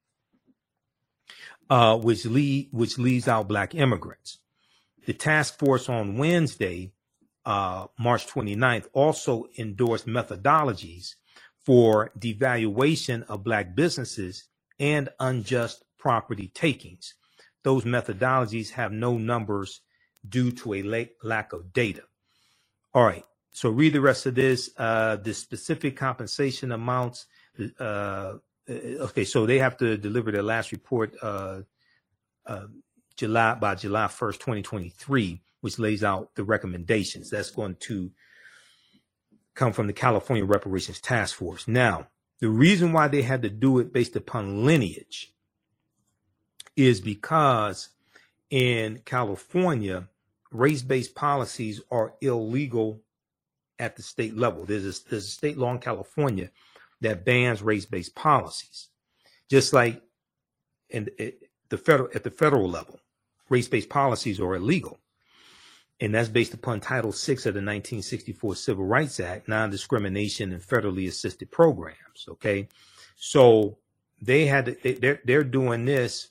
uh, 1.70 1.96
which 1.96 2.26
lead, 2.26 2.68
which 2.72 2.98
leaves 2.98 3.26
out 3.26 3.48
black 3.48 3.74
immigrants. 3.74 4.38
The 5.06 5.14
task 5.14 5.58
force 5.58 5.88
on 5.88 6.18
Wednesday, 6.18 6.92
uh, 7.46 7.86
March 7.98 8.26
29th, 8.26 8.88
also 8.92 9.46
endorsed 9.56 10.06
methodologies 10.06 11.14
for 11.68 12.10
devaluation 12.18 13.22
of 13.28 13.44
black 13.44 13.74
businesses 13.74 14.44
and 14.80 15.10
unjust 15.20 15.84
property 15.98 16.50
takings. 16.54 17.12
Those 17.62 17.84
methodologies 17.84 18.70
have 18.70 18.90
no 18.90 19.18
numbers 19.18 19.82
due 20.26 20.50
to 20.52 20.72
a 20.72 21.08
lack 21.22 21.52
of 21.52 21.74
data. 21.74 22.04
All 22.94 23.04
right. 23.04 23.22
So 23.52 23.68
read 23.68 23.92
the 23.92 24.00
rest 24.00 24.24
of 24.24 24.34
this. 24.34 24.70
Uh, 24.78 25.16
the 25.16 25.34
specific 25.34 25.94
compensation 25.94 26.72
amounts. 26.72 27.26
Uh, 27.78 28.36
okay. 28.66 29.24
So 29.24 29.44
they 29.44 29.58
have 29.58 29.76
to 29.76 29.98
deliver 29.98 30.32
their 30.32 30.42
last 30.42 30.72
report, 30.72 31.14
uh, 31.20 31.60
uh, 32.46 32.68
July 33.14 33.56
by 33.56 33.74
July 33.74 34.06
1st, 34.06 34.38
2023, 34.38 35.42
which 35.60 35.78
lays 35.78 36.02
out 36.02 36.34
the 36.34 36.44
recommendations. 36.44 37.28
That's 37.28 37.50
going 37.50 37.76
to 37.80 38.10
come 39.58 39.72
from 39.72 39.88
the 39.88 39.92
California 39.92 40.44
Reparations 40.44 41.00
Task 41.00 41.34
Force. 41.34 41.66
Now, 41.66 42.06
the 42.38 42.48
reason 42.48 42.92
why 42.92 43.08
they 43.08 43.22
had 43.22 43.42
to 43.42 43.50
do 43.50 43.80
it 43.80 43.92
based 43.92 44.14
upon 44.14 44.64
lineage 44.64 45.34
is 46.76 47.00
because 47.00 47.88
in 48.50 49.02
California, 49.04 50.08
race 50.52 50.82
based 50.82 51.16
policies 51.16 51.80
are 51.90 52.14
illegal 52.20 53.02
at 53.80 53.96
the 53.96 54.02
state 54.02 54.36
level. 54.36 54.64
There's 54.64 54.84
a, 54.84 55.10
there's 55.10 55.26
a 55.26 55.30
state 55.30 55.58
law 55.58 55.72
in 55.72 55.80
California 55.80 56.50
that 57.00 57.24
bans 57.24 57.60
race 57.60 57.84
based 57.86 58.14
policies, 58.14 58.86
just 59.50 59.72
like 59.72 60.00
in 60.88 61.08
the 61.68 61.76
federal 61.76 62.08
at 62.14 62.22
the 62.22 62.30
federal 62.30 62.70
level, 62.70 63.00
race 63.48 63.68
based 63.68 63.88
policies 63.88 64.38
are 64.38 64.54
illegal 64.54 65.00
and 66.00 66.14
that's 66.14 66.28
based 66.28 66.54
upon 66.54 66.80
Title 66.80 67.10
VI 67.10 67.32
of 67.32 67.42
the 67.42 67.60
1964 67.60 68.56
Civil 68.56 68.84
Rights 68.84 69.18
Act, 69.20 69.48
non-discrimination 69.48 70.52
and 70.52 70.62
federally 70.62 71.08
assisted 71.08 71.50
programs. 71.50 72.26
Okay, 72.28 72.68
so 73.16 73.78
they 74.22 74.46
had 74.46 74.66
to, 74.66 74.98
they're 75.00 75.20
they're 75.24 75.44
doing 75.44 75.84
this 75.84 76.28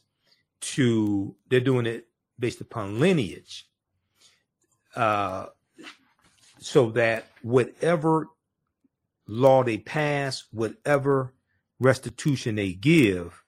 to 0.60 1.36
they're 1.50 1.60
doing 1.60 1.86
it 1.86 2.08
based 2.40 2.62
upon 2.62 3.00
lineage, 3.00 3.68
uh, 4.96 5.48
so 6.60 6.92
that 6.92 7.28
whatever 7.42 8.28
law 9.28 9.64
they 9.64 9.78
pass, 9.78 10.46
whatever 10.52 11.34
restitution 11.80 12.56
they 12.56 12.72
give, 12.72 13.44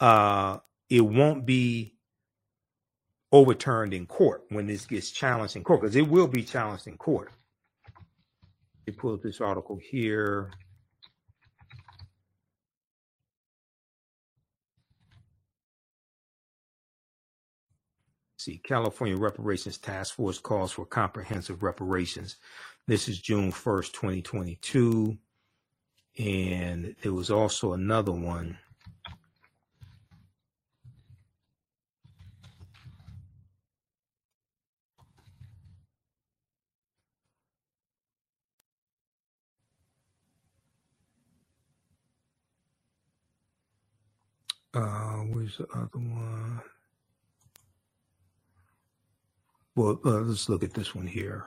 uh, 0.00 0.58
it 0.90 1.00
won't 1.00 1.46
be 1.46 1.91
overturned 3.32 3.94
in 3.94 4.06
court 4.06 4.44
when 4.50 4.66
this 4.66 4.84
gets 4.86 5.10
challenged 5.10 5.56
in 5.56 5.64
court, 5.64 5.80
because 5.80 5.96
it 5.96 6.08
will 6.08 6.28
be 6.28 6.42
challenged 6.42 6.86
in 6.86 6.96
court. 6.96 7.32
They 8.86 8.92
pull 8.92 9.14
up 9.14 9.22
this 9.22 9.40
article 9.40 9.78
here. 9.82 10.50
See, 18.36 18.58
California 18.58 19.16
Reparations 19.16 19.78
Task 19.78 20.16
Force 20.16 20.38
calls 20.40 20.72
for 20.72 20.84
comprehensive 20.84 21.62
reparations. 21.62 22.36
This 22.88 23.08
is 23.08 23.20
June 23.20 23.52
1st, 23.52 23.92
2022. 23.92 25.16
And 26.18 26.96
there 27.02 27.12
was 27.12 27.30
also 27.30 27.72
another 27.72 28.10
one 28.10 28.58
Uh, 44.74 45.24
where's 45.30 45.58
the 45.58 45.66
other 45.74 45.88
one? 45.94 46.60
Well, 49.74 50.00
uh, 50.04 50.20
let's 50.20 50.48
look 50.48 50.62
at 50.62 50.74
this 50.74 50.94
one 50.94 51.06
here. 51.06 51.46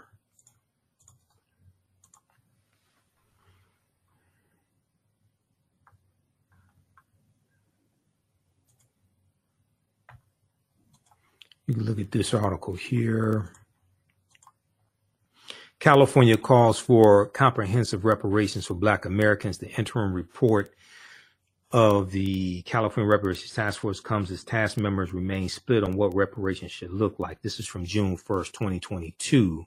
You 11.67 11.73
can 11.73 11.83
look 11.83 11.99
at 11.99 12.11
this 12.11 12.33
article 12.33 12.75
here. 12.75 13.51
California 15.79 16.37
calls 16.37 16.79
for 16.79 17.27
comprehensive 17.27 18.05
reparations 18.05 18.67
for 18.67 18.75
Black 18.75 19.05
Americans. 19.05 19.57
The 19.57 19.71
interim 19.71 20.13
report 20.13 20.73
of 21.71 22.11
the 22.11 22.61
California 22.63 23.09
Reparations 23.09 23.53
Task 23.53 23.79
Force 23.79 23.99
comes 23.99 24.31
as 24.31 24.43
task 24.43 24.77
members 24.77 25.13
remain 25.13 25.49
split 25.49 25.83
on 25.83 25.95
what 25.95 26.15
reparations 26.15 26.71
should 26.71 26.91
look 26.91 27.19
like. 27.19 27.41
This 27.41 27.59
is 27.59 27.67
from 27.67 27.85
June 27.85 28.17
1st, 28.17 28.51
2022. 28.53 29.65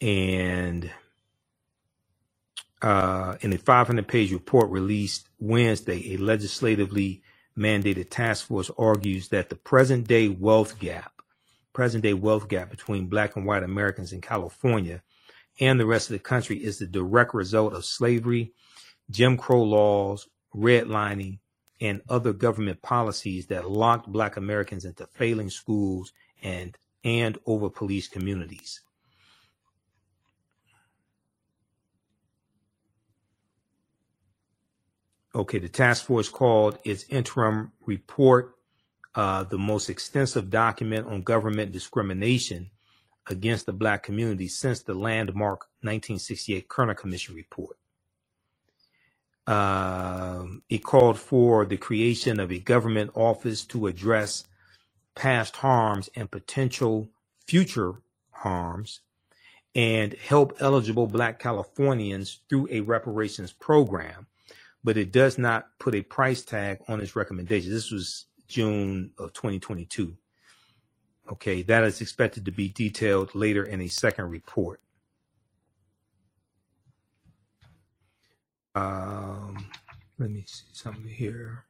And 0.00 0.90
uh, 2.82 3.36
in 3.40 3.52
a 3.52 3.58
500 3.58 4.08
page 4.08 4.32
report 4.32 4.70
released 4.70 5.28
Wednesday, 5.38 6.14
a 6.14 6.16
legislatively 6.16 7.22
mandated 7.56 8.10
task 8.10 8.46
force 8.46 8.70
argues 8.78 9.28
that 9.28 9.50
the 9.50 9.56
present 9.56 10.08
day 10.08 10.28
wealth 10.28 10.78
gap, 10.78 11.12
present 11.72 12.02
day 12.02 12.14
wealth 12.14 12.48
gap 12.48 12.70
between 12.70 13.06
black 13.06 13.36
and 13.36 13.44
white 13.44 13.62
Americans 13.62 14.12
in 14.12 14.20
California 14.20 15.02
and 15.60 15.78
the 15.78 15.86
rest 15.86 16.08
of 16.08 16.14
the 16.14 16.20
country 16.20 16.56
is 16.56 16.78
the 16.78 16.86
direct 16.86 17.34
result 17.34 17.74
of 17.74 17.84
slavery, 17.84 18.52
Jim 19.10 19.36
Crow 19.36 19.62
laws, 19.62 20.26
redlining, 20.54 21.38
and 21.80 22.02
other 22.08 22.32
government 22.32 22.82
policies 22.82 23.46
that 23.46 23.70
locked 23.70 24.06
Black 24.06 24.36
Americans 24.36 24.84
into 24.84 25.06
failing 25.06 25.50
schools 25.50 26.12
and 26.42 26.76
and 27.02 27.38
over 27.46 27.70
communities. 27.70 28.80
Okay, 35.34 35.58
the 35.58 35.68
task 35.68 36.04
force 36.04 36.28
called 36.28 36.78
its 36.84 37.04
interim 37.08 37.72
report 37.86 38.56
uh, 39.14 39.44
the 39.44 39.58
most 39.58 39.88
extensive 39.88 40.50
document 40.50 41.06
on 41.06 41.22
government 41.22 41.72
discrimination 41.72 42.70
against 43.28 43.66
the 43.66 43.72
black 43.72 44.02
community 44.02 44.48
since 44.48 44.82
the 44.82 44.94
landmark 44.94 45.60
1968 45.82 46.68
Kerner 46.68 46.94
Commission 46.94 47.34
report. 47.34 47.79
Um, 49.46 50.62
it 50.70 50.84
called 50.84 51.18
for 51.18 51.66
the 51.66 51.76
creation 51.78 52.40
of 52.40 52.52
a 52.52 52.60
government 52.60 53.12
office 53.14 53.64
to 53.66 53.88
address 53.88 54.44
past 55.16 55.56
harms 55.56 56.10
and 56.16 56.30
potential 56.30 57.10
future 57.46 57.94
harms 58.32 59.00
and 59.74 60.14
help 60.14 60.56
eligible 60.60 61.06
black 61.06 61.38
Californians 61.38 62.40
through 62.48 62.68
a 62.70 62.80
reparations 62.80 63.52
program, 63.52 64.26
but 64.84 64.96
it 64.96 65.12
does 65.12 65.38
not 65.38 65.68
put 65.78 65.94
a 65.94 66.02
price 66.02 66.42
tag 66.42 66.78
on 66.88 67.00
its 67.00 67.16
recommendations. 67.16 67.72
This 67.72 67.90
was 67.92 68.26
June 68.48 69.12
of 69.18 69.32
2022. 69.32 70.16
Okay, 71.32 71.62
that 71.62 71.84
is 71.84 72.00
expected 72.00 72.44
to 72.46 72.52
be 72.52 72.68
detailed 72.68 73.34
later 73.34 73.64
in 73.64 73.80
a 73.80 73.88
second 73.88 74.30
report. 74.30 74.80
Um, 78.80 79.66
let 80.18 80.30
me 80.30 80.42
see 80.46 80.64
something 80.72 81.06
here. 81.06 81.64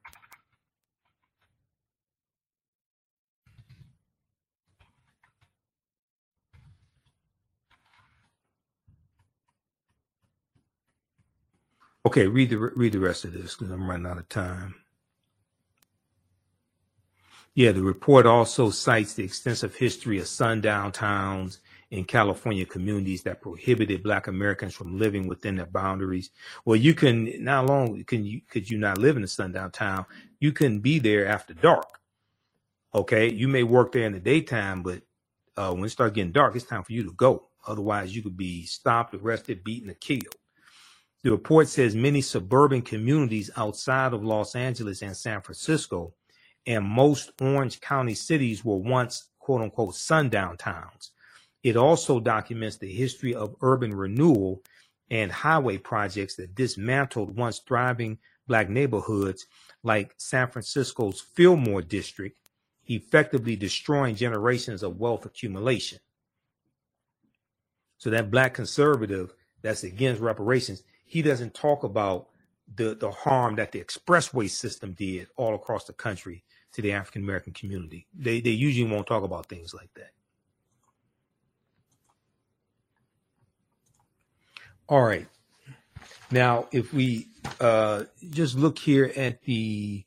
Okay, 12.06 12.28
read 12.28 12.50
the 12.50 12.58
read 12.58 12.92
the 12.92 13.00
rest 13.00 13.24
of 13.24 13.32
this 13.32 13.56
because 13.56 13.72
I'm 13.72 13.90
running 13.90 14.06
out 14.06 14.18
of 14.18 14.28
time. 14.28 14.76
Yeah, 17.54 17.72
the 17.72 17.82
report 17.82 18.24
also 18.24 18.70
cites 18.70 19.14
the 19.14 19.24
extensive 19.24 19.74
history 19.74 20.20
of 20.20 20.28
sundown 20.28 20.92
towns 20.92 21.58
in 21.90 22.04
California 22.04 22.64
communities 22.64 23.22
that 23.24 23.42
prohibited 23.42 24.02
Black 24.02 24.28
Americans 24.28 24.74
from 24.74 24.98
living 24.98 25.26
within 25.26 25.56
their 25.56 25.66
boundaries. 25.66 26.30
Well, 26.64 26.76
you 26.76 26.94
can 26.94 27.42
not 27.42 27.66
long 27.66 28.02
can 28.04 28.24
you 28.24 28.42
could 28.48 28.70
you 28.70 28.78
not 28.78 28.98
live 28.98 29.16
in 29.16 29.24
a 29.24 29.28
sundown 29.28 29.72
town, 29.72 30.06
you 30.38 30.52
couldn't 30.52 30.80
be 30.80 30.98
there 30.98 31.26
after 31.26 31.54
dark. 31.54 32.00
Okay, 32.94 33.30
you 33.30 33.48
may 33.48 33.62
work 33.62 33.92
there 33.92 34.06
in 34.06 34.12
the 34.12 34.20
daytime, 34.20 34.82
but 34.82 35.02
uh, 35.56 35.72
when 35.72 35.84
it 35.84 35.90
starts 35.90 36.14
getting 36.14 36.32
dark, 36.32 36.56
it's 36.56 36.64
time 36.64 36.82
for 36.82 36.92
you 36.92 37.04
to 37.04 37.12
go. 37.12 37.48
Otherwise, 37.66 38.14
you 38.14 38.22
could 38.22 38.36
be 38.36 38.64
stopped, 38.66 39.14
arrested, 39.14 39.62
beaten, 39.62 39.90
or 39.90 39.94
killed. 39.94 40.34
The 41.22 41.30
report 41.30 41.68
says 41.68 41.94
many 41.94 42.22
suburban 42.22 42.82
communities 42.82 43.50
outside 43.56 44.14
of 44.14 44.24
Los 44.24 44.54
Angeles 44.56 45.02
and 45.02 45.16
San 45.16 45.42
Francisco 45.42 46.14
and 46.66 46.84
most 46.84 47.32
Orange 47.40 47.80
County 47.80 48.14
cities 48.14 48.64
were 48.64 48.76
once 48.76 49.28
quote 49.38 49.60
unquote 49.62 49.94
sundown 49.94 50.56
towns. 50.56 51.12
It 51.62 51.76
also 51.76 52.20
documents 52.20 52.76
the 52.76 52.90
history 52.90 53.34
of 53.34 53.56
urban 53.60 53.94
renewal 53.94 54.62
and 55.10 55.30
highway 55.30 55.76
projects 55.76 56.36
that 56.36 56.54
dismantled 56.54 57.36
once 57.36 57.58
thriving 57.58 58.18
black 58.46 58.68
neighborhoods 58.68 59.46
like 59.82 60.14
San 60.16 60.48
Francisco's 60.48 61.20
Fillmore 61.20 61.82
district, 61.82 62.38
effectively 62.86 63.56
destroying 63.56 64.14
generations 64.14 64.82
of 64.82 64.98
wealth 64.98 65.26
accumulation. 65.26 65.98
So 67.98 68.10
that 68.10 68.30
black 68.30 68.54
conservative 68.54 69.34
that's 69.62 69.84
against 69.84 70.22
reparations, 70.22 70.82
he 71.04 71.22
doesn't 71.22 71.54
talk 71.54 71.84
about 71.84 72.28
the, 72.74 72.94
the 72.94 73.10
harm 73.10 73.56
that 73.56 73.72
the 73.72 73.82
expressway 73.82 74.48
system 74.48 74.92
did 74.92 75.28
all 75.36 75.54
across 75.54 75.84
the 75.84 75.92
country 75.92 76.44
to 76.72 76.82
the 76.82 76.92
African 76.92 77.22
American 77.22 77.52
community. 77.52 78.06
They 78.14 78.40
they 78.40 78.50
usually 78.50 78.90
won't 78.90 79.06
talk 79.06 79.24
about 79.24 79.46
things 79.46 79.74
like 79.74 79.90
that. 79.94 80.12
All 84.90 85.02
right. 85.02 85.28
Now, 86.32 86.66
if 86.72 86.92
we 86.92 87.28
uh, 87.60 88.04
just 88.28 88.56
look 88.56 88.76
here 88.76 89.12
at 89.16 89.40
the 89.42 90.04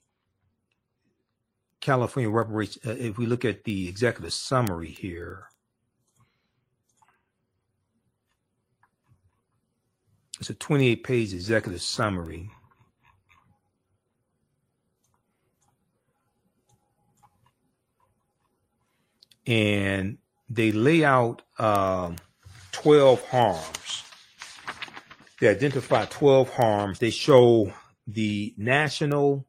California 1.79 2.29
reparations, 2.29 2.85
uh, 2.85 2.97
if 2.99 3.17
we 3.17 3.25
look 3.25 3.45
at 3.45 3.63
the 3.63 3.87
executive 3.87 4.33
summary 4.33 4.89
here, 4.89 5.45
it's 10.41 10.49
a 10.49 10.53
28 10.53 11.03
page 11.03 11.33
executive 11.33 11.81
summary. 11.81 12.49
and 19.45 20.17
they 20.49 20.71
lay 20.71 21.03
out 21.03 21.41
um, 21.59 22.15
12 22.71 23.27
harms. 23.27 24.02
They 25.43 25.49
identify 25.49 26.05
12 26.05 26.53
harms. 26.53 26.99
They 26.99 27.09
show 27.09 27.73
the 28.07 28.53
national 28.55 29.45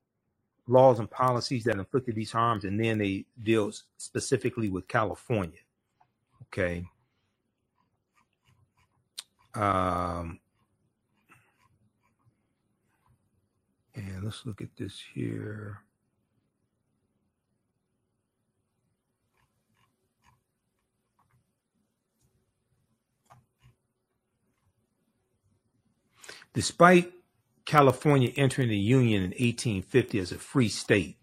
laws 0.67 0.99
and 0.99 1.09
policies 1.09 1.63
that 1.63 1.77
inflicted 1.77 2.17
these 2.17 2.33
harms, 2.33 2.65
and 2.65 2.85
then 2.85 2.99
they 2.99 3.27
deal 3.41 3.71
specifically 3.97 4.69
with 4.69 4.89
California. 4.89 5.61
Okay. 6.47 6.85
Um, 9.55 10.41
and 13.95 14.25
let's 14.25 14.45
look 14.45 14.63
at 14.63 14.75
this 14.77 15.01
here. 15.15 15.79
Despite 26.55 27.13
California 27.65 28.31
entering 28.37 28.69
the 28.69 28.79
Union 28.79 29.25
in 29.25 29.31
1850 29.31 30.19
as 30.21 30.33
a 30.33 30.39
free 30.39 30.69
state, 30.69 31.19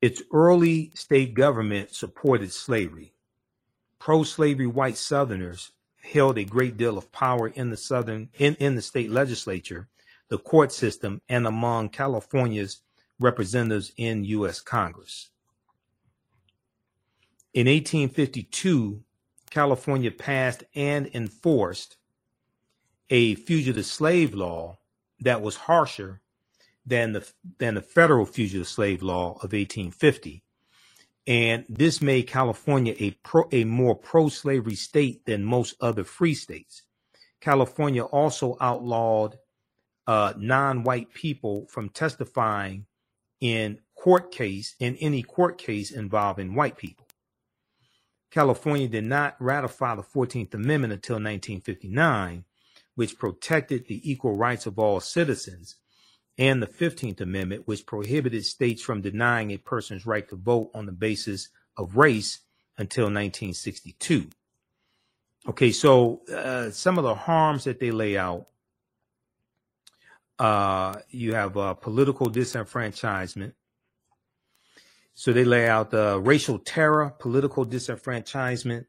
its 0.00 0.22
early 0.32 0.90
state 0.94 1.34
government 1.34 1.94
supported 1.94 2.52
slavery. 2.52 3.14
Pro 3.98 4.24
slavery 4.24 4.66
white 4.66 4.96
Southerners 4.96 5.72
held 6.02 6.38
a 6.38 6.44
great 6.44 6.76
deal 6.76 6.98
of 6.98 7.12
power 7.12 7.48
in 7.48 7.70
the 7.70 7.76
Southern 7.76 8.28
in, 8.38 8.54
in 8.56 8.74
the 8.74 8.82
state 8.82 9.10
legislature, 9.10 9.88
the 10.28 10.38
court 10.38 10.72
system, 10.72 11.20
and 11.28 11.46
among 11.46 11.88
California's 11.90 12.80
representatives 13.20 13.92
in 13.96 14.24
U.S. 14.24 14.60
Congress. 14.60 15.30
In 17.54 17.66
1852, 17.66 19.02
California 19.50 20.10
passed 20.10 20.64
and 20.74 21.10
enforced 21.14 21.97
a 23.10 23.34
fugitive 23.36 23.86
slave 23.86 24.34
law 24.34 24.78
that 25.20 25.42
was 25.42 25.56
harsher 25.56 26.20
than 26.86 27.12
the 27.12 27.28
than 27.58 27.74
the 27.74 27.82
federal 27.82 28.26
fugitive 28.26 28.68
slave 28.68 29.02
law 29.02 29.32
of 29.36 29.52
1850 29.52 30.42
and 31.28 31.66
this 31.68 32.00
made 32.00 32.26
California 32.26 32.94
a 32.98 33.10
pro, 33.22 33.44
a 33.52 33.64
more 33.64 33.94
pro-slavery 33.94 34.74
state 34.74 35.26
than 35.26 35.44
most 35.44 35.74
other 35.78 36.02
free 36.02 36.32
states. 36.32 36.82
California 37.42 38.02
also 38.02 38.56
outlawed 38.62 39.36
uh, 40.06 40.32
non-white 40.38 41.12
people 41.12 41.66
from 41.68 41.90
testifying 41.90 42.86
in 43.42 43.78
court 43.94 44.32
case 44.32 44.74
in 44.80 44.96
any 44.96 45.22
court 45.22 45.58
case 45.58 45.90
involving 45.90 46.54
white 46.54 46.78
people. 46.78 47.06
California 48.30 48.88
did 48.88 49.04
not 49.04 49.36
ratify 49.38 49.94
the 49.94 50.02
14th 50.02 50.54
Amendment 50.54 50.94
until 50.94 51.16
1959, 51.16 52.44
which 52.98 53.16
protected 53.16 53.86
the 53.86 54.10
equal 54.10 54.34
rights 54.36 54.66
of 54.66 54.76
all 54.76 54.98
citizens, 54.98 55.76
and 56.36 56.60
the 56.60 56.66
15th 56.66 57.20
Amendment, 57.20 57.62
which 57.68 57.86
prohibited 57.86 58.44
states 58.44 58.82
from 58.82 59.02
denying 59.02 59.52
a 59.52 59.56
person's 59.56 60.04
right 60.04 60.28
to 60.28 60.34
vote 60.34 60.72
on 60.74 60.84
the 60.84 60.90
basis 60.90 61.48
of 61.76 61.96
race 61.96 62.40
until 62.76 63.04
1962. 63.04 64.26
Okay, 65.48 65.70
so 65.70 66.22
uh, 66.34 66.70
some 66.70 66.98
of 66.98 67.04
the 67.04 67.14
harms 67.14 67.62
that 67.62 67.78
they 67.78 67.92
lay 67.92 68.18
out 68.18 68.48
uh, 70.40 70.96
you 71.08 71.34
have 71.34 71.56
uh, 71.56 71.74
political 71.74 72.28
disenfranchisement. 72.28 73.52
So 75.14 75.32
they 75.32 75.44
lay 75.44 75.68
out 75.68 75.92
the 75.92 76.18
racial 76.18 76.58
terror, 76.58 77.14
political 77.16 77.64
disenfranchisement, 77.64 78.86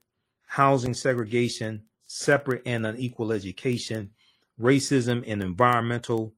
housing 0.48 0.96
segregation, 0.96 1.84
separate 2.10 2.64
and 2.66 2.88
unequal 2.88 3.32
education, 3.32 4.10
racism 4.60 5.24
and 5.28 5.44
environmental, 5.44 6.34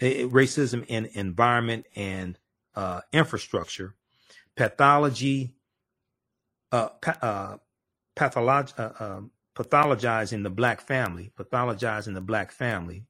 eh, 0.00 0.24
racism 0.24 0.84
in 0.88 1.06
environment 1.14 1.86
and 1.96 2.38
uh, 2.74 3.00
infrastructure, 3.12 3.94
pathology, 4.56 5.54
uh, 6.72 6.88
pa- 7.02 7.18
uh, 7.22 7.56
uh, 8.78 8.90
um, 9.00 9.30
pathologizing 9.56 10.42
the 10.42 10.50
black 10.50 10.80
family, 10.80 11.32
pathologizing 11.38 12.14
the 12.14 12.22
black 12.22 12.52
family, 12.52 13.04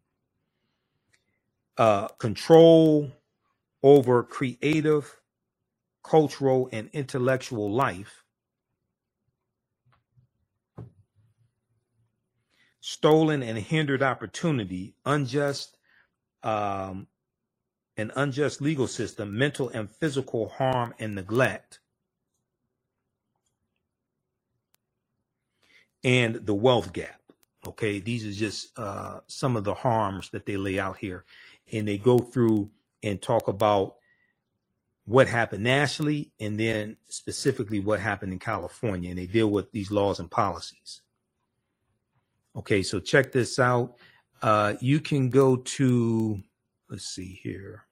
uh, 1.78 2.08
control 2.18 3.10
over 3.82 4.22
creative, 4.24 5.20
cultural, 6.04 6.68
and 6.72 6.90
intellectual 6.92 7.72
life, 7.72 8.24
stolen 12.86 13.42
and 13.42 13.58
hindered 13.58 14.00
opportunity, 14.00 14.94
unjust 15.04 15.76
um, 16.44 17.08
an 17.96 18.12
unjust 18.14 18.60
legal 18.60 18.86
system, 18.86 19.36
mental 19.36 19.68
and 19.70 19.90
physical 19.90 20.50
harm 20.50 20.94
and 21.00 21.16
neglect, 21.16 21.80
and 26.04 26.36
the 26.46 26.54
wealth 26.54 26.92
gap. 26.92 27.20
Okay, 27.66 27.98
these 27.98 28.24
are 28.24 28.38
just 28.38 28.78
uh, 28.78 29.18
some 29.26 29.56
of 29.56 29.64
the 29.64 29.74
harms 29.74 30.30
that 30.30 30.46
they 30.46 30.56
lay 30.56 30.78
out 30.78 30.98
here. 30.98 31.24
And 31.72 31.88
they 31.88 31.98
go 31.98 32.18
through 32.18 32.70
and 33.02 33.20
talk 33.20 33.48
about 33.48 33.96
what 35.06 35.26
happened 35.26 35.64
nationally 35.64 36.30
and 36.38 36.60
then 36.60 36.98
specifically 37.08 37.80
what 37.80 37.98
happened 37.98 38.32
in 38.32 38.38
California. 38.38 39.10
And 39.10 39.18
they 39.18 39.26
deal 39.26 39.50
with 39.50 39.72
these 39.72 39.90
laws 39.90 40.20
and 40.20 40.30
policies. 40.30 41.00
Okay, 42.56 42.82
so 42.82 42.98
check 42.98 43.32
this 43.32 43.58
out. 43.58 43.96
Uh, 44.40 44.74
you 44.80 45.00
can 45.00 45.28
go 45.28 45.56
to, 45.56 46.40
let's 46.88 47.06
see 47.06 47.38
here. 47.42 47.84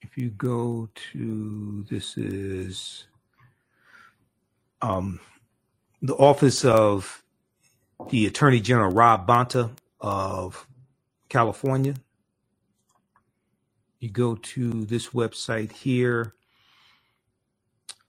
If 0.00 0.16
you 0.16 0.30
go 0.30 0.88
to, 1.12 1.84
this 1.90 2.16
is 2.16 3.06
um, 4.80 5.20
the 6.00 6.14
office 6.14 6.64
of 6.64 7.22
the 8.10 8.26
Attorney 8.26 8.60
General 8.60 8.92
Rob 8.92 9.26
Bonta 9.26 9.70
of 10.00 10.66
California. 11.28 11.94
You 14.00 14.08
go 14.10 14.36
to 14.36 14.84
this 14.84 15.08
website 15.08 15.72
here, 15.72 16.35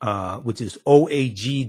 uh, 0.01 0.37
which 0.39 0.61
is 0.61 0.77
oag.ca.gov, 0.85 1.65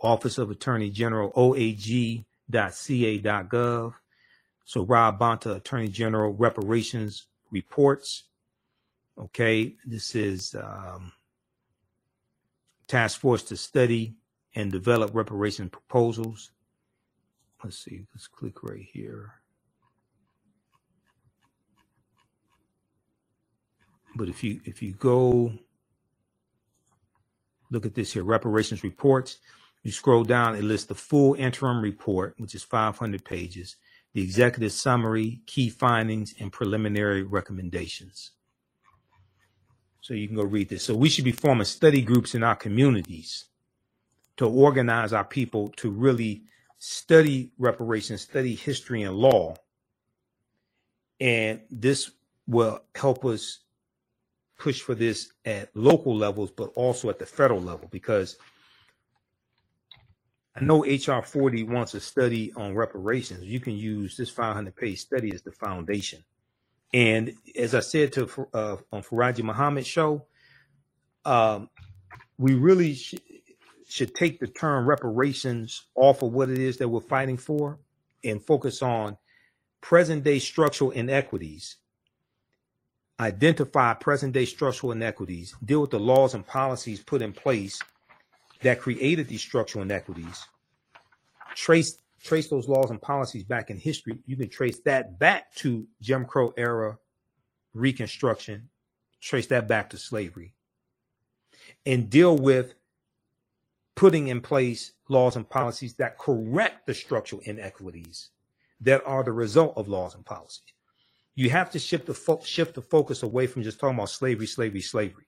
Office 0.00 0.38
of 0.38 0.50
Attorney 0.50 0.90
General, 0.90 1.30
oag.ca.gov. 1.32 2.24
So 4.64 4.84
Rob 4.84 5.18
Bonta, 5.18 5.56
Attorney 5.56 5.88
General, 5.88 6.32
reparations 6.32 7.26
reports. 7.52 8.24
Okay, 9.18 9.76
this 9.86 10.14
is 10.14 10.54
um, 10.56 11.12
task 12.88 13.20
force 13.20 13.42
to 13.44 13.56
study 13.56 14.16
and 14.54 14.72
develop 14.72 15.14
reparation 15.14 15.70
proposals. 15.70 16.50
Let's 17.62 17.78
see, 17.78 18.06
let's 18.14 18.26
click 18.26 18.62
right 18.62 18.86
here. 18.92 19.34
But 24.16 24.28
if 24.28 24.42
you 24.42 24.60
if 24.64 24.82
you 24.82 24.92
go 24.92 25.52
look 27.70 27.86
at 27.86 27.94
this 27.94 28.12
here, 28.12 28.24
reparations 28.24 28.82
reports, 28.82 29.38
you 29.82 29.92
scroll 29.92 30.24
down, 30.24 30.56
it 30.56 30.64
lists 30.64 30.88
the 30.88 30.94
full 30.94 31.34
interim 31.34 31.80
report, 31.80 32.34
which 32.38 32.54
is 32.54 32.64
500 32.64 33.24
pages, 33.24 33.76
the 34.14 34.22
executive 34.22 34.72
summary, 34.72 35.42
key 35.46 35.68
findings, 35.68 36.34
and 36.40 36.52
preliminary 36.52 37.22
recommendations. 37.22 38.32
So 40.00 40.14
you 40.14 40.26
can 40.26 40.36
go 40.36 40.44
read 40.44 40.68
this. 40.68 40.84
So 40.84 40.94
we 40.94 41.08
should 41.08 41.24
be 41.24 41.32
forming 41.32 41.64
study 41.64 42.02
groups 42.02 42.34
in 42.34 42.42
our 42.42 42.56
communities 42.56 43.46
to 44.36 44.48
organize 44.48 45.12
our 45.12 45.24
people 45.24 45.68
to 45.76 45.90
really 45.90 46.42
study 46.78 47.52
reparations, 47.58 48.22
study 48.22 48.54
history 48.54 49.02
and 49.02 49.16
law. 49.16 49.54
And 51.20 51.60
this 51.70 52.10
will 52.46 52.80
help 52.94 53.24
us 53.24 53.60
push 54.58 54.80
for 54.80 54.94
this 54.94 55.32
at 55.44 55.74
local 55.74 56.16
levels, 56.16 56.50
but 56.50 56.72
also 56.74 57.10
at 57.10 57.18
the 57.18 57.26
federal 57.26 57.60
level, 57.60 57.88
because 57.90 58.36
I 60.54 60.64
know 60.64 60.84
HR 60.84 61.22
40 61.22 61.64
wants 61.64 61.94
a 61.94 62.00
study 62.00 62.52
on 62.56 62.74
reparations. 62.74 63.44
You 63.44 63.60
can 63.60 63.74
use 63.74 64.16
this 64.16 64.30
500 64.30 64.74
page 64.74 65.00
study 65.00 65.32
as 65.34 65.42
the 65.42 65.52
foundation. 65.52 66.24
And 66.94 67.34
as 67.58 67.74
I 67.74 67.80
said 67.80 68.12
to 68.14 68.48
uh, 68.54 68.76
on 68.90 69.02
Farajii 69.02 69.42
Muhammad 69.42 69.86
show, 69.86 70.26
um, 71.26 71.68
we 72.38 72.54
really 72.54 72.94
sh- 72.94 73.16
should 73.86 74.14
take 74.14 74.40
the 74.40 74.46
term 74.46 74.86
reparations 74.86 75.86
off 75.94 76.22
of 76.22 76.32
what 76.32 76.48
it 76.48 76.58
is 76.58 76.78
that 76.78 76.88
we're 76.88 77.00
fighting 77.00 77.36
for 77.36 77.78
and 78.24 78.42
focus 78.42 78.82
on 78.82 79.18
present 79.80 80.24
day 80.24 80.38
structural 80.38 80.90
inequities 80.90 81.76
identify 83.18 83.94
present 83.94 84.32
day 84.32 84.44
structural 84.44 84.92
inequities, 84.92 85.54
deal 85.64 85.80
with 85.80 85.90
the 85.90 85.98
laws 85.98 86.34
and 86.34 86.46
policies 86.46 87.02
put 87.02 87.22
in 87.22 87.32
place 87.32 87.80
that 88.62 88.80
created 88.80 89.28
these 89.28 89.40
structural 89.40 89.82
inequities, 89.82 90.46
trace 91.54 91.98
trace 92.22 92.48
those 92.48 92.68
laws 92.68 92.90
and 92.90 93.00
policies 93.00 93.44
back 93.44 93.70
in 93.70 93.78
history. 93.78 94.18
You 94.26 94.36
can 94.36 94.48
trace 94.48 94.80
that 94.80 95.18
back 95.18 95.54
to 95.56 95.86
Jim 96.00 96.24
Crow 96.24 96.52
era 96.56 96.98
Reconstruction, 97.72 98.68
trace 99.20 99.46
that 99.48 99.68
back 99.68 99.90
to 99.90 99.98
slavery, 99.98 100.54
and 101.84 102.10
deal 102.10 102.36
with 102.36 102.74
putting 103.94 104.28
in 104.28 104.40
place 104.40 104.92
laws 105.08 105.36
and 105.36 105.48
policies 105.48 105.94
that 105.94 106.18
correct 106.18 106.86
the 106.86 106.94
structural 106.94 107.40
inequities 107.44 108.30
that 108.80 109.02
are 109.06 109.22
the 109.22 109.32
result 109.32 109.74
of 109.76 109.88
laws 109.88 110.14
and 110.14 110.24
policies 110.24 110.75
you 111.36 111.50
have 111.50 111.70
to 111.70 111.78
shift 111.78 112.06
the 112.06 112.14
fo- 112.14 112.42
shift 112.42 112.74
the 112.74 112.82
focus 112.82 113.22
away 113.22 113.46
from 113.46 113.62
just 113.62 113.78
talking 113.78 113.94
about 113.94 114.08
slavery, 114.10 114.46
slavery, 114.46 114.80
slavery. 114.80 115.26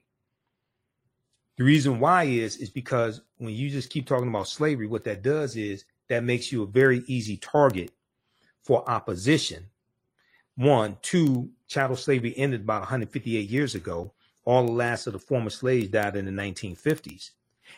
The 1.57 1.63
reason 1.63 1.99
why 1.99 2.23
is 2.23 2.57
is 2.57 2.69
because 2.69 3.21
when 3.37 3.53
you 3.53 3.69
just 3.69 3.91
keep 3.91 4.07
talking 4.07 4.27
about 4.27 4.47
slavery, 4.47 4.87
what 4.87 5.03
that 5.05 5.21
does 5.21 5.55
is 5.55 5.85
that 6.09 6.23
makes 6.23 6.51
you 6.51 6.63
a 6.63 6.67
very 6.67 7.03
easy 7.05 7.37
target 7.37 7.91
for 8.63 8.89
opposition. 8.89 9.67
One, 10.55 10.97
two, 11.01 11.51
chattel 11.67 11.95
slavery 11.95 12.33
ended 12.37 12.61
about 12.61 12.81
158 12.81 13.49
years 13.49 13.75
ago. 13.75 14.13
All 14.45 14.65
the 14.65 14.71
last 14.71 15.05
of 15.05 15.13
the 15.13 15.19
former 15.19 15.51
slaves 15.51 15.89
died 15.89 16.15
in 16.15 16.25
the 16.25 16.31
1950s. 16.31 17.31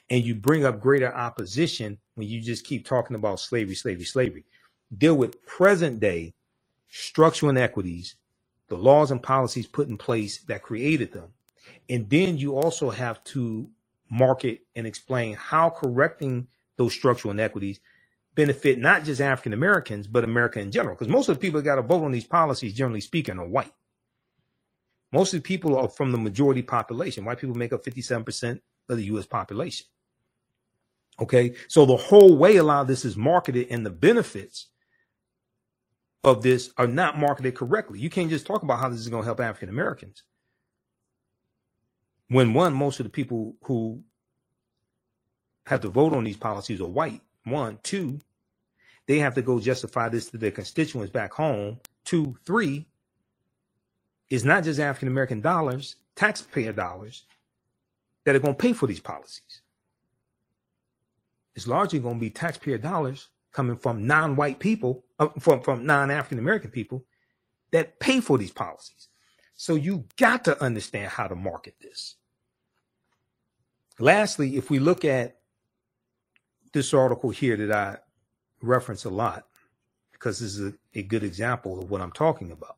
And 0.10 0.24
you 0.24 0.36
bring 0.36 0.64
up 0.64 0.80
greater 0.80 1.14
opposition 1.14 1.98
when 2.16 2.28
you 2.30 2.40
just 2.40 2.66
keep 2.66 2.86
talking 2.86 3.16
about 3.16 3.42
slavery, 3.42 3.76
slavery, 3.76 4.06
slavery. 4.06 4.46
Deal 4.98 5.16
with 5.16 5.46
present 5.46 6.00
day 6.00 6.34
structural 6.88 7.50
inequities 7.50 8.16
the 8.72 8.78
laws 8.78 9.12
and 9.12 9.22
policies 9.22 9.68
put 9.68 9.90
in 9.90 9.98
place 9.98 10.44
that 10.44 10.64
created 10.64 11.12
them. 11.12 11.34
And 11.90 12.10
then 12.10 12.38
you 12.38 12.56
also 12.56 12.90
have 12.90 13.22
to 13.26 13.70
market 14.10 14.62
and 14.78 14.88
explain 14.88 15.36
how 15.36 15.70
correcting 15.70 16.48
those 16.78 16.94
structural 16.94 17.34
inequities 17.34 17.82
benefit 18.34 18.80
not 18.80 19.04
just 19.04 19.20
African 19.20 19.52
Americans, 19.52 20.08
but 20.08 20.24
America 20.24 20.62
in 20.62 20.72
general. 20.72 20.96
Because 20.96 21.10
most 21.10 21.28
of 21.28 21.36
the 21.36 21.42
people 21.42 21.60
that 21.60 21.66
got 21.66 21.76
to 21.76 21.82
vote 21.82 22.06
on 22.06 22.14
these 22.14 22.26
policies, 22.26 22.74
generally 22.74 23.02
speaking, 23.02 23.38
are 23.40 23.48
white. 23.48 23.74
Most 25.12 25.34
of 25.34 25.44
the 25.44 25.48
people 25.48 25.78
are 25.78 25.90
from 25.90 26.14
the 26.14 26.18
majority 26.18 26.62
population. 26.62 27.26
White 27.26 27.40
people 27.40 27.58
make 27.58 27.74
up 27.74 27.84
57% 27.84 28.62
of 28.88 28.98
the 28.98 29.04
US 29.04 29.26
population. 29.26 29.86
Okay. 31.20 31.56
So 31.68 31.86
the 31.86 31.98
whole 31.98 32.38
way 32.38 32.56
a 32.56 32.64
lot 32.64 32.84
of 32.84 32.88
this 32.88 33.04
is 33.04 33.18
marketed 33.18 33.68
and 33.70 33.86
the 33.86 33.90
benefits 33.90 34.68
of 36.24 36.44
this 36.44 36.72
are 36.78 36.88
not 36.88 37.18
marketed 37.18 37.56
correctly. 37.56 38.00
You 38.00 38.10
can't 38.10 38.30
just 38.30 38.46
talk 38.46 38.64
about 38.64 38.80
how 38.80 38.90
this 38.90 39.00
is 39.00 39.10
going 39.10 39.24
to 39.24 39.26
help 39.26 39.40
African 39.40 39.70
Americans. 39.70 40.24
When 42.28 42.54
one, 42.54 42.74
most 42.74 43.00
of 43.00 43.06
the 43.06 43.10
people 43.10 43.56
who 43.64 44.04
have 45.66 45.82
to 45.82 45.90
vote 45.90 46.14
on 46.14 46.24
these 46.24 46.38
policies 46.38 46.82
are 46.82 46.88
white. 46.88 47.22
One, 47.44 47.80
two, 47.84 48.20
they 49.08 49.20
have 49.20 49.34
to 49.36 49.42
go 49.42 49.60
justify 49.60 50.10
this 50.10 50.30
to 50.30 50.38
their 50.38 50.52
constituents 50.52 51.12
back 51.12 51.34
home. 51.34 51.80
Two, 52.06 52.38
three, 52.46 52.88
it's 54.30 54.44
not 54.44 54.64
just 54.64 54.80
African 54.80 55.08
American 55.08 55.42
dollars, 55.42 55.98
taxpayer 56.16 56.72
dollars, 56.72 57.26
that 58.26 58.36
are 58.36 58.40
going 58.40 58.54
to 58.54 58.62
pay 58.62 58.74
for 58.74 58.88
these 58.88 59.00
policies. 59.00 59.62
It's 61.56 61.68
largely 61.68 62.00
going 62.00 62.16
to 62.16 62.22
be 62.22 62.30
taxpayer 62.30 62.78
dollars 62.78 63.30
coming 63.52 63.78
from 63.78 64.08
non-white 64.08 64.60
people, 64.60 65.04
uh, 65.20 65.28
from, 65.40 65.62
from 65.62 65.86
non-African 65.86 66.40
American 66.40 66.72
people 66.72 67.06
that 67.72 68.00
pay 68.00 68.20
for 68.20 68.38
these 68.38 68.52
policies. 68.52 69.08
So 69.56 69.76
you 69.76 70.06
got 70.18 70.46
to 70.46 70.62
understand 70.62 71.10
how 71.10 71.28
to 71.28 71.36
market 71.36 71.76
this. 71.82 72.16
Lastly, 74.00 74.58
if 74.58 74.70
we 74.70 74.80
look 74.80 75.06
at 75.06 75.38
this 76.74 76.94
article 76.94 77.30
here 77.30 77.58
that 77.58 77.72
I 77.72 77.98
reference 78.62 79.06
a 79.06 79.10
lot, 79.10 79.46
because 80.12 80.40
this 80.40 80.58
is 80.58 80.74
a, 80.74 81.00
a 81.00 81.04
good 81.04 81.24
example 81.24 81.82
of 81.82 81.90
what 81.90 82.02
I'm 82.02 82.12
talking 82.12 82.52
about. 82.52 82.78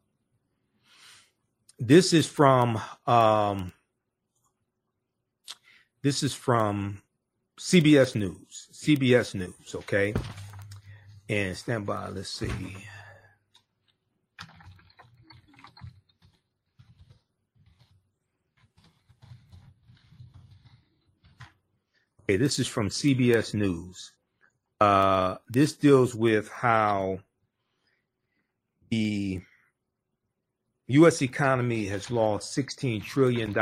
This 1.79 2.13
is 2.13 2.27
from 2.27 2.79
um, 3.05 3.73
this 6.01 6.23
is 6.23 6.33
from 6.33 7.01
CBS 7.59 8.15
News. 8.15 8.69
CBS 8.73 9.35
News, 9.35 9.75
okay? 9.75 10.13
And 11.29 11.55
stand 11.55 11.85
by, 11.85 12.09
let's 12.09 12.29
see. 12.29 12.51
Okay, 22.23 22.37
this 22.37 22.57
is 22.57 22.67
from 22.67 22.89
CBS 22.89 23.53
News. 23.53 24.13
Uh, 24.79 25.35
this 25.49 25.73
deals 25.73 26.15
with 26.15 26.49
how 26.49 27.19
the 28.89 29.41
U.S. 30.87 31.21
economy 31.21 31.85
has 31.85 32.11
lost 32.11 32.57
$16 32.57 33.03
trillion 33.03 33.57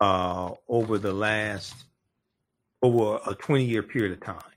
uh, 0.00 0.50
over 0.68 0.98
the 0.98 1.12
last, 1.12 1.74
over 2.82 3.20
a 3.26 3.34
20 3.34 3.64
year 3.64 3.82
period 3.82 4.12
of 4.12 4.20
time. 4.20 4.51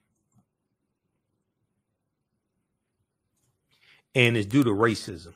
And 4.15 4.37
it's 4.37 4.47
due 4.47 4.63
to 4.63 4.71
racism. 4.71 5.33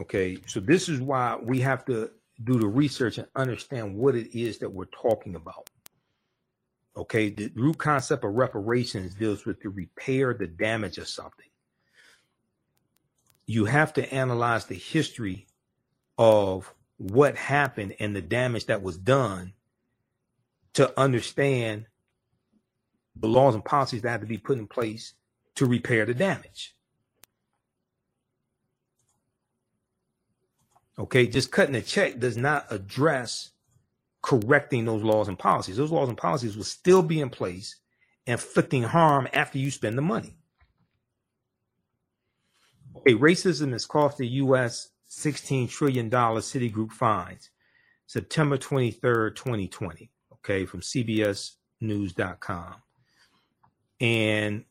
Okay, 0.00 0.38
so 0.46 0.58
this 0.58 0.88
is 0.88 1.00
why 1.00 1.38
we 1.40 1.60
have 1.60 1.84
to 1.84 2.10
do 2.42 2.58
the 2.58 2.66
research 2.66 3.18
and 3.18 3.28
understand 3.36 3.94
what 3.94 4.16
it 4.16 4.36
is 4.36 4.58
that 4.58 4.72
we're 4.72 4.86
talking 4.86 5.36
about. 5.36 5.70
Okay, 6.96 7.30
the 7.30 7.52
root 7.54 7.78
concept 7.78 8.24
of 8.24 8.32
reparations 8.32 9.14
deals 9.14 9.46
with 9.46 9.60
the 9.60 9.68
repair, 9.68 10.34
the 10.34 10.46
damage 10.46 10.98
of 10.98 11.08
something. 11.08 11.46
You 13.46 13.66
have 13.66 13.92
to 13.94 14.12
analyze 14.12 14.64
the 14.64 14.74
history 14.74 15.46
of 16.18 16.72
what 16.96 17.36
happened 17.36 17.94
and 18.00 18.16
the 18.16 18.22
damage 18.22 18.66
that 18.66 18.82
was 18.82 18.96
done 18.96 19.52
to 20.74 20.98
understand 20.98 21.86
the 23.16 23.28
laws 23.28 23.54
and 23.54 23.64
policies 23.64 24.02
that 24.02 24.10
have 24.10 24.20
to 24.20 24.26
be 24.26 24.38
put 24.38 24.58
in 24.58 24.66
place 24.66 25.14
to 25.54 25.66
repair 25.66 26.06
the 26.06 26.14
damage. 26.14 26.74
Okay, 30.98 31.26
just 31.26 31.50
cutting 31.50 31.74
a 31.74 31.82
check 31.82 32.18
does 32.18 32.36
not 32.36 32.66
address 32.70 33.50
correcting 34.22 34.84
those 34.84 35.02
laws 35.02 35.28
and 35.28 35.38
policies. 35.38 35.76
Those 35.76 35.90
laws 35.90 36.08
and 36.08 36.18
policies 36.18 36.56
will 36.56 36.64
still 36.64 37.02
be 37.02 37.20
in 37.20 37.30
place, 37.30 37.76
inflicting 38.26 38.84
harm 38.84 39.26
after 39.32 39.58
you 39.58 39.70
spend 39.70 39.98
the 39.98 40.02
money. 40.02 40.36
Okay, 42.98 43.14
racism 43.14 43.72
has 43.72 43.86
cost 43.86 44.18
the 44.18 44.28
U.S. 44.28 44.90
$16 45.10 45.68
trillion 45.68 46.10
Citigroup 46.10 46.92
fines. 46.92 47.50
September 48.06 48.58
23rd, 48.58 49.34
2020. 49.34 50.10
Okay, 50.34 50.66
from 50.66 50.80
CBSNews.com. 50.80 52.74
And 54.02 54.64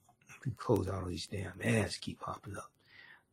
close 0.57 0.89
all 0.89 1.05
these 1.05 1.25
damn 1.25 1.53
ads 1.63 1.97
keep 1.97 2.19
popping 2.19 2.57
up. 2.57 2.69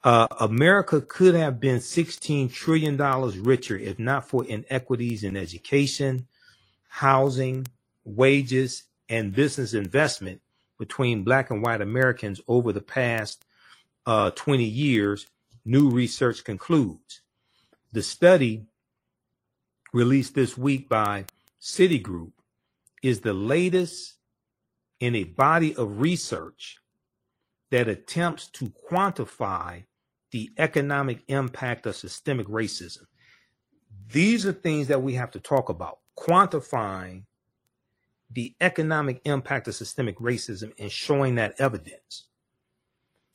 Uh, 0.05 0.29
America 0.41 1.01
could 1.01 1.35
have 1.35 1.59
been 1.59 1.79
$16 1.79 2.53
trillion 2.53 2.97
richer 3.43 3.77
if 3.77 3.99
not 3.99 4.29
for 4.29 4.45
inequities 4.47 5.25
in 5.25 5.37
education, 5.37 6.29
housing, 6.89 7.67
wages, 8.05 8.85
and 9.09 9.35
business 9.35 9.75
investment 9.75 10.41
between 10.79 11.25
black 11.25 11.51
and 11.51 11.63
white 11.63 11.81
Americans 11.81 12.41
over 12.47 12.73
the 12.73 12.81
past 12.81 13.45
uh, 14.07 14.31
20 14.31 14.65
years, 14.65 15.27
new 15.65 15.91
research 15.91 16.45
concludes. 16.45 17.23
The 17.93 18.03
study 18.03 18.67
released 19.93 20.35
this 20.35 20.57
week 20.57 20.89
by 20.89 21.25
Citigroup 21.61 22.33
is 23.03 23.21
the 23.21 23.35
latest 23.35 24.18
in 25.01 25.15
a 25.15 25.25
body 25.25 25.75
of 25.77 26.01
research 26.01 26.79
that 27.71 27.89
attempts 27.89 28.49
to 28.49 28.73
quantify 28.91 29.85
the 30.31 30.51
economic 30.59 31.23
impact 31.29 31.87
of 31.87 31.97
systemic 31.97 32.47
racism. 32.49 33.05
These 34.13 34.47
are 34.47 34.53
things 34.53 34.89
that 34.89 35.03
we 35.03 35.15
have 35.15 35.31
to 35.33 35.41
talk 35.41 35.69
about, 35.69 35.99
quantifying 36.19 37.25
the 38.31 38.55
economic 38.61 39.21
impact 39.25 39.69
of 39.69 39.75
systemic 39.75 40.19
racism 40.19 40.73
and 40.79 40.91
showing 40.91 41.37
that 41.37 41.55
evidence. 41.59 42.27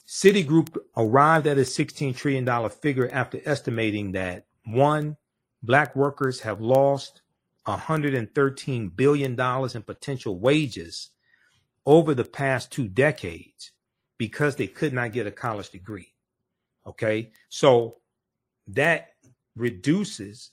Citigroup 0.07 0.77
arrived 0.95 1.47
at 1.47 1.57
a 1.57 1.61
$16 1.61 2.15
trillion 2.15 2.69
figure 2.69 3.09
after 3.11 3.39
estimating 3.45 4.11
that 4.11 4.45
one, 4.65 5.17
black 5.63 5.95
workers 5.95 6.41
have 6.41 6.61
lost 6.61 7.21
$113 7.65 8.95
billion 8.95 9.39
in 9.39 9.83
potential 9.83 10.39
wages 10.39 11.09
over 11.85 12.13
the 12.13 12.23
past 12.23 12.71
two 12.71 12.87
decades 12.87 13.71
because 14.17 14.55
they 14.55 14.67
could 14.67 14.93
not 14.93 15.11
get 15.11 15.27
a 15.27 15.31
college 15.31 15.69
degree. 15.69 16.13
Okay. 16.87 17.31
So 17.49 17.97
that 18.67 19.09
reduces 19.55 20.51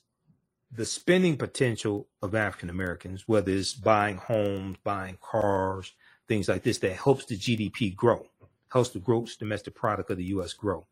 the 0.73 0.85
spending 0.85 1.37
potential 1.37 2.09
of 2.23 2.35
African 2.35 2.71
Americans, 2.71 3.27
whether 3.27 3.51
it's 3.51 3.75
buying 3.75 4.17
homes, 4.17 4.77
buying 4.85 5.19
cars, 5.21 5.93
things 6.29 6.49
like 6.49 6.63
this, 6.63 6.79
that 6.79 6.93
helps 6.93 7.25
the 7.25 7.37
GDP 7.37 7.95
grow, 7.95 8.27
helps 8.69 8.91
the 8.91 9.01
gross 9.01 9.37
domestic 9.37 9.75
product 9.75 10.11
of 10.11 10.17
the 10.17 10.25
US 10.25 10.53
grow. 10.53 10.87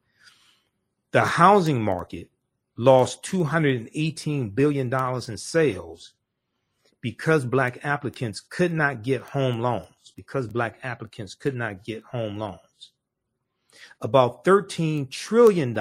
The 1.12 1.24
housing 1.24 1.82
market 1.82 2.28
lost 2.76 3.22
$218 3.24 4.54
billion 4.54 4.92
in 4.92 5.36
sales 5.36 6.14
because 7.00 7.44
black 7.44 7.84
applicants 7.84 8.40
could 8.40 8.72
not 8.72 9.02
get 9.02 9.20
home 9.22 9.60
loans, 9.60 10.12
because 10.16 10.46
black 10.48 10.78
applicants 10.82 11.34
could 11.34 11.54
not 11.54 11.84
get 11.84 12.02
home 12.02 12.38
loans. 12.38 12.92
About 14.00 14.44
$13 14.44 15.10
trillion 15.10 15.76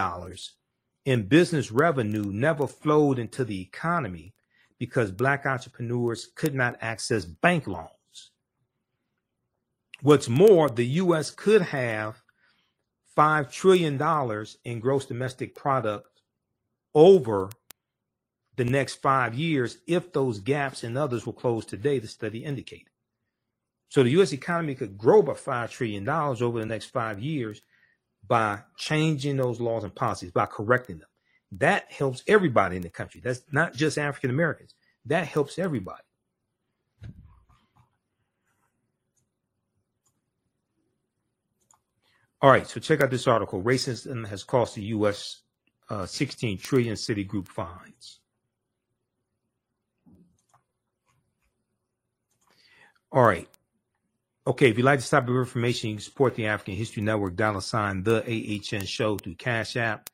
in 1.06 1.28
business 1.28 1.72
revenue 1.72 2.32
never 2.32 2.68
flowed 2.68 3.18
into 3.18 3.44
the 3.44 3.62
economy 3.62 4.34
because 4.78 5.12
black 5.12 5.46
entrepreneurs 5.46 6.28
could 6.36 6.54
not 6.54 6.78
access 6.82 7.26
bank 7.26 7.66
loans. 7.66 8.32
What's 10.02 10.30
more, 10.30 10.70
the 10.70 10.86
U.S. 10.86 11.32
could 11.32 11.64
have 11.64 12.22
$5 13.18 13.52
trillion 13.52 14.46
in 14.64 14.80
gross 14.80 15.06
domestic 15.06 15.56
product 15.56 16.22
over 16.94 17.50
the 18.58 18.66
next 18.66 18.96
five 18.96 19.36
years 19.36 19.78
if 19.88 20.12
those 20.12 20.40
gaps 20.40 20.84
and 20.84 20.98
others 20.98 21.26
were 21.26 21.34
closed 21.34 21.70
today, 21.70 22.00
the 22.00 22.08
study 22.08 22.44
indicated. 22.44 22.90
So 23.90 24.04
the 24.04 24.10
U.S. 24.12 24.34
economy 24.34 24.76
could 24.76 24.98
grow 24.98 25.22
by 25.22 25.34
$5 25.34 25.70
trillion 25.70 26.08
over 26.10 26.60
the 26.60 26.66
next 26.66 26.88
five 26.88 27.20
years 27.20 27.62
by 28.28 28.60
changing 28.76 29.38
those 29.38 29.62
laws 29.62 29.84
and 29.84 29.96
policies, 29.96 30.32
by 30.32 30.46
correcting 30.46 30.98
them. 30.98 31.08
That 31.54 31.90
helps 31.90 32.24
everybody 32.28 32.76
in 32.76 32.82
the 32.82 32.90
country. 32.90 33.22
That's 33.24 33.42
not 33.52 33.74
just 33.74 33.98
African 33.98 34.30
Americans. 34.30 34.76
That 35.06 35.26
helps 35.26 35.58
everybody. 35.58 36.02
All 42.42 42.52
right, 42.52 42.68
so 42.68 42.80
check 42.80 43.02
out 43.02 43.10
this 43.10 43.28
article. 43.28 43.64
Racism 43.64 44.28
has 44.28 44.44
cost 44.44 44.76
the 44.76 44.84
U.S. 44.84 45.42
Uh, 45.90 46.06
16 46.06 46.58
trillion 46.58 46.96
Citigroup 46.96 47.48
fines. 47.48 48.17
All 53.12 53.24
right. 53.24 53.48
Okay, 54.46 54.70
if 54.70 54.78
you'd 54.78 54.84
like 54.84 55.00
to 55.00 55.06
stop 55.06 55.28
your 55.28 55.40
information, 55.40 55.90
you 55.90 55.96
can 55.96 56.04
support 56.04 56.36
the 56.36 56.48
African 56.48 56.76
History 56.76 57.02
Network, 57.02 57.36
dollar 57.36 57.62
sign 57.62 58.04
the 58.04 58.22
AHN 58.24 58.86
show 58.86 59.18
through 59.18 59.36
Cash 59.36 59.78
App, 59.78 60.10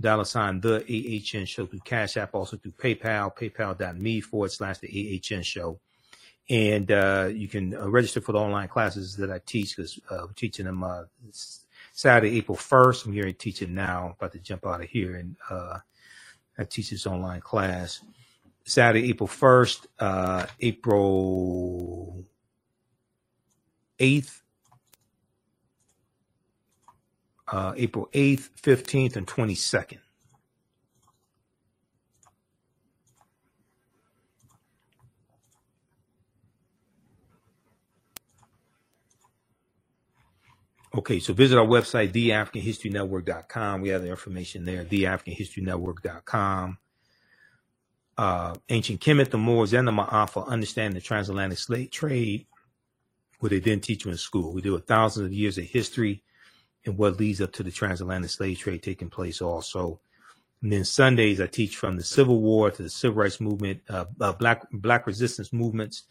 dollar 0.00 0.24
sign 0.24 0.60
the 0.60 0.76
AHN 0.84 1.46
show 1.46 1.66
through 1.66 1.80
Cash 1.80 2.16
App, 2.16 2.34
also 2.34 2.56
through 2.56 2.72
PayPal, 2.72 3.36
paypal.me 3.36 4.20
forward 4.20 4.50
slash 4.52 4.78
the 4.78 5.22
AHN 5.30 5.42
show. 5.42 5.78
And 6.48 6.90
uh, 6.92 7.30
you 7.32 7.48
can 7.48 7.74
uh, 7.74 7.88
register 7.88 8.20
for 8.20 8.32
the 8.32 8.38
online 8.38 8.68
classes 8.68 9.16
that 9.16 9.30
I 9.30 9.40
teach 9.44 9.76
because 9.76 9.98
uh, 10.10 10.18
we're 10.22 10.32
teaching 10.34 10.66
them 10.66 10.84
uh, 10.84 11.04
Saturday, 11.92 12.36
April 12.38 12.56
1st. 12.56 13.06
I'm 13.06 13.12
here 13.12 13.32
teaching 13.32 13.74
now. 13.74 14.14
about 14.16 14.32
to 14.32 14.38
jump 14.38 14.66
out 14.66 14.82
of 14.82 14.88
here 14.88 15.16
and 15.16 15.36
uh, 15.50 15.78
I 16.58 16.64
teach 16.64 16.90
this 16.90 17.06
online 17.06 17.40
class. 17.40 18.00
Saturday, 18.66 19.08
April 19.10 19.28
1st, 19.28 19.86
uh, 20.00 20.46
April 20.60 22.24
8th, 23.98 24.42
uh, 27.46 27.74
April 27.76 28.08
8th, 28.12 28.50
15th, 28.60 29.16
and 29.16 29.26
22nd. 29.26 29.98
Okay, 40.96 41.20
so 41.20 41.32
visit 41.34 41.58
our 41.58 41.66
website, 41.66 42.12
theafricanhistorynetwork.com. 42.12 43.82
We 43.82 43.90
have 43.90 44.02
the 44.02 44.08
information 44.08 44.64
there, 44.64 44.82
theafricanhistorynetwork.com. 44.84 46.78
Uh, 48.18 48.54
ancient 48.70 49.00
Kemet, 49.00 49.30
the 49.30 49.38
Moors, 49.38 49.74
and 49.74 49.86
the 49.86 49.92
Ma'afa 49.92 50.46
understand 50.46 50.94
the 50.94 51.00
transatlantic 51.00 51.58
slave 51.58 51.90
trade 51.90 52.46
what 53.40 53.50
they 53.50 53.60
didn't 53.60 53.84
teach 53.84 54.04
you 54.04 54.10
in 54.10 54.16
school. 54.16 54.52
We 54.52 54.62
do 54.62 54.74
a 54.74 54.80
thousands 54.80 55.26
of 55.26 55.32
years 55.32 55.58
of 55.58 55.64
history 55.64 56.22
and 56.84 56.96
what 56.96 57.18
leads 57.18 57.40
up 57.40 57.52
to 57.52 57.62
the 57.62 57.70
transatlantic 57.70 58.30
slave 58.30 58.58
trade 58.58 58.82
taking 58.82 59.10
place 59.10 59.42
also. 59.42 60.00
And 60.62 60.72
then 60.72 60.84
Sundays, 60.84 61.40
I 61.40 61.46
teach 61.46 61.76
from 61.76 61.96
the 61.96 62.04
Civil 62.04 62.40
War 62.40 62.70
to 62.70 62.82
the 62.82 62.90
Civil 62.90 63.18
Rights 63.18 63.40
Movement, 63.40 63.82
uh, 63.88 64.06
uh, 64.20 64.32
Black 64.32 64.66
Black 64.72 65.06
resistance 65.06 65.52
movements, 65.52 66.04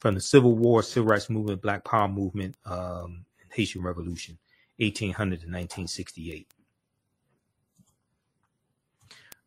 from 0.00 0.14
the 0.14 0.20
Civil 0.20 0.54
War, 0.54 0.82
Civil 0.82 1.08
Rights 1.08 1.30
Movement, 1.30 1.62
Black 1.62 1.84
Power 1.84 2.08
Movement, 2.08 2.56
um, 2.66 3.24
Haitian 3.52 3.82
Revolution, 3.82 4.36
1800 4.76 5.40
to 5.40 5.46
1968. 5.46 6.46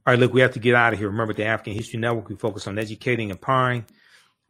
All 0.10 0.14
right, 0.14 0.20
look, 0.20 0.34
we 0.34 0.42
have 0.42 0.54
to 0.54 0.60
get 0.60 0.74
out 0.74 0.92
of 0.92 0.98
here. 0.98 1.08
Remember, 1.08 1.36
the 1.36 1.46
African 1.46 1.74
History 1.74 2.00
Network, 2.00 2.30
we 2.30 2.36
focus 2.36 2.66
on 2.66 2.80
educating, 2.80 3.30
empowering, 3.30 3.86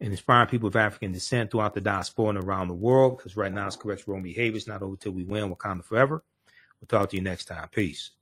and 0.00 0.10
inspiring 0.10 0.48
people 0.48 0.68
of 0.68 0.74
African 0.74 1.12
descent 1.12 1.50
throughout 1.50 1.74
the 1.74 1.82
diaspora 1.82 2.30
and 2.30 2.38
around 2.38 2.68
the 2.68 2.74
world. 2.74 3.18
Because 3.18 3.36
right 3.36 3.52
now 3.52 3.66
it's 3.66 3.76
correct 3.76 4.08
wrong 4.08 4.22
behavior. 4.22 4.56
It's 4.56 4.66
not 4.66 4.80
over 4.80 4.96
till 4.96 5.12
we 5.12 5.22
win. 5.22 5.54
Wakanda 5.54 5.84
forever. 5.84 6.24
We'll 6.80 6.88
talk 6.88 7.10
to 7.10 7.16
you 7.16 7.22
next 7.22 7.44
time. 7.44 7.68
Peace. 7.68 8.12